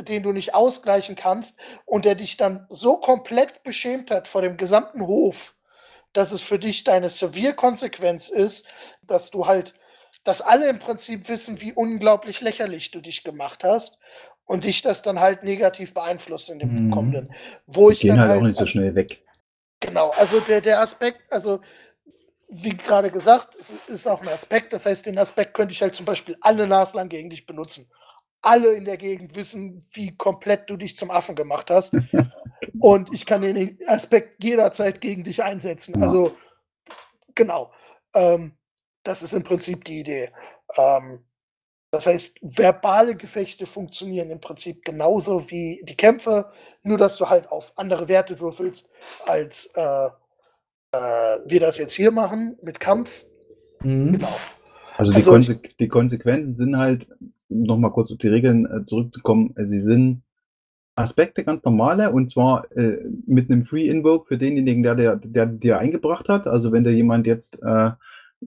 den 0.00 0.22
du 0.22 0.32
nicht 0.32 0.54
ausgleichen 0.54 1.14
kannst 1.14 1.54
und 1.84 2.06
der 2.06 2.14
dich 2.14 2.38
dann 2.38 2.66
so 2.70 2.96
komplett 2.96 3.62
beschämt 3.64 4.10
hat 4.10 4.26
vor 4.28 4.40
dem 4.40 4.56
gesamten 4.56 5.06
Hof, 5.06 5.54
dass 6.14 6.32
es 6.32 6.42
für 6.42 6.58
dich 6.58 6.84
deine 6.84 7.10
Severe-Konsequenz 7.10 8.30
ist, 8.30 8.66
dass 9.02 9.30
du 9.30 9.46
halt, 9.46 9.74
dass 10.24 10.42
alle 10.42 10.68
im 10.68 10.78
Prinzip 10.78 11.28
wissen, 11.28 11.60
wie 11.60 11.72
unglaublich 11.72 12.40
lächerlich 12.40 12.90
du 12.90 13.00
dich 13.00 13.24
gemacht 13.24 13.64
hast 13.64 13.98
und 14.44 14.64
dich 14.64 14.82
das 14.82 15.02
dann 15.02 15.20
halt 15.20 15.44
negativ 15.44 15.94
beeinflusst 15.94 16.50
in 16.50 16.58
dem 16.58 16.86
Mhm. 16.86 16.90
kommenden. 16.90 17.34
Wo 17.66 17.90
ich 17.90 18.00
Gehen 18.00 18.10
dann 18.10 18.20
halt 18.20 18.30
halt, 18.30 18.40
auch 18.40 18.46
nicht 18.46 18.58
so 18.58 18.66
schnell 18.66 18.94
weg. 18.94 19.22
Genau, 19.80 20.10
also 20.10 20.40
der, 20.40 20.60
der 20.60 20.80
Aspekt, 20.80 21.30
also 21.30 21.60
wie 22.48 22.76
gerade 22.76 23.10
gesagt, 23.10 23.56
es 23.60 23.72
ist 23.88 24.06
auch 24.06 24.22
ein 24.22 24.28
Aspekt. 24.28 24.72
Das 24.72 24.86
heißt, 24.86 25.06
den 25.06 25.18
Aspekt 25.18 25.54
könnte 25.54 25.72
ich 25.72 25.82
halt 25.82 25.94
zum 25.94 26.06
Beispiel 26.06 26.36
alle 26.40 26.66
naslang 26.66 27.08
gegen 27.08 27.30
dich 27.30 27.46
benutzen. 27.46 27.90
Alle 28.40 28.72
in 28.74 28.84
der 28.84 28.96
Gegend 28.96 29.36
wissen, 29.36 29.84
wie 29.92 30.16
komplett 30.16 30.70
du 30.70 30.76
dich 30.76 30.96
zum 30.96 31.10
Affen 31.10 31.34
gemacht 31.34 31.70
hast. 31.70 31.94
Und 32.80 33.12
ich 33.12 33.26
kann 33.26 33.42
den 33.42 33.78
Aspekt 33.86 34.42
jederzeit 34.42 35.00
gegen 35.00 35.24
dich 35.24 35.42
einsetzen. 35.42 35.98
Ja. 35.98 36.06
Also, 36.06 36.36
genau. 37.34 37.72
Ähm, 38.14 38.57
das 39.04 39.22
ist 39.22 39.32
im 39.32 39.44
Prinzip 39.44 39.84
die 39.84 40.00
Idee. 40.00 40.30
Ähm, 40.76 41.20
das 41.90 42.06
heißt, 42.06 42.38
verbale 42.42 43.16
Gefechte 43.16 43.66
funktionieren 43.66 44.30
im 44.30 44.40
Prinzip 44.40 44.84
genauso 44.84 45.50
wie 45.50 45.82
die 45.84 45.96
Kämpfe, 45.96 46.52
nur 46.82 46.98
dass 46.98 47.16
du 47.16 47.28
halt 47.28 47.50
auf 47.50 47.72
andere 47.76 48.08
Werte 48.08 48.38
würfelst, 48.40 48.90
als 49.26 49.66
äh, 49.74 50.08
äh, 50.92 51.38
wir 51.46 51.60
das 51.60 51.78
jetzt 51.78 51.94
hier 51.94 52.10
machen 52.10 52.58
mit 52.62 52.78
Kampf. 52.80 53.24
Mhm. 53.82 54.12
Genau. 54.12 54.36
Also, 54.96 55.12
die, 55.12 55.18
Also 55.18 55.36
ich- 55.36 55.46
Konse 55.46 55.60
die 55.78 55.88
Konsequenzen 55.88 56.54
sind 56.54 56.76
halt, 56.76 57.08
um 57.48 57.62
nochmal 57.62 57.92
kurz 57.92 58.10
auf 58.12 58.18
die 58.18 58.28
Regeln 58.28 58.66
äh, 58.66 58.84
zurückzukommen, 58.84 59.54
äh, 59.56 59.66
sie 59.66 59.80
sind 59.80 60.22
Aspekte 60.96 61.44
ganz 61.44 61.62
normale 61.64 62.10
und 62.10 62.28
zwar 62.28 62.70
äh, 62.76 62.98
mit 63.24 63.50
einem 63.50 63.62
Free 63.62 63.88
Invoke 63.88 64.26
für 64.26 64.36
denjenigen, 64.36 64.82
der 64.82 64.96
der, 64.96 65.16
der 65.16 65.46
dir 65.46 65.78
eingebracht 65.78 66.28
hat. 66.28 66.48
Also 66.48 66.72
wenn 66.72 66.82
dir 66.82 66.90
jemand 66.92 67.26
jetzt 67.28 67.62
äh, 67.62 67.90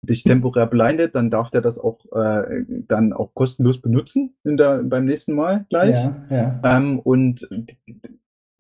dich 0.02 0.24
temporär 0.24 0.68
blindet, 0.68 1.16
dann 1.16 1.30
darf 1.30 1.52
der 1.52 1.62
das 1.62 1.78
auch 1.78 2.00
äh, 2.14 2.64
dann 2.88 3.14
auch 3.14 3.34
kostenlos 3.34 3.82
benutzen 3.82 4.36
in 4.44 4.58
der, 4.58 4.84
beim 4.84 5.06
nächsten 5.06 5.34
Mal 5.34 5.66
gleich. 5.70 5.96
Ja, 5.96 6.26
ja. 6.30 6.62
Ähm, 6.64 7.00
und 7.00 7.48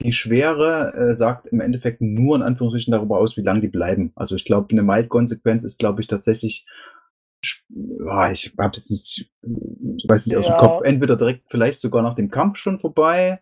die, 0.03 0.11
Schwere 0.11 0.93
äh, 0.95 1.13
sagt 1.13 1.45
im 1.47 1.59
Endeffekt 1.59 2.01
nur 2.01 2.35
in 2.35 2.41
Anführungsstrichen 2.41 2.91
darüber 2.91 3.19
aus, 3.19 3.37
wie 3.37 3.43
lange 3.43 3.61
die 3.61 3.67
bleiben. 3.67 4.11
Also 4.15 4.35
ich 4.35 4.45
glaube, 4.45 4.69
eine 4.71 4.81
Mild-Konsequenz 4.81 5.63
ist, 5.63 5.77
glaube 5.77 6.01
ich, 6.01 6.07
tatsächlich, 6.07 6.65
ja, 7.69 8.31
ich 8.31 8.53
habe 8.57 8.75
jetzt 8.75 8.89
nicht, 8.89 9.31
ich 9.41 10.09
weiß 10.09 10.25
nicht 10.25 10.37
aus 10.37 10.45
dem 10.45 10.53
Ja. 10.53 10.57
Kopf, 10.57 10.81
entweder 10.83 11.17
direkt 11.17 11.43
vielleicht 11.49 11.81
sogar 11.81 12.01
nach 12.01 12.15
dem 12.15 12.31
Kampf 12.31 12.57
schon 12.57 12.79
vorbei 12.79 13.41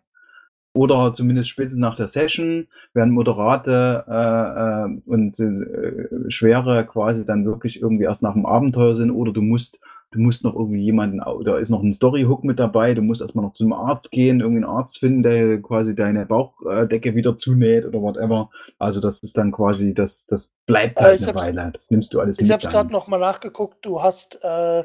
oder 0.72 1.12
zumindest 1.12 1.48
spätestens 1.50 1.80
nach 1.80 1.96
der 1.96 2.08
Session, 2.08 2.68
während 2.94 3.12
moderate 3.12 4.04
äh, 4.08 4.84
äh, 4.84 5.00
und 5.06 5.38
äh, 5.40 6.30
schwere 6.30 6.86
quasi 6.86 7.24
dann 7.24 7.44
wirklich 7.44 7.80
irgendwie 7.82 8.04
erst 8.04 8.22
nach 8.22 8.34
dem 8.34 8.46
Abenteuer 8.46 8.94
sind 8.94 9.10
oder 9.10 9.32
du 9.32 9.42
musst 9.42 9.78
du 10.12 10.18
musst 10.18 10.42
noch 10.42 10.54
irgendwie 10.56 10.80
jemanden, 10.82 11.20
da 11.44 11.56
ist 11.56 11.70
noch 11.70 11.82
ein 11.82 11.92
Story-Hook 11.92 12.42
mit 12.42 12.58
dabei, 12.58 12.94
du 12.94 13.02
musst 13.02 13.20
erstmal 13.20 13.44
noch 13.44 13.52
zum 13.52 13.72
Arzt 13.72 14.10
gehen, 14.10 14.40
irgendwie 14.40 14.64
einen 14.64 14.76
Arzt 14.76 14.98
finden, 14.98 15.22
der 15.22 15.62
quasi 15.62 15.94
deine 15.94 16.26
Bauchdecke 16.26 17.14
wieder 17.14 17.36
zunäht 17.36 17.86
oder 17.86 18.00
whatever. 18.02 18.50
Also 18.78 19.00
das 19.00 19.20
ist 19.22 19.38
dann 19.38 19.52
quasi, 19.52 19.94
das, 19.94 20.26
das 20.26 20.50
bleibt 20.66 20.98
Äh, 20.98 21.02
halt 21.04 21.20
ich 21.20 21.28
eine 21.28 21.36
Weile. 21.36 21.70
Das 21.72 21.90
nimmst 21.90 22.12
du 22.12 22.20
alles 22.20 22.38
Ich 22.38 22.42
mit. 22.42 22.52
habe 22.52 22.64
es 22.64 22.68
gerade 22.72 22.92
noch 22.92 23.06
mal 23.06 23.20
nachgeguckt. 23.20 23.84
Du 23.86 24.02
hast, 24.02 24.40
äh, 24.42 24.82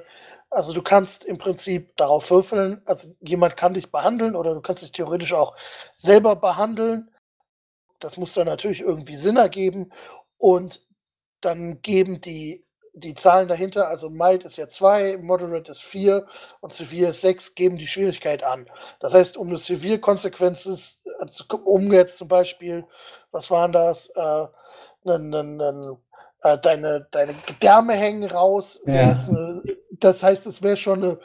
also 0.50 0.74
du 0.74 0.82
kannst 0.82 1.26
im 1.26 1.38
Prinzip 1.38 1.96
darauf 1.98 2.30
würfeln, 2.32 2.82
also 2.86 3.14
jemand 3.20 3.58
kann 3.58 3.74
dich 3.74 3.92
behandeln 3.92 4.36
oder 4.36 4.54
du 4.54 4.62
kannst 4.62 4.84
dich 4.84 4.92
theoretisch 4.92 5.34
auch 5.34 5.56
selber 5.94 6.36
behandeln. 6.36 7.12
Das 8.00 8.18
muss 8.18 8.34
dann 8.34 8.48
natürlich 8.48 8.82
irgendwie 8.82 9.16
Sinn 9.16 9.38
ergeben 9.38 9.92
und 10.38 10.82
dann 11.42 11.82
geben 11.82 12.22
die 12.22 12.66
die 12.96 13.14
Zahlen 13.14 13.48
dahinter, 13.48 13.90
also 13.90 14.10
Mild 14.10 14.46
ist 14.46 14.56
ja 14.58 14.68
2, 14.68 15.18
Moderate 15.18 15.72
ist 15.72 15.84
4 15.84 16.26
und 16.62 16.72
Severe 16.72 17.12
ist 17.12 17.22
6, 17.22 17.56
geben 17.56 17.78
die 17.78 17.88
Schwierigkeit 17.88 18.44
an. 18.44 18.68
Das 19.02 19.14
heißt, 19.14 19.38
um 19.38 19.50
eine 19.50 19.58
Severe 19.58 20.00
Konsequenz 20.00 20.66
ist, 20.66 21.04
also 21.20 21.44
um 21.66 21.92
jetzt 21.92 22.18
zum 22.18 22.28
Beispiel, 22.28 22.86
was 23.32 23.52
waren 23.52 23.74
das, 23.74 24.08
äh, 24.16 24.46
nen, 25.04 25.30
nen, 25.30 25.58
nen, 25.58 25.98
äh, 26.42 26.58
deine, 26.58 27.08
deine 27.12 27.36
Gedärme 27.46 27.94
hängen 27.94 28.30
raus. 28.30 28.82
Ja. 28.86 29.12
Jetzt 29.12 29.30
eine, 29.30 29.62
das 30.00 30.24
heißt, 30.24 30.46
es 30.48 30.62
wäre 30.62 30.78
schon 30.78 31.04
eine 31.04 31.20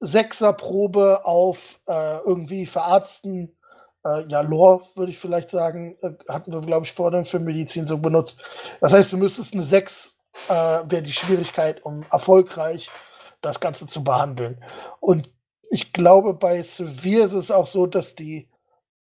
Sechserprobe 0.00 1.24
auf 1.24 1.80
äh, 1.86 2.18
irgendwie 2.18 2.66
verarzten, 2.66 3.56
äh, 4.04 4.26
ja, 4.28 4.40
Lore, 4.42 4.82
würde 4.94 5.12
ich 5.12 5.18
vielleicht 5.18 5.50
sagen, 5.50 5.96
äh, 6.02 6.10
hatten 6.28 6.52
wir, 6.52 6.60
glaube 6.60 6.86
ich, 6.86 6.92
vorhin 6.92 7.24
für 7.24 7.40
Medizin 7.40 7.86
so 7.86 7.98
benutzt. 7.98 8.42
Das 8.80 8.92
heißt, 8.92 9.12
du 9.12 9.16
müsstest 9.16 9.54
eine 9.54 9.64
6, 9.64 10.18
äh, 10.48 10.52
wäre 10.52 11.02
die 11.02 11.12
Schwierigkeit, 11.12 11.84
um 11.84 12.04
erfolgreich 12.10 12.90
das 13.40 13.60
Ganze 13.60 13.86
zu 13.86 14.04
behandeln. 14.04 14.62
Und 15.00 15.30
ich 15.70 15.92
glaube, 15.92 16.34
bei 16.34 16.62
Severe 16.62 17.24
ist 17.24 17.32
es 17.32 17.50
auch 17.50 17.66
so, 17.66 17.86
dass 17.86 18.14
die 18.14 18.48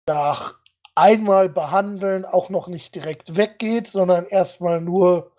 nach 0.08 0.56
einmal 0.96 1.50
behandeln 1.50 2.26
auch 2.26 2.50
noch 2.50 2.68
nicht 2.68 2.96
direkt 2.96 3.36
weggeht, 3.36 3.88
sondern 3.88 4.26
erstmal 4.26 4.82
nur 4.82 5.31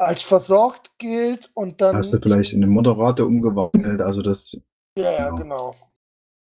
als 0.00 0.22
versorgt 0.22 0.92
gilt 0.98 1.50
und 1.54 1.80
dann. 1.80 1.96
Hast 1.96 2.12
du 2.14 2.18
vielleicht 2.20 2.52
in 2.54 2.62
eine 2.62 2.72
Moderate 2.72 3.26
umgewandelt, 3.26 4.00
also 4.00 4.22
das 4.22 4.60
Ja, 4.96 5.12
ja, 5.12 5.30
Genau. 5.30 5.36
genau. 5.36 5.74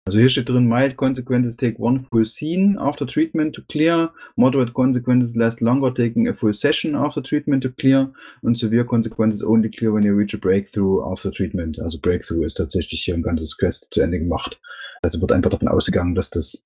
Also 0.09 0.21
hier 0.21 0.29
steht 0.29 0.49
drin, 0.49 0.69
mild 0.69 0.97
consequences 0.97 1.57
take 1.57 1.81
one 1.81 2.05
full 2.13 2.25
scene 2.25 2.79
after 2.79 3.09
treatment 3.09 3.57
to 3.57 3.63
clear, 3.69 4.13
moderate 4.37 4.73
consequences 4.73 5.35
last 5.35 5.61
longer 5.61 5.93
taking 5.93 6.29
a 6.29 6.33
full 6.33 6.55
session 6.55 6.95
after 6.95 7.21
treatment 7.21 7.65
to 7.65 7.71
clear 7.71 8.13
und 8.43 8.57
severe 8.57 8.85
consequences 8.85 9.43
only 9.43 9.69
clear 9.69 9.93
when 9.93 10.05
you 10.05 10.15
reach 10.15 10.33
a 10.33 10.39
breakthrough 10.39 11.03
after 11.11 11.33
treatment. 11.33 11.81
Also 11.81 11.99
Breakthrough 11.99 12.45
ist 12.45 12.55
tatsächlich 12.55 13.03
hier 13.03 13.15
ein 13.15 13.23
ganzes 13.23 13.59
Quest 13.59 13.89
zu 13.91 14.01
Ende 14.01 14.21
gemacht. 14.21 14.61
Also 15.03 15.21
wird 15.21 15.33
einfach 15.33 15.51
davon 15.51 15.67
ausgegangen, 15.67 16.15
dass 16.15 16.31
das, 16.31 16.63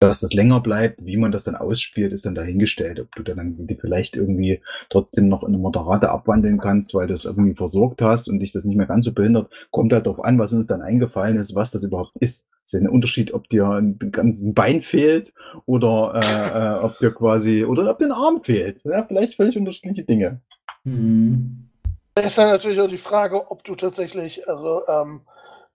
dass 0.00 0.20
das 0.20 0.34
länger 0.34 0.60
bleibt. 0.60 1.04
Wie 1.04 1.16
man 1.16 1.32
das 1.32 1.44
dann 1.44 1.54
ausspielt, 1.54 2.12
ist 2.12 2.26
dann 2.26 2.34
dahingestellt. 2.34 3.00
Ob 3.00 3.14
du 3.14 3.22
dann 3.22 3.66
die 3.66 3.76
vielleicht 3.76 4.16
irgendwie 4.16 4.60
trotzdem 4.90 5.28
noch 5.28 5.42
in 5.42 5.48
eine 5.48 5.58
Moderate 5.58 6.10
abwandeln 6.10 6.58
kannst, 6.58 6.94
weil 6.94 7.06
du 7.06 7.14
es 7.14 7.24
irgendwie 7.24 7.54
versorgt 7.54 8.02
hast 8.02 8.28
und 8.28 8.40
dich 8.40 8.52
das 8.52 8.64
nicht 8.64 8.76
mehr 8.76 8.86
ganz 8.86 9.04
so 9.06 9.12
behindert, 9.12 9.50
kommt 9.70 9.92
halt 9.92 10.06
darauf 10.06 10.24
an, 10.24 10.38
was 10.38 10.52
uns 10.52 10.66
dann 10.66 10.82
eingefallen 10.82 11.38
ist, 11.38 11.54
was 11.54 11.70
das 11.70 11.84
überhaupt 11.84 12.12
ist. 12.20 12.46
Es 12.64 12.72
ist 12.72 12.72
ja 12.72 12.80
ein 12.80 12.88
Unterschied, 12.88 13.32
ob 13.34 13.48
dir 13.48 13.68
ein 13.68 13.98
ganzes 14.10 14.52
Bein 14.54 14.82
fehlt 14.82 15.32
oder 15.66 16.20
äh, 16.22 16.58
äh, 16.58 16.84
ob 16.84 16.98
dir 16.98 17.12
quasi, 17.12 17.64
oder 17.64 17.88
ob 17.90 17.98
dir 17.98 18.06
ein 18.06 18.12
Arm 18.12 18.42
fehlt. 18.42 18.82
Ja, 18.84 19.04
vielleicht 19.04 19.34
völlig 19.34 19.56
unterschiedliche 19.56 20.04
Dinge. 20.04 20.40
Mhm. 20.84 21.68
Da 22.14 22.22
ist 22.22 22.38
dann 22.38 22.48
natürlich 22.48 22.80
auch 22.80 22.88
die 22.88 22.96
Frage, 22.96 23.50
ob 23.50 23.64
du 23.64 23.74
tatsächlich, 23.74 24.48
also 24.48 24.82
ähm, 24.86 25.22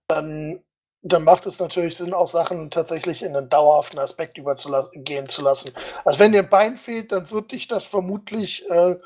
dann, 0.08 0.60
dann 1.02 1.24
macht 1.24 1.46
es 1.46 1.58
natürlich 1.58 1.96
Sinn, 1.96 2.12
auch 2.12 2.28
Sachen 2.28 2.70
tatsächlich 2.70 3.22
in 3.22 3.34
einen 3.34 3.48
dauerhaften 3.48 3.98
Aspekt 3.98 4.36
übergehen 4.36 5.28
zu 5.28 5.42
lassen. 5.42 5.70
Also 6.04 6.20
wenn 6.20 6.32
dir 6.32 6.40
ein 6.42 6.50
Bein 6.50 6.76
fehlt, 6.76 7.12
dann 7.12 7.30
wird 7.30 7.52
dich 7.52 7.68
das 7.68 7.84
vermutlich, 7.84 8.68
äh, 8.70 8.96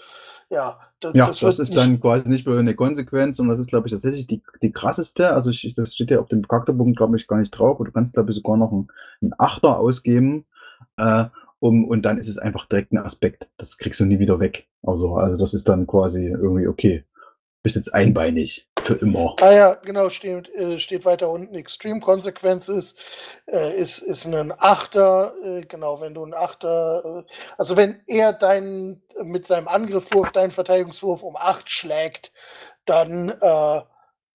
ja, 0.51 0.81
da- 1.01 1.13
Ja, 1.15 1.27
das, 1.27 1.43
wird 1.43 1.59
ist 1.59 1.77
dann 1.77 2.01
quasi 2.01 2.29
nicht 2.29 2.47
nur 2.47 2.59
eine 2.59 2.75
Konsequenz, 2.75 3.37
sondern 3.37 3.53
das 3.55 3.61
ist, 3.61 3.69
glaube 3.71 3.87
ich, 3.87 3.93
tatsächlich 3.93 4.27
die, 4.27 4.43
die 4.63 4.73
krasseste. 4.73 5.33
Also 5.33 5.51
ich, 5.51 5.73
das 5.77 5.95
steht 5.95 6.11
ja 6.11 6.21
auf 6.21 6.29
dem 6.29 6.47
Charakterbogen, 6.47 6.95
glaube 6.95 7.17
ich, 7.17 7.27
gar 7.29 7.39
nicht 7.39 7.51
drauf. 7.53 7.79
Und 7.79 7.87
du 7.87 7.93
kannst, 7.93 8.15
glaube 8.15 8.31
ich, 8.31 8.37
sogar 8.37 8.57
noch 8.57 8.73
einen, 8.73 8.89
einen 9.23 9.33
Achter 9.39 9.79
ausgeben. 9.79 10.47
Äh, 10.97 11.27
um, 11.61 11.85
und 11.87 12.03
dann 12.03 12.19
ist 12.19 12.29
es 12.29 12.39
einfach 12.39 12.67
direkt 12.67 12.93
ein 12.93 12.99
Aspekt. 12.99 13.49
Das 13.57 13.79
kriegst 13.79 14.01
du 14.01 14.05
nie 14.05 14.19
wieder 14.19 14.41
weg. 14.41 14.69
Also, 14.83 15.17
also 15.17 15.37
das 15.37 15.55
ist 15.55 15.69
dann 15.69 15.87
quasi 15.87 16.27
irgendwie, 16.27 16.67
okay, 16.67 17.05
bist 17.63 17.77
jetzt 17.77 17.95
einbeinig 17.95 18.69
für 18.85 18.95
immer. 18.95 19.35
Ah 19.41 19.53
ja, 19.53 19.75
genau, 19.75 20.09
steht, 20.09 20.49
äh, 20.55 20.79
steht 20.79 21.05
weiter 21.05 21.31
unten. 21.31 21.55
Extreme 21.55 22.01
Consequences 22.01 22.95
äh, 23.47 23.77
ist, 23.77 23.99
ist 23.99 24.27
ein 24.27 24.53
Achter, 24.57 25.33
äh, 25.45 25.63
genau, 25.63 26.01
wenn 26.01 26.15
du 26.15 26.25
ein 26.25 26.35
Achter, 26.35 27.25
also 27.57 27.77
wenn 27.77 28.03
er 28.07 28.33
deinen 28.33 29.03
mit 29.23 29.47
seinem 29.47 29.69
Angriffswurf, 29.69 30.33
deinen 30.33 30.51
Verteidigungswurf 30.51 31.23
um 31.23 31.37
8 31.37 31.69
schlägt, 31.69 32.33
dann, 32.85 33.31
äh, 33.31 33.81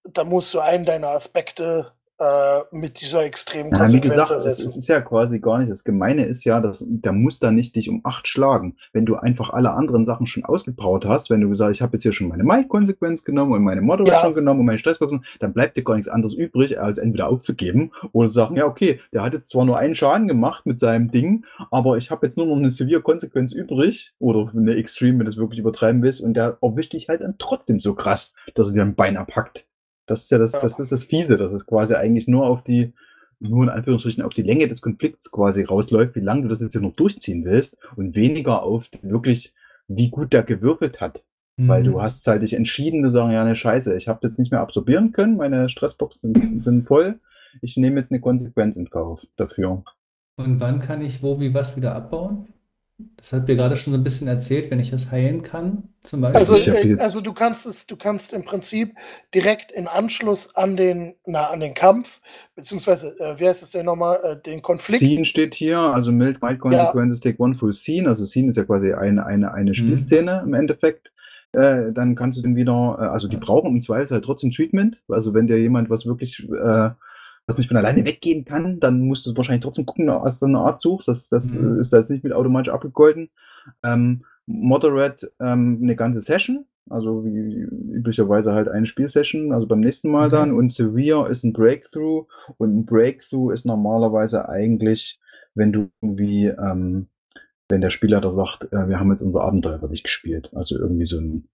dann 0.05 0.29
musst 0.29 0.53
du 0.53 0.59
einen 0.59 0.85
deiner 0.85 1.09
Aspekte 1.09 1.91
äh, 2.19 2.61
mit 2.71 3.01
dieser 3.01 3.23
extremen 3.23 3.71
Ja, 3.71 3.79
wie 3.79 3.99
Konsequenz 3.99 4.15
gesagt, 4.15 4.45
es, 4.45 4.59
es 4.59 4.75
ist 4.75 4.87
ja 4.89 4.99
quasi 5.01 5.39
gar 5.39 5.59
nicht, 5.59 5.71
das 5.71 5.83
Gemeine 5.83 6.25
ist 6.25 6.43
ja, 6.43 6.59
dass 6.59 6.85
der 6.87 7.13
muss 7.13 7.39
da 7.39 7.51
nicht 7.51 7.75
dich 7.75 7.89
um 7.89 8.01
acht 8.03 8.27
schlagen. 8.27 8.75
Wenn 8.91 9.05
du 9.05 9.15
einfach 9.15 9.51
alle 9.51 9.71
anderen 9.71 10.05
Sachen 10.05 10.27
schon 10.27 10.43
ausgepowert 10.43 11.05
hast, 11.05 11.29
wenn 11.29 11.41
du 11.41 11.49
gesagt 11.49 11.75
ich 11.75 11.81
habe 11.81 11.93
jetzt 11.93 12.03
hier 12.03 12.11
schon 12.11 12.27
meine 12.27 12.43
Mild-Konsequenz 12.43 13.23
genommen 13.23 13.53
und 13.53 13.63
meine 13.63 13.81
Moderation 13.81 14.31
Ja. 14.31 14.35
genommen 14.35 14.59
und 14.61 14.65
meine 14.65 14.79
Stressboxen, 14.79 15.23
dann 15.39 15.53
bleibt 15.53 15.77
dir 15.77 15.83
gar 15.83 15.95
nichts 15.95 16.09
anderes 16.09 16.33
übrig, 16.33 16.79
als 16.79 16.97
entweder 16.97 17.29
aufzugeben 17.29 17.91
oder 18.11 18.29
sagen, 18.29 18.55
ja 18.57 18.65
okay, 18.65 18.99
der 19.13 19.23
hat 19.23 19.33
jetzt 19.33 19.49
zwar 19.49 19.65
nur 19.65 19.77
einen 19.77 19.95
Schaden 19.95 20.27
gemacht 20.27 20.65
mit 20.65 20.79
seinem 20.79 21.11
Ding, 21.11 21.45
aber 21.71 21.97
ich 21.97 22.11
habe 22.11 22.25
jetzt 22.25 22.37
nur 22.37 22.47
noch 22.47 22.57
eine 22.57 22.69
Severe-Konsequenz 22.69 23.53
übrig 23.53 24.13
oder 24.19 24.51
eine 24.55 24.75
Extreme, 24.75 25.19
wenn 25.19 25.25
du 25.25 25.31
es 25.31 25.37
wirklich 25.37 25.59
übertreiben 25.59 26.01
willst 26.01 26.21
und 26.21 26.33
der 26.33 26.57
erwischt 26.61 26.93
dich 26.93 27.07
halt 27.07 27.21
dann 27.21 27.35
trotzdem 27.37 27.79
so 27.79 27.93
krass, 27.93 28.33
dass 28.55 28.69
er 28.69 28.73
dir 28.73 28.81
ein 28.81 28.95
Bein 28.95 29.15
abhackt. 29.17 29.65
Das 30.09 30.23
ist 30.23 30.31
ja 30.31 30.37
das, 30.37 30.53
Ja. 30.53 30.59
das 30.61 30.79
ist 30.79 30.91
das 30.91 31.03
Fiese, 31.05 31.37
dass 31.37 31.53
es 31.53 31.65
quasi 31.65 31.93
eigentlich 31.95 32.27
nur 32.27 32.45
auf 32.47 32.63
die, 32.63 32.93
nur 33.39 33.63
in 33.63 33.69
Anführungsstrichen 33.69 34.23
auf 34.23 34.33
die 34.33 34.41
Länge 34.41 34.67
des 34.67 34.81
Konflikts 34.81 35.31
quasi 35.31 35.63
rausläuft, 35.63 36.15
wie 36.15 36.19
lange 36.21 36.41
du 36.43 36.47
das 36.49 36.61
jetzt 36.61 36.73
hier 36.73 36.81
noch 36.81 36.93
durchziehen 36.93 37.45
willst 37.45 37.77
und 37.95 38.15
weniger 38.15 38.63
auf 38.63 38.89
wirklich 39.01 39.53
wie 39.87 40.09
gut 40.09 40.33
der 40.33 40.43
gewürfelt 40.43 40.99
hat. 40.99 41.23
Weil 41.57 41.81
Mhm. 41.83 41.85
du 41.87 42.01
hast 42.01 42.25
halt 42.27 42.41
dich 42.41 42.53
entschieden 42.53 43.03
zu 43.03 43.09
sagen, 43.09 43.31
ja, 43.31 43.43
ne 43.43 43.55
Scheiße, 43.55 43.95
ich 43.95 44.07
habe 44.07 44.27
jetzt 44.27 44.39
nicht 44.39 44.51
mehr 44.51 44.61
absorbieren 44.61 45.11
können, 45.11 45.37
meine 45.37 45.67
Stressboxen 45.69 46.33
sind, 46.33 46.63
sind 46.63 46.87
voll. 46.87 47.19
Ich 47.61 47.75
nehme 47.77 47.97
jetzt 47.97 48.11
eine 48.11 48.21
Konsequenz 48.21 48.77
in 48.77 48.89
Kauf 48.89 49.25
dafür. 49.35 49.83
Und 50.37 50.59
wann 50.61 50.79
kann 50.79 51.01
ich 51.01 51.21
wo, 51.21 51.39
wie, 51.39 51.53
was 51.53 51.75
wieder 51.75 51.95
abbauen? 51.95 52.47
Das 53.15 53.31
habt 53.31 53.47
ihr 53.47 53.55
gerade 53.55 53.77
schon 53.77 53.93
so 53.93 53.99
ein 53.99 54.03
bisschen 54.03 54.27
erzählt, 54.27 54.69
wenn 54.71 54.79
ich 54.79 54.91
das 54.91 55.09
heilen 55.09 55.41
kann, 55.41 55.83
zum 56.03 56.19
Beispiel. 56.19 56.39
Also, 56.39 56.55
äh, 56.55 56.97
also 56.99 57.21
du 57.21 57.33
kannst 57.33 57.65
es, 57.65 57.87
du 57.87 57.95
kannst 57.95 58.33
im 58.33 58.43
Prinzip 58.43 58.93
direkt 59.33 59.71
in 59.71 59.87
Anschluss 59.87 60.53
an 60.55 60.75
den, 60.75 61.15
na, 61.25 61.49
an 61.49 61.61
den 61.61 61.73
Kampf, 61.73 62.19
beziehungsweise, 62.55 63.17
äh, 63.19 63.39
wie 63.39 63.47
heißt 63.47 63.63
es 63.63 63.71
denn 63.71 63.85
nochmal, 63.85 64.19
äh, 64.23 64.41
den 64.41 64.61
Konflikt. 64.61 64.99
Scene 64.99 65.23
steht 65.23 65.55
hier, 65.55 65.79
also 65.79 66.11
mild, 66.11 66.41
mild 66.41 66.59
consequences 66.59 67.21
take 67.21 67.41
one 67.41 67.55
full 67.55 67.71
scene. 67.71 68.07
Also 68.07 68.25
Scene 68.25 68.49
ist 68.49 68.57
ja 68.57 68.63
quasi 68.65 68.93
eine, 68.93 69.25
eine, 69.25 69.53
eine 69.53 69.75
Spielszene 69.75 70.43
im 70.45 70.53
Endeffekt. 70.53 71.11
Äh, 71.51 71.91
dann 71.93 72.15
kannst 72.15 72.37
du 72.37 72.41
den 72.43 72.55
wieder, 72.55 72.97
äh, 72.99 73.05
also 73.05 73.27
die 73.27 73.37
brauchen 73.37 73.71
im 73.71 73.81
Zweifel 73.81 74.15
halt 74.15 74.25
trotzdem 74.25 74.51
Treatment. 74.51 75.01
Also 75.07 75.33
wenn 75.33 75.47
dir 75.47 75.57
jemand 75.57 75.89
was 75.89 76.05
wirklich, 76.05 76.47
äh, 76.49 76.89
was 77.49 77.57
nicht 77.57 77.67
von 77.67 77.77
alleine 77.77 78.05
weggehen 78.05 78.45
kann, 78.45 78.79
dann 78.79 79.01
musst 79.01 79.25
du 79.25 79.35
wahrscheinlich 79.35 79.63
trotzdem 79.63 79.85
gucken, 79.85 80.07
dass 80.07 80.39
du 80.39 80.45
eine 80.47 80.59
Art 80.59 80.81
suchst. 80.81 81.07
Das, 81.09 81.29
das 81.29 81.53
Mhm. 81.53 81.79
ist 81.79 81.91
da 81.93 81.97
jetzt 81.99 82.09
nicht 82.09 82.23
mit 82.23 82.33
automatisch 82.33 82.71
abgegolten. 82.73 83.29
Ähm, 83.83 84.23
Moderate 84.47 85.31
ähm, 85.39 85.79
eine 85.83 85.95
ganze 85.95 86.21
Session, 86.21 86.65
also 86.89 87.23
wie 87.25 87.61
üblicherweise 87.97 88.53
halt 88.53 88.67
eine 88.69 88.85
Spielsession, 88.87 89.51
also 89.53 89.67
beim 89.67 89.79
nächsten 89.81 90.09
Mal 90.11 90.27
Okay. 90.27 90.35
dann. 90.37 90.53
Und 90.53 90.71
Severe 90.71 91.29
ist 91.29 91.43
ein 91.43 91.53
Breakthrough 91.53 92.27
und 92.57 92.75
ein 92.79 92.85
Breakthrough 92.85 93.51
ist 93.53 93.65
normalerweise 93.65 94.49
eigentlich, 94.49 95.19
wenn 95.55 95.71
du 95.73 95.89
irgendwie, 96.01 96.47
ähm, 96.47 97.07
wenn 97.69 97.81
der 97.81 97.91
Spielleiter 97.91 98.31
sagt, 98.31 98.71
äh, 98.73 98.87
wir 98.89 98.99
haben 98.99 99.11
jetzt 99.11 99.21
unser 99.21 99.41
Abenteuer 99.43 99.79
für 99.79 99.89
dich 99.89 100.03
gespielt. 100.03 100.51
Also 100.55 100.77
irgendwie 100.79 101.05
so 101.05 101.19
ein. 101.19 101.47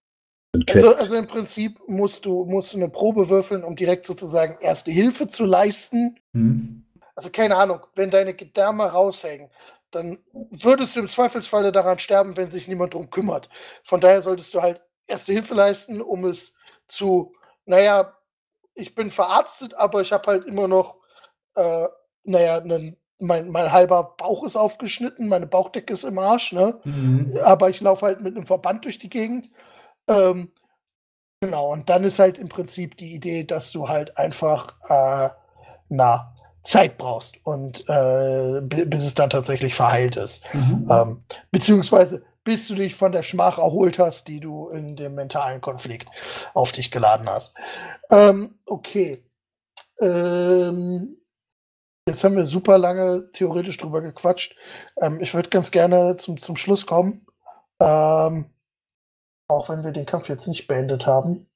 Also, 0.68 0.96
also 0.96 1.16
im 1.16 1.28
Prinzip 1.28 1.80
musst 1.88 2.26
du, 2.26 2.46
musst 2.46 2.74
du 2.74 2.78
eine 2.78 2.90
Probe 2.90 3.30
würfeln, 3.30 3.64
um 3.64 3.76
direkt 3.76 4.06
sozusagen 4.06 4.58
erste 4.62 4.92
Hilfe 4.92 5.28
zu 5.28 5.46
leisten. 5.46 6.20
Hm? 6.34 6.86
Also 7.16 7.30
keine 7.30 7.56
Ahnung, 7.56 7.80
wenn 7.96 8.12
deine 8.12 8.34
Gedärme 8.34 8.86
raushängen, 8.86 9.50
dann 9.92 10.20
würdest 10.52 10.96
du 10.96 11.00
im 11.00 11.08
Zweifelsfalle 11.08 11.72
daran 11.72 12.00
sterben, 12.00 12.36
wenn 12.36 12.52
sich 12.52 12.68
niemand 12.68 12.94
drum 12.94 13.10
kümmert. 13.10 13.50
Von 13.84 14.02
daher 14.02 14.22
solltest 14.22 14.54
du 14.54 14.62
halt 14.62 14.82
erste 15.08 15.32
Hilfe 15.32 15.56
leisten, 15.56 16.02
um 16.02 16.26
es 16.26 16.54
zu, 16.88 17.34
naja, 17.66 18.14
ich 18.74 18.94
bin 18.94 19.10
verarztet, 19.10 19.74
aber 19.74 20.02
ich 20.02 20.12
habe 20.12 20.28
halt 20.28 20.46
immer 20.46 20.68
noch, 20.68 20.98
äh, 21.56 21.88
naja, 22.24 22.60
nen, 22.60 22.98
mein, 23.20 23.50
mein 23.50 23.72
halber 23.72 24.16
Bauch 24.18 24.46
ist 24.46 24.58
aufgeschnitten, 24.58 25.30
meine 25.30 25.48
Bauchdecke 25.48 25.94
ist 25.94 26.04
im 26.04 26.20
Arsch, 26.20 26.52
ne? 26.52 26.80
Mhm. 26.84 27.38
aber 27.44 27.70
ich 27.70 27.80
laufe 27.80 28.06
halt 28.06 28.22
mit 28.22 28.36
einem 28.36 28.46
Verband 28.46 28.84
durch 28.84 29.00
die 29.00 29.10
Gegend. 29.10 29.50
Ähm, 30.08 30.52
genau, 31.42 31.72
und 31.72 31.90
dann 31.90 32.04
ist 32.04 32.20
halt 32.20 32.38
im 32.38 32.50
Prinzip 32.50 32.98
die 32.98 33.14
Idee, 33.14 33.44
dass 33.44 33.72
du 33.72 33.88
halt 33.88 34.18
einfach 34.18 34.76
äh, 34.90 35.30
na, 35.90 36.34
Zeit 36.64 36.98
brauchst 36.98 37.38
und 37.46 37.88
äh, 37.90 38.62
bi- 38.62 38.86
bis 38.86 39.06
es 39.06 39.14
dann 39.14 39.30
tatsächlich 39.30 39.76
verheilt 39.76 40.16
ist. 40.16 40.42
Mhm. 40.54 40.88
Ähm, 40.90 41.24
beziehungsweise 41.52 42.24
bis 42.44 42.68
du 42.68 42.76
dich 42.76 42.96
von 42.96 43.12
der 43.12 43.24
Schmach 43.24 43.58
erholt 43.58 43.98
hast, 43.98 44.28
die 44.28 44.40
du 44.40 44.70
in 44.70 44.96
dem 44.96 45.16
mentalen 45.16 45.62
Konflikt 45.62 46.08
auf 46.54 46.72
dich 46.72 46.92
geladen 46.92 47.28
hast. 47.28 47.56
Ähm, 48.12 48.60
okay. 48.68 49.24
Ähm, 50.00 51.18
jetzt 52.08 52.24
haben 52.24 52.36
wir 52.36 52.46
super 52.46 52.78
lange 52.78 53.32
theoretisch 53.34 53.78
drüber 53.78 54.02
gequatscht. 54.02 54.56
Ähm, 55.02 55.22
ich 55.22 55.34
würde 55.34 55.50
ganz 55.50 55.72
gerne 55.72 56.18
zum, 56.18 56.40
zum 56.40 56.56
Schluss 56.56 56.86
kommen. 56.86 57.26
Ähm, 57.80 58.46
auch 59.48 59.70
wenn 59.70 59.84
wir 59.84 59.92
den 59.92 60.06
Kampf 60.06 60.30
jetzt 60.30 60.48
nicht 60.48 60.68
beendet 60.68 61.06
haben. 61.06 61.48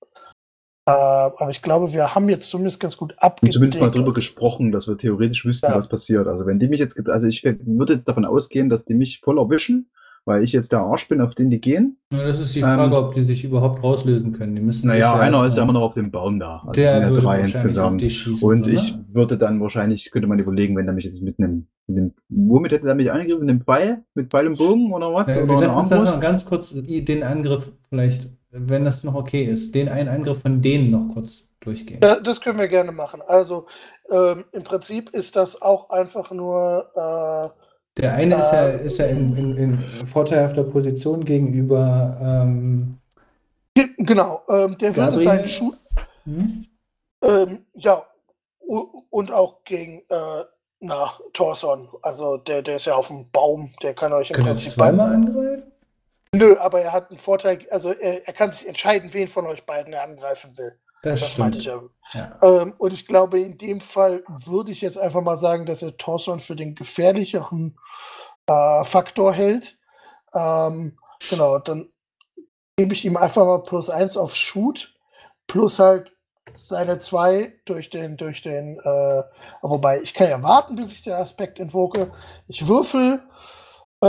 Äh, 0.88 0.92
aber 0.92 1.50
ich 1.50 1.62
glaube, 1.62 1.94
wir 1.94 2.16
haben 2.16 2.30
jetzt 2.30 2.50
zumindest 2.50 2.80
ganz 2.80 2.98
gut 2.98 3.14
Und 3.14 3.20
abgedeckt. 3.24 3.54
zumindest 3.54 3.82
mal 3.82 3.92
drüber 3.92 4.14
gesprochen, 4.14 4.72
dass 4.72 4.88
wir 4.88 4.98
theoretisch 4.98 5.46
wüssten, 5.46 5.68
Ja. 5.68 5.76
was 5.78 5.88
passiert. 5.90 6.28
Also 6.28 6.46
wenn 6.46 6.60
die 6.60 6.68
mich 6.68 6.80
jetzt, 6.80 7.00
also 7.10 7.28
ich 7.28 7.44
würde 7.44 7.94
jetzt 7.94 8.08
davon 8.08 8.26
ausgehen, 8.26 8.70
dass 8.70 8.86
die 8.86 8.94
mich 8.96 9.20
voll 9.20 9.38
erwischen, 9.40 9.90
weil 10.26 10.44
ich 10.44 10.52
jetzt 10.54 10.72
der 10.72 10.80
Arsch 10.80 11.08
bin, 11.08 11.22
auf 11.22 11.36
den 11.36 11.50
die 11.50 11.60
gehen. 11.60 11.98
Ja, 12.14 12.24
das 12.24 12.40
ist 12.40 12.56
die 12.56 12.60
Ähm, 12.60 12.66
Frage, 12.66 12.98
ob 12.98 13.14
die 13.16 13.24
sich 13.24 13.44
überhaupt 13.44 13.84
rauslösen 13.84 14.34
können. 14.34 14.56
Die 14.56 14.62
müssen 14.62 14.88
Naja, 14.88 15.16
einer 15.16 15.46
ist 15.46 15.58
ja 15.58 15.64
immer 15.64 15.74
noch 15.74 15.82
auf 15.82 15.94
dem 15.94 16.12
Baum 16.12 16.40
da. 16.40 16.58
Also 16.66 16.72
Der 16.74 16.92
sind 16.94 17.02
ja 17.02 17.10
würde 17.10 17.22
drei 17.22 17.42
insgesamt. 17.42 18.02
schießen. 18.02 18.48
Und 18.48 18.66
so, 18.66 18.72
ich 18.72 18.96
würde 19.12 19.38
dann 19.38 19.60
wahrscheinlich, 19.62 20.12
könnte 20.12 20.28
man 20.28 20.40
überlegen, 20.40 20.76
wenn 20.76 20.88
er 20.88 20.94
mich 20.94 21.06
jetzt 21.06 21.22
mit 21.22 21.40
einem, 21.40 21.68
mit 21.88 21.98
einem 21.98 22.14
womit 22.30 22.72
hätte 22.72 22.88
er 22.88 22.96
mich 22.96 23.12
angegriffen? 23.12 23.46
Mit 23.46 23.50
einem 23.50 23.62
Pfeil? 23.62 24.04
Mit 24.14 24.32
Pfeil 24.32 24.48
und 24.48 24.58
Bogen 24.58 24.92
oder 24.94 25.14
was? 25.14 25.28
Ja, 25.28 25.38
oder 25.44 25.48
wir 25.50 25.68
lassen 25.68 25.94
uns 25.98 26.12
noch 26.12 26.20
ganz 26.22 26.46
kurz 26.46 26.74
den 26.76 27.24
Angriff 27.24 27.72
vielleicht, 27.90 28.30
wenn 28.52 28.86
das 28.86 29.04
noch 29.04 29.16
okay 29.16 29.44
ist, 29.44 29.76
den 29.76 29.90
einen 29.90 30.10
Angriff 30.10 30.42
von 30.42 30.62
denen 30.62 30.92
noch 30.92 31.14
kurz 31.14 31.48
durchgehen. 31.60 32.00
Ja, 32.02 32.20
das 32.20 32.42
können 32.42 32.60
wir 32.60 32.68
gerne 32.68 32.92
machen. 32.92 33.22
Also 33.28 33.66
ähm, 34.10 34.46
im 34.54 34.64
Prinzip 34.64 35.10
ist 35.12 35.36
das 35.36 35.62
auch 35.62 35.90
einfach 35.90 36.32
nur 36.32 36.86
äh, 36.96 37.69
Der 38.00 38.14
eine 38.14 38.36
ist 38.36 38.52
ja, 38.52 38.68
ist 38.70 38.98
ja 39.00 39.06
in, 39.08 39.36
in, 39.36 39.58
in 39.58 40.08
vorteilhafter 40.08 40.64
Position 40.64 41.26
gegenüber 41.26 42.18
ähm, 42.22 42.98
ge- 43.76 43.90
genau, 43.98 44.42
ähm, 44.48 44.78
der 44.78 44.96
würde 44.96 45.12
Gabriel? 45.12 45.24
seinen 45.26 45.48
Schuh 45.48 45.74
hm? 46.24 46.66
ähm, 47.24 47.66
ja 47.74 48.04
und 49.10 49.32
auch 49.32 49.64
gegen 49.66 50.04
äh, 50.10 50.44
na, 50.80 51.12
Thorson. 51.34 51.90
Also 52.02 52.38
der, 52.38 52.62
der 52.62 52.78
ist 52.78 52.86
ja 52.86 52.96
auf 52.96 53.08
dem 53.08 53.30
Baum, 53.32 53.74
der 53.84 53.94
kann 53.94 54.14
euch 54.14 54.30
im 54.30 54.36
Kann 54.38 54.46
Prinzip 54.46 54.72
zweimal 54.72 55.14
angreifen? 55.16 55.64
Nö, 56.34 56.56
aber 56.58 56.82
er 56.82 56.94
hat 56.94 57.10
einen 57.10 57.18
Vorteil, 57.18 57.60
also 57.72 57.92
er, 57.92 58.26
er 58.28 58.34
kann 58.34 58.52
sich 58.52 58.68
entscheiden, 58.68 59.12
wen 59.12 59.28
von 59.28 59.48
euch 59.48 59.66
beiden 59.66 59.92
er 59.92 60.04
angreifen 60.04 60.58
will. 60.58 60.74
Das, 61.02 61.20
Das 61.20 61.32
stimmt. 61.32 61.38
meinte 61.38 61.58
ich 61.60 61.66
ja. 61.66 61.82
Ähm, 62.42 62.74
und 62.78 62.94
ich 62.94 63.08
glaube, 63.08 63.40
in 63.40 63.58
dem 63.58 63.82
Fall 63.82 64.24
würde 64.28 64.72
ich 64.72 64.82
jetzt 64.82 64.98
einfach 64.98 65.22
mal 65.22 65.38
sagen, 65.38 65.66
dass 65.66 65.82
er 65.82 65.98
Thorson 65.98 66.40
für 66.40 66.56
den 66.56 66.76
gefährlicheren 66.76 67.78
äh, 68.48 68.84
Faktor 68.84 69.34
hält. 69.34 69.78
Ähm, 70.34 70.98
genau, 71.30 71.60
dann 71.60 71.90
gebe 72.78 72.94
ich 72.94 73.06
ihm 73.06 73.18
einfach 73.18 73.46
mal 73.46 73.64
plus 73.64 73.90
eins 73.90 74.18
auf 74.18 74.36
Shoot, 74.36 74.94
plus 75.48 75.80
halt 75.80 76.12
seine 76.58 77.00
zwei 77.00 77.54
durch 77.66 77.90
den, 77.90 78.18
durch 78.18 78.42
den, 78.42 78.80
äh, 78.80 79.24
wobei 79.62 80.02
ich 80.02 80.14
kann 80.14 80.30
ja 80.30 80.42
warten, 80.44 80.76
bis 80.76 80.92
ich 80.92 81.04
den 81.04 81.14
Aspekt 81.14 81.60
invoke. 81.60 82.12
Ich 82.48 82.68
würfel, 82.68 83.22
äh, 84.02 84.08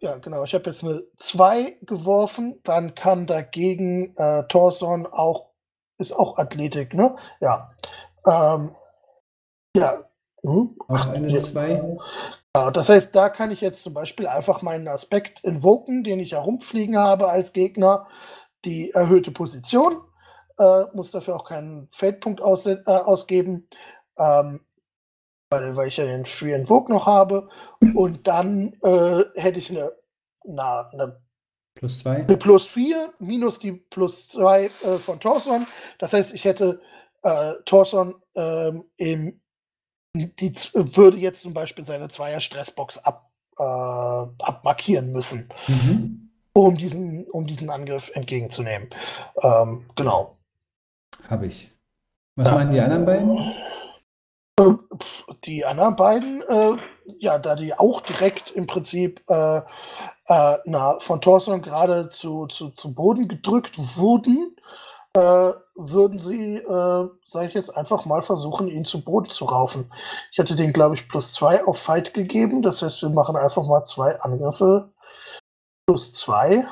ja 0.00 0.16
genau, 0.20 0.44
ich 0.44 0.54
habe 0.54 0.70
jetzt 0.70 0.84
eine 0.84 1.02
2 1.18 1.78
geworfen, 1.82 2.60
dann 2.64 2.94
kann 2.94 3.26
dagegen 3.26 4.16
äh, 4.16 4.44
Thorson 4.48 5.06
auch, 5.06 5.51
ist 6.02 6.12
auch 6.12 6.38
Athletik, 6.38 6.94
ne? 6.94 7.16
Ja. 7.40 7.70
Ähm, 8.26 8.74
ja. 9.74 10.04
Hm? 10.42 10.76
Auch 10.88 11.06
eine 11.06 11.30
ja. 11.30 11.36
2. 11.36 11.96
Ja, 12.54 12.70
das 12.70 12.90
heißt, 12.90 13.14
da 13.14 13.30
kann 13.30 13.50
ich 13.50 13.62
jetzt 13.62 13.82
zum 13.82 13.94
Beispiel 13.94 14.26
einfach 14.26 14.60
meinen 14.60 14.88
Aspekt 14.88 15.40
invoken, 15.42 16.04
den 16.04 16.20
ich 16.20 16.32
herumfliegen 16.32 16.98
habe 16.98 17.30
als 17.30 17.52
Gegner, 17.54 18.06
die 18.64 18.90
erhöhte 18.90 19.30
Position, 19.30 20.02
äh, 20.58 20.84
muss 20.92 21.10
dafür 21.10 21.36
auch 21.36 21.44
keinen 21.44 21.88
Feldpunkt 21.92 22.42
aus, 22.42 22.66
äh, 22.66 22.82
ausgeben, 22.86 23.68
ähm, 24.18 24.60
weil, 25.50 25.76
weil 25.76 25.88
ich 25.88 25.96
ja 25.96 26.04
den 26.04 26.26
Free 26.26 26.52
Invoke 26.52 26.92
noch 26.92 27.06
habe. 27.06 27.48
Und 27.94 28.26
dann 28.26 28.74
äh, 28.82 29.24
hätte 29.34 29.58
ich 29.58 29.70
eine, 29.70 29.92
na, 30.44 30.90
eine 30.92 31.20
Plus 31.74 31.98
2. 32.00 32.10
eine 32.26 32.36
plus 32.36 32.66
4 32.66 33.12
minus 33.18 33.58
die 33.58 33.72
plus 33.72 34.28
2 34.28 34.64
äh, 34.66 34.70
von 34.98 35.18
Thorson. 35.20 35.66
Das 35.98 36.12
heißt, 36.12 36.32
ich 36.34 36.44
hätte 36.44 36.80
äh, 37.22 37.54
Thorson 37.64 38.14
ähm, 38.34 38.84
im, 38.96 39.40
die 40.14 40.52
würde 40.74 41.16
jetzt 41.16 41.42
zum 41.42 41.54
Beispiel 41.54 41.84
seine 41.84 42.08
Zweier 42.08 42.40
Stressbox 42.40 42.98
ab, 42.98 43.30
äh, 43.58 43.62
abmarkieren 43.62 45.12
müssen, 45.12 45.48
Mhm. 45.66 46.30
um 46.52 46.76
diesen, 46.76 47.24
um 47.30 47.46
diesen 47.46 47.70
Angriff 47.70 48.10
entgegenzunehmen. 48.14 48.90
Ähm, 49.42 49.88
genau. 49.96 50.36
Habe 51.28 51.46
ich. 51.46 51.70
Was 52.36 52.50
machen 52.50 52.70
die 52.70 52.80
anderen 52.80 53.04
beiden? 53.06 53.54
Die 55.44 55.64
anderen 55.64 55.96
beiden, 55.96 56.42
äh, 56.42 56.76
ja, 57.18 57.38
da 57.38 57.56
die 57.56 57.74
auch 57.78 58.00
direkt 58.02 58.50
im 58.50 58.66
Prinzip 58.66 59.20
äh, 59.28 59.62
äh, 60.26 60.58
na, 60.66 60.98
von 61.00 61.20
Thorson 61.20 61.62
gerade 61.62 62.10
zu, 62.10 62.46
zu, 62.46 62.70
zu 62.70 62.94
Boden 62.94 63.28
gedrückt 63.28 63.78
wurden, 63.96 64.54
äh, 65.14 65.52
würden 65.74 66.18
sie, 66.18 66.56
äh, 66.56 67.08
sage 67.26 67.48
ich 67.48 67.54
jetzt 67.54 67.74
einfach 67.76 68.04
mal, 68.04 68.22
versuchen, 68.22 68.68
ihn 68.68 68.84
zu 68.84 69.02
Boden 69.02 69.30
zu 69.30 69.46
raufen. 69.46 69.90
Ich 70.32 70.38
hätte 70.38 70.54
den, 70.54 70.72
glaube 70.72 70.94
ich, 70.96 71.08
plus 71.08 71.32
zwei 71.32 71.64
auf 71.64 71.78
Fight 71.78 72.14
gegeben. 72.14 72.62
Das 72.62 72.82
heißt, 72.82 73.02
wir 73.02 73.10
machen 73.10 73.36
einfach 73.36 73.66
mal 73.66 73.84
zwei 73.84 74.20
Angriffe. 74.20 74.92
Plus 75.86 76.12
zwei. 76.12 76.66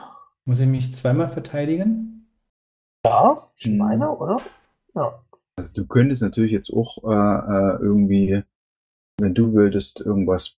Muss 0.44 0.60
ich 0.60 0.66
mich 0.66 0.94
zweimal 0.94 1.28
verteidigen? 1.28 2.28
Ja, 3.04 3.48
ich 3.56 3.66
Hm. 3.66 3.78
meine, 3.78 4.10
oder? 4.10 4.38
Ja. 4.94 5.20
Also 5.60 5.74
du 5.74 5.86
könntest 5.86 6.22
natürlich 6.22 6.52
jetzt 6.52 6.72
auch 6.72 6.98
äh, 7.04 7.08
äh, 7.08 7.82
irgendwie, 7.82 8.42
wenn 9.18 9.34
du 9.34 9.52
würdest, 9.52 10.00
irgendwas 10.00 10.56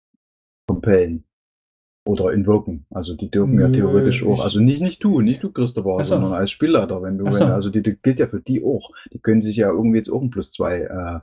compellen. 0.67 1.25
Oder 2.05 2.33
invoken. 2.33 2.85
Also 2.91 3.15
die 3.15 3.31
dürfen 3.31 3.61
ja 3.61 3.69
Nö, 3.69 3.75
theoretisch 3.75 4.27
auch, 4.27 4.43
also 4.43 4.59
nicht, 4.59 4.83
nicht 4.83 5.05
du, 5.05 5.21
nicht 5.21 5.41
du, 5.41 5.53
Christopher, 5.53 5.99
Ach 6.01 6.05
so. 6.05 6.15
sondern 6.15 6.33
als 6.33 6.51
Spielleiter, 6.51 7.01
wenn 7.01 7.17
du, 7.17 7.27
wenn, 7.27 7.43
also 7.43 7.71
die, 7.71 7.81
die 7.81 7.97
gilt 7.97 8.19
ja 8.19 8.27
für 8.27 8.41
die 8.41 8.65
auch. 8.65 8.91
Die 9.13 9.21
können 9.21 9.41
sich 9.41 9.55
ja 9.55 9.71
irgendwie 9.71 9.99
jetzt 9.99 10.11
auch 10.11 10.21
ein 10.21 10.31
Plus 10.31 10.51
zwei 10.51 10.81
äh, 10.81 11.21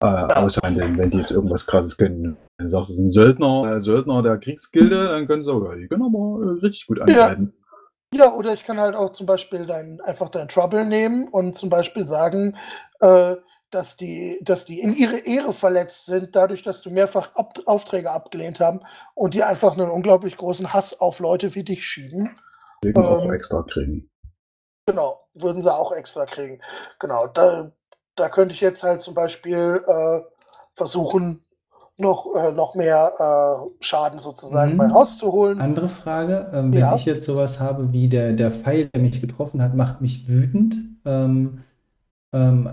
äh, 0.00 0.34
aushandeln, 0.34 0.96
wenn 0.98 1.10
die 1.10 1.18
jetzt 1.18 1.32
irgendwas 1.32 1.66
krasses 1.66 1.96
können. 1.96 2.36
Wenn 2.56 2.66
du 2.66 2.70
sagst, 2.70 2.90
es 2.90 2.98
ist 2.98 3.02
ein 3.02 3.10
Söldner, 3.10 3.76
äh, 3.76 3.80
Söldner 3.80 4.22
der 4.22 4.38
Kriegsgilde, 4.38 5.08
dann 5.08 5.26
können 5.26 5.42
sie 5.42 5.52
auch, 5.52 5.64
ja, 5.64 5.74
die 5.74 5.88
können 5.88 6.02
aber 6.02 6.42
äh, 6.42 6.60
richtig 6.60 6.86
gut 6.86 7.00
angreifen. 7.00 7.52
Ja, 7.52 7.59
oder 8.14 8.52
ich 8.52 8.64
kann 8.64 8.80
halt 8.80 8.96
auch 8.96 9.10
zum 9.10 9.26
Beispiel 9.26 9.66
dein, 9.66 10.00
einfach 10.00 10.30
dein 10.30 10.48
Trouble 10.48 10.84
nehmen 10.84 11.28
und 11.28 11.56
zum 11.56 11.70
Beispiel 11.70 12.06
sagen, 12.06 12.56
äh, 13.00 13.36
dass, 13.70 13.96
die, 13.96 14.38
dass 14.42 14.64
die 14.64 14.80
in 14.80 14.94
ihre 14.94 15.18
Ehre 15.18 15.52
verletzt 15.52 16.06
sind, 16.06 16.34
dadurch, 16.34 16.62
dass 16.62 16.82
du 16.82 16.90
mehrfach 16.90 17.34
Ab 17.36 17.58
Aufträge 17.66 18.10
abgelehnt 18.10 18.58
haben 18.58 18.80
und 19.14 19.34
die 19.34 19.44
einfach 19.44 19.74
einen 19.74 19.90
unglaublich 19.90 20.36
großen 20.36 20.72
Hass 20.72 21.00
auf 21.00 21.20
Leute 21.20 21.54
wie 21.54 21.62
dich 21.62 21.86
schieben. 21.86 22.36
Auch 22.96 23.24
Ähm, 23.24 23.32
extra 23.32 23.62
kriegen. 23.62 24.10
Genau, 24.86 25.20
würden 25.34 25.62
sie 25.62 25.72
auch 25.72 25.92
extra 25.92 26.26
kriegen. 26.26 26.60
Genau, 26.98 27.28
da, 27.28 27.70
da 28.16 28.28
könnte 28.28 28.54
ich 28.54 28.60
jetzt 28.60 28.82
halt 28.82 29.02
zum 29.02 29.14
Beispiel 29.14 29.84
äh, 29.86 30.22
versuchen, 30.74 31.44
noch, 32.00 32.34
äh, 32.34 32.52
noch 32.52 32.74
mehr 32.74 33.12
äh, 33.68 33.84
Schaden 33.84 34.18
sozusagen 34.18 34.72
Mhm. 34.72 34.78
bei 34.78 34.86
rauszuholen. 34.86 35.60
Andere 35.60 35.88
Frage, 35.88 36.50
ähm, 36.52 36.72
wenn 36.72 36.80
Ja. 36.80 36.94
ich 36.94 37.04
jetzt 37.04 37.24
sowas 37.26 37.60
habe 37.60 37.92
wie 37.92 38.08
der, 38.08 38.32
der 38.32 38.50
Pfeil, 38.50 38.86
der 38.88 39.00
mich 39.02 39.20
getroffen 39.20 39.62
hat, 39.62 39.74
macht 39.74 40.00
mich 40.00 40.28
wütend. 40.28 40.76
Ähm, 41.04 41.62
ähm, 42.32 42.68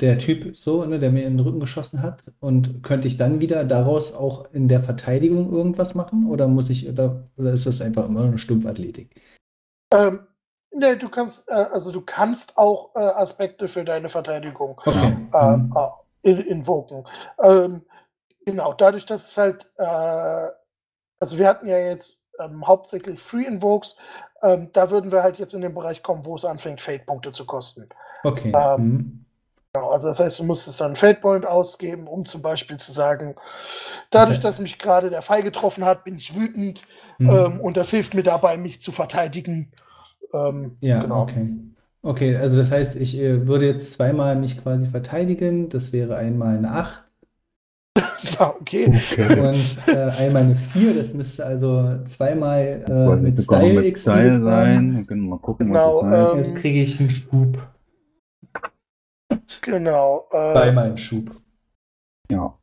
der 0.00 0.18
Typ 0.18 0.56
so, 0.56 0.84
ne, 0.84 0.98
der 0.98 1.10
mir 1.12 1.24
in 1.24 1.36
den 1.36 1.46
Rücken 1.46 1.60
geschossen 1.60 2.02
hat. 2.02 2.24
Und 2.40 2.82
könnte 2.82 3.06
ich 3.06 3.16
dann 3.16 3.40
wieder 3.40 3.64
daraus 3.64 4.12
auch 4.14 4.46
in 4.52 4.68
der 4.68 4.82
Verteidigung 4.82 5.52
irgendwas 5.52 5.94
machen? 5.94 6.26
Oder 6.28 6.48
muss 6.48 6.68
ich, 6.68 6.88
oder, 6.88 7.28
oder 7.36 7.52
ist 7.52 7.66
das 7.66 7.80
einfach 7.80 8.08
immer 8.08 8.24
eine 8.24 8.38
Stumpfathletik? 8.38 9.14
Ähm, 9.92 10.20
ne, 10.74 10.96
du 10.96 11.08
kannst, 11.08 11.48
äh, 11.48 11.52
also 11.54 11.92
du 11.92 12.00
kannst 12.00 12.58
auch 12.58 12.90
äh, 12.96 12.98
Aspekte 12.98 13.68
für 13.68 13.84
deine 13.84 14.08
Verteidigung 14.08 14.80
Okay. 14.84 15.16
äh, 15.32 15.56
Mhm. 15.56 15.72
äh, 15.76 16.30
in- 16.30 16.40
invoken. 16.40 17.06
Ähm, 17.42 17.82
genau, 18.44 18.72
dadurch, 18.74 19.06
dass 19.06 19.28
es 19.28 19.36
halt, 19.36 19.66
äh, 19.78 20.48
also 21.20 21.38
wir 21.38 21.48
hatten 21.48 21.68
ja 21.68 21.78
jetzt 21.78 22.22
ähm, 22.40 22.66
hauptsächlich 22.66 23.20
Free 23.20 23.44
Invokes, 23.44 23.96
ähm, 24.42 24.70
da 24.72 24.90
würden 24.90 25.12
wir 25.12 25.22
halt 25.22 25.38
jetzt 25.38 25.54
in 25.54 25.62
den 25.62 25.74
Bereich 25.74 26.02
kommen, 26.02 26.24
wo 26.24 26.36
es 26.36 26.44
anfängt, 26.44 26.80
Fate-Punkte 26.80 27.32
zu 27.32 27.46
kosten. 27.46 27.88
Okay. 28.24 28.52
ähm, 28.54 28.78
Mhm. 28.78 29.24
Genau, 29.74 29.90
also 29.90 30.08
das 30.08 30.20
heißt, 30.20 30.38
du 30.38 30.44
musstest 30.44 30.80
dann 30.80 30.88
einen 30.88 30.96
Fate-Point 30.96 31.46
ausgeben, 31.46 32.08
um 32.08 32.26
zum 32.26 32.42
Beispiel 32.42 32.78
zu 32.78 32.92
sagen, 32.92 33.36
dadurch, 34.10 34.40
dass 34.40 34.58
mich 34.58 34.78
gerade 34.78 35.10
der 35.10 35.22
Pfeil 35.22 35.42
getroffen 35.42 35.84
hat, 35.84 36.04
bin 36.04 36.16
ich 36.16 36.34
wütend 36.36 36.82
Mhm. 37.18 37.30
ähm, 37.30 37.60
und 37.60 37.76
das 37.76 37.90
hilft 37.90 38.14
mir 38.14 38.22
dabei, 38.24 38.56
mich 38.56 38.80
zu 38.82 38.92
verteidigen. 38.92 39.72
Ähm, 40.34 40.78
Ja, 40.80 41.02
genau. 41.02 41.22
okay. 41.22 41.58
Okay, 42.02 42.36
also 42.36 42.58
das 42.58 42.70
heißt, 42.70 42.96
ich 42.96 43.16
äh, 43.18 43.46
würde 43.46 43.66
jetzt 43.66 43.94
zweimal 43.94 44.36
mich 44.36 44.58
quasi 44.62 44.86
verteidigen. 44.88 45.70
Das 45.70 45.92
wäre 45.92 46.16
einmal 46.16 46.58
eine 46.58 46.70
8 46.72 47.03
Ja, 48.22 48.54
okay. 48.60 48.86
Okay. 48.88 49.40
und 49.40 49.88
äh, 49.88 50.10
einmal 50.10 50.42
eine 50.42 50.56
4. 50.56 50.94
Das 50.94 51.12
müsste 51.12 51.44
also 51.44 52.04
zweimal 52.06 52.84
äh, 52.88 53.22
mit 53.22 53.36
noch 53.36 53.42
Style 53.42 53.80
mit 53.80 53.98
Style 53.98 54.42
sein. 54.42 54.94
Dann 54.94 55.06
können 55.06 55.22
wir 55.22 55.30
mal 55.30 55.38
gucken, 55.38 55.68
Genau, 55.68 56.02
was 56.02 56.10
das 56.10 56.36
ähm, 56.36 56.44
Jetzt 56.44 56.60
kriege 56.60 56.82
ich 56.82 57.00
einen 57.00 57.10
Schub. 57.10 57.58
Genau. 59.62 60.28
Äh, 60.30 60.52
Zweimal 60.52 60.86
einen 60.86 60.98
Schub. 60.98 61.30
ja. 62.30 62.56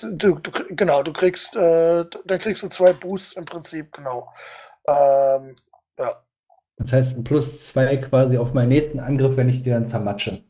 du, 0.00 0.34
du, 0.34 0.50
genau, 0.70 1.02
du 1.02 1.12
kriegst, 1.12 1.56
äh, 1.56 2.04
dann 2.24 2.38
kriegst 2.38 2.62
du 2.62 2.68
zwei 2.68 2.92
Boosts 2.92 3.34
im 3.34 3.44
Prinzip, 3.44 3.92
genau. 3.92 4.32
Ähm, 4.88 5.54
ja. 5.98 6.22
Das 6.76 6.92
heißt, 6.92 7.16
ein 7.16 7.24
plus 7.24 7.66
zwei 7.66 7.96
quasi 7.98 8.38
auf 8.38 8.52
meinen 8.54 8.70
nächsten 8.70 8.98
Angriff, 8.98 9.36
wenn 9.36 9.48
ich 9.48 9.62
die 9.62 9.70
dann 9.70 9.88
zermatsche. 9.88 10.42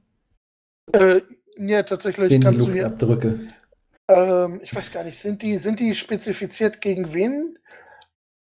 Äh, 0.92 1.20
ja, 1.56 1.82
tatsächlich 1.82 2.28
Den 2.30 2.40
die 2.40 2.44
kannst 2.44 2.60
du 2.62 2.66
Luft 2.66 2.76
hier, 2.76 2.86
abdrücke. 2.86 3.40
Ähm, 4.08 4.60
ich 4.62 4.74
weiß 4.74 4.90
gar 4.92 5.04
nicht, 5.04 5.18
sind 5.18 5.42
die, 5.42 5.58
sind 5.58 5.80
die 5.80 5.94
spezifiziert 5.94 6.80
gegen 6.80 7.12
wen? 7.12 7.58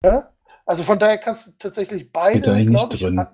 Ja? 0.03 0.33
Also 0.65 0.83
von 0.83 0.99
daher 0.99 1.17
kannst 1.17 1.47
du 1.47 1.51
tatsächlich 1.57 2.11
beide, 2.11 2.65
glaube 2.65 2.95
ich, 2.95 3.01
drin. 3.01 3.19
a- 3.19 3.31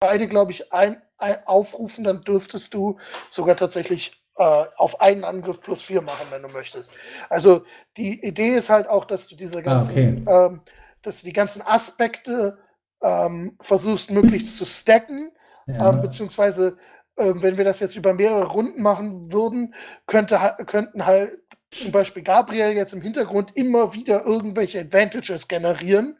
beide, 0.00 0.26
glaube 0.28 0.52
ich, 0.52 0.72
ein, 0.72 1.00
ein, 1.18 1.46
aufrufen, 1.46 2.04
dann 2.04 2.22
dürftest 2.22 2.74
du 2.74 2.98
sogar 3.30 3.56
tatsächlich 3.56 4.22
äh, 4.36 4.64
auf 4.76 5.00
einen 5.00 5.24
Angriff 5.24 5.60
plus 5.60 5.82
vier 5.82 6.02
machen, 6.02 6.26
wenn 6.30 6.42
du 6.42 6.48
möchtest. 6.48 6.92
Also 7.30 7.64
die 7.96 8.22
Idee 8.24 8.56
ist 8.56 8.68
halt 8.70 8.88
auch, 8.88 9.04
dass 9.04 9.28
du 9.28 9.36
diese 9.36 9.62
ganzen, 9.62 9.90
okay. 9.92 10.24
ähm, 10.28 10.60
dass 11.02 11.20
du 11.20 11.26
die 11.26 11.32
ganzen 11.32 11.62
Aspekte 11.62 12.58
ähm, 13.02 13.56
versuchst 13.60 14.10
möglichst 14.10 14.56
zu 14.56 14.64
stacken, 14.66 15.30
Ja. 15.66 15.90
ähm, 15.90 16.02
beziehungsweise 16.02 16.76
ähm, 17.18 17.42
wenn 17.42 17.56
wir 17.56 17.64
das 17.64 17.80
jetzt 17.80 17.96
über 17.96 18.12
mehrere 18.14 18.46
Runden 18.46 18.82
machen 18.82 19.32
würden, 19.32 19.74
könnte, 20.06 20.38
könnten 20.66 21.06
halt 21.06 21.38
zum 21.72 21.90
Beispiel 21.92 22.22
Gabriel 22.22 22.72
jetzt 22.72 22.92
im 22.92 23.02
Hintergrund 23.02 23.52
immer 23.54 23.94
wieder 23.94 24.24
irgendwelche 24.24 24.80
Advantages 24.80 25.48
generieren, 25.48 26.18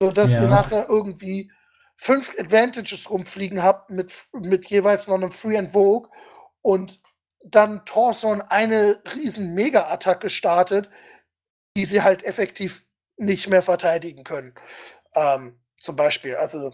sodass 0.00 0.32
Ja. 0.32 0.42
ihr 0.42 0.48
nachher 0.48 0.88
irgendwie 0.88 1.50
fünf 1.96 2.34
Advantages 2.38 3.10
rumfliegen 3.10 3.62
habt 3.62 3.90
mit, 3.90 4.12
mit 4.32 4.66
jeweils 4.70 5.06
noch 5.08 5.16
einem 5.16 5.32
Free 5.32 5.58
and 5.58 5.72
Vogue 5.72 6.08
und 6.62 7.00
dann 7.44 7.84
Torson 7.84 8.40
eine 8.42 9.00
riesen 9.14 9.54
Mega-Attacke 9.54 10.28
startet, 10.30 10.88
die 11.76 11.86
sie 11.86 12.02
halt 12.02 12.24
effektiv 12.24 12.84
nicht 13.16 13.48
mehr 13.48 13.62
verteidigen 13.62 14.24
können. 14.24 14.54
Ähm, 15.14 15.60
zum 15.76 15.96
Beispiel, 15.96 16.36
also 16.36 16.72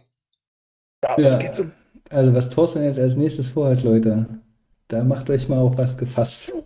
ja, 1.04 1.16
es 1.22 1.34
Ja. 1.34 1.38
geht 1.38 1.54
so 1.54 1.66
Also 2.10 2.34
was 2.34 2.50
Thorsten 2.50 2.82
jetzt 2.82 2.98
als 2.98 3.16
nächstes 3.16 3.50
vorhat, 3.50 3.82
Leute, 3.82 4.26
da 4.88 5.04
macht 5.04 5.30
euch 5.30 5.48
mal 5.48 5.58
auf 5.58 5.76
was 5.76 5.96
gefasst. 5.96 6.52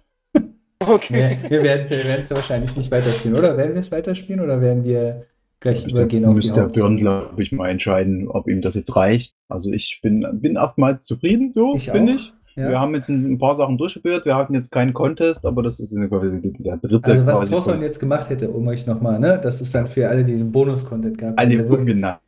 Okay. 0.81 1.39
Wir, 1.43 1.51
wir 1.51 1.63
werden 1.65 1.91
wir 1.91 2.05
werden 2.05 2.25
es 2.25 2.31
wahrscheinlich 2.31 2.77
nicht 2.77 2.91
weiterspielen, 2.91 3.37
oder? 3.37 3.57
Werden 3.57 3.75
wir 3.75 3.81
es 3.81 3.91
weiterspielen 3.91 4.41
oder 4.41 4.61
werden 4.61 4.85
wir 4.85 5.27
gleich 5.61 5.83
Da 5.83 5.91
übergehen 5.91 6.25
auf 6.25 6.31
die 6.31 6.37
müsste 6.37 6.61
der 6.61 6.69
Björn, 6.69 6.97
glaube 6.97 7.43
ich, 7.43 7.53
mal 7.53 7.69
entscheiden, 7.69 8.29
ob 8.29 8.49
ihm 8.49 8.63
das 8.63 8.75
jetzt 8.75 8.95
reicht. 8.95 9.35
Also 9.49 9.73
ich 9.73 10.01
bin, 10.03 10.27
bin 10.35 10.55
erstmals 10.55 11.05
zufrieden, 11.05 11.51
so, 11.51 11.75
Ich 11.75 11.91
finde 11.91 12.13
auch, 12.13 12.17
ich. 12.17 12.33
ja. 12.55 12.71
Wir 12.71 12.81
haben 12.81 12.95
jetzt 12.95 13.09
ein, 13.09 13.33
ein 13.33 13.39
paar 13.39 13.55
Sachen 13.55 13.77
durchgeführt. 13.77 14.25
Wir 14.25 14.37
hatten 14.37 14.55
jetzt 14.55 14.71
keinen 14.71 14.95
Contest, 14.95 15.45
aber 15.45 15.63
das 15.63 15.81
ist 15.81 15.97
quasi 16.09 16.41
der 16.43 16.77
dritte 16.77 17.11
Also 17.11 17.27
was 17.27 17.51
Thorsten 17.51 17.83
jetzt 17.83 17.99
gemacht 17.99 18.31
hätte, 18.31 18.49
um 18.51 18.67
euch 18.69 18.87
nochmal, 18.87 19.19
ne? 19.19 19.39
Das 19.43 19.61
ist 19.61 19.75
dann 19.75 19.89
für 19.89 20.09
alle, 20.09 20.23
die 20.23 20.37
den 20.37 20.53
Bonus-Content 20.53 21.21
haben. 21.23 21.37
alle 21.37 21.57
Der 21.57 21.69
würde, 21.69 22.19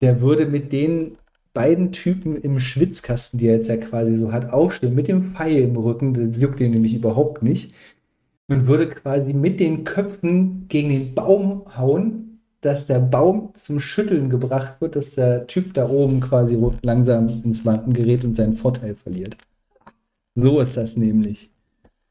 der 0.00 0.20
würde 0.20 0.46
mit 0.46 0.72
den 0.72 1.16
beiden 1.58 1.90
Typen 1.90 2.36
im 2.36 2.60
Schwitzkasten, 2.60 3.40
die 3.40 3.48
er 3.48 3.56
jetzt 3.56 3.66
ja 3.66 3.76
quasi 3.76 4.16
so 4.16 4.30
hat, 4.30 4.52
aufstehen, 4.52 4.94
mit 4.94 5.08
dem 5.08 5.34
Pfeil 5.34 5.62
im 5.62 5.76
Rücken, 5.76 6.14
das 6.14 6.40
juckt 6.40 6.60
ihn 6.60 6.70
nämlich 6.70 6.94
überhaupt 6.94 7.42
nicht, 7.42 7.74
und 8.46 8.68
würde 8.68 8.88
quasi 8.88 9.32
mit 9.32 9.58
den 9.58 9.82
Köpfen 9.82 10.68
gegen 10.68 10.90
den 10.90 11.14
Baum 11.16 11.64
hauen, 11.76 12.38
dass 12.60 12.86
der 12.86 13.00
Baum 13.00 13.50
zum 13.54 13.80
Schütteln 13.80 14.30
gebracht 14.30 14.80
wird, 14.80 14.94
dass 14.94 15.16
der 15.16 15.48
Typ 15.48 15.74
da 15.74 15.88
oben 15.88 16.20
quasi 16.20 16.56
langsam 16.82 17.42
ins 17.42 17.66
Wanken 17.66 17.92
gerät 17.92 18.22
und 18.22 18.34
seinen 18.34 18.56
Vorteil 18.56 18.94
verliert. 18.94 19.36
So 20.36 20.60
ist 20.60 20.76
das 20.76 20.96
nämlich. 20.96 21.50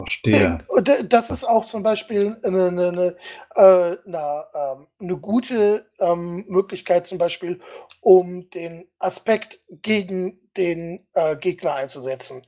Verstehe. 0.07 0.59
Und 0.67 0.87
äh, 0.87 1.05
das 1.05 1.29
ist 1.29 1.43
auch 1.43 1.65
zum 1.65 1.83
Beispiel 1.83 2.37
eine, 2.43 2.67
eine, 2.67 2.87
eine, 2.87 3.15
äh, 3.55 3.97
eine, 4.07 4.45
ähm, 4.55 4.87
eine 4.99 5.17
gute 5.17 5.85
ähm, 5.99 6.45
Möglichkeit, 6.47 7.05
zum 7.05 7.17
Beispiel, 7.17 7.59
um 8.01 8.49
den 8.51 8.87
Aspekt 8.99 9.59
gegen 9.69 10.39
den 10.55 11.05
äh, 11.13 11.35
Gegner 11.35 11.73
einzusetzen. 11.73 12.43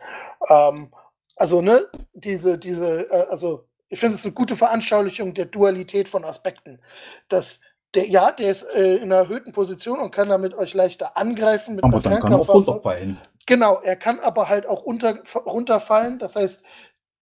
Ähm, 0.50 0.94
also, 1.36 1.62
ne, 1.62 1.86
diese, 2.14 2.58
diese, 2.58 3.10
äh, 3.10 3.26
also 3.30 3.66
ich 3.90 4.00
finde 4.00 4.16
es 4.16 4.24
eine 4.24 4.34
gute 4.34 4.56
Veranschaulichung 4.56 5.34
der 5.34 5.46
Dualität 5.46 6.08
von 6.08 6.24
Aspekten. 6.24 6.80
Dass 7.28 7.60
der, 7.96 8.08
ja, 8.08 8.32
der 8.32 8.52
ist 8.52 8.64
äh, 8.76 8.98
in 8.98 9.12
einer 9.12 9.24
erhöhten 9.24 9.52
Position 9.52 10.00
und 10.00 10.12
kann 10.12 10.30
damit 10.30 10.54
euch 10.54 10.74
leichter 10.74 11.18
angreifen 11.18 11.76
mit 11.76 11.84
Aber 11.84 11.98
einer 11.98 12.10
dann 12.10 12.22
kann 12.22 12.32
er 12.32 12.40
auch 12.40 12.50
runterfallen. 12.50 13.18
Genau, 13.48 13.80
er 13.82 13.96
kann 13.96 14.20
aber 14.20 14.48
halt 14.48 14.68
auch 14.68 14.84
unter, 14.84 15.18
runterfallen. 15.46 16.20
Das 16.20 16.36
heißt, 16.36 16.64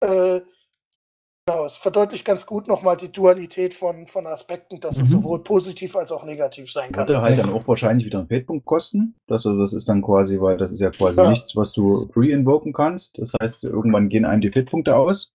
äh, 0.00 0.40
genau, 1.46 1.64
es 1.64 1.76
verdeutlicht 1.76 2.24
ganz 2.24 2.46
gut 2.46 2.68
nochmal 2.68 2.96
die 2.96 3.10
Dualität 3.10 3.74
von, 3.74 4.06
von 4.06 4.26
Aspekten, 4.26 4.80
dass 4.80 4.96
es 4.96 5.02
Mhm. 5.10 5.20
sowohl 5.20 5.42
positiv 5.42 5.96
als 5.96 6.12
auch 6.12 6.24
negativ 6.24 6.70
sein 6.70 6.92
kann. 6.92 7.08
Würde 7.08 7.20
halt 7.22 7.38
dann 7.38 7.50
auch 7.50 7.66
wahrscheinlich 7.66 8.04
wieder 8.06 8.18
einen 8.18 8.28
Feldpunkt 8.28 8.64
kosten. 8.66 9.14
Das, 9.26 9.46
also 9.46 9.60
das 9.60 9.72
ist 9.72 9.88
dann 9.88 10.02
quasi, 10.02 10.40
weil 10.40 10.56
das 10.56 10.70
ist 10.70 10.80
ja 10.80 10.90
quasi 10.90 11.18
Ja. 11.18 11.30
nichts, 11.30 11.56
was 11.56 11.72
du 11.72 12.06
pre-invoken 12.08 12.72
kannst. 12.72 13.18
Das 13.18 13.32
heißt, 13.40 13.64
irgendwann 13.64 14.08
gehen 14.08 14.24
einem 14.24 14.40
die 14.42 14.50
Feldpunkte 14.52 14.94
aus. 14.96 15.32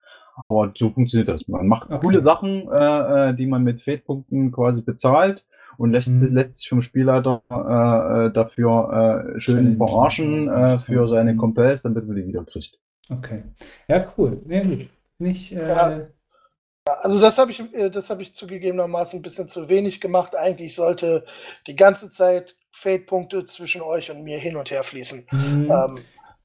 Aber 0.49 0.71
so 0.75 0.89
funktioniert 0.89 1.29
das. 1.29 1.47
Man 1.47 1.67
macht 1.67 1.91
Okay. 1.91 1.99
coole 2.01 2.23
Sachen, 2.23 2.67
äh, 2.71 3.29
äh, 3.29 3.33
die 3.35 3.45
man 3.45 3.63
mit 3.63 3.81
Feldpunkten 3.83 4.51
quasi 4.51 4.81
bezahlt 4.81 5.45
und 5.77 5.91
lässt, 5.91 6.07
Mhm. 6.09 6.17
sich- 6.17 6.31
lässt 6.31 6.57
sich 6.57 6.69
vom 6.69 6.81
Spielleiter 6.81 7.43
äh, 7.51 8.25
äh, 8.27 8.31
dafür 8.31 9.33
äh, 9.35 9.39
schön 9.39 9.77
verarschen 9.77 10.47
äh, 10.49 10.79
für 10.79 11.07
seine 11.07 11.33
Mhm. 11.33 11.37
Compels, 11.37 11.83
damit 11.83 12.07
man 12.07 12.15
die 12.15 12.25
wieder 12.25 12.43
kriegt. 12.45 12.79
Okay. 13.09 13.43
Ja, 13.87 14.13
cool. 14.17 14.41
Ja, 14.47 14.63
gut. 14.63 14.89
Nicht, 15.19 15.51
äh, 15.51 15.67
Ja. 15.67 16.05
Also 16.85 17.21
das 17.21 17.37
habe 17.37 17.51
ich, 17.51 17.61
äh, 17.73 17.89
das 17.89 18.09
habe 18.09 18.23
ich 18.23 18.35
zugegebenermaßen 18.35 19.19
ein 19.19 19.21
bisschen 19.21 19.47
zu 19.47 19.69
wenig 19.69 20.01
gemacht. 20.01 20.35
Eigentlich 20.35 20.75
sollte 20.75 21.23
die 21.65 21.77
ganze 21.77 22.11
Zeit 22.11 22.57
Fate-Punkte 22.71 23.45
zwischen 23.45 23.81
euch 23.81 24.11
und 24.11 24.23
mir 24.23 24.37
hin 24.37 24.57
und 24.57 24.69
her 24.69 24.83
fließen. 24.83 25.25
Mhm. 25.31 25.71
Ähm, 25.71 25.95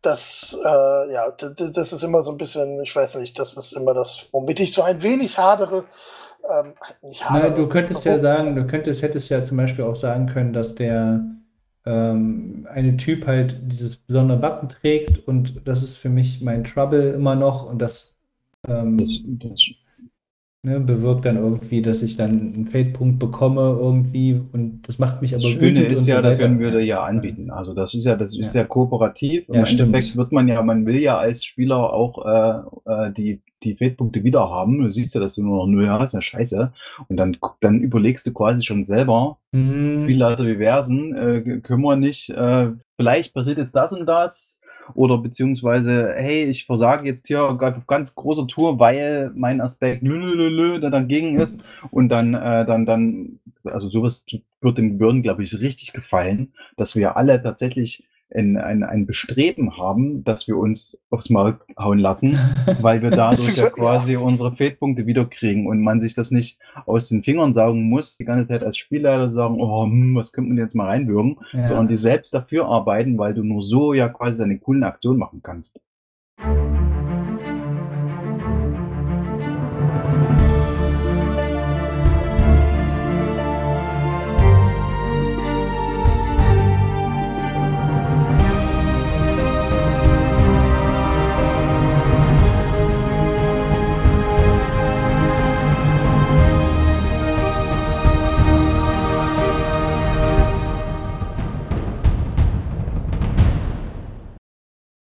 das, 0.00 0.56
äh, 0.64 1.12
ja, 1.12 1.30
das 1.32 1.92
ist 1.92 2.04
immer 2.04 2.22
so 2.22 2.30
ein 2.30 2.38
bisschen, 2.38 2.80
ich 2.82 2.94
weiß 2.94 3.16
nicht, 3.16 3.36
das 3.38 3.56
ist 3.56 3.72
immer 3.72 3.94
das, 3.94 4.28
womit 4.30 4.60
ich 4.60 4.72
so 4.72 4.82
ein 4.82 5.02
wenig 5.02 5.36
hadere. 5.36 5.86
Ähm, 6.48 6.74
hadere. 7.20 7.48
Na, 7.48 7.50
du 7.50 7.68
könntest 7.68 8.04
ja 8.04 8.16
sagen, 8.18 8.54
du 8.54 8.64
könntest, 8.64 9.02
hättest 9.02 9.30
ja 9.30 9.42
zum 9.42 9.56
Beispiel 9.56 9.84
auch 9.84 9.96
sagen 9.96 10.26
können, 10.28 10.52
dass 10.52 10.76
der 10.76 11.20
ähm, 11.88 12.66
eine 12.70 12.98
Typ 12.98 13.26
halt 13.26 13.58
dieses 13.62 13.96
besondere 13.96 14.42
Wappen 14.42 14.68
trägt 14.68 15.26
und 15.26 15.66
das 15.66 15.82
ist 15.82 15.96
für 15.96 16.10
mich 16.10 16.42
mein 16.42 16.64
Trouble 16.64 17.12
immer 17.12 17.34
noch 17.34 17.64
und 17.64 17.80
das, 17.80 18.14
ähm, 18.66 18.98
das, 18.98 19.22
das 19.24 19.64
ne, 20.68 20.80
bewirkt 20.80 21.24
dann 21.24 21.36
irgendwie, 21.36 21.82
dass 21.82 22.02
ich 22.02 22.16
dann 22.16 22.54
einen 22.54 22.68
Fade-Punkt 22.68 23.18
bekomme 23.18 23.76
irgendwie 23.80 24.40
und 24.52 24.82
das 24.86 24.98
macht 24.98 25.22
mich 25.22 25.34
aber 25.34 25.42
Das 25.42 25.52
Schöne 25.52 25.84
ist 25.84 26.06
ja, 26.06 26.16
so 26.16 26.22
das 26.22 26.38
können 26.38 26.60
wir 26.60 26.84
ja 26.84 27.02
anbieten. 27.02 27.50
Also 27.50 27.74
das 27.74 27.94
ist 27.94 28.04
ja, 28.04 28.16
das 28.16 28.36
ist 28.36 28.54
ja, 28.54 28.62
ja 28.62 28.66
kooperativ. 28.66 29.48
Im 29.48 29.54
ja, 29.54 29.64
Endeffekt 29.64 30.04
stimmt. 30.04 30.18
wird 30.18 30.32
man 30.32 30.48
ja, 30.48 30.62
man 30.62 30.86
will 30.86 30.98
ja 30.98 31.16
als 31.16 31.44
Spieler 31.44 31.92
auch 31.92 32.24
äh, 32.26 33.08
äh, 33.08 33.12
die, 33.12 33.40
die 33.62 33.76
Fade-Punkte 33.76 34.22
wieder 34.22 34.48
haben. 34.50 34.82
Du 34.82 34.90
siehst 34.90 35.14
ja, 35.14 35.20
dass 35.20 35.34
du 35.34 35.42
nur 35.42 35.56
noch 35.58 35.66
null 35.66 35.88
hast, 35.88 36.14
ja 36.14 36.20
scheiße. 36.20 36.72
Und 37.08 37.16
dann, 37.16 37.36
dann 37.60 37.80
überlegst 37.80 38.26
du 38.26 38.32
quasi 38.32 38.62
schon 38.62 38.84
selber, 38.84 39.38
mhm. 39.52 40.02
Spielleiter 40.02 40.46
wie 40.46 40.56
Versen, 40.56 41.16
äh, 41.16 41.60
können 41.60 41.82
wir 41.82 41.96
nicht, 41.96 42.30
äh, 42.30 42.68
vielleicht 42.96 43.34
passiert 43.34 43.58
jetzt 43.58 43.74
das 43.74 43.92
und 43.92 44.06
das, 44.06 44.57
oder 44.94 45.18
beziehungsweise, 45.18 46.14
hey, 46.16 46.44
ich 46.44 46.66
versage 46.66 47.06
jetzt 47.06 47.26
hier 47.26 47.44
auf 47.44 47.86
ganz 47.86 48.14
großer 48.14 48.46
Tour, 48.46 48.78
weil 48.78 49.32
mein 49.34 49.60
Aspekt 49.60 50.02
lülülülü, 50.02 50.80
der 50.80 50.90
dagegen 50.90 51.38
ist. 51.38 51.62
Und 51.90 52.08
dann, 52.08 52.34
äh, 52.34 52.64
dann, 52.66 52.86
dann, 52.86 53.38
also 53.64 53.88
sowas 53.88 54.24
wird 54.60 54.78
den 54.78 54.98
Behörden, 54.98 55.22
glaube 55.22 55.42
ich, 55.42 55.60
richtig 55.60 55.92
gefallen, 55.92 56.52
dass 56.76 56.96
wir 56.96 57.16
alle 57.16 57.42
tatsächlich 57.42 58.04
ein, 58.34 58.56
ein, 58.56 58.82
ein 58.82 59.06
Bestreben 59.06 59.76
haben, 59.76 60.24
dass 60.24 60.46
wir 60.46 60.56
uns 60.56 61.00
aufs 61.10 61.30
Maul 61.30 61.58
hauen 61.78 61.98
lassen, 61.98 62.38
weil 62.80 63.02
wir 63.02 63.10
dadurch 63.10 63.56
ja 63.56 63.70
quasi 63.70 64.14
ja. 64.14 64.18
unsere 64.20 64.54
Fehlpunkte 64.54 65.06
wiederkriegen 65.06 65.66
und 65.66 65.82
man 65.82 66.00
sich 66.00 66.14
das 66.14 66.30
nicht 66.30 66.58
aus 66.86 67.08
den 67.08 67.22
Fingern 67.22 67.54
saugen 67.54 67.88
muss, 67.88 68.16
die 68.16 68.24
ganze 68.24 68.48
Zeit 68.48 68.64
als 68.64 68.76
Spielleiter 68.76 69.30
sagen, 69.30 69.60
oh, 69.60 69.84
hm, 69.84 70.14
was 70.14 70.32
könnte 70.32 70.48
man 70.48 70.58
jetzt 70.58 70.74
mal 70.74 70.86
reinwürgen, 70.86 71.38
ja. 71.52 71.66
sondern 71.66 71.88
die 71.88 71.96
selbst 71.96 72.34
dafür 72.34 72.66
arbeiten, 72.66 73.18
weil 73.18 73.34
du 73.34 73.42
nur 73.42 73.62
so 73.62 73.94
ja 73.94 74.08
quasi 74.08 74.42
eine 74.42 74.58
coole 74.58 74.86
Aktion 74.86 75.16
machen 75.16 75.40
kannst. 75.42 75.80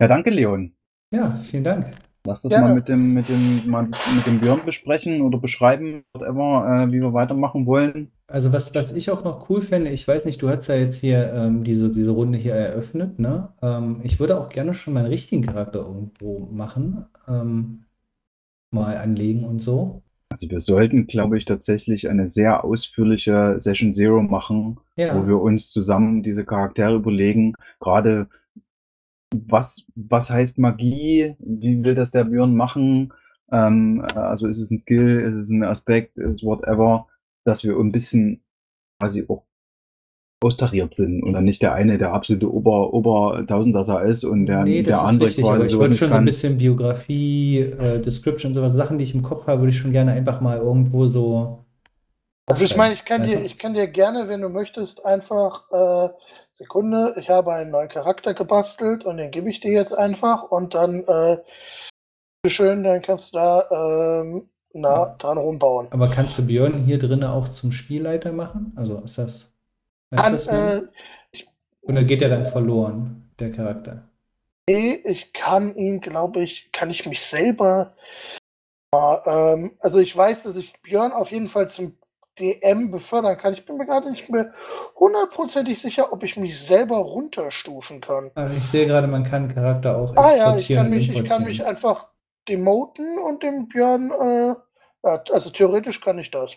Ja, 0.02 0.08
danke, 0.08 0.30
Leon. 0.30 0.72
Ja, 1.12 1.38
vielen 1.44 1.62
Dank. 1.62 1.92
Lass 2.26 2.42
das 2.42 2.50
Gerne. 2.50 2.66
mal 2.66 2.74
mit 2.74 2.88
dem, 2.88 3.14
mit 3.14 3.28
dem, 3.28 3.70
mal 3.70 3.84
mit 3.84 4.26
dem 4.26 4.40
Björn 4.40 4.62
besprechen 4.66 5.22
oder 5.22 5.38
beschreiben, 5.38 6.02
whatever, 6.12 6.88
äh, 6.88 6.92
wie 6.92 7.00
wir 7.00 7.12
weitermachen 7.12 7.66
wollen. 7.66 8.10
Also 8.26 8.52
was, 8.52 8.74
was 8.74 8.90
ich 8.90 9.12
auch 9.12 9.22
noch 9.22 9.48
cool 9.48 9.60
fände, 9.60 9.90
ich 9.90 10.08
weiß 10.08 10.24
nicht, 10.24 10.42
du 10.42 10.48
hast 10.48 10.66
ja 10.66 10.74
jetzt 10.74 10.96
hier 10.96 11.32
ähm, 11.32 11.62
diese, 11.62 11.88
diese 11.88 12.10
Runde 12.10 12.36
hier 12.36 12.54
eröffnet, 12.54 13.20
ne? 13.20 13.50
Ähm, 13.62 14.00
ich 14.02 14.18
würde 14.18 14.40
auch 14.40 14.48
gerne 14.48 14.74
schon 14.74 14.94
meinen 14.94 15.06
richtigen 15.06 15.42
Charakter 15.42 15.78
irgendwo 15.78 16.48
machen, 16.50 17.06
ähm, 17.28 17.84
mal 18.72 18.96
anlegen 18.96 19.44
und 19.44 19.60
so. 19.60 20.02
Also 20.30 20.50
wir 20.50 20.58
sollten, 20.58 21.06
glaube 21.06 21.38
ich, 21.38 21.44
tatsächlich 21.44 22.08
eine 22.08 22.26
sehr 22.26 22.64
ausführliche 22.64 23.54
Session 23.60 23.94
Zero 23.94 24.20
machen, 24.20 24.80
ja. 24.96 25.14
wo 25.14 25.28
wir 25.28 25.40
uns 25.40 25.70
zusammen 25.70 26.24
diese 26.24 26.44
Charaktere 26.44 26.96
überlegen, 26.96 27.52
gerade 27.78 28.26
was, 29.32 29.86
was 29.94 30.30
heißt 30.30 30.59
Magie? 30.59 31.34
Wie 31.38 31.84
will 31.84 31.94
das 31.94 32.10
der 32.10 32.24
Björn 32.24 32.54
machen? 32.54 33.12
Ähm, 33.50 34.04
also 34.14 34.46
ist 34.46 34.59
es 34.59 34.70
ein 34.70 34.78
Skill, 34.78 35.20
ist 35.20 35.34
es 35.34 35.50
ein 35.50 35.62
Aspekt, 35.62 36.16
ist 36.16 36.42
whatever, 36.42 37.06
dass 37.44 37.64
wir 37.64 37.76
ein 37.78 37.92
bisschen 37.92 38.42
quasi 38.98 39.24
auch 39.28 39.44
austariert 40.42 40.94
sind 40.94 41.22
und 41.22 41.34
dann 41.34 41.44
nicht 41.44 41.62
der 41.62 41.74
eine 41.74 41.98
der 41.98 42.12
absolute 42.12 42.52
Ober, 42.52 42.92
Ober 42.92 43.44
Tausendsasser 43.46 44.04
ist 44.04 44.24
und 44.24 44.46
der, 44.46 44.64
nee, 44.64 44.82
der 44.82 45.02
andere 45.02 45.28
richtig, 45.28 45.44
quasi 45.44 45.66
Ich 45.66 45.78
würde 45.78 45.94
schon 45.94 46.09
kann. 46.09 46.18
ein 46.18 46.24
bisschen 46.24 46.59
Biografie, 46.59 47.59
äh, 47.59 48.00
Description, 48.00 48.52
sowas, 48.52 48.72
Sachen, 48.74 48.98
die 48.98 49.04
ich 49.04 49.14
im 49.14 49.22
Kopf 49.22 49.46
habe, 49.46 49.60
würde 49.60 49.70
ich 49.70 49.78
schon 49.78 49.92
gerne 49.92 50.12
einfach 50.12 50.40
mal 50.40 50.59
irgendwo 50.59 51.06
so 51.06 51.61
also 52.52 52.64
ich 52.64 52.76
meine, 52.76 52.94
ich 52.94 53.04
kann 53.04 53.22
dir, 53.22 53.42
ich 53.42 53.58
kann 53.58 53.74
dir 53.74 53.86
gerne, 53.86 54.28
wenn 54.28 54.40
du 54.40 54.48
möchtest, 54.48 55.04
einfach 55.04 55.70
äh, 55.72 56.10
Sekunde, 56.52 57.14
ich 57.18 57.28
habe 57.30 57.54
einen 57.54 57.70
neuen 57.70 57.88
Charakter 57.88 58.34
gebastelt 58.34 59.04
und 59.04 59.16
den 59.16 59.30
gebe 59.30 59.50
ich 59.50 59.60
dir 59.60 59.72
jetzt 59.72 59.96
einfach 59.96 60.44
und 60.44 60.74
dann 60.74 61.04
äh, 61.08 61.38
schön, 62.46 62.84
dann 62.84 63.00
kannst 63.02 63.32
du 63.32 63.38
da 63.38 64.20
ähm, 64.22 64.48
na, 64.74 65.14
dran 65.18 65.38
rumbauen. 65.38 65.88
Aber 65.90 66.08
kannst 66.08 66.38
du 66.38 66.46
Björn 66.46 66.74
hier 66.84 66.98
drinnen 66.98 67.24
auch 67.24 67.48
zum 67.48 67.72
Spielleiter 67.72 68.32
machen? 68.32 68.72
Also 68.76 69.00
ist 69.00 69.18
das. 69.18 69.50
Kann, 70.14 70.34
das 70.34 70.46
äh, 70.46 70.82
ich, 71.30 71.46
Oder 71.82 72.04
geht 72.04 72.22
er 72.22 72.28
dann 72.28 72.46
verloren, 72.46 73.30
der 73.38 73.50
Charakter? 73.50 74.08
Nee, 74.68 75.00
ich 75.04 75.32
kann 75.32 75.74
ihn, 75.74 76.00
glaube 76.00 76.42
ich, 76.42 76.70
kann 76.70 76.90
ich 76.90 77.06
mich 77.06 77.22
selber. 77.22 77.94
Ähm, 78.94 79.76
also 79.80 79.98
ich 79.98 80.14
weiß, 80.14 80.42
dass 80.42 80.56
ich 80.56 80.72
Björn 80.82 81.12
auf 81.12 81.32
jeden 81.32 81.48
Fall 81.48 81.68
zum 81.68 81.96
DM 82.38 82.90
befördern 82.90 83.36
kann. 83.36 83.52
Ich 83.52 83.64
bin 83.66 83.76
mir 83.76 83.86
gerade 83.86 84.10
nicht 84.10 84.30
mehr 84.30 84.52
hundertprozentig 84.98 85.80
sicher, 85.80 86.12
ob 86.12 86.22
ich 86.22 86.36
mich 86.36 86.59
selber 86.60 86.96
runterstufen 86.96 88.00
kann. 88.00 88.30
Aber 88.34 88.52
ich 88.52 88.64
sehe 88.64 88.86
gerade, 88.86 89.06
man 89.06 89.24
kann 89.24 89.52
Charakter 89.52 89.96
auch 89.96 90.16
Ah 90.16 90.36
ja, 90.36 90.56
ich 90.56 90.68
kann 90.68 90.90
mich, 90.90 91.10
ich 91.10 91.24
kann 91.24 91.44
mich 91.44 91.64
einfach 91.64 92.09
demoten 92.48 93.18
und 93.18 93.42
dem 93.42 93.68
Björn, 93.68 94.10
äh, 94.10 94.54
ja, 95.04 95.22
also 95.32 95.50
theoretisch 95.50 96.00
kann 96.00 96.18
ich 96.18 96.30
das. 96.30 96.52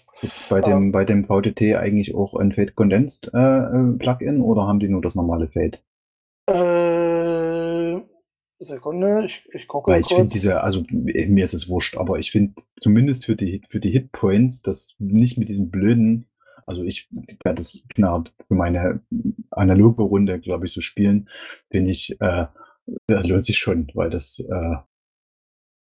Bei 0.49 0.61
dem, 0.61 0.73
ähm, 0.73 0.91
bei 0.91 1.03
dem 1.03 1.23
VTT 1.23 1.76
eigentlich 1.76 2.15
auch 2.15 2.35
ein 2.35 2.52
Fade 2.52 2.73
Condensed 2.73 3.31
äh, 3.34 3.38
äh, 3.38 3.97
Plugin 3.97 4.41
oder 4.41 4.68
haben 4.68 4.80
die 4.80 4.88
nur 4.88 5.02
das 5.02 5.15
normale 5.15 5.47
Fade? 5.47 5.80
Äh, 6.47 7.15
Sekunde, 8.66 9.26
ich, 9.26 9.48
ich 9.54 9.68
gucke 9.68 9.92
Weil 9.92 10.02
ich 10.02 10.08
finde 10.08 10.28
diese, 10.28 10.62
also 10.62 10.84
mir 10.90 11.44
ist 11.44 11.54
es 11.54 11.70
wurscht, 11.70 11.98
aber 11.98 12.20
ich 12.20 12.32
finde 12.32 12.54
zumindest 12.80 13.26
für 13.26 13.36
die, 13.36 13.62
für 13.70 13.80
die 13.80 13.92
Hitpoints, 13.92 14.62
das 14.62 14.96
nicht 15.00 15.38
mit 15.38 15.50
diesen 15.50 15.72
blöden, 15.72 16.28
also 16.66 16.84
ich 16.84 17.10
werde 17.44 17.58
das 17.58 17.84
knarrt 17.90 18.34
für 18.48 18.56
meine 18.56 19.02
analoge 19.52 20.04
Runde, 20.04 20.40
glaube 20.40 20.66
ich, 20.66 20.74
so 20.74 20.82
spielen, 20.82 21.30
finde 21.70 21.92
ich, 21.92 22.20
äh, 22.20 22.48
das 23.08 23.28
lohnt 23.28 23.46
sich 23.46 23.58
schon, 23.58 23.88
weil 23.94 24.10
das, 24.10 24.40
äh, 24.40 24.76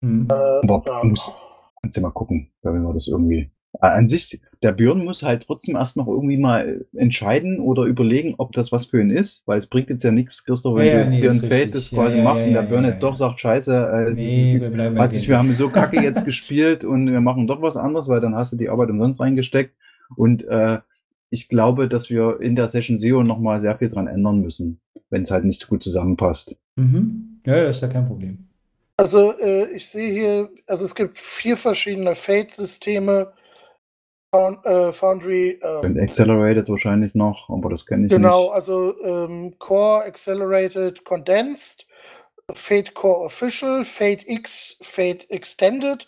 hm. 0.03 0.27
aber 0.29 1.01
äh, 1.03 1.07
muss, 1.07 1.37
kannst 1.81 1.97
du 1.97 2.01
mal 2.01 2.11
gucken, 2.11 2.51
wenn 2.61 2.83
wir 2.83 2.93
das 2.93 3.07
irgendwie 3.07 3.39
äh, 3.39 3.62
an 3.79 4.07
sich, 4.07 4.39
der 4.61 4.71
Björn 4.71 5.03
muss 5.03 5.23
halt 5.23 5.43
trotzdem 5.45 5.75
erst 5.75 5.97
noch 5.97 6.07
irgendwie 6.07 6.37
mal 6.37 6.85
entscheiden 6.95 7.59
oder 7.59 7.83
überlegen, 7.83 8.35
ob 8.37 8.51
das 8.53 8.71
was 8.71 8.85
für 8.85 9.01
ihn 9.01 9.09
ist, 9.09 9.43
weil 9.47 9.57
es 9.57 9.67
bringt 9.67 9.89
jetzt 9.89 10.03
ja 10.03 10.11
nichts, 10.11 10.45
Christoph, 10.45 10.77
wenn 10.77 10.85
ja, 10.85 10.93
du 10.93 10.99
jetzt 11.01 11.11
nee, 11.11 11.21
dir 11.21 11.31
ein 11.31 11.41
Feld 11.41 11.75
das 11.75 11.89
quasi 11.89 12.17
ja, 12.17 12.23
machst 12.23 12.43
ja, 12.43 12.47
und 12.47 12.53
der 12.53 12.61
Björn 12.61 12.85
jetzt 12.85 13.01
doch 13.01 13.15
sagt, 13.15 13.39
scheiße, 13.39 13.73
äh, 13.73 14.13
nee, 14.13 14.61
wir, 14.61 14.95
hat 14.95 15.13
sich, 15.13 15.27
wir 15.27 15.37
haben 15.37 15.53
so 15.55 15.69
kacke 15.69 16.01
jetzt 16.03 16.23
gespielt 16.23 16.85
und 16.85 17.11
wir 17.11 17.21
machen 17.21 17.47
doch 17.47 17.61
was 17.61 17.75
anderes, 17.75 18.07
weil 18.07 18.21
dann 18.21 18.35
hast 18.35 18.53
du 18.53 18.57
die 18.57 18.69
Arbeit 18.69 18.89
umsonst 18.89 19.19
reingesteckt 19.19 19.75
und 20.15 20.43
äh, 20.45 20.79
ich 21.29 21.49
glaube, 21.49 21.87
dass 21.87 22.11
wir 22.11 22.39
in 22.41 22.55
der 22.55 22.67
Session 22.67 22.99
SEO 22.99 23.23
nochmal 23.23 23.59
sehr 23.59 23.75
viel 23.77 23.89
dran 23.89 24.05
ändern 24.05 24.39
müssen, 24.39 24.79
wenn 25.09 25.23
es 25.23 25.31
halt 25.31 25.45
nicht 25.45 25.59
so 25.59 25.67
gut 25.67 25.83
zusammenpasst. 25.83 26.55
Mhm. 26.75 27.41
Ja, 27.45 27.63
das 27.63 27.77
ist 27.77 27.81
ja 27.81 27.87
kein 27.87 28.07
Problem. 28.07 28.47
Also 28.97 29.33
äh, 29.39 29.71
ich 29.71 29.89
sehe 29.89 30.13
hier, 30.13 30.49
also 30.67 30.85
es 30.85 30.93
gibt 30.93 31.17
vier 31.17 31.57
verschiedene 31.57 32.13
Fate-Systeme, 32.13 33.33
äh, 33.33 33.42
Foundry. 34.33 35.59
Ähm, 35.61 35.99
Accelerated 35.99 36.67
wahrscheinlich 36.67 37.13
noch, 37.13 37.49
aber 37.49 37.69
das 37.69 37.85
kenne 37.85 38.05
ich 38.05 38.09
genau, 38.09 38.27
nicht. 38.27 38.47
Genau, 38.47 38.51
also 38.51 39.03
ähm, 39.03 39.55
Core 39.59 40.03
Accelerated 40.05 41.05
Condensed, 41.05 41.85
Fate 42.51 42.93
Core 42.93 43.25
Official, 43.25 43.85
Fate 43.85 44.27
X, 44.27 44.79
Fate 44.81 45.29
Extended 45.29 46.07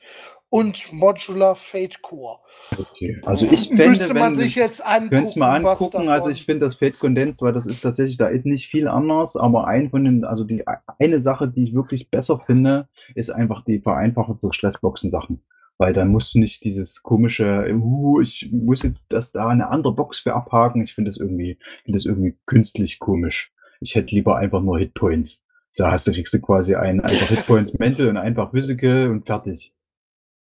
und 0.49 0.91
Modular 0.93 1.55
Fate 1.55 2.01
Core. 2.01 2.39
Okay. 2.77 3.21
Also 3.25 3.45
ich 3.45 3.67
fände, 3.67 3.89
Müsste 3.89 4.13
man 4.13 4.31
wenn, 4.31 4.35
sich 4.35 4.55
jetzt 4.55 4.85
angucken. 4.85 5.39
mal 5.39 5.55
angucken. 5.57 6.09
Also 6.09 6.29
ich 6.29 6.45
finde 6.45 6.65
das 6.65 6.75
Fate 6.75 6.97
Condensed, 6.97 7.41
weil 7.41 7.53
das 7.53 7.65
ist 7.65 7.81
tatsächlich, 7.81 8.17
da 8.17 8.27
ist 8.27 8.45
nicht 8.45 8.67
viel 8.67 8.87
anders, 8.87 9.35
aber 9.35 9.67
ein 9.67 9.89
von 9.89 10.03
den, 10.03 10.23
also 10.23 10.43
die 10.43 10.63
eine 10.97 11.19
Sache, 11.19 11.47
die 11.47 11.63
ich 11.63 11.75
wirklich 11.75 12.09
besser 12.09 12.39
finde, 12.39 12.87
ist 13.13 13.29
einfach 13.29 13.63
die 13.63 13.79
vereinfachte 13.79 14.47
Stressboxen-Sachen. 14.51 15.41
Weil 15.77 15.91
dann 15.91 16.07
musst 16.07 16.33
du 16.33 16.39
nicht 16.39 16.63
dieses 16.63 17.03
komische, 17.03 17.67
uh, 17.73 18.21
ich 18.21 18.49
muss 18.51 18.83
jetzt 18.83 19.03
das 19.09 19.31
da 19.31 19.49
eine 19.49 19.69
andere 19.69 19.93
Box 19.93 20.19
für 20.19 20.33
abhaken. 20.33 20.83
Ich 20.83 20.93
finde 20.93 21.09
das 21.09 21.17
irgendwie, 21.17 21.57
finde 21.83 21.97
das 21.97 22.05
irgendwie 22.05 22.37
künstlich 22.45 22.99
komisch. 22.99 23.51
Ich 23.81 23.95
hätte 23.95 24.15
lieber 24.15 24.37
einfach 24.37 24.61
nur 24.61 24.79
Hitpoints. 24.79 25.43
Da 25.75 25.91
hast 25.91 26.07
du, 26.07 26.13
kriegst 26.13 26.33
du 26.33 26.39
quasi 26.39 26.75
einen 26.75 27.01
einfach 27.01 27.27
Hitpoints 27.27 27.73
Mental 27.79 28.07
und 28.07 28.17
einfach 28.17 28.51
Physical 28.51 29.09
und 29.09 29.25
fertig. 29.25 29.73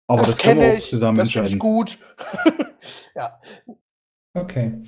Aber 0.08 0.22
das, 0.22 0.32
das 0.32 0.40
kenne 0.40 0.78
ich, 0.78 0.90
zusammen 0.90 1.18
das 1.18 1.32
finde 1.32 1.50
ich 1.50 1.60
gut. 1.60 1.98
ja. 3.16 3.40
Okay. 4.34 4.82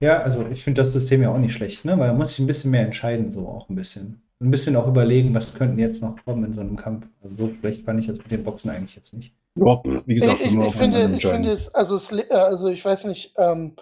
Ja, 0.00 0.22
also 0.22 0.46
ich 0.48 0.64
finde 0.64 0.82
das 0.82 0.92
System 0.92 1.22
ja 1.22 1.30
auch 1.30 1.38
nicht 1.38 1.54
schlecht, 1.54 1.84
ne? 1.84 1.96
Weil 1.98 2.08
man 2.08 2.18
muss 2.18 2.30
sich 2.30 2.40
ein 2.40 2.48
bisschen 2.48 2.72
mehr 2.72 2.84
entscheiden, 2.84 3.30
so 3.30 3.46
auch 3.48 3.68
ein 3.68 3.76
bisschen. 3.76 4.22
Ein 4.40 4.50
bisschen 4.50 4.76
auch 4.76 4.88
überlegen, 4.88 5.34
was 5.34 5.54
könnten 5.54 5.78
jetzt 5.78 6.02
noch 6.02 6.16
kommen 6.24 6.44
in 6.44 6.52
so 6.52 6.60
einem 6.60 6.76
Kampf. 6.76 7.06
Also 7.22 7.36
so 7.36 7.54
schlecht 7.54 7.84
fand 7.84 8.00
ich 8.00 8.08
das 8.08 8.18
mit 8.18 8.30
den 8.30 8.44
Boxen 8.44 8.68
eigentlich 8.70 8.96
jetzt 8.96 9.14
nicht. 9.14 9.32
Ja, 9.56 9.82
wie 10.04 10.14
gesagt, 10.14 10.42
ich, 10.42 10.54
ich, 10.54 10.74
finde, 10.74 11.16
ich 11.16 11.26
finde 11.26 11.52
es, 11.52 11.74
also 11.74 11.96
es, 11.96 12.12
äh, 12.12 12.26
also 12.30 12.68
ich 12.68 12.84
weiß 12.84 13.04
nicht, 13.04 13.34
ähm, 13.38 13.76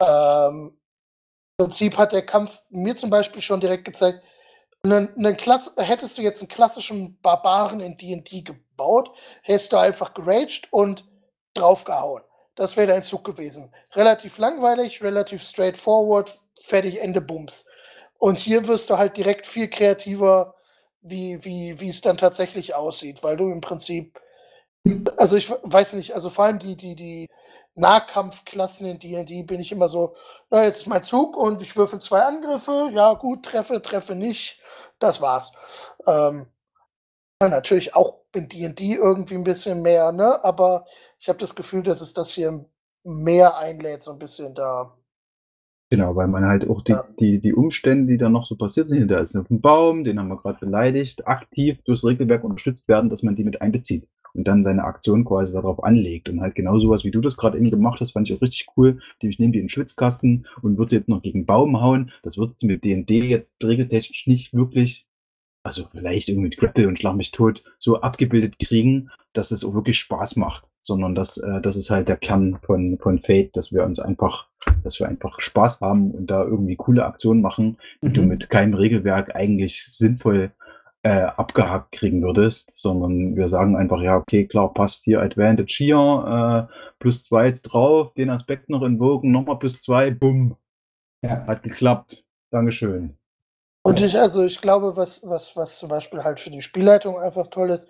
ähm, 0.00 0.78
im 1.58 1.66
Prinzip 1.66 1.98
hat 1.98 2.12
der 2.12 2.24
Kampf 2.24 2.62
mir 2.70 2.94
zum 2.96 3.10
Beispiel 3.10 3.42
schon 3.42 3.60
direkt 3.60 3.84
gezeigt, 3.84 4.22
einen, 4.84 5.14
einen 5.16 5.36
Klass 5.36 5.72
hättest 5.76 6.18
du 6.18 6.22
jetzt 6.22 6.40
einen 6.40 6.48
klassischen 6.48 7.20
Barbaren 7.20 7.80
in 7.80 7.96
D&D 7.96 8.42
gebaut, 8.42 9.10
hättest 9.42 9.72
du 9.72 9.76
einfach 9.76 10.14
geraged 10.14 10.68
und 10.72 11.04
draufgehauen. 11.54 12.22
Das 12.54 12.76
wäre 12.76 12.88
dein 12.88 13.04
Zug 13.04 13.24
gewesen. 13.24 13.72
Relativ 13.92 14.38
langweilig, 14.38 15.02
relativ 15.02 15.42
straightforward, 15.42 16.36
fertig, 16.60 17.00
Ende, 17.00 17.20
Bums. 17.20 17.66
Und 18.18 18.38
hier 18.38 18.66
wirst 18.66 18.90
du 18.90 18.98
halt 18.98 19.16
direkt 19.16 19.46
viel 19.46 19.68
kreativer, 19.68 20.54
wie, 21.00 21.44
wie, 21.44 21.80
wie 21.80 21.88
es 21.88 22.00
dann 22.00 22.18
tatsächlich 22.18 22.74
aussieht, 22.74 23.22
weil 23.22 23.36
du 23.36 23.50
im 23.50 23.60
Prinzip, 23.60 24.20
also 25.16 25.36
ich 25.36 25.50
weiß 25.50 25.94
nicht, 25.94 26.14
also 26.14 26.30
vor 26.30 26.44
allem 26.44 26.58
die, 26.58 26.76
die, 26.76 26.96
die 26.96 27.28
Nahkampfklassen 27.74 28.86
in 28.86 28.98
D&D 28.98 29.44
bin 29.44 29.60
ich 29.60 29.72
immer 29.72 29.88
so, 29.88 30.14
na, 30.50 30.64
jetzt 30.64 30.82
ist 30.82 30.86
mein 30.86 31.02
Zug 31.02 31.36
und 31.36 31.62
ich 31.62 31.76
würfel 31.76 32.00
zwei 32.00 32.22
Angriffe, 32.22 32.90
ja 32.92 33.14
gut, 33.14 33.44
treffe, 33.44 33.80
treffe 33.80 34.14
nicht, 34.14 34.60
das 34.98 35.20
war's. 35.20 35.52
Ähm, 36.06 36.46
natürlich 37.40 37.94
auch 37.94 38.20
in 38.34 38.48
D&D 38.48 38.94
irgendwie 38.94 39.34
ein 39.34 39.44
bisschen 39.44 39.82
mehr, 39.82 40.12
ne, 40.12 40.42
aber 40.44 40.86
ich 41.18 41.28
habe 41.28 41.38
das 41.38 41.54
Gefühl, 41.54 41.82
dass 41.82 42.00
es 42.00 42.12
das 42.12 42.32
hier 42.32 42.64
mehr 43.04 43.58
einlädt, 43.58 44.02
so 44.02 44.12
ein 44.12 44.18
bisschen 44.18 44.54
da. 44.54 44.96
Genau, 45.90 46.16
weil 46.16 46.28
man 46.28 46.46
halt 46.46 46.68
auch 46.68 46.82
die, 46.82 46.92
ja. 46.92 47.04
die, 47.20 47.38
die 47.38 47.52
Umstände, 47.52 48.12
die 48.12 48.18
da 48.18 48.28
noch 48.28 48.46
so 48.46 48.56
passiert 48.56 48.88
sind, 48.88 49.08
da 49.08 49.18
ist 49.18 49.34
ein 49.34 49.60
Baum, 49.60 50.04
den 50.04 50.18
haben 50.18 50.28
wir 50.28 50.38
gerade 50.38 50.58
beleidigt, 50.58 51.26
aktiv 51.26 51.82
durchs 51.84 52.04
Regelwerk 52.04 52.44
unterstützt 52.44 52.88
werden, 52.88 53.10
dass 53.10 53.22
man 53.22 53.36
die 53.36 53.44
mit 53.44 53.60
einbezieht 53.60 54.08
und 54.34 54.48
dann 54.48 54.64
seine 54.64 54.84
Aktion 54.84 55.24
quasi 55.24 55.52
darauf 55.52 55.82
anlegt. 55.84 56.28
Und 56.28 56.40
halt 56.40 56.54
genau 56.54 56.78
sowas, 56.78 57.04
wie 57.04 57.10
du 57.10 57.20
das 57.20 57.36
gerade 57.36 57.58
eben 57.58 57.70
gemacht 57.70 58.00
hast, 58.00 58.12
fand 58.12 58.28
ich 58.28 58.36
auch 58.36 58.42
richtig 58.42 58.66
cool. 58.76 58.98
Ich 59.20 59.38
nehme 59.38 59.52
die 59.52 59.58
in 59.58 59.64
den 59.64 59.70
Schwitzkasten 59.70 60.46
und 60.62 60.78
würde 60.78 60.96
jetzt 60.96 61.08
noch 61.08 61.22
gegen 61.22 61.46
Baum 61.46 61.80
hauen. 61.80 62.10
Das 62.22 62.38
wird 62.38 62.62
mit 62.62 62.84
D&D 62.84 63.26
jetzt 63.26 63.54
regeltechnisch 63.62 64.26
nicht 64.26 64.54
wirklich 64.54 65.06
also 65.62 65.86
vielleicht 65.90 66.28
irgendwie 66.28 66.48
mit 66.48 66.56
Grapple 66.58 66.88
und 66.88 66.98
Schlag 66.98 67.14
mich 67.14 67.30
tot 67.30 67.62
so 67.78 68.00
abgebildet 68.00 68.58
kriegen, 68.58 69.10
dass 69.32 69.50
es 69.50 69.64
auch 69.64 69.74
wirklich 69.74 69.98
Spaß 69.98 70.36
macht, 70.36 70.64
sondern 70.80 71.14
dass 71.14 71.36
äh, 71.38 71.60
das 71.60 71.76
ist 71.76 71.90
halt 71.90 72.08
der 72.08 72.16
Kern 72.16 72.58
von 72.62 72.98
von 72.98 73.20
Fate, 73.20 73.56
dass 73.56 73.72
wir 73.72 73.84
uns 73.84 74.00
einfach, 74.00 74.48
dass 74.82 74.98
wir 74.98 75.08
einfach 75.08 75.40
Spaß 75.40 75.80
haben 75.80 76.10
und 76.10 76.30
da 76.30 76.44
irgendwie 76.44 76.76
coole 76.76 77.04
Aktionen 77.04 77.42
machen, 77.42 77.78
die 78.02 78.08
mhm. 78.08 78.14
du 78.14 78.22
mit 78.22 78.50
keinem 78.50 78.74
Regelwerk 78.74 79.34
eigentlich 79.34 79.86
sinnvoll 79.86 80.52
äh, 81.04 81.22
abgehakt 81.22 81.92
kriegen 81.92 82.22
würdest, 82.22 82.72
sondern 82.76 83.36
wir 83.36 83.48
sagen 83.48 83.76
einfach, 83.76 84.00
ja, 84.00 84.16
okay, 84.16 84.46
klar, 84.46 84.72
passt 84.72 85.04
hier 85.04 85.20
Advantage 85.20 85.74
hier, 85.76 86.68
äh, 86.68 86.92
plus 87.00 87.24
zwei 87.24 87.46
jetzt 87.46 87.62
drauf, 87.62 88.14
den 88.14 88.30
Aspekt 88.30 88.68
noch 88.68 88.82
invoken, 88.82 89.32
nochmal 89.32 89.58
plus 89.58 89.80
zwei, 89.80 90.10
bumm. 90.10 90.56
Ja. 91.24 91.46
Hat 91.46 91.62
geklappt. 91.62 92.24
Dankeschön. 92.50 93.16
Und 93.84 94.00
ich, 94.00 94.16
also 94.16 94.44
ich 94.44 94.60
glaube, 94.60 94.96
was, 94.96 95.22
was, 95.24 95.56
was 95.56 95.78
zum 95.78 95.88
Beispiel 95.88 96.22
halt 96.22 96.38
für 96.38 96.50
die 96.50 96.62
Spielleitung 96.62 97.18
einfach 97.18 97.48
toll 97.48 97.70
ist, 97.70 97.88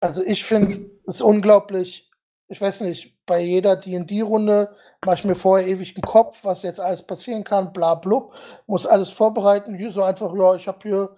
also 0.00 0.24
ich 0.24 0.44
finde 0.44 0.90
es 1.06 1.20
unglaublich, 1.20 2.10
ich 2.48 2.60
weiß 2.60 2.80
nicht, 2.80 3.16
bei 3.24 3.40
jeder 3.40 3.76
DD-Runde 3.76 4.74
mache 5.04 5.16
ich 5.18 5.24
mir 5.24 5.36
vorher 5.36 5.68
ewig 5.68 5.94
einen 5.94 6.02
Kopf, 6.02 6.44
was 6.44 6.64
jetzt 6.64 6.80
alles 6.80 7.04
passieren 7.04 7.44
kann, 7.44 7.72
bla 7.72 7.94
blub, 7.94 8.34
muss 8.66 8.84
alles 8.84 9.10
vorbereiten. 9.10 9.76
Hier 9.76 9.92
so 9.92 10.02
einfach, 10.02 10.34
ja, 10.34 10.56
ich 10.56 10.66
habe 10.66 10.78
hier 10.82 11.16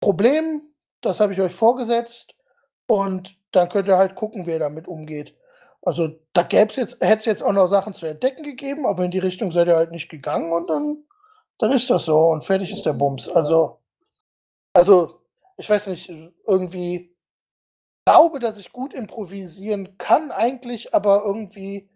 Problem, 0.00 0.62
das 1.00 1.20
habe 1.20 1.32
ich 1.32 1.40
euch 1.40 1.54
vorgesetzt 1.54 2.34
und 2.86 3.36
dann 3.52 3.68
könnt 3.68 3.88
ihr 3.88 3.96
halt 3.96 4.14
gucken, 4.14 4.46
wer 4.46 4.58
damit 4.58 4.88
umgeht. 4.88 5.34
Also 5.82 6.10
da 6.32 6.42
gäbe 6.42 6.70
es 6.70 6.76
jetzt, 6.76 7.00
hätte 7.00 7.18
es 7.18 7.24
jetzt 7.24 7.42
auch 7.42 7.52
noch 7.52 7.68
Sachen 7.68 7.94
zu 7.94 8.06
entdecken 8.06 8.42
gegeben, 8.42 8.86
aber 8.86 9.04
in 9.04 9.10
die 9.10 9.18
Richtung 9.18 9.52
seid 9.52 9.68
ihr 9.68 9.76
halt 9.76 9.90
nicht 9.90 10.08
gegangen 10.08 10.52
und 10.52 10.68
dann 10.68 11.04
dann 11.58 11.72
ist 11.72 11.90
das 11.90 12.04
so 12.04 12.28
und 12.28 12.44
fertig 12.44 12.72
ist 12.72 12.86
der 12.86 12.92
Bums. 12.92 13.28
Also, 13.28 13.80
also 14.72 15.20
ich 15.56 15.68
weiß 15.68 15.88
nicht, 15.88 16.08
irgendwie 16.46 17.14
glaube, 18.06 18.38
dass 18.38 18.58
ich 18.58 18.72
gut 18.72 18.94
improvisieren 18.94 19.98
kann 19.98 20.30
eigentlich, 20.30 20.94
aber 20.94 21.24
irgendwie 21.26 21.90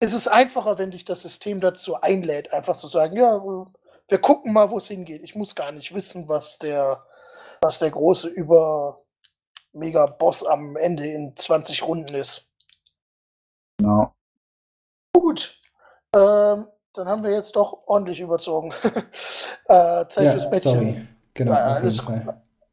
ist 0.00 0.12
es 0.12 0.28
einfacher, 0.28 0.76
wenn 0.78 0.90
dich 0.90 1.04
das 1.04 1.22
System 1.22 1.60
dazu 1.60 2.00
einlädt, 2.00 2.52
einfach 2.52 2.76
zu 2.76 2.88
sagen, 2.88 3.16
ja, 3.16 3.42
wir 4.14 4.20
gucken 4.20 4.52
mal, 4.52 4.70
wo 4.70 4.78
es 4.78 4.86
hingeht. 4.86 5.24
Ich 5.24 5.34
muss 5.34 5.56
gar 5.56 5.72
nicht 5.72 5.92
wissen, 5.92 6.28
was 6.28 6.60
der, 6.60 7.04
was 7.60 7.80
der 7.80 7.90
große 7.90 8.28
über 8.28 9.00
Mega 9.72 10.06
Boss 10.06 10.46
am 10.46 10.76
Ende 10.76 11.04
in 11.04 11.36
20 11.36 11.82
Runden 11.82 12.14
ist. 12.14 12.48
Genau. 13.78 14.14
Gut. 15.12 15.60
Ähm, 16.14 16.68
dann 16.92 17.08
haben 17.08 17.24
wir 17.24 17.32
jetzt 17.32 17.56
doch 17.56 17.88
ordentlich 17.88 18.20
überzogen. 18.20 18.72
äh, 19.66 20.06
Zeit 20.06 20.26
ja, 20.26 20.30
fürs 20.30 20.48
Bettchen. 20.48 20.78
Sorry. 20.78 21.08
Genau, 21.34 21.50
ja, 21.50 21.58
alles, 21.58 22.00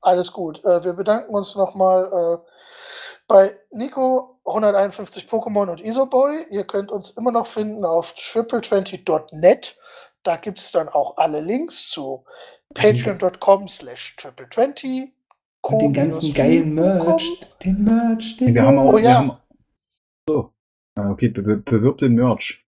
alles, 0.02 0.32
gut. 0.32 0.64
Äh, 0.64 0.84
wir 0.84 0.94
bedanken 0.94 1.34
uns 1.34 1.56
nochmal 1.56 2.06
äh, 2.14 2.52
bei 3.28 3.58
Nico, 3.72 4.40
151 4.46 5.28
Pokémon 5.28 5.72
und 5.72 5.82
Isoboy. 5.82 6.46
Ihr 6.52 6.68
könnt 6.68 6.92
uns 6.92 7.10
immer 7.10 7.32
noch 7.32 7.48
finden 7.48 7.84
auf 7.84 8.14
triple20.net. 8.14 9.76
Da 10.24 10.38
gibt 10.38 10.60
es 10.60 10.72
dann 10.72 10.90
auch 10.90 11.18
alle 11.18 11.42
Links 11.42 11.90
zu 11.90 12.24
patreon.com 12.74 13.68
slash 13.68 14.16
triple20. 14.20 15.10
Und 15.62 15.80
den 15.80 15.94
ganzen 15.94 16.34
geilen 16.34 16.74
Merch. 16.74 17.30
Den 17.64 17.84
Merch, 17.84 18.38
den 18.38 18.54
wir 18.56 18.62
Merch. 18.62 18.68
Haben 18.68 18.80
auch, 18.80 18.94
oh 18.94 18.98
ja. 18.98 19.14
Haben, 19.16 19.38
so. 20.28 20.54
Okay, 20.96 21.30
bewirb 21.30 21.98
den 22.00 22.16
Merch. 22.16 22.66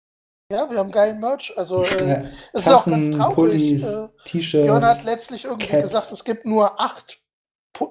Ja, 0.52 0.70
wir 0.70 0.80
haben 0.80 0.92
geilen 0.92 1.20
Merch. 1.20 1.54
Also 1.56 1.84
äh, 1.84 2.30
es 2.54 2.66
ist 2.66 2.74
auch 2.74 2.86
ganz 2.86 3.16
traurig. 3.16 3.84
äh, 3.84 4.08
T-Shirts. 4.26 4.68
Jörn 4.68 4.84
hat 4.84 5.04
letztlich 5.04 5.46
irgendwie 5.46 5.68
Cats. 5.68 5.84
gesagt, 5.84 6.12
es 6.12 6.24
gibt 6.24 6.46
nur 6.46 6.82
acht 6.82 7.22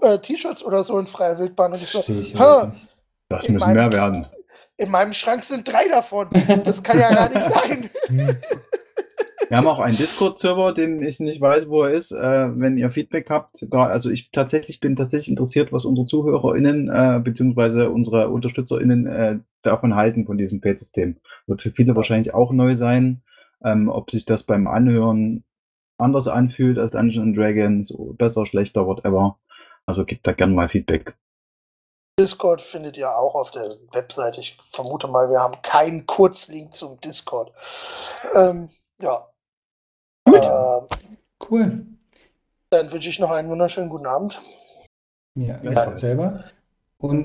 äh, 0.02 0.18
T-Shirts 0.18 0.64
oder 0.64 0.82
so 0.82 0.98
in 0.98 1.06
freier 1.06 1.38
Wildbahn. 1.38 1.72
Und 1.72 1.82
ich 1.82 1.88
so, 1.90 2.00
ich 2.00 2.32
das 3.28 3.48
müssen 3.48 3.72
mehr 3.72 3.92
werden. 3.92 4.26
In 4.76 4.90
meinem 4.90 5.12
Schrank 5.12 5.44
sind 5.44 5.68
drei 5.68 5.86
davon. 5.88 6.30
Das 6.64 6.82
kann 6.82 6.98
ja 6.98 7.14
gar 7.14 7.28
nicht 7.28 7.42
sein. 7.52 7.90
Wir 9.48 9.56
haben 9.56 9.66
auch 9.66 9.78
einen 9.78 9.96
Discord-Server, 9.96 10.74
den 10.74 11.02
ich 11.02 11.20
nicht 11.20 11.40
weiß, 11.40 11.68
wo 11.68 11.82
er 11.82 11.94
ist. 11.94 12.12
Äh, 12.12 12.60
wenn 12.60 12.76
ihr 12.76 12.90
Feedback 12.90 13.30
habt, 13.30 13.66
also 13.72 14.10
ich 14.10 14.30
tatsächlich 14.30 14.80
bin 14.80 14.94
tatsächlich 14.94 15.30
interessiert, 15.30 15.72
was 15.72 15.86
unsere 15.86 16.06
ZuhörerInnen 16.06 16.88
äh, 16.88 17.20
beziehungsweise 17.22 17.90
unsere 17.90 18.28
UnterstützerInnen 18.28 19.06
äh, 19.06 19.38
davon 19.62 19.96
halten 19.96 20.26
von 20.26 20.36
diesem 20.36 20.60
Pad-System. 20.60 21.16
Wird 21.46 21.62
für 21.62 21.70
viele 21.70 21.96
wahrscheinlich 21.96 22.34
auch 22.34 22.52
neu 22.52 22.76
sein. 22.76 23.22
Ähm, 23.64 23.88
ob 23.88 24.10
sich 24.10 24.24
das 24.24 24.44
beim 24.44 24.68
Anhören 24.68 25.44
anders 25.96 26.28
anfühlt 26.28 26.78
als 26.78 26.92
Dungeons 26.92 27.36
Dragons, 27.36 27.94
besser, 28.16 28.46
schlechter, 28.46 28.86
whatever. 28.86 29.38
Also 29.86 30.04
gibt 30.04 30.26
da 30.26 30.32
gerne 30.32 30.54
mal 30.54 30.68
Feedback. 30.68 31.16
Discord 32.20 32.60
findet 32.60 32.96
ihr 32.96 33.16
auch 33.16 33.34
auf 33.34 33.50
der 33.50 33.76
Webseite. 33.92 34.40
Ich 34.40 34.58
vermute 34.70 35.08
mal, 35.08 35.30
wir 35.30 35.40
haben 35.40 35.62
keinen 35.62 36.06
Kurzlink 36.06 36.74
zum 36.74 37.00
Discord. 37.00 37.52
Ähm, 38.34 38.70
ja, 39.00 39.28
Gut. 40.30 40.44
Äh, 40.44 41.06
cool. 41.50 41.86
Dann 42.70 42.92
wünsche 42.92 43.08
ich 43.08 43.18
noch 43.18 43.30
einen 43.30 43.48
wunderschönen 43.48 43.88
guten 43.88 44.06
Abend. 44.06 44.40
Ja, 45.34 45.62
ja 45.62 45.96
selber. 45.96 46.44
Und 46.98 47.16